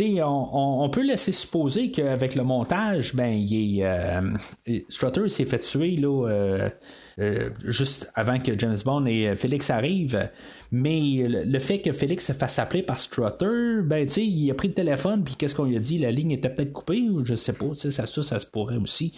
On, 0.00 0.84
on, 0.84 0.90
peut 0.90 1.02
laisser 1.02 1.32
supposer 1.32 1.90
qu'avec 1.90 2.34
le 2.34 2.44
montage, 2.44 3.14
ben, 3.14 3.32
il 3.32 3.80
est, 3.80 3.84
euh, 3.84 4.20
Strutter 4.88 5.28
s'est 5.28 5.44
fait 5.44 5.58
tuer 5.58 5.96
là, 5.96 6.68
juste 7.64 8.10
avant 8.14 8.38
que 8.38 8.58
James 8.58 8.76
Bond 8.84 9.06
et 9.06 9.34
Félix 9.36 9.70
arrivent. 9.70 10.28
Mais 10.70 11.24
le, 11.26 11.58
fait 11.58 11.80
que 11.80 11.92
Félix 11.92 12.26
se 12.26 12.32
fasse 12.32 12.58
appeler 12.58 12.82
par 12.82 12.98
Strutter, 12.98 13.80
ben, 13.82 14.06
tu 14.06 14.20
il 14.20 14.50
a 14.50 14.54
pris 14.54 14.68
le 14.68 14.74
téléphone, 14.74 15.24
puis 15.24 15.34
qu'est-ce 15.34 15.54
qu'on 15.54 15.64
lui 15.64 15.76
a 15.76 15.80
dit? 15.80 15.98
La 15.98 16.10
ligne 16.10 16.32
était 16.32 16.50
peut-être 16.50 16.72
coupée, 16.72 17.08
ou 17.08 17.24
je 17.24 17.34
sais 17.34 17.54
pas, 17.54 17.74
ça, 17.74 17.90
ça, 18.06 18.38
se 18.38 18.46
pourrait 18.46 18.76
aussi. 18.76 19.12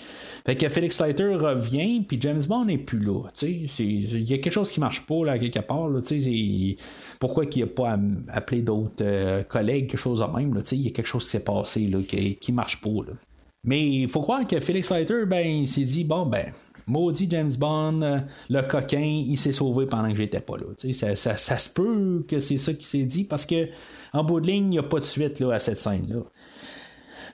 Fait 0.47 0.57
que 0.57 0.69
Félix 0.69 1.01
Leiter 1.01 1.35
revient, 1.35 2.03
puis 2.07 2.19
James 2.21 2.43
Bond 2.49 2.67
n'est 2.67 2.79
plus 2.79 3.01
là. 3.01 3.25
Il 3.43 4.31
y 4.31 4.35
a 4.35 4.39
quelque 4.39 4.53
chose 4.53 4.71
qui 4.71 4.81
marche 4.81 5.05
pas, 5.07 5.25
là, 5.25 5.39
quelque 5.39 5.59
part. 5.59 5.91
Pourquoi 7.19 7.47
qu'il 7.47 7.65
a 7.65 7.67
pas 7.67 7.99
appelé 8.29 8.63
d'autres 8.63 9.43
collègues, 9.49 9.89
quelque 9.89 10.01
chose 10.01 10.21
de 10.21 10.39
même. 10.39 10.63
Il 10.71 10.81
y 10.81 10.89
a 10.89 10.91
quelque 10.91 11.07
chose 11.07 11.25
qui 11.25 11.31
s'est 11.31 11.45
passé, 11.45 11.91
qui, 12.09 12.37
qui 12.37 12.53
marche 12.53 12.81
pas, 12.81 12.91
là. 12.91 13.15
Mais 13.63 13.87
il 13.87 14.09
faut 14.09 14.23
croire 14.23 14.47
que 14.47 14.59
Felix 14.59 14.91
Leiter, 14.91 15.27
ben, 15.27 15.47
il 15.47 15.69
s'est 15.69 15.85
dit, 15.85 16.05
bon, 16.05 16.25
ben, 16.25 16.47
maudit 16.87 17.29
James 17.31 17.53
Bond, 17.59 18.03
euh, 18.03 18.19
le 18.49 18.63
coquin, 18.63 19.01
il 19.01 19.37
s'est 19.37 19.53
sauvé 19.53 19.87
pendant 19.87 20.11
que 20.11 20.17
j'étais 20.17 20.41
pas 20.41 20.57
là. 20.57 20.65
Ça, 20.93 21.15
ça, 21.17 21.37
ça, 21.37 21.59
se 21.59 21.69
peut 21.69 22.25
que 22.27 22.41
c'est 22.41 22.57
ça 22.57 22.73
qui 22.73 22.87
s'est 22.87 23.05
dit 23.05 23.25
parce 23.25 23.47
que 23.47 23.69
en 24.13 24.25
bout 24.25 24.41
de 24.41 24.47
ligne, 24.47 24.65
il 24.65 24.71
n'y 24.71 24.79
a 24.79 24.83
pas 24.83 24.99
de 24.99 25.05
suite 25.05 25.43
à 25.43 25.59
cette 25.59 25.79
scène-là. 25.79 26.23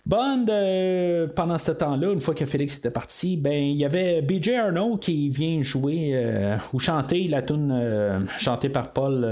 Bond, 0.07 0.47
euh, 0.49 1.27
pendant 1.27 1.59
ce 1.59 1.73
temps-là, 1.73 2.13
une 2.13 2.21
fois 2.21 2.33
que 2.33 2.47
Félix 2.47 2.77
était 2.77 2.93
parti, 2.93 3.37
ben 3.37 3.61
il 3.61 3.77
y 3.77 3.85
avait 3.85 4.23
BJ 4.23 4.51
Arno 4.51 4.99
qui 4.99 5.31
vient 5.31 5.63
jouer 5.63 6.13
euh, 6.15 6.57
ou 6.73 6.79
chanter 6.79 7.27
la 7.27 7.43
tune 7.43 7.73
euh, 7.73 8.21
chantée 8.39 8.69
par 8.69 8.93
Paul 8.93 9.27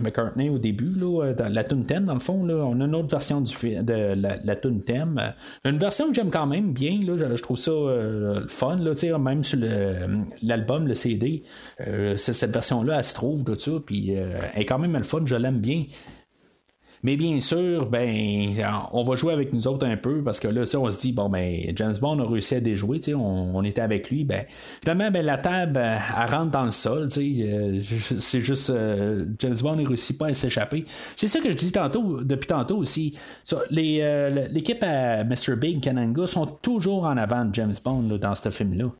McCartney 0.00 0.48
au 0.48 0.58
début, 0.58 0.92
là, 0.96 1.32
la 1.50 1.64
tune 1.64 1.84
thème 1.86 2.04
dans 2.04 2.14
le 2.14 2.20
fond. 2.20 2.44
Là, 2.44 2.54
on 2.54 2.80
a 2.80 2.84
une 2.84 2.94
autre 2.94 3.08
version 3.08 3.40
de 3.40 4.14
la, 4.14 4.36
la 4.36 4.54
tune 4.54 4.82
thème. 4.82 5.20
Une 5.64 5.78
version 5.78 6.06
que 6.08 6.14
j'aime 6.14 6.30
quand 6.30 6.46
même 6.46 6.72
bien. 6.72 7.00
Là, 7.04 7.16
je, 7.16 7.42
trouve 7.42 7.58
ça 7.58 7.72
fun. 8.46 8.76
Là, 8.76 9.18
même 9.18 9.42
sur 9.42 9.58
l'album, 10.40 10.86
le, 10.86 10.94
CD, 10.94 11.42
cette 12.16 12.52
version-là, 12.52 12.98
elle 12.98 13.04
se 13.04 13.14
trouve 13.14 13.42
de 13.42 13.56
ça, 13.56 13.72
puis 13.84 14.12
elle 14.12 14.62
est 14.62 14.66
quand 14.66 14.78
même 14.78 14.92
le 14.92 15.02
fun. 15.02 15.22
Je 15.24 15.34
l'aime 15.34 15.58
bien. 15.58 15.82
Mais 17.04 17.16
bien 17.16 17.40
sûr, 17.40 17.86
ben, 17.86 18.54
on 18.92 19.02
va 19.02 19.16
jouer 19.16 19.32
avec 19.32 19.52
nous 19.52 19.66
autres 19.66 19.84
un 19.84 19.96
peu 19.96 20.22
parce 20.22 20.38
que 20.38 20.46
là, 20.46 20.62
on 20.76 20.90
se 20.90 21.00
dit, 21.00 21.12
bon, 21.12 21.28
ben, 21.28 21.72
James 21.74 21.96
Bond 22.00 22.20
a 22.20 22.28
réussi 22.28 22.54
à 22.54 22.60
déjouer, 22.60 23.00
on, 23.14 23.56
on 23.56 23.64
était 23.64 23.80
avec 23.80 24.08
lui. 24.08 24.22
Ben, 24.22 24.44
finalement, 24.80 25.10
ben, 25.10 25.26
la 25.26 25.38
table, 25.38 25.78
elle, 25.78 26.30
rentre 26.30 26.52
dans 26.52 26.64
le 26.64 26.70
sol. 26.70 27.08
Euh, 27.16 27.80
c'est 28.20 28.40
juste, 28.40 28.70
euh, 28.70 29.26
James 29.40 29.56
Bond 29.62 29.76
ne 29.76 29.86
réussit 29.86 30.16
pas 30.16 30.28
à 30.28 30.34
s'échapper. 30.34 30.84
C'est 31.16 31.26
ça 31.26 31.40
que 31.40 31.50
je 31.50 31.56
dis 31.56 31.72
tantôt, 31.72 32.22
depuis 32.22 32.46
tantôt 32.46 32.76
aussi. 32.76 33.18
Euh, 33.52 34.46
l'équipe 34.50 34.82
à 34.84 35.24
Mr. 35.24 35.56
Big 35.56 35.80
Kananga 35.80 36.26
sont 36.28 36.46
toujours 36.46 37.04
en 37.04 37.16
avant 37.16 37.44
de 37.44 37.54
James 37.54 37.74
Bond 37.84 38.18
dans 38.20 38.34
ce 38.36 38.50
film-là. 38.50 38.92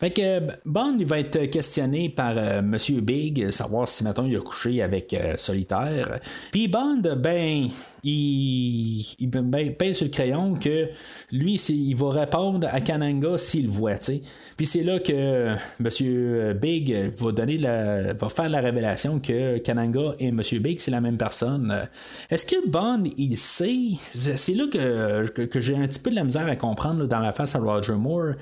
Fait 0.00 0.12
que 0.12 0.38
Bond, 0.64 0.96
il 1.00 1.06
va 1.06 1.18
être 1.18 1.46
questionné 1.46 2.08
par 2.08 2.34
euh, 2.36 2.62
Monsieur 2.62 3.00
Big, 3.00 3.50
savoir 3.50 3.88
si 3.88 4.04
maintenant 4.04 4.26
il 4.26 4.36
a 4.36 4.40
couché 4.40 4.80
avec 4.80 5.12
euh, 5.12 5.36
Solitaire. 5.36 6.20
Puis 6.52 6.68
Bond, 6.68 7.02
ben, 7.16 7.68
il, 8.04 9.00
il 9.18 9.26
ben, 9.28 9.74
pèse 9.74 9.96
sur 9.96 10.06
le 10.06 10.12
crayon 10.12 10.54
que 10.54 10.90
lui, 11.32 11.56
il 11.56 11.96
va 11.96 12.10
répondre 12.10 12.68
à 12.70 12.80
Kananga 12.80 13.38
s'il 13.38 13.68
voit, 13.68 13.96
sais. 13.96 14.22
Puis 14.56 14.66
c'est 14.66 14.84
là 14.84 15.00
que 15.00 15.56
Monsieur 15.80 16.54
Big 16.54 17.10
va 17.18 17.32
donner 17.32 17.58
la, 17.58 18.12
va 18.12 18.28
faire 18.28 18.48
la 18.48 18.60
révélation 18.60 19.18
que 19.18 19.58
Kananga 19.58 20.14
et 20.20 20.30
Monsieur 20.30 20.60
Big, 20.60 20.78
c'est 20.78 20.92
la 20.92 21.00
même 21.00 21.18
personne. 21.18 21.88
Est-ce 22.30 22.46
que 22.46 22.68
Bond, 22.68 23.02
il 23.16 23.36
sait? 23.36 23.96
C'est 24.14 24.54
là 24.54 24.66
que, 24.72 25.26
que, 25.46 25.58
j'ai 25.58 25.74
un 25.74 25.88
petit 25.88 25.98
peu 25.98 26.10
de 26.10 26.16
la 26.16 26.24
misère 26.24 26.46
à 26.46 26.54
comprendre 26.54 27.06
dans 27.06 27.18
la 27.18 27.32
face 27.32 27.56
à 27.56 27.58
Roger 27.58 27.94
Moore 27.94 28.34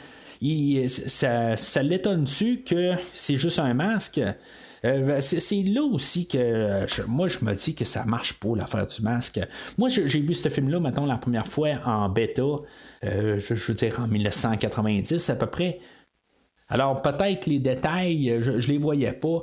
ça, 0.88 1.56
ça 1.56 1.82
l'étonne-tu 1.82 2.62
que 2.62 2.94
c'est 3.12 3.36
juste 3.36 3.58
un 3.58 3.74
masque? 3.74 4.20
Euh, 4.84 5.00
ben, 5.00 5.20
c'est 5.20 5.62
là 5.62 5.82
aussi 5.82 6.28
que 6.28 6.86
moi 7.06 7.28
je 7.28 7.44
me 7.44 7.54
dis 7.54 7.74
que 7.74 7.84
ça 7.84 8.04
marche 8.04 8.38
pas 8.38 8.54
l'affaire 8.54 8.86
du 8.86 9.02
masque. 9.02 9.40
Moi 9.78 9.88
j'ai 9.88 10.20
vu 10.20 10.34
ce 10.34 10.48
film-là 10.48 10.80
maintenant 10.80 11.06
la 11.06 11.16
première 11.16 11.46
fois 11.46 11.70
en 11.84 12.08
bêta, 12.08 12.42
euh, 13.04 13.40
je, 13.40 13.54
veux 13.54 13.74
dire 13.74 13.98
en 14.00 14.06
1990 14.06 15.30
à 15.30 15.36
peu 15.36 15.46
près. 15.46 15.78
Alors 16.68 17.00
peut-être 17.00 17.46
les 17.46 17.58
détails, 17.58 18.38
je, 18.40 18.60
je 18.60 18.68
les 18.68 18.78
voyais 18.78 19.12
pas. 19.12 19.42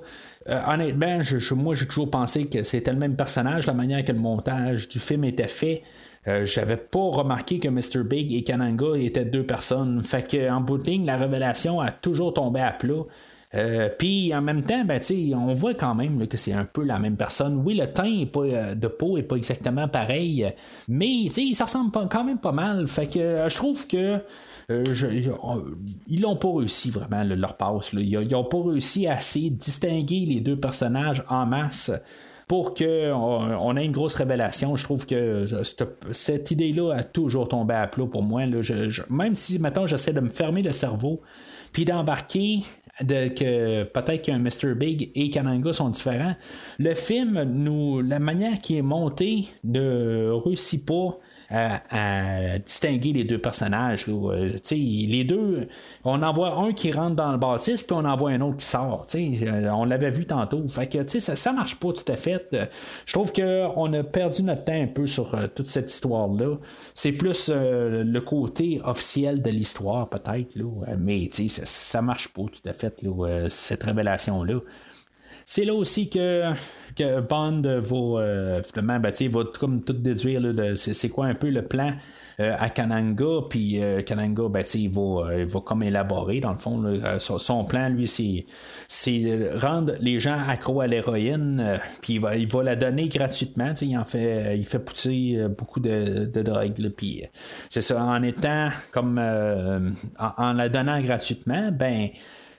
Euh, 0.50 0.62
honnêtement, 0.68 1.20
moi 1.56 1.76
j'ai 1.76 1.88
toujours 1.88 2.12
pensé 2.12 2.48
que 2.48 2.64
c'était 2.64 2.92
le 2.92 3.00
même 3.00 3.16
personnage, 3.16 3.66
la 3.66 3.74
manière 3.74 4.04
que 4.06 4.12
le 4.12 4.20
montage 4.20 4.88
du 4.88 5.00
film 5.00 5.24
était 5.24 5.48
fait. 5.48 5.84
Euh, 6.28 6.46
j'avais 6.46 6.78
pas 6.78 7.00
remarqué 7.00 7.60
que 7.60 7.68
Mr. 7.68 8.04
Big 8.04 8.34
et 8.34 8.44
Kananga 8.44 8.96
étaient 8.96 9.26
deux 9.26 9.46
personnes. 9.46 10.04
Fait 10.04 10.26
que 10.26 10.50
en 10.50 10.62
bout 10.62 10.82
la 10.88 11.18
révélation 11.18 11.82
a 11.82 11.92
toujours 11.92 12.34
tombé 12.34 12.62
à 12.62 12.72
plat. 12.72 13.04
Euh, 13.56 13.90
puis 14.00 14.34
en 14.34 14.42
même 14.42 14.64
temps, 14.64 14.84
ben, 14.84 15.00
on 15.36 15.54
voit 15.54 15.76
quand 15.76 15.94
même 15.94 16.26
que 16.28 16.38
c'est 16.38 16.54
un 16.54 16.66
peu 16.66 16.84
la 16.84 16.98
même 16.98 17.18
personne. 17.18 17.62
Oui, 17.64 17.76
le 17.76 17.86
teint 17.86 18.26
euh, 18.36 18.74
de 18.74 18.88
peau 18.88 19.18
est 19.18 19.24
pas 19.24 19.36
exactement 19.36 19.88
pareil, 19.88 20.52
mais 20.88 21.30
ça 21.54 21.66
ressemble 21.66 21.92
quand 22.10 22.24
même 22.24 22.40
pas 22.40 22.52
mal. 22.52 22.88
Fait 22.88 23.06
que 23.06 23.46
je 23.48 23.56
trouve 23.56 23.88
que 23.88 24.20
ils 24.70 26.22
n'ont 26.22 26.38
pas 26.38 26.52
réussi 26.52 26.90
vraiment 26.90 27.24
leur 27.24 27.58
passe. 27.58 27.92
Ils 27.94 28.28
n'ont 28.32 28.46
pas 28.46 28.64
réussi 28.64 29.06
à 29.08 29.14
assez 29.14 29.50
distinguer 29.50 30.26
les 30.26 30.40
deux 30.40 30.58
personnages 30.58 31.24
en 31.30 31.46
masse 31.46 31.92
pour 32.54 32.76
qu'on 32.76 32.86
on 32.86 33.76
ait 33.78 33.84
une 33.84 33.92
grosse 33.92 34.14
révélation. 34.14 34.76
Je 34.76 34.84
trouve 34.84 35.08
que 35.08 35.48
cette, 36.12 36.52
idée-là 36.52 36.92
a 36.92 37.04
toujours 37.04 37.48
tombé 37.48 37.74
à 37.74 37.88
plat 37.88 38.06
pour 38.06 38.22
moi. 38.22 38.44
même 39.10 39.34
si 39.34 39.58
maintenant 39.58 39.88
j'essaie 39.88 40.14
de 40.14 40.20
me 40.20 40.30
fermer 40.30 40.62
le 40.62 40.72
cerveau, 40.72 41.22
puis 41.72 41.84
d'embarquer 41.84 42.60
de, 43.02 43.30
que 43.30 43.86
peut-être 43.86 44.22
qu'un 44.22 44.38
Mr. 44.38 44.76
Big 44.76 45.10
et 45.16 45.32
Kananga 45.32 45.74
sont 45.74 45.90
différents. 45.90 46.36
Le 46.78 46.94
film, 46.94 47.42
nous, 47.42 48.02
la 48.02 48.20
manière 48.20 48.60
qui 48.60 48.78
est 48.78 48.84
montée 48.84 49.48
ne 49.64 50.30
réussit 50.30 50.86
pas 50.86 51.18
à, 51.54 52.60
distinguer 52.60 53.14
les 53.14 53.24
deux 53.24 53.38
personnages. 53.38 54.06
Euh, 54.10 54.54
les 54.72 55.24
deux, 55.24 55.68
on 56.04 56.22
en 56.22 56.34
voit 56.34 56.56
un 56.56 56.74
qui 56.74 56.92
rentre 56.92 57.16
dans 57.16 57.32
le 57.32 57.38
bâtisse, 57.38 57.84
puis 57.84 57.96
on 57.96 58.06
en 58.06 58.16
voit 58.16 58.32
un 58.32 58.42
autre 58.42 58.58
qui 58.58 58.66
sort. 58.66 59.06
Euh, 59.16 59.70
on 59.70 59.86
l'avait 59.86 60.10
vu 60.10 60.26
tantôt. 60.26 60.68
Fait 60.68 60.88
que 60.88 61.20
ça, 61.20 61.52
marche 61.54 61.76
pas 61.76 61.94
tout 61.94 62.12
à 62.12 62.16
fait. 62.16 62.56
Je 63.06 63.14
trouve 63.14 63.32
qu'on 63.32 63.94
a 63.94 64.04
perdu 64.04 64.44
notre 64.44 64.64
temps 64.64 64.82
un 64.82 64.88
peu 64.88 65.06
sur 65.06 65.36
euh, 65.36 65.42
toute 65.54 65.68
cette 65.68 65.92
histoire-là. 65.92 66.58
C'est 66.94 67.12
plus 67.12 67.50
le 67.50 68.20
côté 68.20 68.82
officiel 68.84 69.42
de 69.42 69.50
l'histoire, 69.50 70.10
peut-être, 70.10 70.50
mais 70.98 71.30
ça 71.32 72.02
marche 72.02 72.30
pas 72.30 72.44
tout 72.44 72.68
à 72.68 72.74
fait, 72.74 73.02
cette 73.50 73.84
révélation-là. 73.84 74.60
C'est 75.46 75.66
là 75.66 75.74
aussi 75.74 76.10
que, 76.10 76.52
que 76.96 77.22
Bond 77.22 77.62
va 77.62 78.22
euh, 78.22 78.64
finalement 78.64 79.00
ben, 79.00 79.12
va 79.30 79.44
comme 79.60 79.84
tout 79.84 79.94
déduire 79.94 80.42
c'est 80.76 81.10
quoi 81.10 81.26
un 81.26 81.36
peu 81.36 81.50
le 81.50 81.64
plan 81.64 81.92
euh, 82.40 82.56
à 82.58 82.70
Kananga, 82.70 83.46
puis 83.48 83.82
euh, 83.82 84.02
Kananga, 84.02 84.48
ben, 84.50 84.64
il, 84.74 84.90
va, 84.90 85.38
il 85.38 85.46
va 85.46 85.60
comme 85.62 85.84
élaborer, 85.84 86.40
dans 86.40 86.52
le 86.52 86.58
fond, 86.58 86.84
son, 87.20 87.64
plan, 87.66 87.90
lui, 87.90 88.08
c'est, 88.08 89.50
rendre 89.56 89.94
les 90.00 90.20
gens 90.20 90.40
accros 90.48 90.82
à 90.82 90.88
l'héroïne, 90.88 91.80
puis 92.02 92.14
il 92.14 92.20
va, 92.20 92.36
il 92.36 92.48
va 92.48 92.64
la 92.64 92.76
donner 92.76 93.08
gratuitement, 93.08 93.74
il 93.80 93.98
en 93.98 94.06
fait, 94.06 94.58
il 94.58 94.66
fait 94.66 94.80
pousser 94.80 95.46
beaucoup 95.56 95.80
de, 95.80 96.26
de 96.26 96.42
drogue, 96.42 96.92
puis 96.98 97.24
c'est 97.70 97.82
ça, 97.82 98.04
en 98.04 98.24
étant 98.24 98.70
comme, 98.92 99.20
en, 100.20 100.54
la 100.54 100.70
donnant 100.70 101.00
gratuitement, 101.02 101.72
ben, 101.72 102.08
euh, 102.08 102.08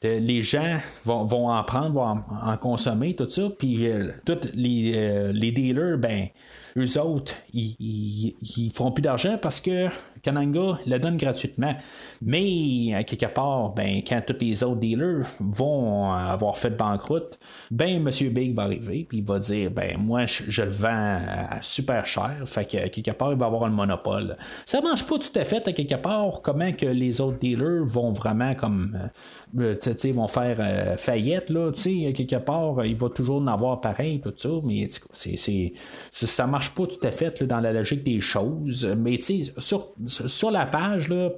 les 0.04 0.42
gens 0.42 0.78
vont, 1.04 1.48
en 1.48 1.64
prendre, 1.64 1.92
vont 1.92 2.22
en, 2.42 2.56
consommer, 2.56 3.14
tout 3.14 3.28
ça, 3.28 3.48
puis 3.58 3.86
euh, 3.86 4.12
tous 4.24 4.38
les, 4.54 4.92
euh, 4.94 5.32
les 5.32 5.52
dealers, 5.52 5.98
ben, 5.98 6.28
eux 6.76 7.00
autres, 7.00 7.34
ils, 7.52 8.70
feront 8.74 8.90
plus 8.90 9.02
d'argent 9.02 9.38
parce 9.40 9.60
que 9.60 9.88
Kananga 10.22 10.78
la 10.86 10.98
donne 10.98 11.16
gratuitement. 11.16 11.72
Mais, 12.20 12.92
à 12.94 13.04
quelque 13.04 13.26
part, 13.26 13.70
ben, 13.74 14.00
quand 14.06 14.20
tous 14.26 14.36
les 14.40 14.64
autres 14.64 14.80
dealers 14.80 15.24
vont 15.38 16.12
avoir 16.12 16.56
fait 16.56 16.70
banqueroute, 16.70 17.38
ben, 17.70 18.02
Monsieur 18.02 18.30
Big 18.30 18.54
va 18.54 18.64
arriver, 18.64 19.06
puis 19.08 19.18
il 19.18 19.24
va 19.24 19.38
dire, 19.38 19.70
ben, 19.70 19.96
moi, 19.98 20.26
je, 20.26 20.62
le 20.62 20.68
vends 20.68 21.20
super 21.62 22.06
cher, 22.06 22.42
fait 22.46 22.64
que, 22.64 22.88
quelque 22.88 23.12
part, 23.12 23.32
il 23.32 23.38
va 23.38 23.46
avoir 23.46 23.68
le 23.68 23.74
monopole. 23.74 24.36
Ça 24.64 24.80
marche 24.80 25.06
pas 25.06 25.18
tout 25.18 25.38
à 25.38 25.44
fait, 25.44 25.68
à 25.68 25.72
quelque 25.72 25.94
part, 25.94 26.40
comment 26.42 26.72
que 26.72 26.86
les 26.86 27.20
autres 27.20 27.38
dealers 27.38 27.84
vont 27.84 28.12
vraiment, 28.12 28.54
comme, 28.54 28.98
euh, 29.00 29.06
ils 29.54 30.14
vont 30.14 30.28
faire 30.28 30.56
euh, 30.58 30.96
faillite, 30.96 31.50
là, 31.50 31.70
quelque 31.72 32.36
part, 32.36 32.84
il 32.84 32.96
va 32.96 33.08
toujours 33.08 33.36
en 33.36 33.46
avoir 33.46 33.80
pareil, 33.80 34.20
tout 34.20 34.32
ça, 34.36 34.48
mais 34.64 34.88
c'est, 35.12 35.72
ça 36.10 36.46
marche 36.46 36.74
pas 36.74 36.86
tout 36.86 37.06
à 37.06 37.10
fait 37.10 37.42
dans 37.44 37.60
la 37.60 37.72
logique 37.72 38.04
des 38.04 38.20
choses. 38.20 38.86
Mais 38.98 39.20
sur, 39.58 39.94
sur 40.06 40.50
la 40.50 40.66
page, 40.66 41.08
là, 41.08 41.30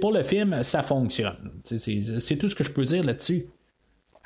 pour 0.00 0.12
le 0.12 0.22
film, 0.22 0.62
ça 0.62 0.82
fonctionne. 0.82 1.52
C'est 1.64 2.36
tout 2.38 2.48
ce 2.48 2.54
que 2.54 2.64
je 2.64 2.72
peux 2.72 2.84
dire 2.84 3.02
là-dessus. 3.02 3.46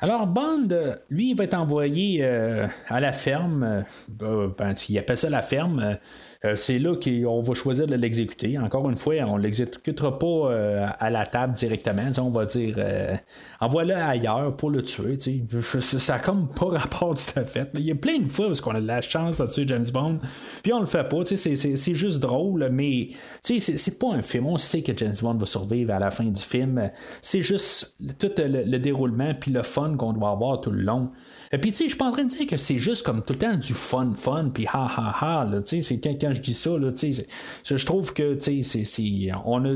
Alors, 0.03 0.27
Bond, 0.27 0.67
lui, 1.09 1.29
il 1.29 1.33
va 1.33 1.45
être 1.45 1.53
envoyé 1.53 2.19
euh, 2.23 2.67
à 2.89 2.99
la 2.99 3.13
ferme. 3.13 3.85
Ben, 4.09 4.73
il 4.89 4.97
appelle 4.97 5.17
ça 5.17 5.29
la 5.29 5.41
ferme. 5.41 5.97
Euh, 6.45 6.57
c'est 6.57 6.77
là 6.77 6.95
qu'on 6.95 7.41
va 7.41 7.53
choisir 7.53 7.87
de 7.87 7.95
l'exécuter. 7.95 8.57
Encore 8.59 8.89
une 8.89 8.97
fois, 8.97 9.15
on 9.27 9.37
ne 9.37 9.43
l'exécutera 9.43 10.19
pas 10.19 10.25
euh, 10.25 10.87
à 10.99 11.09
la 11.09 11.25
table 11.25 11.53
directement. 11.53 12.03
On 12.17 12.29
va 12.29 12.45
dire 12.45 12.75
euh, 12.77 13.15
envoie-le 13.61 13.95
ailleurs 13.95 14.55
pour 14.57 14.69
le 14.69 14.83
tuer. 14.83 15.17
Ça 15.61 16.13
n'a 16.13 16.19
comme 16.19 16.49
pas 16.49 16.65
rapport 16.65 17.15
tout 17.15 17.39
à 17.39 17.45
fait. 17.45 17.69
Il 17.75 17.85
y 17.85 17.91
a 17.91 17.95
plein 17.95 18.19
de 18.19 18.27
fois 18.27 18.47
parce 18.47 18.59
qu'on 18.59 18.75
a 18.75 18.81
de 18.81 18.87
la 18.87 19.01
chance 19.01 19.37
de 19.37 19.47
tuer 19.47 19.65
James 19.67 19.85
Bond, 19.93 20.19
puis 20.61 20.73
on 20.73 20.81
le 20.81 20.85
fait 20.85 21.07
pas. 21.07 21.23
C'est 21.23 21.95
juste 21.95 22.19
drôle, 22.19 22.67
mais 22.71 23.09
c'est 23.41 23.99
pas 23.99 24.11
un 24.13 24.21
film. 24.21 24.47
On 24.47 24.57
sait 24.57 24.81
que 24.81 24.91
James 24.97 25.15
Bond 25.21 25.35
va 25.35 25.45
survivre 25.45 25.95
à 25.95 25.99
la 25.99 26.11
fin 26.11 26.25
du 26.25 26.41
film. 26.41 26.91
C'est 27.21 27.41
juste 27.41 27.95
tout 28.19 28.31
le, 28.37 28.63
le 28.63 28.79
déroulement 28.79 29.33
puis 29.33 29.51
le 29.51 29.63
fun 29.63 29.92
qu'on 29.97 30.13
doit 30.13 30.29
avoir 30.29 30.61
tout 30.61 30.71
le 30.71 30.81
long. 30.81 31.11
Et 31.51 31.57
puis, 31.57 31.71
tu 31.71 31.77
sais, 31.77 31.83
je 31.85 31.89
suis 31.89 31.97
pas 31.97 32.05
en 32.05 32.11
train 32.11 32.23
de 32.23 32.29
dire 32.29 32.47
que 32.47 32.57
c'est 32.57 32.79
juste 32.79 33.05
comme 33.05 33.21
tout 33.21 33.33
le 33.33 33.39
temps 33.39 33.55
du 33.55 33.73
fun, 33.73 34.11
fun, 34.15 34.49
puis 34.53 34.65
ha, 34.67 34.87
ha, 34.97 35.15
ha. 35.21 35.49
Sais, 35.65 35.81
c'est 35.81 35.99
quand, 35.99 36.15
quand, 36.19 36.33
je 36.33 36.41
dis 36.41 36.53
ça, 36.53 36.71
là, 36.77 36.89
je 36.93 37.85
trouve 37.85 38.13
que, 38.13 38.39
sais, 38.39 38.63
c'est, 38.63 39.31
on 39.45 39.63
a, 39.65 39.75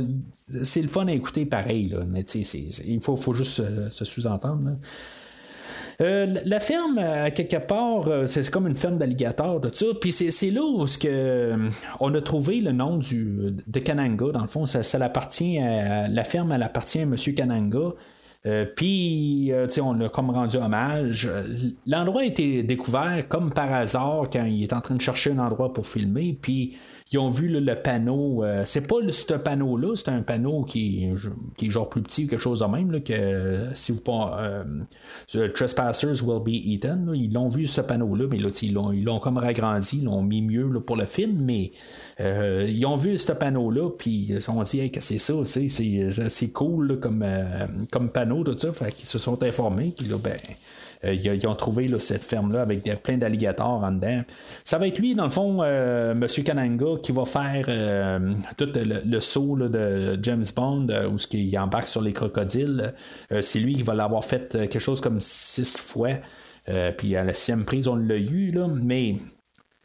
c'est 0.63 0.81
le 0.81 0.87
fun 0.87 1.07
à 1.07 1.11
écouter 1.11 1.45
pareil, 1.45 1.89
là, 1.89 1.99
mais 2.07 2.23
tu 2.23 2.43
sais, 2.43 2.59
il 2.85 3.01
faut, 3.01 3.15
faut 3.15 3.33
juste 3.33 3.61
se, 3.89 4.05
sous-entendre. 4.05 4.77
Euh, 5.99 6.27
la 6.45 6.59
ferme, 6.59 6.99
à 6.99 7.31
quelque 7.31 7.57
part, 7.57 8.07
euh, 8.07 8.27
c'est 8.27 8.47
comme 8.51 8.67
une 8.67 8.75
ferme 8.75 8.97
d'alligators, 8.97 9.61
tout 9.61 9.71
ça. 9.73 9.85
Puis 9.99 10.11
c'est 10.11 10.49
là 10.51 10.61
où 10.61 10.85
que, 10.85 11.07
euh, 11.07 11.69
on 11.99 12.13
a 12.13 12.21
trouvé 12.21 12.61
le 12.61 12.71
nom 12.71 12.97
de 12.99 13.79
Kananga, 13.79 14.31
dans 14.31 14.41
le 14.41 14.47
fond. 14.47 14.65
Ça, 14.67 14.83
ça 14.83 14.97
à, 14.99 16.07
la 16.07 16.23
ferme, 16.23 16.51
elle 16.51 16.63
appartient 16.63 16.99
à 16.99 17.03
M. 17.03 17.15
Kananga. 17.35 17.93
Euh, 18.45 18.65
puis, 18.75 19.51
euh, 19.51 19.67
on 19.81 19.93
l'a 19.93 20.09
comme 20.09 20.29
rendu 20.29 20.57
hommage. 20.57 21.29
L'endroit 21.85 22.21
a 22.21 22.25
été 22.25 22.63
découvert 22.63 23.27
comme 23.27 23.51
par 23.51 23.73
hasard 23.73 24.27
quand 24.31 24.45
il 24.45 24.63
est 24.63 24.73
en 24.73 24.81
train 24.81 24.95
de 24.95 25.01
chercher 25.01 25.31
un 25.31 25.39
endroit 25.39 25.73
pour 25.73 25.87
filmer. 25.87 26.37
Puis, 26.39 26.77
ils 27.11 27.19
ont 27.19 27.29
vu 27.29 27.47
le 27.47 27.75
panneau. 27.75 28.43
Euh, 28.43 28.63
c'est 28.65 28.87
pas 28.87 28.97
ce 29.09 29.33
panneau-là, 29.33 29.95
c'est 29.95 30.09
un 30.09 30.21
panneau 30.21 30.63
qui, 30.63 31.05
est 31.05 31.69
genre 31.69 31.89
plus 31.89 32.01
petit 32.01 32.25
ou 32.25 32.27
quelque 32.27 32.41
chose 32.41 32.59
de 32.59 32.65
même. 32.65 33.01
que 33.03 33.67
si 33.75 33.91
vous 33.91 34.01
pas. 34.01 34.63
Trespassers 35.53 36.21
will 36.23 36.41
be 36.43 36.49
eaten. 36.49 37.11
ils 37.13 37.31
l'ont 37.31 37.49
vu 37.49 37.67
ce 37.67 37.81
panneau-là, 37.81 38.25
mais 38.29 38.37
là, 38.37 38.49
ils 38.61 38.73
l'ont, 38.73 38.91
ils 38.91 39.03
l'ont 39.03 39.19
comme 39.19 39.37
ragrandi, 39.37 39.99
ils 39.99 40.05
l'ont 40.05 40.23
mis 40.23 40.41
mieux 40.41 40.67
pour 40.81 40.95
le 40.95 41.05
film. 41.05 41.37
Mais 41.43 41.71
ils 42.19 42.85
ont 42.85 42.95
vu 42.95 43.17
ce 43.17 43.31
panneau-là, 43.31 43.91
puis 43.97 44.27
ils 44.29 44.51
ont 44.51 44.63
dit 44.63 44.91
que 44.91 44.99
c'est 44.99 45.17
ça, 45.17 45.33
c'est, 45.45 45.67
c'est, 45.69 46.51
cool 46.51 46.99
comme, 46.99 48.09
panneau 48.13 48.43
tout 48.43 48.57
ça, 48.57 48.71
fait 48.73 48.91
qu'ils 48.91 49.07
se 49.07 49.19
sont 49.19 49.41
informés, 49.43 49.91
qu'ils 49.91 50.09
ben, 50.17 50.37
euh, 51.03 51.13
ils, 51.13 51.47
ont 51.47 51.55
trouvé 51.55 51.87
cette 51.99 52.23
ferme-là 52.23 52.61
avec 52.61 52.83
plein 53.03 53.17
d'alligators 53.17 53.83
en 53.83 53.91
dedans. 53.91 54.23
Ça 54.63 54.77
va 54.77 54.87
être 54.87 54.99
lui, 54.99 55.15
dans 55.15 55.25
le 55.25 55.29
fond, 55.29 55.59
euh, 55.61 56.13
M. 56.13 56.43
Kananga, 56.43 56.97
qui 57.01 57.11
va 57.11 57.25
faire 57.25 57.65
euh, 57.67 58.33
tout 58.57 58.69
le, 58.75 59.19
saut 59.19 59.57
de 59.57 60.17
James 60.21 60.45
Bond, 60.55 60.87
où 61.11 61.17
ce 61.17 61.27
qui 61.27 61.57
embarque 61.57 61.87
sur 61.87 62.01
les 62.01 62.13
crocodiles. 62.13 62.93
c'est 63.41 63.59
lui 63.59 63.75
qui 63.75 63.83
va 63.83 63.93
l'avoir 63.93 64.23
fait 64.25 64.49
quelque 64.51 64.79
chose 64.79 65.01
comme 65.01 65.19
six 65.21 65.77
fois. 65.77 66.11
puis 66.97 67.15
à 67.15 67.23
la 67.23 67.33
sixième 67.33 67.65
prise, 67.65 67.87
on 67.87 67.95
l'a 67.95 68.17
eu, 68.17 68.53
mais 68.81 69.15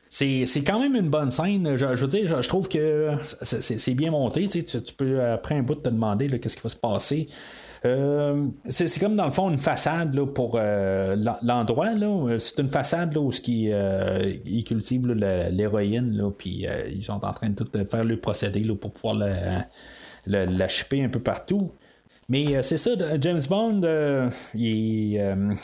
c'est, 0.08 0.44
quand 0.66 0.78
même 0.78 0.94
une 0.94 1.08
bonne 1.08 1.30
scène. 1.30 1.76
Je, 1.76 1.86
veux 1.86 2.06
dire, 2.06 2.42
je, 2.42 2.48
trouve 2.48 2.68
que 2.68 3.12
c'est, 3.42 3.94
bien 3.94 4.10
monté. 4.10 4.48
Tu, 4.48 4.80
peux 4.96 5.22
après 5.22 5.56
un 5.56 5.62
bout 5.62 5.76
te 5.76 5.88
demander 5.88 6.28
qu'est-ce 6.38 6.56
qui 6.56 6.62
va 6.62 6.68
se 6.68 6.76
passer. 6.76 7.28
Euh, 7.84 8.46
c'est 8.68 9.00
comme 9.00 9.16
dans 9.16 9.24
le 9.24 9.32
fond 9.32 9.50
une 9.50 9.58
façade 9.58 10.14
là, 10.14 10.26
pour 10.26 10.56
euh, 10.56 11.16
l'endroit. 11.42 11.90
C'est 12.38 12.60
une 12.60 12.70
façade 12.70 13.14
là, 13.14 13.20
où 13.20 13.30
euh, 13.30 14.34
ils 14.46 14.64
cultivent 14.64 15.08
l'héroïne, 15.12 16.30
puis 16.36 16.66
ils 16.90 17.04
sont 17.04 17.24
en 17.24 17.32
train 17.32 17.50
de 17.50 17.54
tout 17.54 17.70
faire 17.88 18.04
le 18.04 18.16
procédé 18.18 18.62
pour 18.74 18.92
pouvoir 18.92 19.14
la, 20.26 20.66
un 20.92 21.08
peu 21.08 21.20
partout. 21.20 21.72
Mais 22.28 22.62
c'est 22.62 22.76
ça, 22.76 22.90
James 23.20 23.40
Bond, 23.48 23.82
il, 24.54 25.20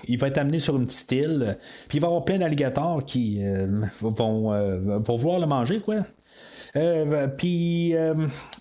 il, 0.09 0.19
va 0.19 0.27
être 0.27 0.39
amené 0.39 0.59
sur 0.59 0.77
une 0.77 0.87
petite 0.87 1.13
île, 1.13 1.57
puis 1.87 1.99
il 1.99 2.01
va 2.01 2.09
y 2.09 2.11
avoir 2.11 2.25
plein 2.25 2.39
d'alligators 2.39 3.05
qui 3.05 3.41
vont, 4.01 4.19
vont 4.99 5.17
vouloir 5.17 5.39
le 5.39 5.47
manger, 5.47 5.81
quoi. 5.81 6.05
Euh, 6.79 7.27
puis 7.27 7.95
euh, 7.95 8.15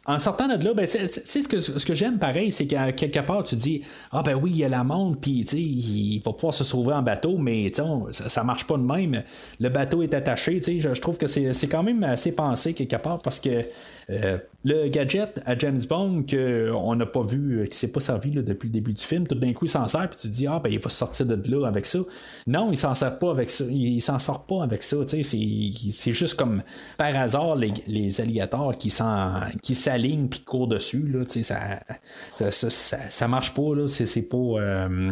en 0.05 0.19
sortant 0.19 0.47
de 0.47 0.63
là, 0.63 0.73
ben, 0.73 0.87
c'est, 0.87 1.07
ce 1.07 1.47
que, 1.47 1.59
ce 1.59 1.85
que 1.85 1.93
j'aime 1.93 2.17
pareil, 2.17 2.51
c'est 2.51 2.65
qu'à 2.65 2.91
quelque 2.91 3.19
part 3.19 3.43
tu 3.43 3.55
dis 3.55 3.83
Ah 4.11 4.23
ben 4.23 4.33
oui, 4.35 4.51
il 4.51 4.57
y 4.57 4.63
a 4.63 4.69
la 4.69 4.83
montre, 4.83 5.19
puis 5.21 5.41
il 5.41 6.21
va 6.25 6.33
pouvoir 6.33 6.53
se 6.53 6.63
sauver 6.63 6.93
en 6.93 7.03
bateau, 7.03 7.37
mais 7.37 7.71
ça, 7.73 7.85
ça 8.11 8.43
marche 8.43 8.65
pas 8.65 8.77
de 8.77 8.83
même. 8.83 9.23
Le 9.59 9.69
bateau 9.69 10.01
est 10.01 10.13
attaché, 10.13 10.59
je, 10.61 10.89
trouve 10.99 11.17
que 11.17 11.27
c'est 11.27 11.67
quand 11.67 11.83
même 11.83 12.03
assez 12.03 12.31
pensé 12.31 12.73
quelque 12.73 12.95
part 12.95 13.21
parce 13.21 13.39
que 13.39 13.63
euh, 14.09 14.37
le 14.63 14.87
gadget 14.87 15.41
à 15.45 15.57
James 15.57 15.81
Bond 15.89 16.23
qu'on 16.29 16.95
n'a 16.95 17.05
pas 17.05 17.23
vu, 17.23 17.59
euh, 17.59 17.65
qui 17.65 17.77
s'est 17.77 17.91
pas 17.91 17.99
servi 17.99 18.31
depuis 18.31 18.67
le 18.67 18.73
début 18.73 18.93
du 18.93 19.03
film, 19.03 19.27
tout 19.27 19.35
d'un 19.35 19.51
coup 19.51 19.65
il 19.65 19.69
s'en 19.69 19.85
sert 19.89 20.09
puis 20.09 20.17
tu 20.17 20.29
dis 20.29 20.47
ah 20.47 20.61
ben 20.63 20.69
il 20.71 20.79
va 20.79 20.89
sortir 20.89 21.25
de 21.25 21.51
là 21.51 21.67
avec 21.67 21.85
ça. 21.85 21.99
Non, 22.47 22.71
il 22.71 22.77
s'en 22.77 22.95
sert 22.95 23.19
pas 23.19 23.31
avec 23.31 23.49
ça, 23.49 23.65
il, 23.69 23.99
s'en 24.01 24.19
sort 24.19 24.45
pas 24.45 24.63
avec 24.63 24.81
ça. 24.83 24.97
C'est, 25.07 25.23
c'est 25.23 26.13
juste 26.13 26.35
comme 26.35 26.63
par 26.97 27.13
hasard 27.17 27.55
les, 27.55 28.21
alligators 28.21 28.77
qui, 28.77 28.93
qui 29.61 29.75
s'alignent 29.75 30.29
puis 30.29 30.39
courent 30.39 30.67
dessus 30.67 31.05
là, 31.07 31.25
ça, 31.27 31.79
ça, 32.39 32.51
ça, 32.51 32.97
ça, 33.09 33.27
marche 33.27 33.53
pas 33.53 33.75
là, 33.75 33.87
c'est, 33.89 34.05
c'est 34.05 34.29
pas 34.29 34.37
euh, 34.37 35.11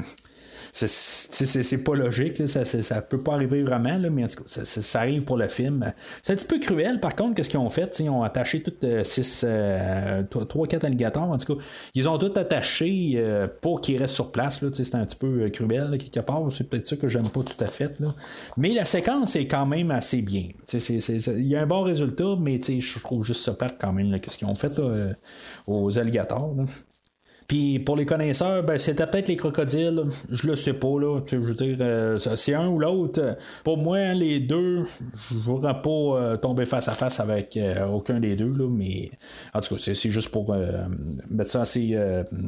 c'est 0.75 1.83
pas 1.83 1.95
logique, 1.95 2.47
ça, 2.47 2.65
ça 2.65 3.01
peut 3.01 3.21
pas 3.21 3.33
arriver 3.33 3.63
vraiment, 3.63 3.97
mais 4.11 4.25
en 4.25 4.27
tout 4.27 4.43
cas, 4.43 4.65
ça, 4.65 4.99
arrive 4.99 5.23
pour 5.23 5.37
le 5.37 5.47
film. 5.47 5.93
C'est 6.21 6.33
un 6.33 6.35
petit 6.35 6.45
peu 6.45 6.59
cruel, 6.59 6.99
par 6.99 7.15
contre, 7.15 7.35
qu'est-ce 7.35 7.49
qu'ils 7.49 7.59
ont 7.59 7.69
fait? 7.69 7.97
Ils 7.99 8.09
ont 8.09 8.23
attaché 8.23 8.61
toutes 8.61 8.85
6, 9.03 9.45
3, 10.29 10.67
4 10.67 10.83
alligators, 10.83 11.23
en 11.23 11.37
tout 11.37 11.55
cas. 11.55 11.61
Ils 11.93 12.09
ont 12.09 12.17
tout 12.17 12.31
attaché 12.35 13.13
euh, 13.15 13.47
pour 13.61 13.81
qu'ils 13.81 13.97
restent 13.97 14.15
sur 14.15 14.31
place. 14.31 14.63
C'est 14.73 14.95
un 14.95 15.05
petit 15.05 15.15
peu 15.15 15.43
euh, 15.43 15.49
cruel, 15.49 15.97
quelque 15.97 16.19
part. 16.19 16.41
C'est 16.51 16.69
peut-être 16.69 16.87
ça 16.87 16.95
que 16.95 17.07
j'aime 17.07 17.29
pas 17.29 17.41
tout 17.43 17.63
à 17.63 17.67
fait. 17.67 17.91
Mais 18.57 18.73
la 18.73 18.85
séquence 18.85 19.35
est 19.35 19.47
quand 19.47 19.65
même 19.65 19.91
assez 19.91 20.21
bien. 20.21 20.49
Il 20.73 21.47
y 21.47 21.55
a 21.55 21.61
un 21.61 21.67
bon 21.67 21.83
résultat, 21.83 22.35
mais 22.39 22.59
je 22.61 22.99
trouve 22.99 23.23
juste 23.23 23.41
ça 23.41 23.53
perte 23.53 23.75
quand 23.79 23.93
même, 23.93 24.19
qu'est-ce 24.19 24.37
qu'ils 24.37 24.47
ont 24.47 24.55
fait 24.55 24.77
euh, 24.79 25.13
aux 25.67 25.97
alligators. 25.97 26.55
Puis 27.47 27.77
pour 27.77 27.95
les 27.95 28.05
connaisseurs, 28.05 28.63
ben, 28.63 28.77
c'était 28.79 29.05
peut-être 29.05 29.27
les 29.27 29.37
crocodiles. 29.37 30.05
Je 30.31 30.47
le 30.47 30.55
sais 30.55 30.73
pas, 30.73 30.99
là. 30.99 31.19
je 31.27 31.37
veux 31.37 31.53
dire, 31.53 31.77
euh, 31.79 32.17
c'est 32.17 32.55
un 32.55 32.67
ou 32.67 32.79
l'autre. 32.79 33.37
Pour 33.63 33.77
moi, 33.77 34.13
les 34.13 34.39
deux, 34.39 34.85
je 35.29 35.37
voudrais 35.37 35.79
pas 35.81 35.89
euh, 35.89 36.37
tomber 36.37 36.65
face 36.65 36.87
à 36.87 36.93
face 36.93 37.19
avec 37.19 37.55
euh, 37.55 37.85
aucun 37.85 38.19
des 38.19 38.35
deux, 38.35 38.51
là. 38.51 38.67
Mais 38.67 39.11
en 39.53 39.59
tout 39.59 39.75
cas, 39.75 39.81
c'est, 39.93 40.09
juste 40.09 40.29
pour 40.31 40.55
mettre 41.29 41.51
ça 41.51 41.61
assez, 41.61 41.95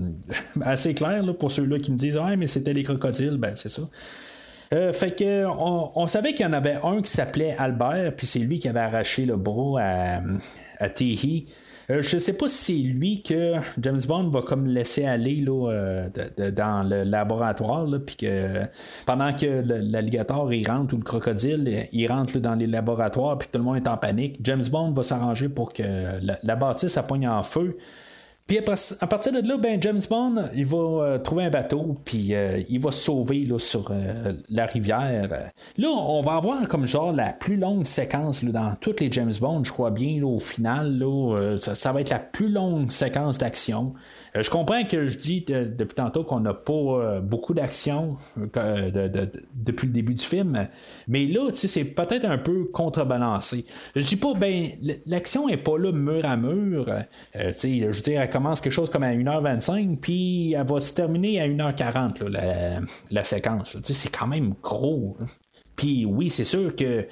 assez 0.62 0.94
clair 0.96 1.24
là, 1.24 1.34
pour 1.34 1.52
ceux-là 1.52 1.78
qui 1.78 1.92
me 1.92 1.98
disent 1.98 2.18
Ah, 2.18 2.36
mais 2.36 2.48
c'était 2.48 2.74
les 2.74 2.84
crocodiles. 2.84 3.38
Ben, 3.38 3.54
c'est 3.54 3.70
ça. 3.70 3.84
fait 4.72 5.16
que 5.16 5.46
on, 5.46 6.08
savait 6.08 6.34
qu'il 6.34 6.46
y 6.46 6.50
en 6.50 6.54
avait 6.54 6.80
un 6.84 7.04
qui 7.04 7.12
s'appelait 7.12 7.56
Albert, 7.60 8.16
puis 8.16 8.26
c'est 8.26 8.40
lui 8.40 8.58
qui 8.58 8.68
avait 8.68 8.80
arraché 8.80 9.26
le 9.26 9.36
bras 9.36 9.80
à, 9.80 10.22
à. 10.80 10.90
Euh, 11.90 12.02
je 12.02 12.18
sais 12.18 12.34
pas 12.34 12.50
si 12.50 12.58
c'est 12.58 12.90
lui 12.90 13.22
que 13.22 13.54
James 13.80 14.02
Bond 14.08 14.30
va 14.30 14.42
comme 14.42 14.68
laisser 14.68 15.06
aller 15.06 15.36
là, 15.36 15.72
euh, 15.72 16.10
dans 16.52 16.88
le 16.88 17.04
laboratoire, 17.04 17.88
puis 18.06 18.18
que 18.18 18.64
pendant 19.06 19.32
que 19.34 19.64
l'alligator 19.66 20.52
il 20.54 20.70
rentre 20.70 20.94
ou 20.94 20.98
le 20.98 21.04
crocodile 21.04 21.88
il 21.94 22.08
rentre 22.12 22.40
dans 22.40 22.56
les 22.56 22.68
laboratoires, 22.68 23.38
puis 23.38 23.48
tout 23.50 23.60
le 23.60 23.64
monde 23.64 23.78
est 23.78 23.88
en 23.88 23.98
panique, 23.98 24.38
James 24.42 24.66
Bond 24.70 24.92
va 24.92 25.04
s'arranger 25.04 25.48
pour 25.48 25.72
que 25.72 25.84
la, 26.22 26.56
bâtisse 26.56 27.00
pogne 27.08 27.28
en 27.28 27.44
feu. 27.44 27.78
Puis 28.48 28.60
à 28.60 29.08
partir 29.08 29.34
de 29.34 29.46
là, 29.46 29.58
ben 29.58 29.82
James 29.82 30.00
Bond, 30.10 30.46
il 30.56 30.66
va 30.66 30.78
euh, 30.78 31.18
trouver 31.20 31.44
un 31.44 31.50
bateau, 31.50 31.98
puis 32.06 32.34
euh, 32.34 32.62
il 32.70 32.80
va 32.80 32.92
sauver 32.92 33.44
là, 33.44 33.60
sur 33.60 33.90
euh, 33.92 34.32
la 34.50 34.66
rivière. 34.66 35.50
Là, 35.78 35.88
on 35.90 36.22
va 36.22 36.36
avoir 36.36 36.66
comme 36.70 36.86
genre 36.86 37.12
la 37.12 37.34
plus 37.34 37.58
longue 37.58 37.84
séquence 37.84 38.46
dans 38.46 38.76
toutes 38.80 39.02
les 39.02 39.12
James 39.12 39.34
Bond, 39.42 39.66
je 39.66 39.72
crois 39.74 39.92
bien, 39.92 40.24
au 40.24 40.40
final. 40.40 40.98
Là, 40.98 41.56
ça, 41.58 41.92
va 41.92 42.00
être 42.00 42.10
la 42.10 42.20
plus 42.20 42.48
longue 42.48 42.90
séquence 42.90 43.38
d'action. 43.38 43.94
Euh, 44.38 44.44
je 44.44 44.50
comprends 44.50 44.84
que 44.84 45.06
je 45.08 45.18
dis 45.18 45.42
depuis 45.42 45.96
tantôt 45.96 46.24
qu'on 46.24 46.40
n'a 46.40 46.54
pas 46.54 46.74
euh, 46.74 47.20
beaucoup 47.22 47.54
d'action 47.54 48.18
euh, 48.56 49.10
depuis 49.54 49.88
le 49.88 49.94
début 49.94 50.14
du 50.14 50.24
film, 50.24 50.68
mais 51.08 51.26
là, 51.26 51.50
c'est 51.54 51.84
peut-être 51.84 52.26
un 52.26 52.38
peu 52.38 52.66
contrebalancé. 52.66 53.66
Je 53.96 54.06
dis 54.06 54.16
pas, 54.16 54.34
ben, 54.34 54.70
l'action 55.06 55.50
est 55.50 55.58
pas 55.58 55.78
là 55.78 55.92
mur 55.92 56.26
à 56.26 56.38
mur. 56.38 56.86
je 57.34 57.86
veux 57.86 58.02
dire, 58.02 58.22
elle 58.22 58.30
commence 58.30 58.62
quelque 58.62 58.74
chose 58.74 58.90
comme 58.90 59.04
à 59.04 59.14
1h25, 59.14 59.98
puis 59.98 60.54
elle 60.54 60.66
va 60.66 60.82
se 60.82 60.94
terminer 60.94 61.42
à 61.42 61.48
1h40, 61.48 62.26
la, 62.28 62.82
la, 63.12 63.24
séquence. 63.24 63.78
C'est 63.84 64.16
quand 64.16 64.28
même 64.28 64.54
gros. 64.62 65.18
Puis 65.76 66.06
oui, 66.06 66.30
c'est 66.30 66.44
sûr 66.44 66.76
que 66.76 67.08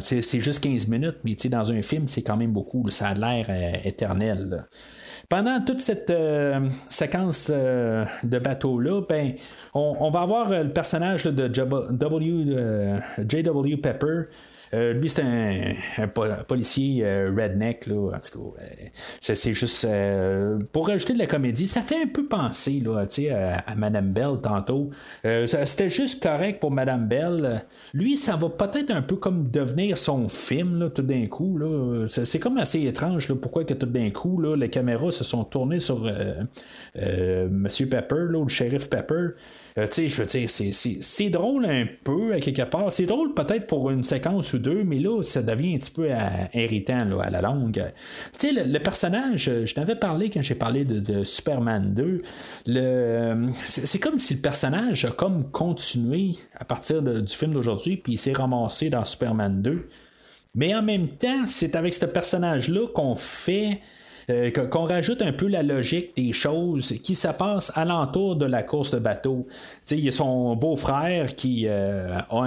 c'est 0.00 0.40
juste 0.40 0.62
15 0.62 0.88
minutes, 0.88 1.18
mais 1.24 1.34
dans 1.48 1.72
un 1.72 1.82
film, 1.82 2.08
c'est 2.08 2.22
quand 2.22 2.36
même 2.36 2.52
beaucoup. 2.52 2.88
Ça 2.90 3.08
a 3.08 3.14
l'air 3.14 3.46
éternel. 3.84 4.66
Pendant 5.28 5.62
toute 5.62 5.80
cette 5.80 6.08
euh, 6.08 6.70
séquence 6.88 7.48
euh, 7.50 8.06
de 8.22 8.38
bateau-là, 8.38 9.02
ben, 9.06 9.34
on, 9.74 10.10
va 10.10 10.22
avoir 10.22 10.50
euh, 10.50 10.62
le 10.62 10.72
personnage 10.72 11.24
de 11.24 11.52
J.W. 11.52 13.76
Pepper. 13.76 14.22
Euh, 14.74 14.92
lui, 14.92 15.08
c'est 15.08 15.22
un, 15.22 16.08
policier 16.46 17.04
euh, 17.04 17.32
redneck, 17.36 17.86
là, 17.86 18.16
en 18.16 18.20
tout 18.20 18.54
cas. 18.56 18.64
c'est, 19.20 19.54
juste 19.54 19.86
pour 20.72 20.88
rajouter 20.88 21.14
de 21.14 21.18
la 21.18 21.26
comédie, 21.26 21.66
ça 21.66 21.82
fait 21.82 22.02
un 22.02 22.06
peu 22.06 22.26
penser 22.26 22.82
là, 22.84 23.06
à, 23.06 23.70
à 23.70 23.74
Madame 23.74 24.12
Bell 24.12 24.38
tantôt. 24.42 24.90
c'était 25.22 25.88
juste 25.88 26.22
correct 26.22 26.60
pour 26.60 26.70
Madame 26.70 27.06
Bell. 27.06 27.64
Lui, 27.94 28.16
ça 28.16 28.36
va 28.36 28.48
peut-être 28.48 28.90
un 28.90 29.02
peu 29.02 29.16
comme 29.16 29.50
devenir 29.50 29.98
son 29.98 30.28
film 30.28 30.78
là, 30.80 30.90
tout 30.90 31.02
d'un 31.02 31.26
coup. 31.26 31.58
Là. 31.58 32.06
C'est, 32.08 32.38
comme 32.38 32.58
assez 32.58 32.82
étrange 32.84 33.32
pourquoi 33.34 33.64
que 33.64 33.74
tout 33.74 33.86
d'un 33.86 34.10
coup, 34.10 34.40
les 34.54 34.70
caméras 34.70 35.12
se 35.12 35.24
sont 35.24 35.44
tournées 35.44 35.80
sur 35.80 36.10
Monsieur 37.50 37.86
Pepper, 37.86 38.26
là, 38.30 38.42
le 38.42 38.48
shérif 38.48 38.88
Pepper. 38.88 39.28
Euh, 39.76 39.86
tu 39.86 39.94
sais, 39.94 40.08
je 40.08 40.22
veux 40.22 40.26
dire, 40.26 40.48
c'est 41.00 41.30
drôle 41.30 41.66
un 41.66 41.86
peu 42.04 42.32
à 42.32 42.40
quelque 42.40 42.62
part. 42.62 42.92
C'est 42.92 43.06
drôle 43.06 43.34
peut-être 43.34 43.66
pour 43.66 43.90
une 43.90 44.04
séquence 44.04 44.54
ou 44.54 44.58
deux, 44.58 44.84
mais 44.84 44.98
là, 44.98 45.22
ça 45.22 45.42
devient 45.42 45.74
un 45.74 45.78
petit 45.78 45.90
peu 45.90 46.06
euh, 46.10 46.16
irritant 46.54 47.04
là, 47.04 47.22
à 47.24 47.30
la 47.30 47.42
longue. 47.42 47.84
Tu 48.38 48.54
sais, 48.54 48.64
le, 48.64 48.78
personnage, 48.78 49.50
je 49.64 49.74
t'avais 49.74 49.96
parlé 49.96 50.30
quand 50.30 50.42
j'ai 50.42 50.54
parlé 50.54 50.84
de, 50.84 51.24
Superman 51.24 51.94
2. 51.94 52.18
C'est 53.64 53.98
comme 53.98 54.18
si 54.18 54.34
le 54.34 54.40
personnage 54.40 55.04
a 55.04 55.10
comme 55.10 55.50
continué 55.50 56.32
à 56.54 56.64
partir 56.64 57.02
du 57.02 57.34
film 57.34 57.52
d'aujourd'hui, 57.52 57.96
puis 57.96 58.14
il 58.14 58.18
s'est 58.18 58.32
ramassé 58.32 58.88
dans 58.88 59.04
Superman 59.04 59.62
2. 59.62 59.88
Mais 60.54 60.74
en 60.74 60.82
même 60.82 61.08
temps, 61.08 61.46
c'est 61.46 61.76
avec 61.76 61.94
ce 61.94 62.06
personnage-là 62.06 62.88
qu'on 62.94 63.14
fait 63.14 63.80
euh, 64.30 64.50
qu'on 64.50 64.84
rajoute 64.84 65.22
un 65.22 65.32
peu 65.32 65.48
la 65.48 65.62
logique 65.62 66.14
des 66.14 66.34
choses 66.34 66.92
qui 67.02 67.14
se 67.14 67.28
passent 67.28 67.72
alentour 67.74 68.36
de 68.36 68.44
la 68.44 68.62
course 68.62 68.90
de 68.90 68.98
bateau. 68.98 69.46
Il 69.90 70.00
y 70.00 70.08
a 70.08 70.10
son 70.10 70.54
beau-frère 70.54 71.34
qui 71.34 71.64
euh, 71.66 72.18
a 72.28 72.44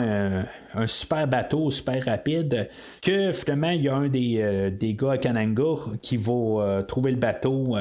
un, 0.76 0.88
super 0.88 1.28
bateau 1.28 1.72
super 1.72 2.06
rapide, 2.06 2.70
que 3.02 3.32
finalement 3.32 3.72
il 3.72 3.82
y 3.82 3.90
a 3.90 3.96
un 3.96 4.10
des, 4.10 4.38
euh, 4.38 4.70
des 4.70 4.94
gars 4.94 5.14
à 5.14 5.18
Kananga 5.18 5.64
qui 6.04 6.18
va 6.18 6.84
trouver 6.88 7.12
le 7.12 7.18
bateau 7.18 7.76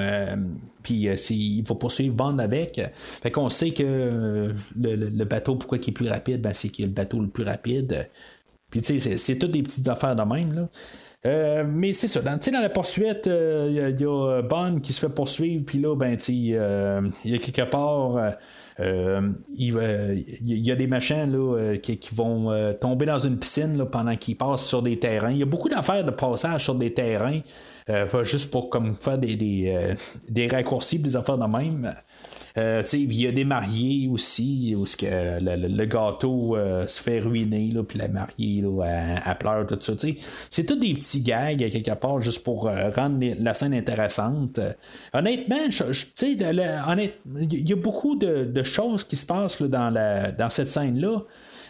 puis 0.82 1.08
il 1.30 1.62
va 1.62 1.74
poursuivre 1.74 2.14
Bond 2.14 2.38
avec. 2.38 2.80
Fait 3.22 3.30
qu'on 3.30 3.50
sait 3.50 3.72
que 3.72 4.54
le, 4.80 5.24
bateau, 5.24 5.56
pourquoi 5.56 5.76
il 5.76 5.86
est 5.86 5.92
plus 5.92 6.08
rapide, 6.08 6.40
ben, 6.40 6.54
c'est 6.54 6.70
qu'il 6.70 6.86
est 6.86 6.88
le 6.88 6.94
bateau 6.94 7.20
le 7.20 7.28
plus 7.28 7.44
rapide. 7.44 8.08
Puis 8.70 8.80
tu 8.80 8.98
sais, 8.98 9.18
c'est 9.18 9.38
toutes 9.38 9.50
des 9.50 9.62
petites 9.62 9.88
affaires 9.88 10.16
de 10.16 10.22
même. 10.22 10.54
Là. 10.54 10.68
Euh, 11.26 11.64
mais 11.66 11.92
c'est 11.92 12.08
ça. 12.08 12.20
Dans, 12.20 12.38
dans 12.38 12.60
la 12.60 12.70
poursuite, 12.70 13.26
il 13.26 13.32
euh, 13.32 13.90
y, 13.90 14.04
a 14.04 14.42
Bond 14.42 14.80
qui 14.80 14.92
se 14.92 15.00
fait 15.00 15.14
poursuivre, 15.14 15.64
puis 15.66 15.78
là, 15.78 15.94
ben, 15.94 16.16
il 16.28 16.54
euh, 16.56 17.02
y 17.24 17.34
a 17.34 17.38
quelque 17.38 17.68
part. 17.70 18.36
il, 18.78 19.34
y 20.44 20.70
a 20.70 20.76
des 20.76 20.86
machins 20.86 21.30
là, 21.30 21.76
qui, 21.76 22.14
vont 22.14 22.74
tomber 22.80 23.04
dans 23.04 23.18
une 23.18 23.38
piscine 23.38 23.76
là, 23.76 23.84
pendant 23.84 24.16
qu'ils 24.16 24.36
passent 24.36 24.66
sur 24.66 24.80
des 24.82 24.98
terrains. 24.98 25.32
Il 25.32 25.38
y 25.38 25.42
a 25.42 25.46
beaucoup 25.46 25.68
d'affaires 25.68 26.04
de 26.04 26.10
passage 26.10 26.64
sur 26.64 26.74
des 26.74 26.94
terrains, 26.94 27.40
juste 28.22 28.50
pour 28.50 28.70
comme 28.70 28.96
faire 28.96 29.18
des, 29.18 29.36
des, 29.36 29.94
des 30.28 30.46
raccourcis, 30.46 30.98
des 30.98 31.16
affaires 31.16 31.38
de 31.38 31.46
même. 31.46 31.94
Euh, 32.58 32.82
il 32.92 33.20
y 33.20 33.26
a 33.26 33.32
des 33.32 33.44
mariés 33.44 34.08
aussi, 34.08 34.74
où 34.76 34.84
que 34.84 35.40
le, 35.40 35.84
gâteau 35.84 36.56
euh, 36.56 36.86
se 36.86 37.02
fait 37.02 37.18
ruiner, 37.20 37.70
puis 37.86 37.98
la 37.98 38.08
mariée 38.08 38.62
là, 38.62 39.20
elle, 39.26 39.38
pleure, 39.38 39.66
tout 39.66 39.78
ça. 39.80 39.92
C'est 40.50 40.64
tous 40.64 40.76
des 40.76 40.94
petits 40.94 41.22
gags 41.22 41.58
quelque 41.58 41.94
part 41.94 42.20
juste 42.20 42.44
pour 42.44 42.68
euh, 42.68 42.90
rendre 42.90 43.24
la 43.38 43.54
scène 43.54 43.74
intéressante. 43.74 44.60
honnêtement, 45.12 45.56
il 45.68 47.68
y 47.68 47.72
a 47.72 47.76
beaucoup 47.76 48.16
de, 48.16 48.62
choses 48.62 49.04
qui 49.04 49.16
se 49.16 49.26
passent 49.26 49.62
dans, 49.62 49.90
la, 49.90 50.32
dans 50.32 50.50
cette 50.50 50.68
scène-là 50.68 51.22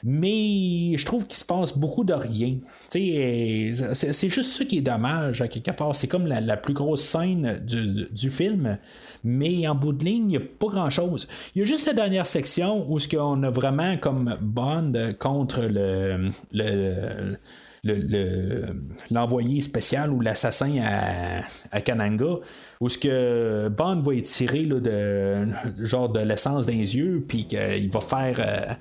mais 0.05 0.97
je 0.97 1.05
trouve 1.05 1.27
qu'il 1.27 1.37
se 1.37 1.45
passe 1.45 1.77
beaucoup 1.77 2.05
de 2.05 2.13
rien. 2.13 2.57
C'est 2.91 4.29
juste 4.29 4.53
ça 4.53 4.65
qui 4.65 4.79
est 4.79 4.83
dommage 4.83 5.43
à 5.43 5.49
quelque 5.49 5.71
part. 5.71 5.95
C'est 5.97 6.09
comme 6.09 6.27
la, 6.27 6.57
plus 6.57 6.75
grosse 6.75 7.03
scène 7.03 7.61
du, 7.65 8.31
film, 8.31 8.79
mais 9.25 9.67
en 9.67 9.75
bout 9.75 9.93
de 9.93 10.05
ligne, 10.05 10.25
il 10.25 10.27
n'y 10.29 10.37
a 10.37 10.41
pas 10.41 10.69
grand 10.69 10.91
chose. 10.91 11.29
Il 11.55 11.61
y 11.61 11.63
a 11.63 11.65
juste 11.65 11.87
la 11.87 11.95
dernière 11.95 12.27
section 12.27 12.91
où 12.91 12.99
ce 12.99 13.09
qu'on 13.09 13.43
a 13.43 13.51
vraiment 13.51 13.97
comme 13.97 14.37
Bond 14.41 14.93
contre 15.19 15.63
le, 15.63 16.31
le 16.53 17.37
l'envoyé 19.11 19.63
spécial 19.63 20.11
ou 20.13 20.21
l'assassin 20.21 20.77
à, 20.83 21.43
à, 21.73 21.81
Kananga, 21.81 22.37
où 22.81 22.89
ce 22.89 22.99
que 22.99 23.69
Bond 23.69 24.03
va 24.03 24.15
étirer 24.15 24.65
là, 24.65 24.81
de 24.81 25.47
genre 25.79 26.09
de 26.09 26.21
l'essence 26.21 26.67
dans 26.67 26.73
les 26.73 26.97
yeux, 26.97 27.25
puis 27.27 27.47
qu'il 27.47 27.91
va 27.91 28.01
faire 28.01 28.37
euh, 28.39 28.75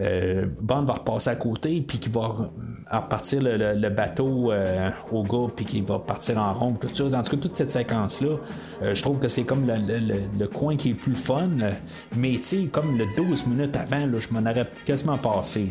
euh, 0.00 0.46
Bond 0.60 0.82
va 0.82 0.94
repasser 0.94 1.30
à 1.30 1.36
côté, 1.36 1.82
puis 1.86 1.98
qu'il 1.98 2.12
va 2.12 2.50
repartir 2.90 3.40
le, 3.42 3.88
bateau 3.88 4.52
euh, 4.52 4.90
au 5.10 5.22
gars, 5.22 5.50
puis 5.54 5.64
qu'il 5.64 5.84
va 5.84 5.98
partir 5.98 6.38
en 6.38 6.52
rond, 6.52 6.72
tout 6.72 6.88
ça. 6.92 7.04
En 7.04 7.22
tout 7.22 7.36
cas, 7.36 7.42
toute 7.42 7.56
cette 7.56 7.72
séquence-là, 7.72 8.36
je 8.92 9.02
trouve 9.02 9.18
que 9.18 9.28
c'est 9.28 9.44
comme 9.44 9.66
le, 9.66 10.46
coin 10.46 10.76
qui 10.76 10.90
est 10.90 10.94
plus 10.94 11.16
fun, 11.16 11.48
mais 12.14 12.32
tu 12.34 12.42
sais, 12.42 12.64
comme 12.70 12.98
le 12.98 13.06
12 13.16 13.46
minutes 13.46 13.76
avant, 13.76 14.06
là, 14.06 14.18
je 14.18 14.28
m'en 14.30 14.40
aurais 14.48 14.68
quasiment 14.84 15.16
passé. 15.16 15.70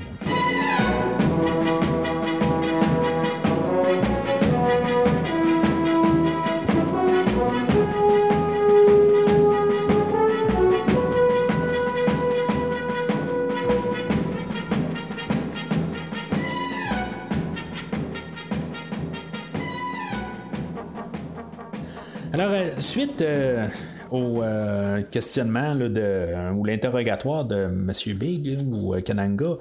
Suite 22.91 23.22
euh, 23.22 23.68
au 24.11 24.43
euh, 24.43 25.01
questionnement 25.09 25.76
de, 25.76 26.51
ou 26.53 26.65
l'interrogatoire 26.65 27.45
de 27.45 27.55
M. 27.55 27.93
Big 28.15 28.57
ou 28.69 28.93
euh, 28.93 28.99
Kananga, 29.01 29.57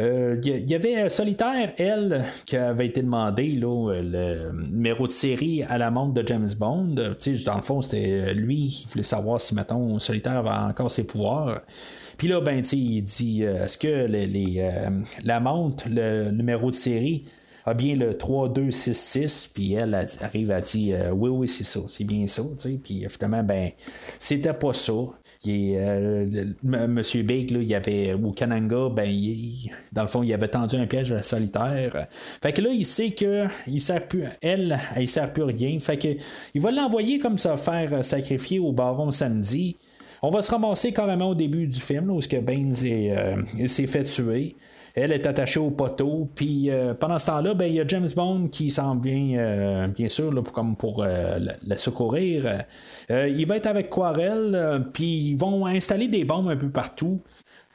il 0.00 0.70
y, 0.70 0.74
avait 0.76 1.08
Solitaire, 1.08 1.72
elle, 1.76 2.24
qui 2.46 2.56
avait 2.56 2.86
été 2.86 3.02
demandé 3.02 3.48
le 3.48 4.52
numéro 4.70 5.08
de 5.08 5.12
série 5.12 5.64
à 5.64 5.76
la 5.76 5.90
montre 5.90 6.14
de 6.14 6.24
James 6.24 6.50
Bond. 6.56 6.94
dans 6.94 7.56
le 7.56 7.62
fond, 7.62 7.82
c'était 7.82 8.32
lui 8.32 8.68
qui 8.68 8.86
voulait 8.92 9.02
savoir 9.02 9.40
si, 9.40 9.56
mettons, 9.56 9.98
Solitaire 9.98 10.36
avait 10.36 10.70
encore 10.70 10.92
ses 10.92 11.04
pouvoirs. 11.04 11.62
Puis 12.16 12.28
là, 12.28 12.40
ben, 12.40 12.62
il 12.70 13.02
dit 13.02 13.42
est-ce 13.42 13.76
que 13.76 14.06
la 15.24 15.40
montre, 15.40 15.86
le 15.90 16.30
numéro 16.30 16.70
de 16.70 16.76
série, 16.76 17.24
a 17.68 17.74
bien 17.74 17.94
le 17.94 18.14
3-2-6-6, 18.14 19.52
puis 19.52 19.74
elle, 19.74 19.94
arrive 20.20 20.50
à 20.50 20.60
dire 20.60 20.96
euh, 21.00 21.10
oui, 21.10 21.30
oui, 21.30 21.48
c'est 21.48 21.64
ça, 21.64 21.80
c'est 21.88 22.04
bien 22.04 22.26
ça, 22.26 22.42
tu 22.56 22.62
sais, 22.62 22.80
puis 22.82 23.06
finalement, 23.08 23.42
ben, 23.42 23.70
c'était 24.18 24.54
pas 24.54 24.74
ça. 24.74 24.92
Euh, 25.46 26.26
Monsieur 26.64 27.22
Big, 27.22 27.50
là, 27.50 27.60
il 27.60 27.74
avait, 27.74 28.14
ou 28.14 28.32
Kananga, 28.32 28.88
ben, 28.88 29.08
dans 29.92 30.02
le 30.02 30.08
fond, 30.08 30.22
il 30.22 30.32
avait 30.32 30.48
tendu 30.48 30.76
un 30.76 30.86
piège 30.86 31.16
solitaire. 31.22 32.08
Fait 32.42 32.52
que 32.52 32.60
là, 32.60 32.70
il 32.70 32.84
sait 32.84 33.10
que 33.10 33.46
il 33.66 33.80
sert 33.80 34.06
plus, 34.08 34.24
elle, 34.40 34.78
elle 34.96 35.08
sert 35.08 35.32
plus 35.32 35.44
rien. 35.44 35.78
Fait 35.78 35.96
que 35.96 36.08
il 36.54 36.60
va 36.60 36.70
l'envoyer 36.70 37.18
comme 37.18 37.38
ça 37.38 37.56
faire 37.56 38.04
sacrifier 38.04 38.58
au 38.58 38.72
baron 38.72 39.10
samedi. 39.10 39.76
On 40.22 40.30
va 40.30 40.42
se 40.42 40.50
ramasser 40.50 40.92
carrément 40.92 41.30
au 41.30 41.34
début 41.34 41.68
du 41.68 41.80
film, 41.80 42.08
là, 42.08 42.14
où 42.14 42.20
ce 42.20 42.26
que 42.26 42.38
Baines 42.38 42.74
euh, 42.84 43.66
s'est 43.66 43.86
fait 43.86 44.02
tuer. 44.02 44.56
Elle 45.00 45.12
est 45.12 45.26
attachée 45.26 45.60
au 45.60 45.70
poteau. 45.70 46.28
Puis 46.34 46.70
euh, 46.70 46.94
pendant 46.94 47.18
ce 47.18 47.26
temps-là, 47.26 47.54
ben, 47.54 47.66
il 47.66 47.74
y 47.74 47.80
a 47.80 47.86
James 47.86 48.08
Bond 48.14 48.48
qui 48.48 48.70
s'en 48.70 48.96
vient, 48.96 49.38
euh, 49.38 49.86
bien 49.88 50.08
sûr, 50.08 50.32
là, 50.32 50.42
pour, 50.42 50.52
comme 50.52 50.76
pour 50.76 51.02
euh, 51.02 51.38
la, 51.62 51.78
secourir. 51.78 52.64
il 53.10 53.46
va 53.46 53.56
être 53.56 53.66
avec 53.66 53.90
Quarel, 53.90 54.84
puis 54.92 55.30
ils 55.30 55.36
vont 55.36 55.66
installer 55.66 56.08
des 56.08 56.24
bombes 56.24 56.48
un 56.48 56.56
peu 56.56 56.70
partout. 56.70 57.20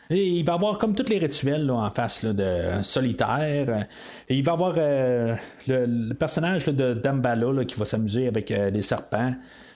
Et 0.09 0.27
il 0.27 0.45
va 0.45 0.53
avoir 0.53 0.77
comme 0.77 0.93
tous 0.93 1.09
les 1.09 1.17
rituels 1.17 1.71
en 1.71 1.89
face 1.89 2.25
de 2.25 2.81
solitaire. 2.83 3.87
Il 4.29 4.43
va 4.43 4.51
avoir 4.51 4.75
le, 4.75 6.13
personnage 6.13 6.65
de 6.65 6.93
Dambala 6.93 7.63
qui 7.65 7.75
va 7.75 7.85
s'amuser 7.85 8.27
avec 8.27 8.51
des 8.51 8.81
serpents. 8.81 9.33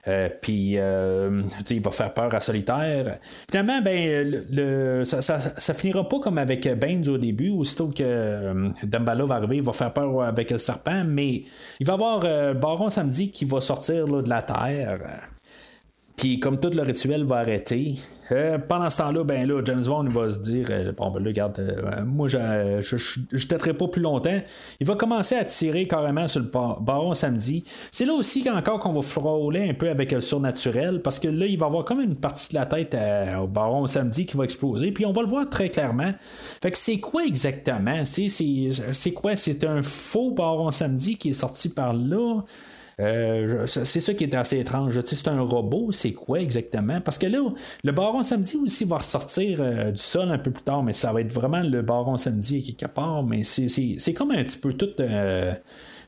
Euh, 0.08 0.30
puis, 0.42 0.74
euh, 0.78 1.42
il 1.70 1.82
va 1.82 1.92
faire 1.92 2.14
peur 2.14 2.34
à 2.34 2.40
Solitaire. 2.40 3.20
Finalement, 3.50 3.82
ben, 3.82 4.46
le, 4.50 5.04
ça, 5.04 5.22
ça, 5.22 5.74
finira 5.74 6.08
pas 6.08 6.20
comme 6.20 6.38
avec 6.38 6.68
Baines 6.80 7.08
au 7.10 7.18
début, 7.18 7.50
aussitôt 7.50 7.88
que 7.88 8.04
euh, 8.04 8.70
Dambala 8.84 9.26
va 9.26 9.36
arriver, 9.36 9.58
il 9.58 9.64
va 9.64 9.74
faire 9.74 9.92
peur 9.92 10.24
avec 10.24 10.52
le 10.52 10.58
serpent, 10.58 11.04
mais 11.06 11.44
il 11.80 11.86
va 11.86 11.94
y 11.94 11.96
avoir 11.96 12.56
Baron 12.56 12.90
samedi 12.90 13.32
qui 13.32 13.46
va 13.46 13.62
sortir 13.62 14.08
de 14.08 14.30
la 14.30 14.42
terre. 14.42 15.00
Puis 16.18 16.40
comme 16.40 16.60
tout 16.60 16.72
le 16.74 16.82
rituel 16.82 17.24
va 17.26 17.38
arrêter, 17.38 17.94
euh, 18.32 18.58
pendant 18.58 18.90
ce 18.90 18.98
temps-là, 18.98 19.24
ben 19.24 19.48
là, 19.48 19.62
James 19.64 19.84
Bond 19.86 20.10
va 20.10 20.32
se 20.32 20.40
dire 20.40 20.68
euh, 20.72 20.92
Bon, 20.92 21.12
ben 21.12 21.24
là, 21.24 21.30
regarde, 21.30 21.60
euh, 21.60 22.04
moi, 22.04 22.28
je 22.28 22.38
ne 22.38 23.40
têterai 23.40 23.74
pas 23.76 23.88
plus 23.88 24.02
longtemps. 24.02 24.40
Il 24.80 24.88
va 24.88 24.96
commencer 24.96 25.36
à 25.36 25.46
tirer 25.46 25.88
carrément 25.88 26.28
sur 26.28 26.42
le 26.42 26.48
baron 26.48 27.14
samedi. 27.14 27.64
C'est 27.92 28.06
là 28.06 28.14
aussi 28.14 28.50
encore 28.50 28.80
qu'on 28.80 28.94
va 28.94 29.04
frôler 29.04 29.70
un 29.70 29.76
peu 29.76 29.90
avec 29.90 30.12
le 30.12 30.22
surnaturel, 30.22 31.02
parce 31.04 31.20
que 31.20 31.28
là, 31.28 31.46
il 31.46 31.58
va 31.58 31.68
avoir 31.68 31.86
comme 31.86 32.02
une 32.02 32.16
partie 32.16 32.50
de 32.50 32.56
la 32.56 32.66
tête 32.66 32.98
au 33.40 33.48
baron 33.48 33.86
samedi 33.86 34.26
qui 34.26 34.36
va 34.36 34.44
exploser, 34.44 34.92
puis 34.92 35.06
on 35.06 35.14
va 35.14 35.22
le 35.22 35.28
voir 35.28 35.48
très 35.48 35.70
clairement. 35.70 36.14
Fait 36.62 36.72
que 36.72 36.78
c'est 36.78 37.00
quoi 37.00 37.26
exactement? 37.26 38.04
C'est 38.06 39.12
quoi? 39.14 39.36
C'est 39.36 39.64
un 39.64 39.84
faux 39.84 40.32
baron 40.32 40.72
samedi 40.72 41.18
qui 41.18 41.30
est 41.30 41.34
sorti 41.34 41.70
par 41.70 41.94
là? 41.94 42.42
Euh, 43.00 43.68
c'est 43.68 44.00
ça 44.00 44.14
qui 44.16 44.24
est 44.24 44.34
assez 44.34 44.60
étrange. 44.60 45.00
C'est 45.06 45.28
un 45.28 45.42
robot, 45.42 45.92
c'est 45.92 46.14
quoi 46.14 46.42
exactement? 46.42 47.00
Parce 47.00 47.20
que 47.20 47.28
là, 47.28 47.40
le 47.84 47.92
baron 47.92 48.24
samedi 48.24 48.56
aussi 48.56 48.86
va 48.86 48.98
ressortir 48.98 49.60
euh, 49.62 49.92
du 49.92 50.02
sol 50.02 50.32
un 50.32 50.40
peu 50.40 50.50
plus 50.50 50.64
tard, 50.64 50.82
mais 50.84 50.94
ça 50.94 51.14
va 51.14 51.22
être 51.22 51.32
vraiment 51.32 51.62
le 51.62 51.84
baron 51.84 52.18
samedi 52.18 52.64
quelque 52.64 52.92
part, 52.92 53.24
mais 53.24 53.44
c'est 53.44 54.14
comme 54.14 54.32
un 54.32 54.44
petit 54.44 54.58
peu 54.58 54.74
tout. 54.74 54.90
Euh, 55.00 55.54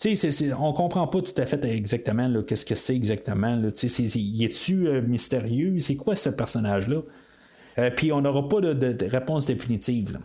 on 0.03 0.09
ne 0.09 0.53
on 0.53 0.73
comprend 0.73 1.07
pas 1.07 1.21
tout 1.21 1.39
à 1.39 1.45
fait 1.45 1.63
exactement 1.65 2.41
qu'est-ce 2.43 2.65
que 2.65 2.75
c'est 2.75 2.95
exactement. 2.95 3.55
Là, 3.55 3.69
il 4.15 4.43
est-tu 4.43 5.01
mystérieux? 5.01 5.79
C'est 5.81 5.95
quoi 5.95 6.15
ce 6.15 6.29
personnage-là? 6.29 7.01
Puis 7.95 8.11
on 8.11 8.21
n'aura 8.21 8.47
pas 8.49 8.61
de, 8.61 9.05
réponse 9.07 9.45
définitive. 9.45 10.17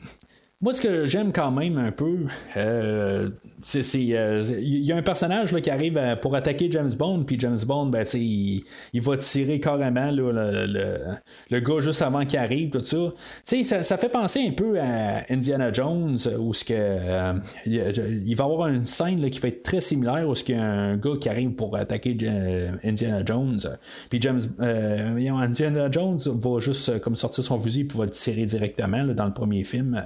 Moi, 0.64 0.72
ce 0.72 0.80
que 0.80 1.04
j'aime 1.04 1.30
quand 1.30 1.50
même 1.50 1.76
un 1.76 1.92
peu, 1.92 2.20
euh, 2.56 3.28
c'est 3.60 3.82
euh, 4.12 4.42
il 4.62 4.82
y 4.82 4.92
a 4.92 4.96
un 4.96 5.02
personnage 5.02 5.52
là, 5.52 5.60
qui 5.60 5.68
arrive 5.68 6.00
pour 6.22 6.34
attaquer 6.34 6.70
James 6.70 6.94
Bond, 6.98 7.24
puis 7.24 7.38
James 7.38 7.58
Bond, 7.66 7.88
ben, 7.88 8.06
il, 8.14 8.64
il, 8.94 9.02
va 9.02 9.18
tirer 9.18 9.60
carrément 9.60 10.10
le, 10.10 10.32
le, 11.50 11.60
gars 11.60 11.80
juste 11.80 12.00
avant 12.00 12.24
qu'il 12.24 12.38
arrive, 12.38 12.70
tout 12.70 12.82
ça. 12.82 13.12
ça. 13.44 13.82
Ça 13.82 13.98
fait 13.98 14.08
penser 14.08 14.46
un 14.48 14.52
peu 14.52 14.80
à 14.80 15.30
Indiana 15.30 15.70
Jones, 15.70 16.16
où 16.38 16.54
ce 16.54 16.64
que 16.64 16.72
euh, 16.74 17.34
il, 17.66 18.34
va 18.34 18.44
y 18.44 18.46
avoir 18.50 18.68
une 18.68 18.86
scène 18.86 19.28
qui 19.28 19.40
va 19.40 19.48
être 19.48 19.64
très 19.64 19.82
similaire, 19.82 20.26
où 20.26 20.32
qu'il 20.32 20.56
y 20.56 20.58
a 20.58 20.64
un 20.64 20.96
gars 20.96 21.18
qui 21.20 21.28
arrive 21.28 21.50
pour 21.50 21.76
attaquer 21.76 22.16
Indiana 22.82 23.22
Jones, 23.22 23.60
puis 24.08 24.18
James 24.18 24.40
Indiana 24.58 25.90
Jones 25.90 26.20
va 26.24 26.58
juste 26.58 27.00
comme 27.00 27.16
sortir 27.16 27.44
son 27.44 27.60
fusil 27.60 27.84
puis 27.84 27.98
va 27.98 28.06
le 28.06 28.12
tirer 28.12 28.46
directement 28.46 29.04
dans 29.08 29.26
le 29.26 29.34
premier 29.34 29.62
film. 29.62 30.02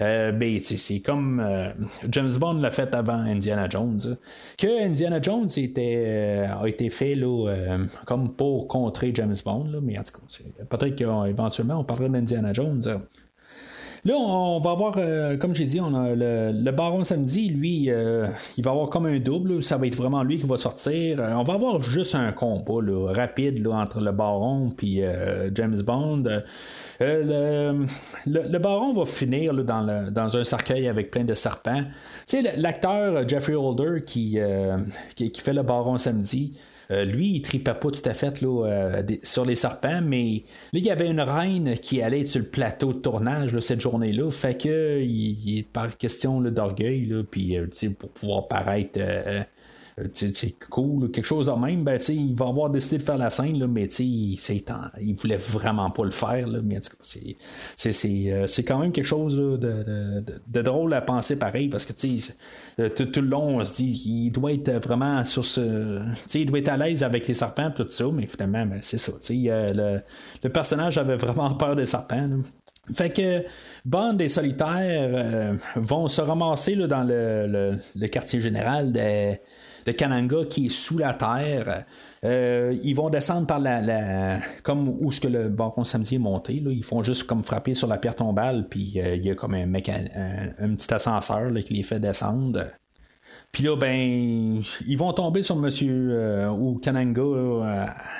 Euh, 0.00 0.32
ben, 0.32 0.60
c'est 0.60 1.00
comme 1.00 1.40
euh, 1.40 1.70
James 2.10 2.32
Bond 2.38 2.54
l'a 2.54 2.70
fait 2.70 2.94
avant 2.94 3.14
Indiana 3.14 3.68
Jones. 3.68 4.16
Que 4.58 4.84
Indiana 4.84 5.20
Jones 5.20 5.48
euh, 5.58 6.46
a 6.46 6.68
été 6.68 6.90
fait 6.90 7.14
là, 7.14 7.78
comme 8.06 8.34
pour 8.34 8.68
contrer 8.68 9.12
James 9.14 9.36
Bond, 9.44 9.80
mais 9.82 9.98
en 9.98 10.02
tout 10.02 10.12
cas, 10.12 10.66
peut-être 10.68 10.96
qu'éventuellement 10.96 11.78
on 11.80 11.84
parlera 11.84 12.08
d'Indiana 12.08 12.52
Jones. 12.52 13.00
Là, 14.04 14.14
on 14.16 14.60
va 14.60 14.70
avoir, 14.72 14.94
comme 15.38 15.54
j'ai 15.54 15.64
dit, 15.64 15.80
on 15.80 15.94
a 15.94 16.14
le, 16.14 16.70
baron 16.70 17.04
samedi, 17.04 17.48
lui, 17.48 17.90
il 18.56 18.64
va 18.64 18.70
avoir 18.70 18.90
comme 18.90 19.06
un 19.06 19.18
double, 19.18 19.62
ça 19.62 19.78
va 19.78 19.86
être 19.86 19.96
vraiment 19.96 20.22
lui 20.22 20.36
qui 20.36 20.46
va 20.46 20.58
sortir. 20.58 21.20
on 21.20 21.42
va 21.42 21.54
avoir 21.54 21.80
juste 21.80 22.14
un 22.14 22.32
combat 22.32 23.12
rapide 23.12 23.66
entre 23.68 24.00
le 24.00 24.12
baron 24.12 24.72
et 24.82 25.04
James 25.54 25.80
Bond. 25.82 26.42
Euh, 27.00 27.84
le, 28.26 28.58
baron 28.58 28.92
va 28.92 29.04
finir 29.04 29.52
dans, 29.54 30.36
un 30.36 30.44
cercueil 30.44 30.88
avec 30.88 31.10
plein 31.10 31.24
de 31.24 31.34
serpents. 31.34 31.82
Tu 32.26 32.42
sais, 32.42 32.56
l'acteur 32.56 33.16
euh, 33.16 33.24
Jeffrey 33.26 33.54
Holder 33.54 33.84
euh, 33.84 34.00
qui, 34.00 34.38
qui, 35.14 35.40
fait 35.40 35.52
le 35.52 35.62
baron 35.62 35.98
samedi. 35.98 36.54
Lui, 36.90 37.36
il 37.36 37.42
tripait 37.42 37.74
pas 37.74 37.90
tout 37.90 38.08
à 38.08 38.14
fait 38.14 38.40
là, 38.42 39.02
sur 39.22 39.44
les 39.44 39.54
serpents, 39.54 40.00
mais 40.02 40.42
là, 40.72 40.78
il 40.78 40.84
y 40.84 40.90
avait 40.90 41.08
une 41.08 41.20
reine 41.20 41.74
qui 41.78 42.02
allait 42.02 42.20
être 42.20 42.28
sur 42.28 42.40
le 42.40 42.46
plateau 42.46 42.92
de 42.92 42.98
tournage 42.98 43.58
cette 43.60 43.80
journée-là. 43.80 44.30
Fait 44.30 44.60
que 44.60 45.00
il, 45.00 45.58
est 45.58 45.62
par 45.62 45.96
question 45.96 46.40
d'orgueil, 46.40 47.24
puis 47.30 47.56
pour 47.98 48.10
pouvoir 48.10 48.48
paraître 48.48 48.98
c'est 50.12 50.44
euh, 50.44 50.66
cool, 50.70 51.10
quelque 51.12 51.24
chose 51.24 51.46
de 51.46 51.52
même, 51.52 51.84
ben, 51.84 52.00
il 52.08 52.34
va 52.34 52.48
avoir 52.48 52.68
décidé 52.68 52.98
de 52.98 53.02
faire 53.02 53.16
la 53.16 53.30
scène, 53.30 53.58
là, 53.58 53.66
mais 53.68 53.86
il, 53.86 54.38
il 55.00 55.14
voulait 55.14 55.36
vraiment 55.36 55.90
pas 55.90 56.04
le 56.04 56.10
faire. 56.10 56.48
Là, 56.48 56.58
mais 56.64 56.78
euh, 56.78 58.46
c'est 58.46 58.64
quand 58.64 58.78
même 58.78 58.92
quelque 58.92 59.04
chose 59.04 59.36
de, 59.36 60.62
drôle 60.62 60.94
à 60.94 61.00
penser 61.00 61.38
pareil 61.38 61.68
parce 61.68 61.86
que 61.86 61.92
euh, 62.80 62.88
tout, 62.88 63.06
tout, 63.06 63.20
le 63.20 63.28
long, 63.28 63.58
on 63.58 63.64
se 63.64 63.76
dit 63.76 63.92
qu'il 63.92 64.32
doit 64.32 64.52
être 64.52 64.72
vraiment 64.82 65.24
sur 65.24 65.44
ce. 65.44 66.02
il 66.34 66.46
doit 66.46 66.58
être 66.58 66.68
à 66.68 66.76
l'aise 66.76 67.02
avec 67.04 67.28
les 67.28 67.34
serpents 67.34 67.70
tout 67.70 67.86
ça, 67.88 68.06
mais 68.12 68.26
finalement, 68.26 68.66
ben, 68.66 68.80
c'est 68.82 68.98
ça. 68.98 69.12
Le, 69.30 70.00
le, 70.42 70.50
personnage 70.50 70.98
avait 70.98 71.16
vraiment 71.16 71.54
peur 71.54 71.76
des 71.76 71.86
serpents. 71.86 72.28
Fait 72.92 73.10
que 73.10 73.44
Bond 73.84 74.18
et 74.18 74.28
Solitaire 74.28 75.54
vont 75.76 76.06
se 76.06 76.20
ramasser 76.20 76.74
là, 76.74 76.86
dans 76.86 77.02
le, 77.02 77.78
le, 77.94 78.08
quartier 78.08 78.42
général 78.42 78.92
des, 78.92 79.40
de 79.84 79.92
Kananga 79.92 80.44
qui 80.48 80.66
est 80.66 80.70
sous 80.70 80.98
la 80.98 81.14
terre. 81.14 81.84
Euh, 82.24 82.76
ils 82.82 82.94
vont 82.94 83.10
descendre 83.10 83.46
par 83.46 83.60
la, 83.60 84.38
comme 84.62 84.88
où 84.88 85.12
ce 85.12 85.20
que 85.20 85.28
le 85.28 85.48
baron 85.48 85.84
samedi 85.84 86.16
est 86.16 86.18
monté. 86.18 86.54
Là. 86.54 86.70
Ils 86.70 86.84
font 86.84 87.02
juste 87.02 87.24
comme 87.24 87.42
frapper 87.42 87.74
sur 87.74 87.88
la 87.88 87.98
pierre 87.98 88.14
tombale, 88.14 88.66
puis 88.68 88.94
euh, 88.96 89.16
il 89.16 89.24
y 89.24 89.30
a 89.30 89.34
comme 89.34 89.54
un, 89.54 89.66
petit 89.66 90.94
ascenseur 90.94 91.52
qui 91.64 91.74
les 91.74 91.82
fait 91.82 92.00
descendre. 92.00 92.64
Puis 93.52 93.62
là, 93.62 93.76
ben, 93.76 94.62
ils 94.86 94.98
vont 94.98 95.12
tomber 95.12 95.42
sur 95.42 95.54
Monsieur 95.54 96.08
euh, 96.10 96.48
ou 96.48 96.78
Kananga 96.78 97.22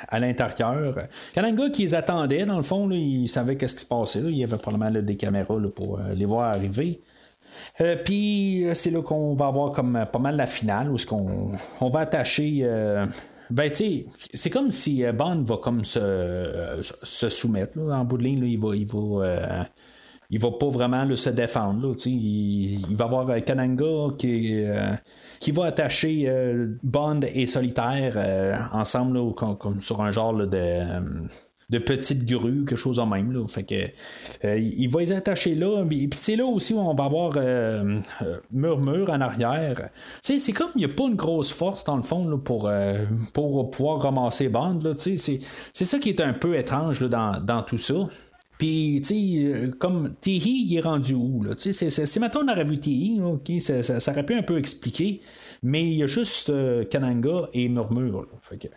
à 0.08 0.20
l'intérieur. 0.20 1.08
Kananga 1.32 1.70
qui 1.70 1.82
les 1.82 1.94
attendait, 1.94 2.44
dans 2.44 2.56
le 2.56 2.62
fond, 2.62 2.88
il 2.90 3.26
savait 3.26 3.56
qu'est-ce 3.56 3.74
qui 3.74 3.82
se 3.82 3.86
passait. 3.86 4.20
Il 4.20 4.36
y 4.36 4.44
avait 4.44 4.58
probablement 4.58 5.02
des 5.02 5.16
caméras 5.16 5.56
pour 5.74 5.98
les 6.14 6.24
voir 6.24 6.54
arriver. 6.54 7.00
Euh, 7.80 7.96
puis 8.02 8.64
euh, 8.64 8.74
c'est 8.74 8.90
là 8.90 9.02
qu'on 9.02 9.34
va 9.34 9.46
avoir 9.46 9.72
comme 9.72 9.96
euh, 9.96 10.04
pas 10.04 10.18
mal 10.18 10.36
la 10.36 10.46
finale 10.46 10.90
où 10.90 10.98
ce 10.98 11.06
qu'on 11.06 11.52
on 11.80 11.88
va 11.88 12.00
attacher. 12.00 12.66
ben 13.50 13.70
tu 13.70 14.06
c'est 14.32 14.50
comme 14.50 14.70
si 14.70 15.04
Bond 15.12 15.42
va 15.42 15.58
comme 15.58 15.84
se, 15.84 16.80
se 16.82 17.28
soumettre 17.28 17.78
en 17.78 18.04
bout 18.04 18.18
de 18.18 18.24
ligne 18.24 18.44
il 18.44 18.58
va 18.58 18.74
il 18.74 18.86
va 18.86 19.66
il 20.30 20.40
va 20.40 20.50
pas 20.52 20.68
vraiment 20.68 21.14
se 21.14 21.28
défendre. 21.30 21.94
il, 22.06 22.90
il, 22.90 22.96
va 22.96 23.04
avoir 23.04 23.26
Kananga 23.44 24.14
qui, 24.16 24.64
qui 25.38 25.50
va 25.52 25.66
attacher 25.66 26.32
Bond 26.82 27.20
et 27.34 27.46
Solitaire 27.46 28.70
ensemble 28.72 29.34
comme, 29.34 29.80
sur 29.80 30.00
un 30.00 30.10
genre 30.10 30.46
de 30.46 30.80
de 31.70 31.78
petites 31.78 32.26
grues, 32.26 32.64
quelque 32.64 32.76
chose 32.76 32.98
en 32.98 33.06
même. 33.06 33.32
Là. 33.32 33.44
Que 33.64 33.74
euh, 34.44 34.58
il 34.58 34.88
va 34.88 35.00
les 35.00 35.12
attacher 35.12 35.54
là. 35.54 35.84
Puis 35.88 36.08
c'est 36.14 36.36
là 36.36 36.44
aussi 36.44 36.74
où 36.74 36.78
on 36.78 36.94
va 36.94 37.04
avoir 37.04 37.32
euh, 37.36 38.00
euh, 38.22 38.38
murmure 38.52 39.10
en 39.10 39.20
arrière. 39.20 39.88
c'est 40.20 40.52
comme 40.52 40.70
il 40.74 40.78
n'y 40.78 40.84
a 40.84 40.88
pas 40.88 41.04
une 41.04 41.14
grosse 41.14 41.52
force 41.52 41.84
dans 41.84 41.96
le 41.96 42.02
fond 42.02 42.38
pour, 42.38 42.70
pour 43.32 43.70
pouvoir 43.70 44.02
ramasser 44.02 44.48
bande. 44.48 44.94
C'est, 44.98 45.16
c'est 45.16 45.84
ça 45.84 45.98
qui 45.98 46.10
est 46.10 46.20
un 46.20 46.32
peu 46.32 46.56
étrange 46.56 47.08
dans, 47.08 47.62
tout 47.66 47.78
ça. 47.78 47.94
Puis, 48.58 49.02
tu 49.04 49.08
sais, 49.08 49.70
comme 49.78 50.14
Tihi, 50.20 50.66
il 50.68 50.76
est 50.76 50.80
rendu 50.80 51.14
où? 51.14 51.42
Là? 51.42 51.54
C'est, 51.56 51.72
c'est, 51.72 52.20
maintenant 52.20 52.42
on 52.44 52.52
aurait 52.52 52.64
vu 52.64 52.78
Tihi, 52.78 53.20
ça, 53.60 53.82
ça, 53.82 54.12
aurait 54.12 54.24
pu 54.24 54.34
un 54.34 54.42
peu 54.42 54.58
expliquer, 54.58 55.20
mais 55.62 55.82
il 55.82 55.94
y 55.94 56.02
a 56.04 56.06
juste 56.06 56.52
Kananga 56.88 57.48
et 57.52 57.68
Murmure. 57.68 58.28
Que, 58.60 58.68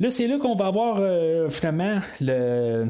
Là, 0.00 0.10
c'est 0.10 0.28
là 0.28 0.38
qu'on 0.38 0.54
va 0.54 0.66
avoir 0.66 0.98
euh, 1.00 1.48
finalement 1.50 1.98
le, 2.20 2.88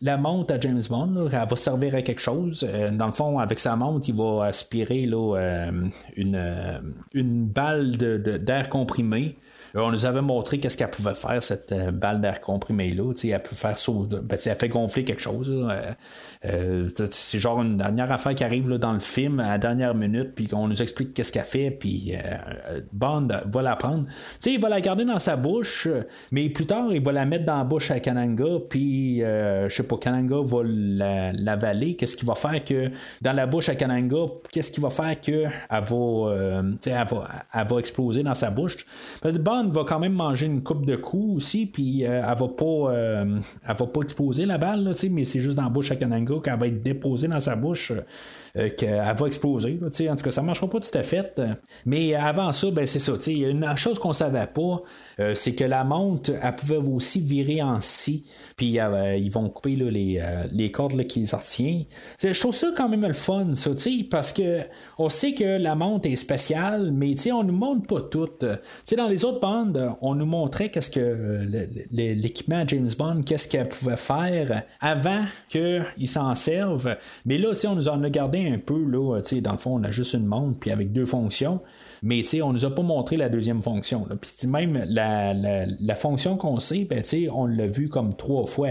la 0.00 0.16
montre 0.16 0.52
à 0.52 0.58
James 0.58 0.82
Bond. 0.88 1.28
elle 1.32 1.48
va 1.48 1.56
servir 1.56 1.94
à 1.94 2.02
quelque 2.02 2.20
chose. 2.20 2.66
Euh, 2.68 2.90
dans 2.90 3.06
le 3.06 3.12
fond, 3.12 3.38
avec 3.38 3.60
sa 3.60 3.76
montre, 3.76 4.08
il 4.08 4.16
va 4.16 4.46
aspirer 4.46 5.06
là, 5.06 5.36
euh, 5.36 5.70
une, 6.16 6.82
une 7.14 7.46
balle 7.46 7.96
d'air 7.96 8.68
comprimé 8.68 9.36
euh, 9.36 9.49
on 9.74 9.90
nous 9.90 10.04
avait 10.04 10.20
montré 10.20 10.58
qu'est-ce 10.58 10.76
qu'elle 10.76 10.90
pouvait 10.90 11.14
faire, 11.14 11.42
cette 11.42 11.72
euh, 11.72 11.90
balle 11.90 12.20
d'air 12.20 12.40
comprimé-là. 12.40 13.12
Elle 13.22 13.42
peut 13.42 13.56
faire 13.56 13.76
ben, 14.10 14.38
elle 14.44 14.56
fait 14.56 14.68
gonfler 14.68 15.04
quelque 15.04 15.22
chose. 15.22 15.50
Euh, 16.44 16.88
c'est 17.10 17.38
genre 17.38 17.62
une 17.62 17.76
dernière 17.76 18.10
affaire 18.10 18.34
qui 18.34 18.44
arrive 18.44 18.68
là, 18.68 18.78
dans 18.78 18.92
le 18.92 19.00
film 19.00 19.40
à 19.40 19.50
la 19.50 19.58
dernière 19.58 19.94
minute, 19.94 20.34
puis 20.34 20.46
qu'on 20.46 20.68
nous 20.68 20.80
explique 20.82 21.14
qu'est-ce 21.14 21.32
qu'elle 21.32 21.44
fait, 21.44 21.70
puis 21.70 22.14
Bond 22.92 23.28
va 23.44 23.62
la 23.62 23.76
prendre. 23.76 24.06
il 24.46 24.60
va 24.60 24.68
la 24.68 24.80
garder 24.80 25.04
dans 25.04 25.18
sa 25.18 25.36
bouche, 25.36 25.88
mais 26.30 26.48
plus 26.48 26.66
tard, 26.66 26.92
il 26.92 27.02
va 27.02 27.12
la 27.12 27.26
mettre 27.26 27.44
dans 27.44 27.58
la 27.58 27.64
bouche 27.64 27.90
à 27.90 28.00
Kananga, 28.00 28.58
puis 28.68 29.18
je 29.20 29.68
sais 29.68 29.82
pas, 29.82 29.98
Kananga 29.98 30.36
va 30.42 30.62
l'avaler. 30.64 31.94
qu'est-ce 31.96 32.16
qui 32.16 32.24
va 32.24 32.34
faire 32.34 32.64
que 32.64 32.90
dans 33.20 33.32
la 33.32 33.46
bouche 33.46 33.68
à 33.68 33.74
Kananga, 33.74 34.26
qu'est-ce 34.50 34.70
qui 34.70 34.80
va 34.80 34.90
faire 34.90 35.20
que 35.20 35.44
elle 35.44 35.84
va, 35.84 36.62
elle 36.86 37.06
va, 37.10 37.28
elle 37.52 37.68
va 37.68 37.78
exploser 37.78 38.22
dans 38.22 38.34
sa 38.34 38.50
bouche? 38.50 38.86
Bond 39.40 39.59
Va 39.68 39.84
quand 39.84 39.98
même 39.98 40.14
manger 40.14 40.46
une 40.46 40.62
coupe 40.62 40.86
de 40.86 40.96
coups 40.96 41.36
aussi, 41.36 41.66
puis 41.66 42.02
elle 42.02 42.22
va 42.22 42.48
pas 42.48 42.92
elle 42.92 43.42
va 43.66 43.86
pas 43.86 44.00
exposer 44.02 44.46
la 44.46 44.58
balle, 44.58 44.84
là, 44.84 44.92
mais 45.10 45.24
c'est 45.24 45.40
juste 45.40 45.56
dans 45.56 45.64
la 45.64 45.68
bouche 45.68 45.90
à 45.90 45.96
Kananga 45.96 46.34
qu'elle 46.42 46.58
va 46.58 46.66
être 46.66 46.82
déposée 46.82 47.28
dans 47.28 47.40
sa 47.40 47.56
bouche. 47.56 47.92
Qu'elle 48.76 49.14
va 49.16 49.26
exploser. 49.26 49.78
en 49.82 49.90
tout 50.16 50.24
cas, 50.24 50.30
ça 50.30 50.40
ne 50.40 50.46
marchera 50.46 50.68
pas 50.68 50.80
tout 50.80 50.98
à 50.98 51.02
fait. 51.02 51.40
Mais 51.86 52.14
avant 52.14 52.52
ça, 52.52 52.70
ben, 52.70 52.86
c'est 52.86 52.98
ça. 52.98 53.12
Une 53.28 53.76
chose 53.76 53.98
qu'on 53.98 54.12
savait 54.12 54.46
pas, 54.46 54.82
c'est 55.34 55.54
que 55.54 55.64
la 55.64 55.84
montre, 55.84 56.32
elle 56.42 56.56
pouvait 56.56 56.76
aussi 56.76 57.20
virer 57.20 57.62
en 57.62 57.80
scie. 57.80 58.26
Puis 58.56 58.78
ils 58.78 59.30
vont 59.30 59.48
couper 59.48 59.76
les, 59.76 60.22
les 60.52 60.70
cordes 60.70 61.02
qui 61.06 61.20
les 61.20 61.30
retiennent. 61.30 61.84
Je 62.22 62.38
trouve 62.38 62.54
ça 62.54 62.68
quand 62.76 62.88
même 62.88 63.06
le 63.06 63.12
fun, 63.12 63.54
ça, 63.54 63.70
parce 64.10 64.32
que 64.32 64.60
on 64.98 65.08
sait 65.08 65.32
que 65.32 65.58
la 65.58 65.74
montre 65.74 66.08
est 66.08 66.16
spéciale, 66.16 66.90
mais 66.92 67.14
on 67.32 67.44
nous 67.44 67.54
montre 67.54 67.86
pas 67.86 68.00
tout. 68.00 68.28
dans 68.96 69.08
les 69.08 69.24
autres 69.24 69.40
bandes, 69.40 69.94
on 70.00 70.14
nous 70.14 70.26
montrait 70.26 70.70
qu'est-ce 70.70 70.90
que 70.90 71.46
l'équipement 71.90 72.64
James 72.66 72.90
Bond, 72.98 73.22
qu'est-ce 73.22 73.48
qu'elle 73.48 73.68
pouvait 73.68 73.96
faire 73.96 74.62
avant 74.80 75.24
qu'ils 75.48 76.08
s'en 76.08 76.34
servent. 76.34 76.96
Mais 77.24 77.38
là, 77.38 77.52
on 77.68 77.74
nous 77.74 77.88
en 77.88 78.02
a 78.02 78.10
gardé 78.10 78.39
un 78.46 78.58
peu. 78.58 78.82
Là, 78.84 79.20
dans 79.40 79.52
le 79.52 79.58
fond, 79.58 79.78
on 79.78 79.84
a 79.84 79.90
juste 79.90 80.14
une 80.14 80.26
montre 80.26 80.58
puis 80.58 80.70
avec 80.70 80.92
deux 80.92 81.06
fonctions. 81.06 81.60
Mais 82.02 82.22
on 82.42 82.52
nous 82.52 82.64
a 82.64 82.74
pas 82.74 82.82
montré 82.82 83.16
la 83.16 83.28
deuxième 83.28 83.62
fonction. 83.62 84.06
Puis 84.20 84.48
même 84.48 84.84
la, 84.88 85.34
la, 85.34 85.94
fonction 85.94 86.36
qu'on 86.36 86.58
sait, 86.60 86.86
ben, 86.88 87.02
on 87.32 87.46
l'a 87.46 87.66
vu 87.66 87.88
comme 87.88 88.16
trois 88.16 88.46
fois 88.46 88.70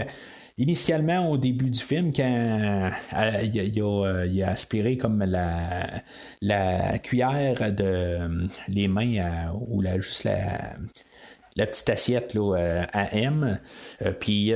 initialement 0.58 1.30
au 1.30 1.38
début 1.38 1.70
du 1.70 1.78
film, 1.78 2.12
quand 2.12 2.22
euh, 2.22 2.90
euh, 3.14 4.26
il, 4.26 4.42
a, 4.42 4.48
aspiré 4.48 4.96
comme 4.98 5.24
la, 5.24 6.02
la 6.42 6.98
cuillère 6.98 7.72
de 7.72 8.48
les 8.68 8.88
mains 8.88 9.52
ou 9.68 9.80
la, 9.80 9.98
juste 10.00 10.24
la, 10.24 10.74
la 11.60 11.66
petite 11.66 11.88
assiette 11.90 12.34
là, 12.34 12.86
à 12.92 13.14
M. 13.14 13.58
Euh, 14.02 14.12
puis 14.12 14.52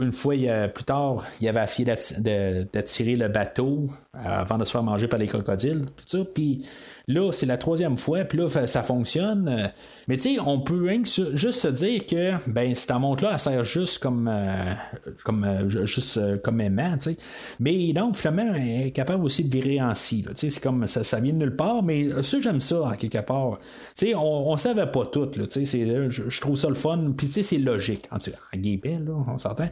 une 0.00 0.12
fois 0.12 0.34
plus 0.68 0.84
tard, 0.84 1.24
il 1.40 1.48
avait 1.48 1.62
essayé 1.62 1.84
d'attirer 1.84 3.16
le 3.16 3.28
bateau 3.28 3.88
avant 4.12 4.58
de 4.58 4.64
se 4.64 4.72
faire 4.72 4.82
manger 4.82 5.08
par 5.08 5.18
les 5.18 5.26
crocodiles. 5.26 5.86
Tout 5.96 6.18
ça. 6.18 6.18
Puis 6.34 6.64
Là, 7.08 7.32
c'est 7.32 7.46
la 7.46 7.56
troisième 7.56 7.96
fois, 7.98 8.20
puis 8.24 8.38
là, 8.38 8.48
ça 8.66 8.82
fonctionne. 8.82 9.72
Mais 10.08 10.16
tu 10.16 10.34
sais, 10.34 10.40
on 10.40 10.60
peut 10.60 10.88
juste 11.34 11.60
se 11.60 11.68
dire 11.68 12.06
que 12.06 12.32
ben 12.46 12.74
cette 12.74 12.92
montre-là, 12.92 13.30
elle 13.32 13.38
sert 13.38 13.64
juste 13.64 14.02
comme 14.02 14.28
euh, 14.28 14.74
comme 15.24 15.44
euh, 15.44 15.68
euh, 16.16 16.58
aimant. 16.58 16.94
Mais 17.60 17.92
donc, 17.92 18.16
finalement, 18.16 18.54
elle 18.54 18.86
est 18.86 18.90
capable 18.92 19.24
aussi 19.24 19.44
de 19.44 19.50
virer 19.50 19.80
en 19.80 19.94
scie. 19.94 20.24
C'est 20.34 20.60
comme 20.60 20.86
ça, 20.86 21.02
ça 21.02 21.20
vient 21.20 21.32
de 21.32 21.38
nulle 21.38 21.56
part, 21.56 21.82
mais 21.82 22.22
ça, 22.22 22.40
j'aime 22.40 22.60
ça, 22.60 22.92
quelque 22.98 23.18
part. 23.18 23.58
Tu 23.96 24.06
sais, 24.06 24.14
on, 24.14 24.50
on 24.50 24.56
savait 24.56 24.86
pas 24.86 25.06
tout, 25.06 25.26
tu 25.26 25.66
sais, 25.66 26.10
je, 26.10 26.40
trouve 26.40 26.56
ça 26.56 26.68
le 26.68 26.74
fun, 26.74 27.12
puis 27.16 27.26
tu 27.26 27.34
sais, 27.34 27.42
c'est 27.42 27.58
logique. 27.58 28.08
En, 28.10 28.18
guillemets, 28.56 29.00
là, 29.04 29.12
on 29.26 29.38
s'entend. 29.38 29.68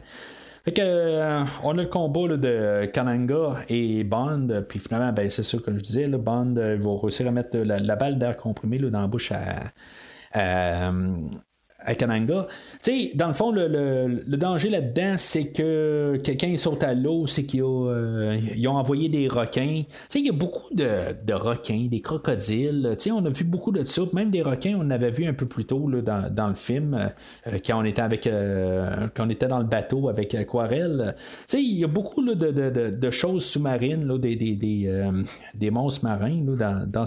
Fait 0.63 0.73
que, 0.73 0.81
euh, 0.83 1.43
on 1.63 1.77
a 1.77 1.81
le 1.81 1.87
combat 1.87 2.37
de 2.37 2.85
Kananga 2.93 3.57
et 3.67 4.03
Bond, 4.03 4.63
puis 4.69 4.79
finalement, 4.79 5.11
ben, 5.11 5.29
c'est 5.29 5.43
ça 5.43 5.57
que 5.57 5.73
je 5.73 5.79
disais, 5.79 6.07
là, 6.07 6.17
Bond 6.19 6.55
euh, 6.57 6.77
va 6.79 6.97
réussir 7.01 7.27
à 7.27 7.31
mettre 7.31 7.57
la, 7.57 7.95
balle 7.95 8.19
d'air 8.19 8.37
comprimé 8.37 8.77
dans 8.77 9.01
la 9.01 9.07
bouche 9.07 9.31
à, 9.31 9.71
à 10.33 10.91
Kananga. 11.97 12.47
Tu 12.83 12.91
sais, 12.91 13.11
dans 13.15 13.27
le 13.27 13.33
fond, 13.33 13.51
le, 13.51 14.37
danger 14.37 14.69
là-dedans, 14.69 15.15
c'est 15.17 15.51
que 15.51 16.19
quelqu'un 16.23 16.55
saute 16.57 16.83
à 16.83 16.93
l'eau, 16.93 17.27
c'est 17.27 17.43
qu'ils 17.43 17.63
euh, 17.63 18.37
ont 18.65 18.75
envoyé 18.75 19.09
des 19.09 19.27
requins. 19.27 19.83
Tu 19.87 19.95
sais, 20.07 20.19
il 20.19 20.25
y 20.25 20.29
a 20.29 20.33
beaucoup 20.33 20.73
de, 20.73 21.33
requins, 21.33 21.87
des 21.89 21.99
crocodiles. 21.99 22.91
Tu 22.93 23.03
sais, 23.03 23.11
on 23.11 23.25
a 23.25 23.29
vu 23.29 23.43
beaucoup 23.43 23.71
de 23.71 23.83
ça. 23.83 24.01
Même 24.13 24.29
des 24.29 24.41
requins, 24.41 24.77
on 24.79 24.89
avait 24.89 25.11
vu 25.11 25.25
un 25.25 25.33
peu 25.33 25.45
plus 25.45 25.65
tôt 25.65 25.89
dans, 26.01 26.47
le 26.47 26.55
film, 26.55 26.93
euh, 27.47 27.57
quand 27.65 27.79
on 27.79 27.85
était 27.85 28.01
avec 28.01 28.27
euh, 28.27 29.07
quand 29.15 29.25
on 29.27 29.29
était 29.29 29.47
dans 29.47 29.59
le 29.59 29.65
bateau 29.65 30.09
avec 30.09 30.35
Aquarelle. 30.35 31.15
Tu 31.17 31.23
sais, 31.45 31.61
il 31.61 31.79
y 31.79 31.83
a 31.83 31.87
beaucoup 31.87 32.23
de, 32.23 33.11
choses 33.11 33.45
sous-marines, 33.45 34.07
des, 34.17 35.71
monstres 35.71 36.05
marins 36.05 36.43
dans 36.87 37.05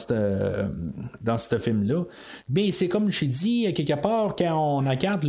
ce 1.38 1.58
film-là. 1.58 2.04
Mais 2.48 2.72
c'est 2.72 2.88
comme 2.88 3.10
je 3.10 3.20
t'ai 3.20 3.26
dit, 3.26 3.74
quelque 3.74 4.00
part, 4.00 4.34
quand 4.36 4.52
on 4.52 4.63
on 4.64 4.88
regarde 4.88 5.24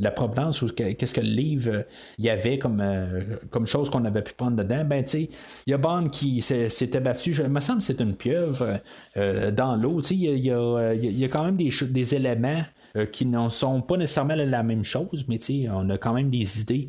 la 0.00 0.10
provenance 0.10 0.62
ou 0.62 0.68
qu'est-ce 0.68 1.14
que 1.14 1.20
le 1.20 1.26
livre 1.26 1.84
il 2.18 2.24
y 2.24 2.30
avait 2.30 2.58
comme, 2.58 2.80
euh, 2.80 3.36
comme 3.50 3.66
chose 3.66 3.90
qu'on 3.90 4.04
avait 4.04 4.22
pu 4.22 4.32
prendre 4.34 4.56
dedans, 4.56 4.84
ben 4.84 5.04
il 5.14 5.28
y 5.66 5.72
a 5.72 5.78
Bond 5.78 6.08
qui 6.10 6.40
s'était 6.42 7.00
battu, 7.00 7.32
je, 7.32 7.42
me 7.42 7.60
semble 7.60 7.78
que 7.78 7.84
c'est 7.84 8.00
une 8.00 8.14
pieuvre 8.14 8.80
euh, 9.16 9.50
dans 9.50 9.76
l'eau, 9.76 10.00
il 10.10 10.38
y 10.38 10.50
a, 10.50 11.28
quand 11.28 11.44
même 11.44 11.56
des, 11.56 12.14
éléments 12.14 12.62
euh, 12.96 13.06
qui 13.06 13.26
ne 13.26 13.48
sont 13.48 13.80
pas 13.82 13.96
nécessairement 13.96 14.34
la 14.34 14.62
même 14.62 14.84
chose, 14.84 15.24
mais 15.28 15.38
on 15.70 15.88
a 15.90 15.98
quand 15.98 16.12
même 16.12 16.30
des 16.30 16.60
idées 16.60 16.88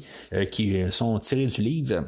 qui 0.52 0.84
sont 0.90 1.20
tirées 1.20 1.48
du 1.48 1.62
livre. 1.62 2.06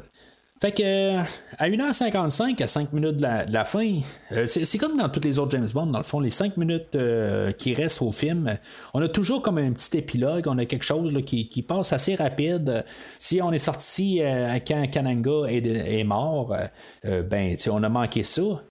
Fait 0.60 0.70
que 0.70 1.18
à 1.58 1.68
1h55, 1.68 2.62
à 2.62 2.68
5 2.68 2.92
minutes 2.92 3.16
de 3.16 3.52
la, 3.52 3.64
fin, 3.64 3.98
euh, 4.30 4.46
c'est 4.46 4.78
comme 4.78 4.96
dans 4.96 5.08
tous 5.08 5.20
les 5.20 5.40
autres 5.40 5.50
James 5.50 5.68
Bond, 5.74 5.86
dans 5.86 5.98
le 5.98 6.04
fond, 6.04 6.20
les 6.20 6.30
5 6.30 6.56
minutes 6.56 6.94
euh, 6.94 7.50
qui 7.50 7.74
restent 7.74 8.02
au 8.02 8.12
film, 8.12 8.56
on 8.94 9.02
a 9.02 9.08
toujours 9.08 9.42
comme 9.42 9.58
un 9.58 9.72
petit 9.72 9.98
épilogue, 9.98 10.46
on 10.46 10.56
a 10.58 10.64
quelque 10.64 10.84
chose 10.84 11.12
qui, 11.26 11.62
passe 11.62 11.92
assez 11.92 12.14
rapide. 12.14 12.84
Si 13.18 13.42
on 13.42 13.52
est 13.52 13.58
sorti 13.58 14.22
euh, 14.22 14.58
quand 14.66 14.88
Kananga 14.90 15.48
est, 15.48 16.04
mort, 16.04 16.56
ben 17.02 17.56
on 17.70 17.82
a 17.82 17.88
manqué 17.88 18.22
ça. 18.22 18.62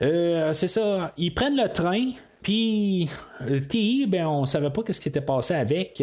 c'est 0.00 0.68
ça, 0.68 1.12
ils 1.18 1.34
prennent 1.34 1.56
le 1.56 1.68
train, 1.68 2.10
puis 2.40 3.10
T, 3.68 4.06
ben 4.06 4.26
on 4.26 4.46
savait 4.46 4.70
pas 4.70 4.82
ce 4.90 4.98
qui 4.98 5.10
était 5.10 5.20
passé 5.20 5.54
avec. 5.54 6.02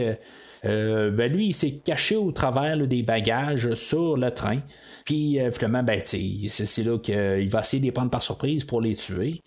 Ben 0.63 1.31
lui, 1.31 1.47
il 1.47 1.53
s'est 1.53 1.79
caché 1.83 2.15
au 2.15 2.31
travers 2.31 2.77
des 2.87 3.03
bagages 3.03 3.73
sur 3.73 4.17
le 4.17 4.31
train. 4.31 4.59
Puis 5.05 5.39
euh, 5.39 5.51
finalement, 5.51 5.83
ben, 5.83 6.01
c'est 6.03 6.83
là 6.83 6.97
qu'il 6.97 7.49
va 7.49 7.59
essayer 7.59 7.79
de 7.79 7.85
les 7.85 7.91
prendre 7.91 8.09
par 8.09 8.23
surprise 8.23 8.63
pour 8.63 8.81
les 8.81 8.95
tuer. 8.95 9.41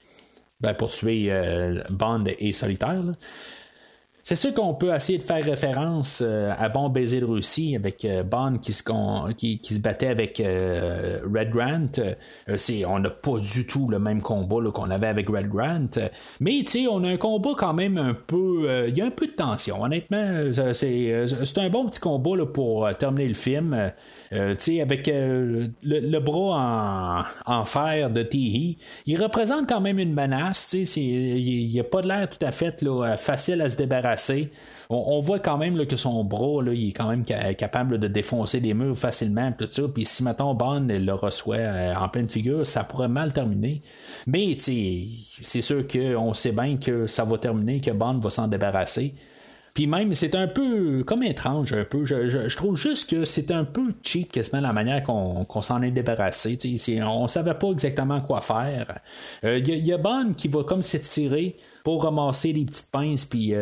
Ben, 0.61 0.75
pour 0.75 0.89
tuer 0.91 1.27
euh, 1.31 1.83
Bond 1.91 2.25
et 2.39 2.53
Solitaire. 2.53 3.03
C'est 4.29 4.35
sûr 4.35 4.53
qu'on 4.53 4.75
peut 4.75 4.95
essayer 4.95 5.17
de 5.17 5.23
faire 5.23 5.43
référence 5.43 6.21
euh, 6.23 6.53
à 6.59 6.69
Bon 6.69 6.91
baiser 6.91 7.21
de 7.21 7.25
Russie 7.25 7.75
avec 7.75 8.05
euh, 8.05 8.23
Bond 8.23 8.59
qui 8.61 8.73
se, 8.73 8.83
qui, 9.33 9.59
se 9.65 9.79
battait 9.79 10.09
avec 10.09 10.39
euh, 10.39 11.21
Red 11.25 11.49
Grant. 11.49 12.15
c'est, 12.57 12.85
on 12.85 12.99
n'a 12.99 13.09
pas 13.09 13.39
du 13.39 13.67
tout 13.67 13.89
le 13.89 13.99
même 13.99 14.21
combat 14.21 14.71
qu'on 14.71 14.91
avait 14.91 15.07
avec 15.07 15.31
Red 15.31 15.49
Grant. 15.49 16.11
Mais 16.41 16.63
on 16.91 17.05
a 17.05 17.09
un 17.09 17.17
combat 17.17 17.53
quand 17.57 17.73
même 17.73 17.97
un 17.97 18.13
peu. 18.13 18.87
Il 18.89 18.99
y 18.99 19.01
a 19.01 19.07
un 19.07 19.11
peu 19.11 19.29
de 19.29 19.33
tension. 19.33 19.83
Honnêtement, 19.83 20.53
c'est, 20.75 21.25
c'est 21.25 21.59
un 21.59 21.71
bon 21.71 21.87
petit 21.87 22.01
combat 22.01 22.45
pour 22.53 22.87
terminer 22.99 23.29
le 23.29 23.35
film. 23.35 23.73
avec 24.31 25.07
le, 25.07 26.19
bras 26.19 27.25
en, 27.47 27.65
fer 27.65 28.11
de 28.11 28.23
Tihi, 28.23 28.77
il 29.07 29.23
représente 29.23 29.67
quand 29.67 29.81
même 29.81 29.99
une 29.99 30.13
menace. 30.13 30.75
Il 30.75 31.67
n'y 31.67 31.81
a 31.81 31.85
pas 31.85 32.03
de 32.03 32.09
l'air 32.09 32.29
tout 32.29 32.45
à 32.45 32.53
fait 32.53 32.85
facile 33.17 33.63
à 33.63 33.71
se 33.71 33.79
débarrasser 33.79 34.18
on, 34.91 35.21
voit 35.21 35.39
quand 35.39 35.59
même 35.59 35.87
que 35.87 35.97
son 35.97 36.25
bras, 36.25 36.63
il 36.73 36.89
est 36.89 36.93
quand 36.93 37.09
même 37.09 37.25
capable 37.25 37.99
de 37.99 38.09
défoncer 38.09 38.61
des 38.61 38.75
murs 38.75 38.97
facilement, 38.97 39.53
tout 39.53 39.67
ça. 39.69 39.83
Puis 39.93 40.07
si 40.07 40.23
maintenant 40.23 40.55
Bond 40.55 40.87
le 40.89 41.13
reçoit 41.13 41.57
euh, 41.57 41.95
en 41.95 42.09
pleine 42.09 42.29
figure, 42.29 42.67
ça 42.67 42.85
pourrait 42.85 43.09
mal 43.09 43.33
terminer. 43.33 43.83
Mais 44.27 44.57
c'est 44.59 45.63
sûr 45.63 45.87
qu'on 45.87 46.33
sait 46.33 46.53
bien 46.53 46.77
que 46.77 47.07
ça 47.07 47.25
va 47.25 47.37
terminer, 47.39 47.81
que 47.81 47.91
Bond 47.91 48.19
va 48.19 48.31
s'en 48.31 48.49
débarrasser. 48.49 49.15
Puis 49.79 49.87
même, 49.87 50.13
c'est 50.13 50.35
un 50.35 50.49
peu 50.49 51.05
comme 51.05 51.23
étrange, 51.23 51.73
un 51.73 51.85
peu. 51.85 52.05
Je, 52.05 52.53
trouve 52.57 52.77
juste 52.77 53.09
que 53.09 53.25
c'est 53.25 53.53
un 53.53 53.63
peu 53.63 53.95
cheap 54.03 54.33
quasiment 54.33 54.61
la 54.61 54.73
manière 54.73 55.05
qu'on 55.05 55.63
s'en 55.63 55.81
est 55.83 55.93
débarrassé. 55.93 56.59
on 57.01 57.29
savait 57.29 57.55
pas 57.55 57.71
exactement 57.71 58.21
quoi 58.21 58.41
faire. 58.41 58.99
Il 59.45 59.49
euh, 59.49 59.59
y, 59.61 59.93
a 59.93 59.97
Bond 59.97 60.33
qui 60.37 60.49
va 60.49 60.65
comme 60.65 60.83
s'étirer 60.83 61.55
pour 61.85 62.03
ramasser 62.03 62.53
les 62.53 62.65
petites 62.65 62.91
pinces 62.91 63.25
puis 63.25 63.55
euh, 63.55 63.59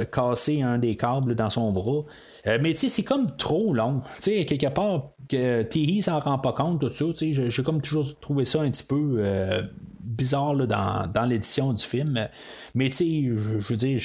euh, 0.00 0.04
casser 0.06 0.62
un 0.62 0.78
des 0.78 0.96
câbles 0.96 1.34
dans 1.34 1.50
son 1.50 1.72
bras. 1.72 2.04
mais 2.46 2.72
tu 2.72 2.78
sais, 2.78 2.88
c'est 2.88 3.04
comme 3.04 3.36
trop 3.36 3.74
long. 3.74 4.00
Tu 4.16 4.22
sais, 4.22 4.46
quelque 4.46 4.72
part, 4.72 5.10
que 5.28 5.60
Thierry 5.64 6.00
s'en 6.00 6.20
rend 6.20 6.38
pas 6.38 6.54
compte, 6.54 6.80
tout 6.80 6.88
ça. 6.88 7.04
Tu 7.14 7.34
j'ai 7.34 7.62
comme 7.62 7.82
toujours 7.82 8.18
trouvé 8.18 8.46
ça 8.46 8.62
un 8.62 8.70
petit 8.70 8.84
peu 8.84 9.22
bizarre 10.02 10.54
dans, 10.54 11.24
l'édition 11.28 11.72
du 11.72 11.84
film. 11.84 12.28
Mais 12.74 12.88
tu 12.88 12.96
sais, 12.96 13.22
je, 13.36 13.68
veux 13.68 13.76
dire, 13.76 14.00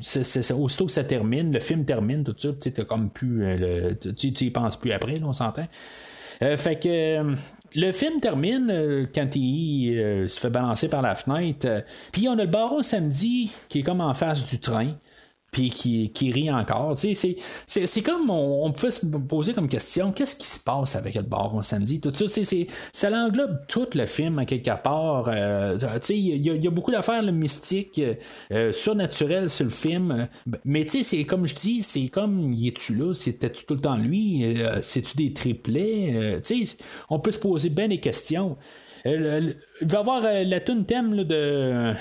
c'est, 0.00 0.52
aussitôt 0.52 0.86
que 0.86 0.92
ça 0.92 1.04
termine, 1.04 1.52
le 1.52 1.60
film 1.60 1.84
termine, 1.84 2.24
tout 2.24 2.34
ça, 2.36 2.48
tu 2.60 2.72
comme 2.84 3.10
plus. 3.10 3.44
Euh, 3.44 3.94
tu 4.16 4.28
y 4.28 4.50
penses 4.50 4.76
plus 4.76 4.92
après, 4.92 5.22
on 5.22 5.32
s'entend. 5.32 5.66
Euh, 6.42 6.56
fait 6.56 6.76
que 6.76 6.88
euh, 6.88 7.34
le 7.76 7.92
film 7.92 8.20
termine 8.20 9.08
quand 9.14 9.36
il 9.36 10.28
se 10.28 10.40
fait 10.40 10.50
balancer 10.50 10.88
par 10.88 11.02
la 11.02 11.14
fenêtre. 11.14 11.84
Puis 12.12 12.28
on 12.28 12.32
a 12.32 12.44
le 12.44 12.46
baron 12.46 12.82
samedi 12.82 13.52
qui 13.68 13.80
est 13.80 13.82
comme 13.82 14.00
en 14.00 14.14
face 14.14 14.44
du 14.44 14.58
train. 14.58 14.92
Puis 15.54 15.70
qui, 15.70 16.10
qui 16.10 16.32
rit 16.32 16.50
encore. 16.50 16.98
C'est, 16.98 17.14
c'est, 17.14 18.02
comme 18.02 18.28
on, 18.28 18.72
peut 18.72 18.90
se 18.90 19.06
poser 19.06 19.52
comme 19.52 19.68
question 19.68 20.10
qu'est-ce 20.10 20.34
qui 20.34 20.48
se 20.48 20.58
passe 20.58 20.96
avec 20.96 21.14
le 21.14 21.22
baron 21.22 21.62
samedi? 21.62 22.00
Tout 22.00 22.12
ça, 22.12 22.26
c'est, 22.26 22.66
ça 22.92 23.08
l'englobe 23.08 23.60
tout 23.68 23.86
le 23.94 24.04
film 24.04 24.40
à 24.40 24.46
quelque 24.46 24.82
part. 24.82 25.26
Euh, 25.28 25.78
il 26.08 26.44
y, 26.44 26.66
a 26.66 26.70
beaucoup 26.70 26.90
d'affaires 26.90 27.22
mystiques, 27.22 28.00
euh, 28.50 28.72
surnaturelles 28.72 29.48
sur 29.48 29.66
le 29.66 29.70
film. 29.70 30.26
Mais 30.64 30.84
tu 30.84 30.98
sais, 30.98 31.02
c'est 31.04 31.24
comme 31.24 31.46
je 31.46 31.54
dis, 31.54 31.84
c'est 31.84 32.08
comme 32.08 32.52
y 32.52 32.66
es-tu 32.66 32.96
là? 32.96 33.14
C'était-tu 33.14 33.64
tout 33.64 33.74
le 33.74 33.80
temps 33.80 33.96
lui? 33.96 34.58
Euh, 34.58 34.80
C'est-tu 34.82 35.16
des 35.16 35.32
triplets? 35.32 36.40
On 37.10 37.20
peut 37.20 37.30
se 37.30 37.38
poser 37.38 37.68
bien 37.68 37.86
des 37.86 37.98
questions. 37.98 38.56
Il 39.06 39.56
va 39.82 39.98
y 39.98 40.00
avoir 40.00 40.22
la 40.22 40.60
tune 40.60 40.86
thème 40.86 41.24
de 41.24 41.94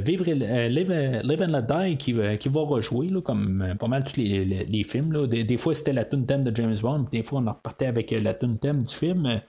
Vivre, 0.00 0.24
Live, 0.26 1.42
and 1.42 1.52
Let 1.52 1.62
Die 1.62 1.96
qui, 1.96 2.12
va 2.12 2.60
rejouer 2.60 3.08
comme 3.22 3.74
pas 3.78 3.88
mal 3.88 4.04
tous 4.04 4.20
les, 4.20 4.84
films. 4.84 5.26
Des, 5.26 5.56
fois 5.56 5.74
c'était 5.74 5.92
la 5.92 6.04
tune 6.04 6.26
thème 6.26 6.44
de 6.44 6.54
James 6.54 6.76
Bond, 6.82 7.06
des 7.10 7.22
fois 7.22 7.40
on 7.40 7.48
repartait 7.48 7.86
avec 7.86 8.10
la 8.10 8.34
tune 8.34 8.58
thème 8.58 8.82
du 8.82 8.94
film. 8.94 9.40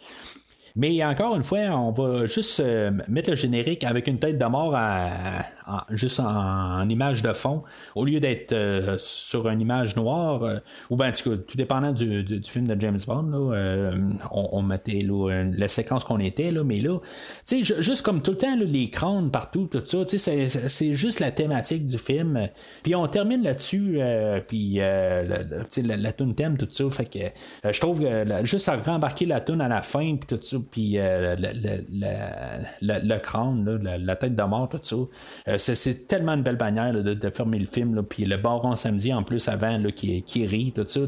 Mais 0.80 1.04
encore 1.04 1.36
une 1.36 1.44
fois, 1.44 1.60
on 1.72 1.92
va 1.92 2.26
juste 2.26 2.62
euh, 2.62 2.90
mettre 3.10 3.32
le 3.32 3.36
générique 3.36 3.84
avec 3.84 4.08
une 4.08 4.18
tête 4.18 4.38
de 4.38 4.46
mort 4.46 4.78
juste 5.90 6.22
en, 6.22 6.88
image 6.88 7.22
de 7.22 7.34
fond, 7.34 7.64
au 7.96 8.06
lieu 8.06 8.22
d'être 8.22 8.54
euh, 8.54 8.96
sur 8.98 9.50
une 9.50 9.60
image 9.60 9.98
noire, 9.98 10.42
euh, 10.44 10.58
ou 10.90 10.96
bien 10.96 11.12
tout 11.12 11.38
dépendant 11.56 11.92
du, 11.92 12.42
film 12.44 12.66
de 12.66 12.80
James 12.80 12.98
Bond, 13.06 13.54
on, 14.32 14.62
mettait 14.62 15.06
la 15.06 15.68
séquence 15.68 16.06
qu'on 16.06 16.20
était, 16.20 16.50
là, 16.50 16.64
mais 16.64 16.80
là, 16.80 17.00
juste 17.46 18.02
comme 18.02 18.22
tout 18.22 18.32
le 18.32 18.38
temps, 18.38 18.56
les 18.56 18.90
crânes 18.90 19.32
partout, 19.32 19.68
tout 19.70 19.84
ça, 19.86 19.98
c'est 20.08 20.94
juste 20.94 21.20
la 21.20 21.32
thématique 21.32 21.86
du 21.86 21.98
film. 21.98 22.48
Puis 22.84 22.96
on 22.96 23.06
termine 23.08 23.44
là-dessus, 23.44 24.00
puis 24.48 24.76
la, 24.76 25.24
la, 25.24 25.98
la 25.98 26.14
tune 26.14 26.36
thème, 26.36 26.58
tout 26.58 26.68
ça, 26.70 26.90
fait 26.90 27.06
que 27.06 27.72
je 27.72 27.80
trouve 27.82 28.00
que 28.00 28.46
juste 28.46 28.70
à 28.70 28.78
rembarquer 28.78 29.26
la 29.26 29.42
tune 29.42 29.60
à 29.60 29.68
la 29.68 29.82
fin, 29.82 30.16
puis 30.16 30.38
tout 30.38 30.42
ça, 30.42 30.58
puis 30.72 30.98
euh, 30.98 31.36
le, 32.82 33.18
crâne, 33.20 33.80
la, 33.84 34.16
tête 34.16 34.36
de 34.36 34.44
mort, 34.44 34.70
tout 34.70 34.80
ça. 34.82 34.96
Euh, 35.48 35.58
c'est, 35.58 36.08
tellement 36.08 36.34
une 36.34 36.44
belle 36.44 36.58
manière 36.58 36.94
de, 36.94 37.30
fermer 37.30 37.60
le 37.60 37.66
film. 37.66 38.04
Puis 38.04 38.26
le 38.26 38.38
baron 38.38 38.76
samedi 38.76 39.14
en 39.14 39.24
plus 39.24 39.48
avant 39.48 39.82
qui, 39.96 40.22
qui 40.24 40.46
rit, 40.46 40.72
tout 40.72 40.86
ça. 40.86 41.02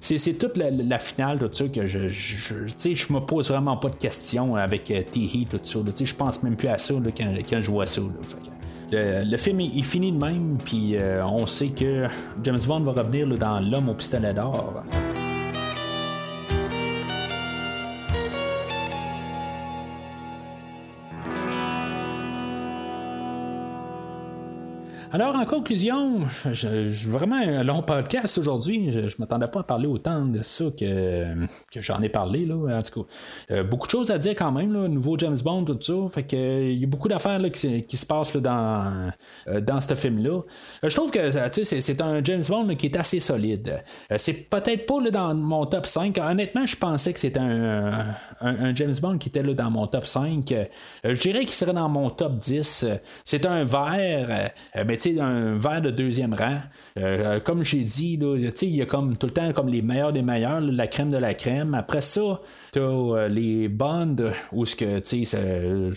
C'est, 0.00 0.38
toute 0.38 0.56
la, 0.56 0.98
finale, 0.98 1.38
tout 1.38 1.50
ça, 1.52 1.66
que 1.68 1.86
je, 1.86 2.08
je, 2.08 2.54
je 2.66 3.12
me 3.12 3.20
pose 3.20 3.50
vraiment 3.50 3.76
pas 3.76 3.90
de 3.90 3.96
questions 3.96 4.56
avec 4.56 4.90
euh, 4.90 5.02
tout 5.50 5.60
ça. 5.62 5.78
Je 6.04 6.14
pense 6.14 6.42
même 6.42 6.56
plus 6.56 6.68
à 6.68 6.78
ça 6.78 6.94
quand, 7.16 7.60
je 7.60 7.70
vois 7.70 7.86
ça. 7.86 8.02
Le, 8.92 9.36
film 9.36 9.60
il 9.60 9.84
finit 9.84 10.12
de 10.12 10.18
même, 10.18 10.58
puis 10.64 10.96
on 11.24 11.46
sait 11.46 11.68
que 11.68 12.06
James 12.42 12.60
Bond 12.66 12.80
va 12.80 12.92
revenir 12.92 13.26
dans 13.36 13.60
L'homme 13.60 13.88
au 13.88 13.94
pistolet 13.94 14.32
d'or. 14.32 14.84
Alors, 25.12 25.36
en 25.36 25.44
conclusion, 25.44 26.26
je, 26.52 27.08
vraiment 27.08 27.36
un 27.36 27.62
long 27.62 27.82
podcast 27.82 28.38
aujourd'hui. 28.38 28.90
Je, 28.92 29.00
ne 29.00 29.08
m'attendais 29.18 29.46
pas 29.46 29.60
à 29.60 29.62
parler 29.62 29.86
autant 29.86 30.24
de 30.24 30.42
ça 30.42 30.64
que, 30.78 31.34
que 31.70 31.80
j'en 31.80 32.02
ai 32.02 32.08
parlé. 32.08 32.44
Là. 32.44 32.78
En 32.78 32.82
tout 32.82 33.02
cas, 33.02 33.08
euh, 33.52 33.62
beaucoup 33.62 33.86
de 33.86 33.92
choses 33.92 34.10
à 34.10 34.18
dire 34.18 34.34
quand 34.34 34.50
même. 34.50 34.72
Nouveau 34.88 35.16
James 35.18 35.36
Bond, 35.42 35.64
tout 35.64 35.78
ça. 35.80 35.94
Fait 36.10 36.24
que 36.24 36.70
il 36.70 36.78
y 36.78 36.84
a 36.84 36.86
beaucoup 36.86 37.08
d'affaires 37.08 37.40
qui, 37.52 37.84
qui, 37.84 37.96
se 37.96 38.04
passent 38.04 38.36
dans, 38.36 39.10
euh, 39.48 39.60
dans 39.60 39.80
ce 39.80 39.94
film-là. 39.94 40.40
Euh, 40.84 40.88
je 40.88 40.94
trouve 40.94 41.10
que 41.10 41.30
c'est, 41.30 42.00
un 42.00 42.22
James 42.24 42.44
Bond 42.48 42.74
qui 42.74 42.86
est 42.86 42.96
assez 42.96 43.20
solide. 43.20 43.82
c'est 44.16 44.50
peut-être 44.50 44.86
pas 44.86 45.10
dans 45.10 45.34
mon 45.34 45.66
top 45.66 45.86
5. 45.86 46.18
Honnêtement, 46.18 46.66
je 46.66 46.76
pensais 46.76 47.12
que 47.12 47.20
c'était 47.20 47.40
un, 47.40 48.14
un, 48.40 48.74
James 48.74 48.94
Bond 49.00 49.18
qui 49.18 49.28
était 49.28 49.42
dans 49.42 49.70
mon 49.70 49.86
top 49.86 50.06
5. 50.06 50.52
je 51.04 51.18
dirais 51.18 51.40
qu'il 51.40 51.50
serait 51.50 51.72
dans 51.72 51.88
mon 51.88 52.10
top 52.10 52.38
10. 52.38 52.86
C'est 53.24 53.46
un 53.46 53.64
vert. 53.64 54.50
Un 55.18 55.56
verre 55.56 55.82
de 55.82 55.90
deuxième 55.90 56.34
rang. 56.34 56.58
Euh, 56.98 57.40
comme 57.40 57.62
j'ai 57.62 57.82
dit, 57.82 58.18
il 58.20 58.74
y 58.74 58.82
a 58.82 58.86
comme 58.86 59.16
tout 59.16 59.26
le 59.26 59.32
temps 59.32 59.52
comme 59.52 59.68
les 59.68 59.82
meilleurs 59.82 60.12
des 60.12 60.22
meilleurs, 60.22 60.60
la 60.60 60.86
crème 60.86 61.10
de 61.10 61.18
la 61.18 61.34
crème. 61.34 61.74
Après 61.74 62.00
ça, 62.00 62.40
tu 62.72 62.78
as 62.78 62.82
euh, 62.82 63.28
les 63.28 63.68
bonds 63.68 64.16
où 64.52 64.64
ce 64.64 64.76
que 64.76 64.98
tu 65.00 65.24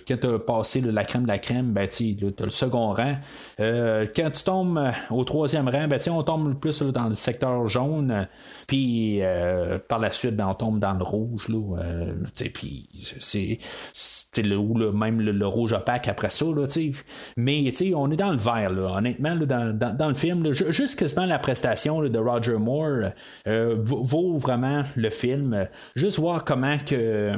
quand 0.07 0.17
tu 0.17 0.27
as 0.27 0.39
passé 0.39 0.81
la 0.81 1.03
crème 1.03 1.23
de 1.23 1.27
la 1.27 1.39
crème, 1.39 1.71
ben, 1.71 1.87
tu 1.87 2.15
as 2.21 2.43
le 2.43 2.51
second 2.51 2.93
rang. 2.93 3.15
Euh, 3.59 4.05
quand 4.15 4.31
tu 4.31 4.43
tombes 4.43 4.91
au 5.09 5.23
troisième 5.23 5.67
rang, 5.67 5.87
ben, 5.87 5.99
on 6.09 6.23
tombe 6.23 6.59
plus 6.59 6.81
dans 6.81 7.07
le 7.07 7.15
secteur 7.15 7.67
jaune. 7.67 8.27
Puis 8.67 9.21
par 9.87 9.99
la 9.99 10.11
suite, 10.11 10.35
ben, 10.35 10.47
on 10.47 10.53
tombe 10.55 10.79
dans 10.79 10.93
le 10.93 11.03
rouge. 11.03 11.47
Puis 12.53 12.87
c'est 13.19 13.57
le, 14.37 14.91
même 14.91 15.21
le, 15.21 15.47
rouge 15.47 15.73
opaque 15.73 16.07
après 16.07 16.29
ça. 16.29 16.45
Là, 16.45 16.65
mais 17.37 17.71
on 17.95 18.11
est 18.11 18.15
dans 18.15 18.31
le 18.31 18.37
vert, 18.37 18.69
là, 18.69 18.97
honnêtement, 18.97 19.35
dans, 19.35 19.75
dans, 19.75 20.07
le 20.07 20.13
film. 20.13 20.51
juste 20.51 20.99
quasiment 20.99 21.25
la 21.25 21.39
prestation 21.39 22.01
de 22.01 22.19
Roger 22.19 22.57
Moore 22.57 23.11
euh, 23.47 23.75
vaut 23.79 24.37
vraiment 24.37 24.83
le 24.95 25.09
film. 25.09 25.67
Juste 25.95 26.19
voir 26.19 26.43
comment 26.45 26.77
que, 26.77 27.33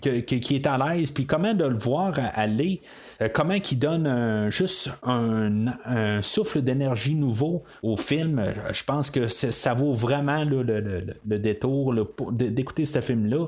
qui 0.00 0.54
est 0.54 0.66
à 0.66 0.78
l'aise, 0.78 1.10
puis 1.10 1.26
comment 1.26 1.54
de 1.54 1.64
le 1.64 1.76
voir 1.76 2.14
aller. 2.34 2.80
Euh, 3.22 3.28
comment 3.32 3.54
il 3.54 3.78
donne 3.78 4.50
juste 4.50 4.90
un, 5.02 6.20
souffle 6.22 6.62
d'énergie 6.62 7.14
nouveau 7.14 7.62
au 7.82 7.96
film. 7.96 8.42
Je 8.72 8.84
pense 8.84 9.10
que 9.10 9.28
ça 9.28 9.74
vaut 9.74 9.92
vraiment 9.92 10.44
le, 10.44 11.38
détour 11.38 11.94
d'écouter 12.32 12.84
ce 12.84 13.00
film-là. 13.00 13.46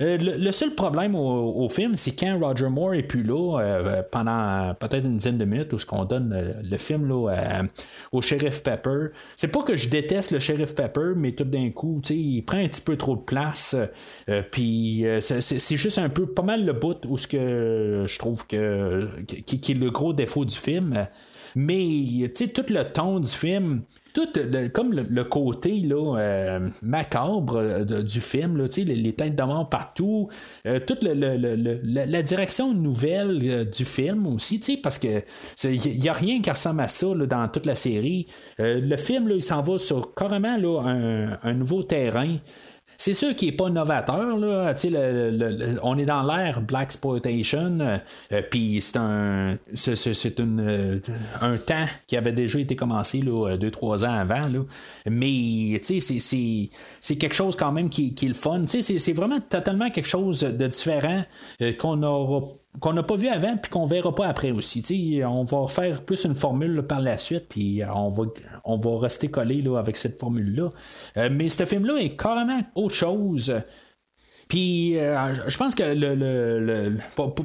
Euh, 0.00 0.16
le, 0.16 0.52
seul 0.52 0.74
problème 0.74 1.14
au, 1.14 1.68
film, 1.68 1.96
c'est 1.96 2.12
quand 2.12 2.38
Roger 2.38 2.68
Moore 2.68 2.94
est 2.94 3.02
plus 3.02 3.22
là 3.22 3.58
euh, 3.60 4.02
pendant 4.10 4.74
peut-être 4.74 5.04
une 5.04 5.16
dizaine 5.16 5.38
de 5.38 5.44
minutes 5.44 5.72
où 5.72 5.78
ce 5.78 5.86
qu'on 5.86 6.04
donne 6.04 6.54
le, 6.62 6.76
film 6.76 7.08
là, 7.08 7.62
au 8.12 8.22
shérif 8.22 8.62
Pepper. 8.62 9.08
C'est 9.34 9.48
pas 9.48 9.62
que 9.62 9.74
je 9.74 9.88
déteste 9.88 10.30
le 10.30 10.38
shérif 10.38 10.74
Pepper, 10.74 11.12
mais 11.16 11.32
tout 11.32 11.44
d'un 11.44 11.70
coup, 11.70 12.00
il 12.10 12.42
prend 12.42 12.58
un 12.58 12.68
petit 12.68 12.80
peu 12.80 12.96
trop 12.96 13.16
de 13.16 13.22
place. 13.22 13.74
Euh, 14.28 14.42
puis 14.50 15.04
c'est 15.20 15.76
juste 15.76 15.87
un 15.96 16.10
peu 16.10 16.26
pas 16.26 16.42
mal 16.42 16.64
le 16.66 16.74
bout 16.74 16.98
où 17.06 17.16
ce 17.16 17.26
que 17.26 18.04
je 18.06 18.18
trouve 18.18 18.46
que 18.46 19.08
qui, 19.26 19.72
est 19.72 19.74
le 19.74 19.90
gros 19.90 20.12
défaut 20.12 20.44
du 20.44 20.56
film. 20.56 21.06
Mais 21.54 22.30
tout 22.34 22.62
le 22.68 22.82
ton 22.84 23.20
du 23.20 23.30
film, 23.30 23.82
tout 24.14 24.28
comme 24.72 24.92
le, 24.92 25.24
côté 25.24 25.80
là, 25.80 26.18
euh, 26.18 26.68
macabre 26.82 27.56
euh, 27.56 27.84
du 28.02 28.20
film, 28.20 28.56
là, 28.56 28.66
les, 28.76 28.84
les 28.84 29.12
têtes 29.12 29.36
de 29.36 29.42
mort 29.42 29.68
partout, 29.68 30.28
euh, 30.66 30.80
toute 30.80 31.02
la, 31.02 32.22
direction 32.22 32.74
nouvelle 32.74 33.68
du 33.70 33.84
film 33.84 34.26
aussi, 34.26 34.76
parce 34.76 34.98
que 34.98 35.22
il 35.64 36.00
n'y 36.00 36.08
a 36.08 36.12
rien 36.12 36.40
qui 36.40 36.50
ressemble 36.50 36.80
à 36.80 36.88
ça 36.88 37.06
dans 37.14 37.48
toute 37.48 37.66
la 37.66 37.76
série. 37.76 38.26
le 38.58 38.96
film, 38.96 39.30
il 39.34 39.42
s'en 39.42 39.62
va 39.62 39.78
sur 39.78 40.14
carrément 40.14 40.56
là, 40.56 41.38
un 41.42 41.54
nouveau 41.54 41.82
terrain. 41.82 42.36
C'est 43.00 43.14
sûr 43.14 43.34
qu'il 43.36 43.50
n'est 43.50 43.56
pas 43.56 43.70
novateur. 43.70 44.36
Là. 44.36 44.74
on 45.84 45.98
est 45.98 46.04
dans 46.04 46.24
l'ère 46.24 46.60
Black 46.60 46.88
Exploitation, 46.88 47.78
euh, 47.80 48.42
puis 48.50 48.80
c'est 48.80 48.96
un 48.96 49.56
c'est, 49.72 50.40
euh, 50.40 50.98
un 51.40 51.56
temps 51.58 51.86
qui 52.08 52.16
avait 52.16 52.32
déjà 52.32 52.58
été 52.58 52.74
commencé 52.74 53.20
là, 53.20 53.56
deux, 53.56 53.70
trois 53.70 54.04
ans 54.04 54.12
avant. 54.12 54.48
Là. 54.48 54.64
Mais 55.08 55.80
c'est, 55.84 56.00
c'est, 56.00 57.16
quelque 57.16 57.34
chose 57.34 57.54
quand 57.54 57.70
même 57.70 57.88
qui, 57.88 58.14
qui 58.14 58.26
est 58.26 58.30
le 58.30 58.34
fun. 58.34 58.64
C'est, 58.66 58.82
c'est 58.82 59.12
vraiment 59.12 59.38
totalement 59.40 59.90
quelque 59.90 60.08
chose 60.08 60.40
de 60.40 60.66
différent 60.66 61.22
euh, 61.62 61.72
qu'on 61.74 62.02
aura 62.02 62.40
qu'on 62.80 62.92
n'a 62.92 63.02
pas 63.02 63.16
vu 63.16 63.28
avant 63.28 63.56
puis 63.56 63.70
qu'on 63.70 63.86
verra 63.86 64.14
pas 64.14 64.26
après 64.28 64.50
aussi. 64.50 65.20
on 65.24 65.44
va 65.44 65.66
faire 65.68 66.02
plus 66.02 66.24
une 66.24 66.36
formule 66.36 66.82
par 66.82 67.00
la 67.00 67.18
suite 67.18 67.46
puis 67.48 67.82
on 67.92 68.10
va, 68.10 68.24
on 68.64 68.78
va 68.78 68.98
rester 68.98 69.28
collé 69.28 69.64
avec 69.76 69.96
cette 69.96 70.18
formule-là. 70.18 70.70
Euh, 71.16 71.28
mais 71.32 71.48
ce 71.48 71.64
film-là 71.64 71.98
est 71.98 72.16
carrément 72.16 72.60
autre 72.74 72.94
chose. 72.94 73.60
Puis 74.48 74.98
euh, 74.98 75.48
je 75.48 75.56
pense 75.58 75.74
que 75.74 75.82
le, 75.84 76.96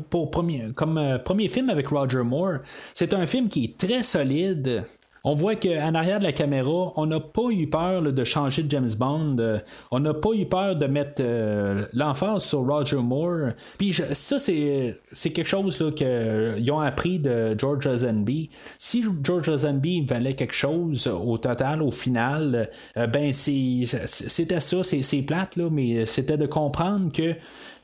pour, 0.10 0.32
premier, 0.32 0.72
comme 0.74 0.98
euh, 0.98 1.18
premier 1.18 1.50
film 1.50 1.70
avec 1.70 1.88
Roger 1.88 2.24
Moore, 2.24 2.60
c'est 2.94 3.14
un 3.14 3.26
film 3.26 3.50
qui 3.50 3.66
est 3.66 3.78
très 3.78 4.04
solide 4.04 4.86
on 5.26 5.36
voit 5.36 5.56
qu'en 5.56 5.96
arrière 5.96 6.20
de 6.20 6.26
la 6.26 6.34
caméra, 6.34 6.92
on 6.98 7.06
n'a 7.06 7.22
pas 7.22 7.50
eu 7.50 7.68
peur 7.68 8.02
de 8.02 8.24
changer 8.26 8.64
de 8.64 8.70
James 8.72 8.90
Bond. 8.98 9.38
Euh, 9.40 9.60
on 9.90 10.02
n'a 10.02 10.14
pas 10.14 10.32
eu 10.34 10.46
peur 10.46 10.76
de 10.76 10.86
mettre 10.86 11.22
euh, 11.22 11.86
l'emphase 11.94 12.44
sur 12.44 12.68
Roger 12.68 12.98
Moore. 12.98 13.52
Puis 13.78 13.94
ça, 13.94 14.38
c'est, 14.38 15.00
quelque 15.34 15.46
chose 15.46 15.78
qu'ils 15.96 16.72
ont 16.72 16.82
appris 16.82 17.20
de 17.20 17.56
George 17.58 17.86
Lazenby. 17.86 18.50
Si 18.78 19.06
George 19.24 19.50
Lazenby 19.50 20.02
valait 20.02 20.34
quelque 20.34 20.54
chose 20.54 21.08
au 21.08 21.38
total, 21.38 21.82
au 21.82 21.92
final, 21.92 22.70
euh, 22.98 23.08
ben 23.08 23.32
c'était 23.32 24.60
ça, 24.60 24.84
c'est, 24.84 25.22
plate, 25.22 25.56
là, 25.56 25.70
mais 25.72 26.06
c'était 26.06 26.38
de 26.38 26.48
comprendre 26.48 27.14
que 27.14 27.34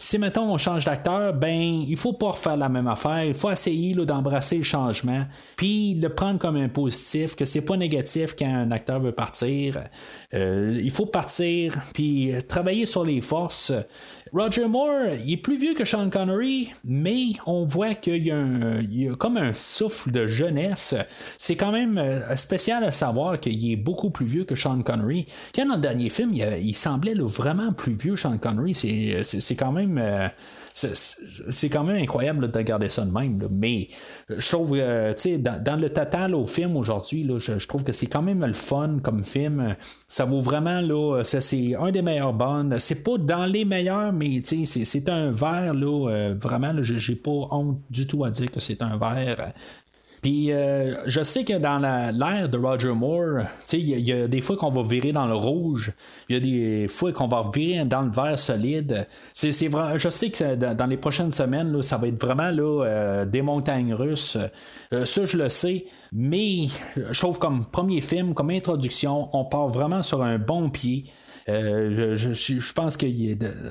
si 0.01 0.17
mettons 0.17 0.49
on 0.49 0.57
change 0.57 0.85
d'acteur, 0.85 1.33
ben 1.33 1.83
il 1.85 1.97
faut 1.97 2.13
pas 2.13 2.31
refaire 2.31 2.55
la 2.55 2.69
même 2.69 2.87
affaire. 2.87 3.25
Il 3.25 3.33
faut 3.33 3.51
essayer 3.51 3.93
d'embrasser 3.93 4.57
le 4.57 4.63
changement, 4.63 5.25
puis 5.57 5.93
le 5.93 6.07
prendre 6.07 6.39
comme 6.39 6.55
un 6.55 6.69
positif 6.69 7.35
que 7.35 7.43
c'est 7.43 7.65
pas 7.65 7.75
négatif 7.75 8.33
quand 8.39 8.47
un 8.47 8.71
acteur 8.71 9.01
veut 9.01 9.11
partir. 9.11 9.83
Euh, 10.33 10.79
il 10.81 10.89
faut 10.89 11.05
partir, 11.05 11.73
puis 11.93 12.31
travailler 12.47 12.85
sur 12.85 13.03
les 13.03 13.19
forces. 13.19 13.73
Roger 14.31 14.67
Moore, 14.67 15.15
il 15.25 15.33
est 15.33 15.37
plus 15.37 15.57
vieux 15.57 15.73
que 15.73 15.83
Sean 15.83 16.09
Connery, 16.09 16.69
mais 16.85 17.31
on 17.45 17.65
voit 17.65 17.95
qu'il 17.95 18.25
y, 18.25 18.31
a 18.31 19.15
comme 19.15 19.35
un 19.35 19.53
souffle 19.53 20.11
de 20.11 20.27
jeunesse. 20.27 20.95
C'est 21.37 21.55
quand 21.55 21.71
même 21.71 21.97
euh, 21.97 22.35
spécial 22.37 22.83
à 22.85 22.91
savoir 22.91 23.39
qu'il 23.39 23.69
est 23.69 23.75
beaucoup 23.75 24.11
plus 24.11 24.25
vieux 24.25 24.45
que 24.45 24.55
Sean 24.55 24.81
Connery. 24.81 25.25
Quand 25.53 25.65
dans 25.65 25.75
le 25.75 25.81
dernier 25.81 26.09
film, 26.09 26.33
il, 26.33 26.75
semblait 26.75 27.15
vraiment 27.15 27.73
plus 27.73 27.93
vieux, 27.93 28.15
Sean 28.15 28.37
Connery. 28.37 28.75
C'est 28.75 29.55
quand 29.55 29.73
même. 29.73 29.88
Euh, 29.97 30.29
c'est 30.73 31.69
quand 31.69 31.83
même 31.83 31.97
incroyable 31.97 32.49
de 32.49 32.57
regarder 32.57 32.89
ça 32.89 33.03
de 33.03 33.11
même. 33.11 33.47
Mais 33.51 33.87
euh, 34.31 34.35
je 34.39 34.47
trouve, 34.47 34.75
euh, 34.75 35.13
tu 35.13 35.35
sais, 35.35 35.37
dans, 35.37 35.79
le 35.79 35.89
total 35.89 36.35
au 36.35 36.45
film 36.45 36.77
aujourd'hui, 36.77 37.29
je, 37.37 37.59
je, 37.59 37.67
trouve 37.67 37.83
que 37.83 37.91
c'est 37.91 38.07
quand 38.07 38.21
même 38.21 38.45
le 38.45 38.53
fun 38.53 38.99
comme 39.03 39.23
film. 39.23 39.75
Ça 40.07 40.25
vaut 40.25 40.39
vraiment, 40.39 40.81
là, 40.81 41.23
c'est 41.23 41.75
un 41.75 41.91
des 41.91 42.01
meilleurs 42.01 42.33
bonds. 42.33 42.77
C'est 42.79 43.03
pas 43.03 43.17
dans 43.17 43.45
les 43.45 43.65
meilleurs, 43.65 44.13
mais 44.13 44.41
c'est 44.43 45.09
un 45.09 45.31
verre, 45.31 45.73
là, 45.73 46.09
euh, 46.09 46.35
vraiment, 46.37 46.73
j'ai 46.81 47.15
pas 47.15 47.47
honte 47.51 47.79
du 47.89 48.07
tout 48.07 48.23
à 48.23 48.29
dire 48.29 48.51
que 48.51 48.59
c'est 48.59 48.81
un 48.81 48.97
verre 48.97 49.53
puis 50.21 50.51
euh, 50.51 50.95
je 51.07 51.23
sais 51.23 51.43
que 51.43 51.57
dans 51.57 51.79
l'ère 51.79 52.49
de 52.49 52.57
Roger 52.57 52.93
Moore, 52.93 53.43
il 53.71 53.99
y, 53.99 54.11
a 54.11 54.27
des 54.27 54.41
fois 54.41 54.57
qu'on 54.57 54.69
va 54.69 54.83
virer 54.83 55.11
dans 55.11 55.25
le 55.25 55.35
rouge, 55.35 55.93
il 56.27 56.33
y 56.33 56.37
a 56.37 56.39
des 56.39 56.87
fois 56.87 57.13
qu'on 57.13 57.27
va 57.27 57.49
virer 57.53 57.85
dans 57.85 58.01
le 58.01 58.11
vert 58.11 58.37
solide. 58.37 59.07
Je 59.33 60.09
sais 60.09 60.29
que 60.29 60.55
dans 60.55 60.87
les 60.87 60.97
prochaines 60.97 61.31
semaines, 61.31 61.81
ça 61.81 61.97
va 61.97 62.07
être 62.07 62.21
vraiment 62.21 62.49
là, 62.49 62.83
euh, 62.85 63.25
des 63.25 63.41
montagnes 63.41 63.93
russes. 63.93 64.37
Euh, 64.93 65.05
ça, 65.05 65.25
je 65.25 65.37
le 65.37 65.49
sais. 65.49 65.85
Mais 66.11 66.65
je 66.95 67.19
trouve 67.19 67.39
comme 67.39 67.65
premier 67.65 68.01
film, 68.01 68.33
comme 68.33 68.49
introduction, 68.49 69.29
on 69.33 69.45
part 69.45 69.67
vraiment 69.67 70.01
sur 70.01 70.23
un 70.23 70.37
bon 70.37 70.69
pied. 70.69 71.05
Euh, 71.49 72.15
je, 72.15 72.73
pense 72.73 72.95
que 72.95 73.07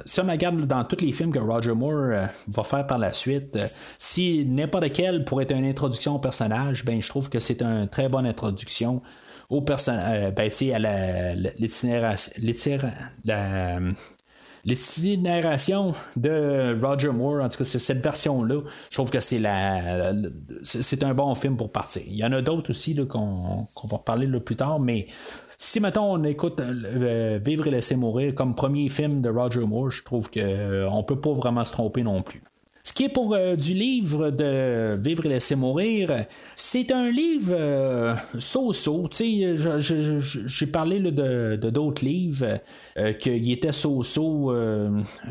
si 0.05 0.21
on 0.21 0.27
regarde 0.27 0.67
dans 0.67 0.85
tous 0.85 1.05
les 1.05 1.13
films 1.13 1.33
que 1.33 1.39
Roger 1.39 1.75
Moore 1.75 1.93
euh, 1.93 2.27
va 2.49 2.63
faire 2.65 2.87
par 2.87 2.99
la 2.99 3.13
suite, 3.13 3.57
euh, 3.57 3.67
si 3.99 4.45
n'importe 4.47 4.93
quel 4.93 5.25
pourrait 5.25 5.45
être 5.45 5.53
une 5.53 5.65
introduction 5.65 6.17
au 6.17 6.19
personnage, 6.19 6.85
ben 6.85 7.01
je 7.01 7.09
trouve 7.09 7.31
que 7.31 7.39
c'est 7.39 7.63
une 7.63 7.89
très 7.89 8.09
bonne 8.09 8.27
introduction 8.27 9.03
au 9.49 9.63
personnage, 9.63 10.35
ben, 10.35 10.51
à 10.75 10.79
la, 10.79 11.35
l'itinération 14.65 15.95
de 16.17 16.79
Roger 16.83 17.11
Moore, 17.11 17.43
en 17.43 17.49
tout 17.49 17.59
cas, 17.59 17.65
c'est 17.65 17.79
cette 17.79 18.03
version-là. 18.03 18.61
Je 18.91 18.97
trouve 18.97 19.11
que 19.11 19.21
c'est 19.21 19.39
la, 19.39 20.13
c'est 20.63 21.03
un 21.03 21.15
bon 21.15 21.35
film 21.35 21.57
pour 21.57 21.73
partir. 21.73 22.03
Il 22.07 22.17
y 22.17 22.25
en 22.25 22.33
a 22.33 22.43
d'autres 22.43 22.71
aussi 22.71 22.95
qu'on, 23.07 23.67
va 23.85 23.97
reparler 23.97 24.27
plus 24.41 24.57
tard, 24.57 24.81
mais 24.81 25.07
si, 25.61 25.81
mettons, 25.81 26.13
on 26.13 26.23
écoute 26.23 26.61
euh, 26.61 27.41
Vivre 27.43 27.67
et 27.67 27.71
laisser 27.71 27.97
mourir 27.97 28.33
comme 28.35 28.55
premier 28.55 28.89
film 28.89 29.21
de 29.21 29.29
Roger 29.29 29.67
Moore, 29.67 29.91
je 29.91 30.05
trouve 30.05 30.31
qu'on 30.31 30.41
euh, 30.41 31.03
peut 31.03 31.21
pas 31.21 31.33
vraiment 31.33 31.65
se 31.65 31.73
tromper 31.73 32.05
non 32.05 32.23
plus. 32.23 32.43
Ce 32.89 32.95
qui 32.95 33.05
est 33.05 33.11
pour 33.11 33.35
euh, 33.35 33.55
du 33.55 33.75
livre 33.75 34.31
de 34.31 34.97
Vivre 34.99 35.27
et 35.27 35.29
laisser 35.29 35.57
mourir, 35.57 36.25
c'est 36.57 36.91
un 36.91 37.11
livre 37.11 37.53
euh, 37.55 38.15
so-so. 38.39 39.11
J'ai 39.13 40.67
parlé 40.67 40.99
de, 40.99 41.57
d'autres 41.57 42.03
livres 42.03 42.61
euh, 42.97 43.13
qui 43.13 43.53
étaient 43.53 43.73
so-so 43.73 44.55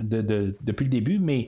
depuis 0.04 0.84
le 0.86 0.90
début, 0.90 1.18
mais 1.18 1.48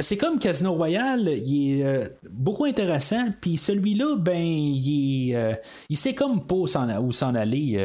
c'est 0.00 0.16
comme 0.16 0.38
Casino 0.38 0.74
Royale, 0.74 1.28
il 1.44 1.80
est 1.80 2.12
beaucoup 2.30 2.64
intéressant. 2.64 3.30
Puis 3.40 3.56
celui-là, 3.56 4.14
ben, 4.16 4.40
il, 4.40 5.56
il 5.88 5.96
sait 5.96 6.14
comme 6.14 6.46
pas 6.46 6.54
où 6.54 6.68
s'en, 6.68 7.34
aller 7.34 7.84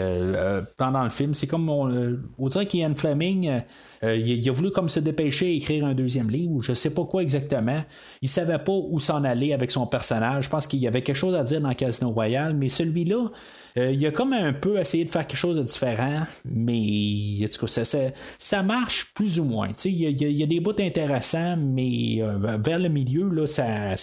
pendant 0.77 1.03
le 1.03 1.09
film. 1.09 1.33
C'est 1.33 1.47
comme 1.47 1.67
on, 1.69 2.19
on 2.37 2.47
dirait 2.49 2.67
qu'Ian 2.67 2.93
Fleming 2.93 3.63
euh, 4.03 4.15
il, 4.17 4.47
a 4.47 4.51
voulu 4.51 4.71
comme 4.71 4.89
se 4.89 4.99
dépêcher 4.99 5.55
écrire 5.55 5.85
un 5.85 5.93
deuxième 5.93 6.29
livre, 6.29 6.61
je 6.61 6.73
sais 6.73 6.93
pas 6.93 7.05
quoi 7.05 7.21
exactement. 7.21 7.83
Il 8.21 8.29
savait 8.29 8.59
pas 8.59 8.73
où 8.73 8.99
s'en 8.99 9.23
aller 9.23 9.53
avec 9.53 9.71
son 9.71 9.87
personnage. 9.87 10.45
Je 10.45 10.49
pense 10.49 10.67
qu'il 10.67 10.79
y 10.79 10.87
avait 10.87 11.01
quelque 11.01 11.15
chose 11.15 11.35
à 11.35 11.43
dire 11.43 11.61
dans 11.61 11.73
Casino 11.73 12.11
Royale, 12.11 12.53
mais 12.53 12.69
celui-là, 12.69 13.31
euh, 13.77 13.91
il 13.91 14.05
a 14.05 14.11
comme 14.11 14.33
un 14.33 14.53
peu 14.53 14.79
essayé 14.79 15.03
de 15.03 15.09
faire 15.09 15.25
quelque 15.25 15.39
chose 15.39 15.57
de 15.57 15.63
différent, 15.63 16.23
mais 16.45 17.47
cas, 17.59 18.11
ça, 18.37 18.63
marche 18.63 19.13
plus 19.13 19.39
ou 19.39 19.45
moins. 19.45 19.69
Il 19.85 19.93
y, 19.93 20.43
a, 20.43 20.45
des 20.45 20.59
bouts 20.59 20.79
intéressants, 20.79 21.57
mais 21.57 22.21
euh, 22.21 22.57
vers 22.59 22.79
le 22.79 22.89
milieu, 22.89 23.29
là, 23.29 23.47
ça, 23.47 23.95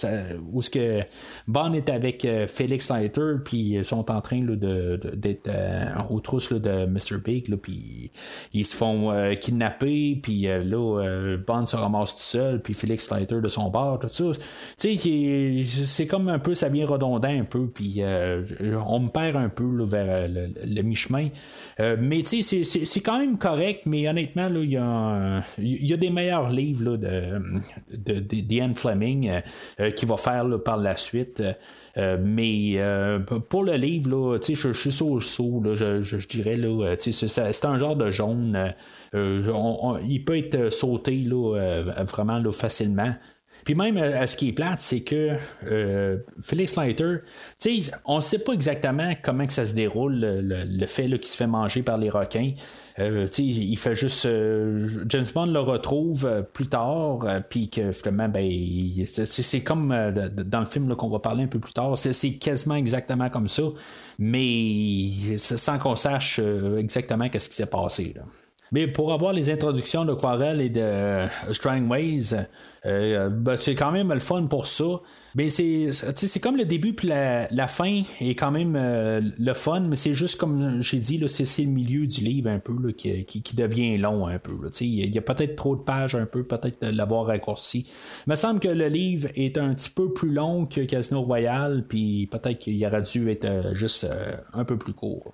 où 0.51 0.61
ce 0.61 0.69
que 0.69 1.01
Bond 1.47 1.73
est 1.73 1.89
avec 1.89 2.25
euh, 2.25 2.47
Felix 2.47 2.89
Leiter, 2.89 3.35
puis 3.43 3.75
ils 3.75 3.85
sont 3.85 4.11
en 4.11 4.21
train 4.21 4.41
d'être 4.41 5.49
aux 6.09 6.19
trousses 6.19 6.51
de 6.51 6.85
Mr. 6.85 7.17
Big, 7.23 7.55
puis 7.55 8.11
ils 8.53 8.65
se 8.65 8.75
font 8.75 9.11
kidnapper, 9.39 10.19
puis 10.21 10.43
là, 10.43 11.37
Bond 11.47 11.65
se 11.65 11.75
ramasse 11.75 12.15
tout 12.15 12.21
seul, 12.21 12.61
puis 12.61 12.73
Felix 12.73 13.09
Leiter 13.11 13.39
de 13.41 13.49
son 13.49 13.69
bord, 13.69 13.99
tout 13.99 14.09
ça. 14.09 14.41
C'est 14.75 16.07
comme 16.07 16.27
un 16.27 16.39
peu, 16.39 16.55
ça 16.55 16.67
vient 16.67 16.85
redondant 16.85 17.29
un 17.29 17.45
peu, 17.45 17.67
puis 17.67 18.01
on 18.03 18.99
me 18.99 19.09
perd 19.09 19.37
un 19.37 19.49
peu 19.49 19.60
vers 19.85 20.05
euh, 20.09 20.47
le, 20.65 20.81
mi-chemin. 20.81 21.29
Euh, 21.79 21.95
mais 21.99 22.23
tu 22.23 22.43
sais, 22.43 22.63
c'est 22.63 23.01
quand 23.01 23.19
même 23.19 23.37
correct, 23.37 23.83
mais 23.85 24.07
honnêtement, 24.07 24.47
il 24.47 24.71
y, 24.71 24.77
a, 24.77 25.97
des 25.97 26.09
meilleurs 26.09 26.49
livres 26.49 26.97
de, 26.97 27.41
de, 27.95 28.19
Diane 28.19 28.75
Fleming 28.75 29.41
euh, 29.79 29.91
qui 29.91 30.05
va 30.05 30.17
faire 30.17 30.45
par 30.63 30.77
la 30.77 30.97
suite. 30.97 31.43
mais 31.95 32.79
pour 33.49 33.63
le 33.63 33.75
livre, 33.75 34.39
je, 34.47 34.53
je, 34.53 34.71
suis 34.71 34.91
saut, 34.91 35.19
je, 35.19 36.01
je, 36.01 36.27
dirais, 36.27 36.57
c'est 36.97 37.65
un 37.65 37.77
genre 37.77 37.95
de 37.95 38.09
jaune. 38.11 38.73
il 39.13 40.23
peut 40.25 40.37
être 40.37 40.71
sauté 40.71 41.27
vraiment 41.27 42.51
facilement. 42.51 43.13
Puis 43.63 43.75
même 43.75 43.97
à 43.97 44.27
ce 44.27 44.35
qui 44.35 44.49
est 44.49 44.53
plate, 44.53 44.79
c'est 44.79 45.01
que 45.01 45.35
euh, 45.65 46.17
Felix 46.41 46.77
Leiter, 46.77 47.17
on 48.05 48.17
ne 48.17 48.21
sait 48.21 48.39
pas 48.39 48.53
exactement 48.53 49.13
comment 49.21 49.45
que 49.45 49.53
ça 49.53 49.65
se 49.65 49.73
déroule, 49.73 50.19
le, 50.19 50.85
fait 50.87 51.05
qu'il 51.05 51.25
se 51.25 51.35
fait 51.35 51.47
manger 51.47 51.83
par 51.83 51.97
les 51.97 52.09
requins. 52.09 52.51
Euh, 52.99 53.27
il 53.37 53.77
fait 53.77 53.95
juste. 53.95 54.25
Euh, 54.25 54.87
James 55.07 55.25
Bond 55.33 55.47
le 55.47 55.59
retrouve 55.59 56.25
euh, 56.25 56.41
plus 56.41 56.67
tard, 56.67 57.19
puis 57.49 57.69
que 57.69 57.91
finalement, 57.91 58.29
ben, 58.29 58.49
c'est 59.05 59.63
comme 59.63 59.89
dans 60.45 60.59
le 60.59 60.65
film 60.65 60.95
qu'on 60.95 61.09
va 61.09 61.19
parler 61.19 61.43
un 61.43 61.47
peu 61.47 61.59
plus 61.59 61.73
tard. 61.73 61.97
C'est 61.97 62.33
quasiment 62.33 62.75
exactement 62.75 63.29
comme 63.29 63.47
ça, 63.47 63.63
mais 64.19 65.37
sans 65.37 65.77
qu'on 65.79 65.95
sache 65.95 66.39
exactement 66.77 67.29
qu'est-ce 67.29 67.49
qui 67.49 67.55
s'est 67.55 67.69
passé. 67.69 68.13
Là. 68.15 68.23
Mais 68.71 68.87
pour 68.87 69.11
avoir 69.11 69.33
les 69.33 69.49
introductions 69.49 70.05
de 70.05 70.13
Quarel 70.13 70.61
et 70.61 70.69
de 70.69 70.79
euh, 70.79 71.27
Strangways, 71.51 72.33
euh, 72.85 73.29
ben, 73.29 73.57
c'est 73.57 73.75
quand 73.75 73.91
même 73.91 74.13
le 74.13 74.21
fun 74.21 74.43
pour 74.43 74.65
ça. 74.65 75.01
Mais 75.35 75.49
c'est, 75.49 75.91
c'est 75.91 76.39
comme 76.39 76.55
le 76.55 76.63
début 76.63 76.93
puis 76.93 77.09
la, 77.09 77.67
fin 77.67 78.01
est 78.21 78.35
quand 78.35 78.51
même 78.51 78.77
euh, 78.77 79.21
le 79.37 79.53
fun, 79.53 79.81
mais 79.81 79.97
c'est 79.97 80.13
juste 80.13 80.37
comme 80.37 80.81
j'ai 80.81 80.99
dit, 80.99 81.21
c'est, 81.27 81.63
le 81.63 81.69
milieu 81.69 82.07
du 82.07 82.21
livre 82.21 82.49
un 82.49 82.59
peu 82.59 82.73
là, 82.81 82.93
qui, 82.93 83.25
qui, 83.25 83.55
devient 83.55 83.97
long 83.97 84.27
un 84.27 84.39
peu. 84.39 84.53
Il 84.79 85.13
y 85.13 85.17
a 85.17 85.21
peut-être 85.21 85.57
trop 85.57 85.75
de 85.75 85.81
pages 85.81 86.15
un 86.15 86.25
peu, 86.25 86.43
peut-être 86.43 86.81
de 86.81 86.95
l'avoir 86.95 87.25
raccourci. 87.25 87.87
Il 88.25 88.29
me 88.29 88.35
semble 88.35 88.61
que 88.61 88.69
le 88.69 88.87
livre 88.87 89.27
est 89.35 89.57
un 89.57 89.73
petit 89.73 89.89
peu 89.89 90.13
plus 90.13 90.31
long 90.31 90.65
que 90.65 90.81
Casino 90.81 91.21
Royale, 91.21 91.85
puis 91.87 92.27
peut-être 92.31 92.59
qu'il 92.59 92.85
aurait 92.85 93.01
dû 93.01 93.29
être 93.29 93.73
juste 93.73 94.07
un 94.53 94.63
peu 94.63 94.77
plus 94.77 94.93
court. 94.93 95.33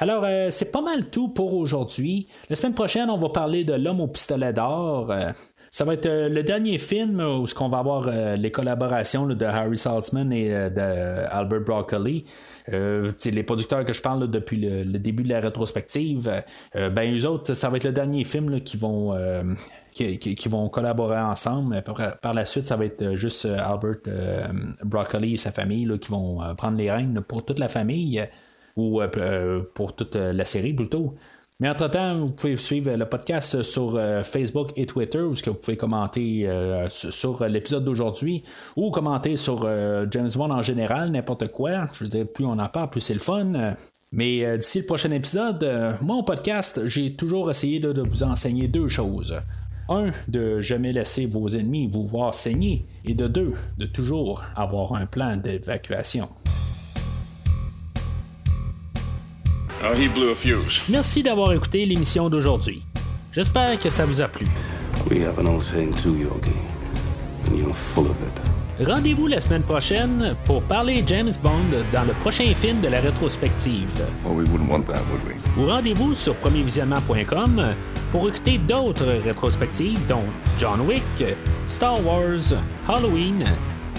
Alors, 0.00 0.24
euh, 0.24 0.48
c'est 0.48 0.72
pas 0.72 0.80
mal 0.80 1.10
tout 1.10 1.28
pour 1.28 1.54
aujourd'hui. 1.54 2.26
La 2.48 2.56
semaine 2.56 2.74
prochaine, 2.74 3.10
on 3.10 3.18
va 3.18 3.28
parler 3.28 3.64
de 3.64 3.74
L'homme 3.74 4.00
au 4.00 4.08
pistolet 4.08 4.54
d'or. 4.54 5.10
Euh, 5.10 5.32
ça 5.70 5.84
va 5.84 5.92
être 5.92 6.06
euh, 6.06 6.30
le 6.30 6.42
dernier 6.42 6.78
film 6.78 7.20
où 7.20 7.46
ce 7.46 7.54
qu'on 7.54 7.68
va 7.68 7.78
avoir 7.78 8.08
les 8.36 8.50
collaborations 8.50 9.26
de 9.26 9.44
Harry 9.44 9.76
Saltzman 9.76 10.32
et 10.32 10.48
de 10.48 11.26
Albert 11.30 11.60
Broccoli. 11.60 12.24
les 12.68 13.42
producteurs 13.42 13.84
que 13.84 13.92
je 13.92 14.00
parle 14.00 14.28
depuis 14.30 14.56
le, 14.56 14.98
début 14.98 15.22
de 15.22 15.28
la 15.28 15.40
rétrospective, 15.40 16.42
ben 16.74 17.16
eux 17.16 17.26
autres, 17.26 17.54
ça 17.54 17.68
va 17.68 17.76
être 17.76 17.84
le 17.84 17.92
dernier 17.92 18.24
film 18.24 18.60
qui 18.62 18.78
vont 18.78 19.14
collaborer 20.72 21.20
ensemble. 21.20 21.82
Par, 21.82 22.18
par, 22.18 22.34
la 22.34 22.44
suite, 22.46 22.64
ça 22.64 22.76
va 22.76 22.86
être 22.86 23.14
juste 23.14 23.44
Albert 23.44 23.98
Broccoli 24.82 25.34
et 25.34 25.36
sa 25.36 25.52
famille 25.52 25.88
qui 26.00 26.10
vont 26.10 26.40
prendre 26.56 26.78
les 26.78 26.90
règnes 26.90 27.20
pour 27.20 27.44
toute 27.44 27.60
la 27.60 27.68
famille 27.68 28.26
ou 28.80 29.00
euh, 29.00 29.08
euh, 29.16 29.62
pour 29.74 29.94
toute 29.94 30.16
euh, 30.16 30.32
la 30.32 30.44
série 30.44 30.72
plutôt. 30.72 31.14
Mais 31.58 31.68
entre-temps, 31.68 32.18
vous 32.20 32.32
pouvez 32.32 32.56
suivre 32.56 32.94
le 32.94 33.04
podcast 33.04 33.62
sur 33.62 34.00
Facebook 34.24 34.70
et 34.76 34.86
Twitter, 34.86 35.20
où 35.20 35.34
vous 35.34 35.54
pouvez 35.54 35.76
commenter 35.76 36.48
sur 36.88 37.44
l'épisode 37.44 37.84
d'aujourd'hui, 37.84 38.42
ou 38.76 38.90
commenter 38.90 39.36
sur 39.36 39.68
James 40.10 40.30
Bond 40.34 40.52
en 40.52 40.62
général, 40.62 41.10
n'importe 41.10 41.48
quoi. 41.48 41.86
Je 41.92 42.04
veux 42.04 42.08
dire, 42.08 42.26
plus 42.26 42.46
on 42.46 42.58
en 42.58 42.68
parle, 42.70 42.88
plus 42.88 43.02
c'est 43.02 43.12
le 43.12 43.20
fun. 43.20 43.74
Mais 44.10 44.56
d'ici 44.56 44.78
le 44.78 44.86
prochain 44.86 45.10
épisode, 45.10 45.98
mon 46.00 46.24
podcast, 46.24 46.80
j'ai 46.86 47.12
toujours 47.12 47.50
essayé 47.50 47.78
de, 47.78 48.00
vous 48.00 48.22
enseigner 48.22 48.66
deux 48.66 48.88
choses. 48.88 49.36
Un, 49.90 50.12
de 50.28 50.62
jamais 50.62 50.94
laisser 50.94 51.26
vos 51.26 51.46
ennemis 51.48 51.88
vous 51.88 52.06
voir 52.06 52.34
saigner. 52.34 52.86
Et 53.04 53.12
de 53.12 53.28
deux, 53.28 53.52
de 53.76 53.84
toujours 53.84 54.42
avoir 54.56 54.94
un 54.94 55.04
plan 55.04 55.36
d'évacuation. 55.36 56.30
Oh, 59.82 59.94
he 59.94 60.08
blew 60.08 60.30
a 60.30 60.34
fuse. 60.34 60.82
Merci 60.88 61.22
d'avoir 61.22 61.52
écouté 61.54 61.86
l'émission 61.86 62.28
d'aujourd'hui. 62.28 62.82
J'espère 63.32 63.78
que 63.78 63.88
ça 63.88 64.04
vous 64.04 64.20
a 64.20 64.28
plu. 64.28 64.46
We 65.10 65.22
have 65.24 65.38
an 65.38 65.46
old 65.46 65.62
saying 65.62 65.94
too, 66.02 66.14
Yogi. 66.16 66.52
And 67.46 67.56
you're 67.56 67.74
full 67.74 68.04
of 68.06 68.16
it. 68.22 68.86
Rendez-vous 68.86 69.26
la 69.26 69.40
semaine 69.40 69.62
prochaine 69.62 70.34
pour 70.46 70.62
parler 70.62 71.02
James 71.06 71.32
Bond 71.42 71.84
dans 71.92 72.04
le 72.04 72.12
prochain 72.20 72.46
film 72.54 72.80
de 72.80 72.88
la 72.88 73.00
rétrospective. 73.00 73.88
Well, 74.24 74.34
we 74.34 74.48
wouldn't 74.50 74.70
want 74.70 74.82
that, 74.86 75.02
would 75.10 75.24
we? 75.26 75.34
Ou 75.58 75.66
rendez-vous 75.66 76.14
sur 76.14 76.34
premiervisionnement.com 76.36 77.74
pour 78.12 78.28
écouter 78.28 78.58
d'autres 78.58 79.20
rétrospectives 79.24 80.06
dont 80.08 80.24
John 80.58 80.80
Wick, 80.82 81.02
Star 81.68 82.04
Wars, 82.04 82.54
Halloween 82.88 83.44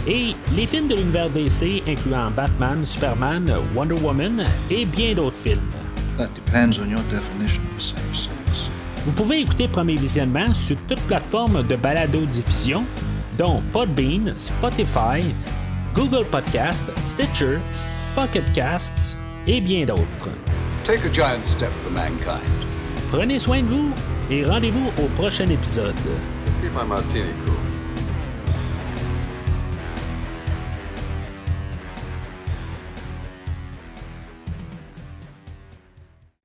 et 0.08 0.36
les 0.56 0.66
films 0.66 0.88
de 0.88 0.96
l'univers 0.96 1.30
DC 1.30 1.84
incluant 1.88 2.32
Batman, 2.32 2.86
Superman, 2.86 3.52
Wonder 3.76 3.96
Woman 4.02 4.46
et 4.70 4.86
bien 4.86 5.14
d'autres 5.14 5.38
films. 5.38 5.60
That 6.18 6.30
depends 6.36 6.80
on 6.80 6.90
your 6.90 7.02
definition 7.10 7.64
of 7.76 7.82
safe 7.82 8.16
sex. 8.16 8.70
Vous 9.06 9.12
pouvez 9.14 9.40
écouter 9.42 9.68
Premier 9.68 9.96
Visionnement 9.96 10.54
sur 10.54 10.76
toute 10.88 11.02
plateforme 11.02 11.64
de 11.64 11.76
balado-diffusion, 11.76 12.84
dont 13.38 13.62
Podbean, 13.72 14.36
Spotify, 14.38 15.24
Google 15.96 16.26
Podcast, 16.26 16.86
Stitcher, 17.02 17.60
Pocket 18.14 18.44
Casts 18.54 19.18
et 19.48 19.60
bien 19.60 19.86
d'autres. 19.86 20.30
Take 20.84 21.06
a 21.06 21.10
giant 21.12 21.46
step 21.46 21.72
for 21.84 21.92
mankind. 21.92 22.42
Prenez 23.12 23.40
soin 23.40 23.64
de 23.64 23.68
vous 23.68 23.92
et 24.30 24.46
rendez-vous 24.46 24.92
au 25.04 25.08
prochain 25.20 25.50
épisode. 25.50 25.96
Keep 26.62 26.74
my 26.76 26.88
martini 26.88 27.30
cool. 27.46 27.71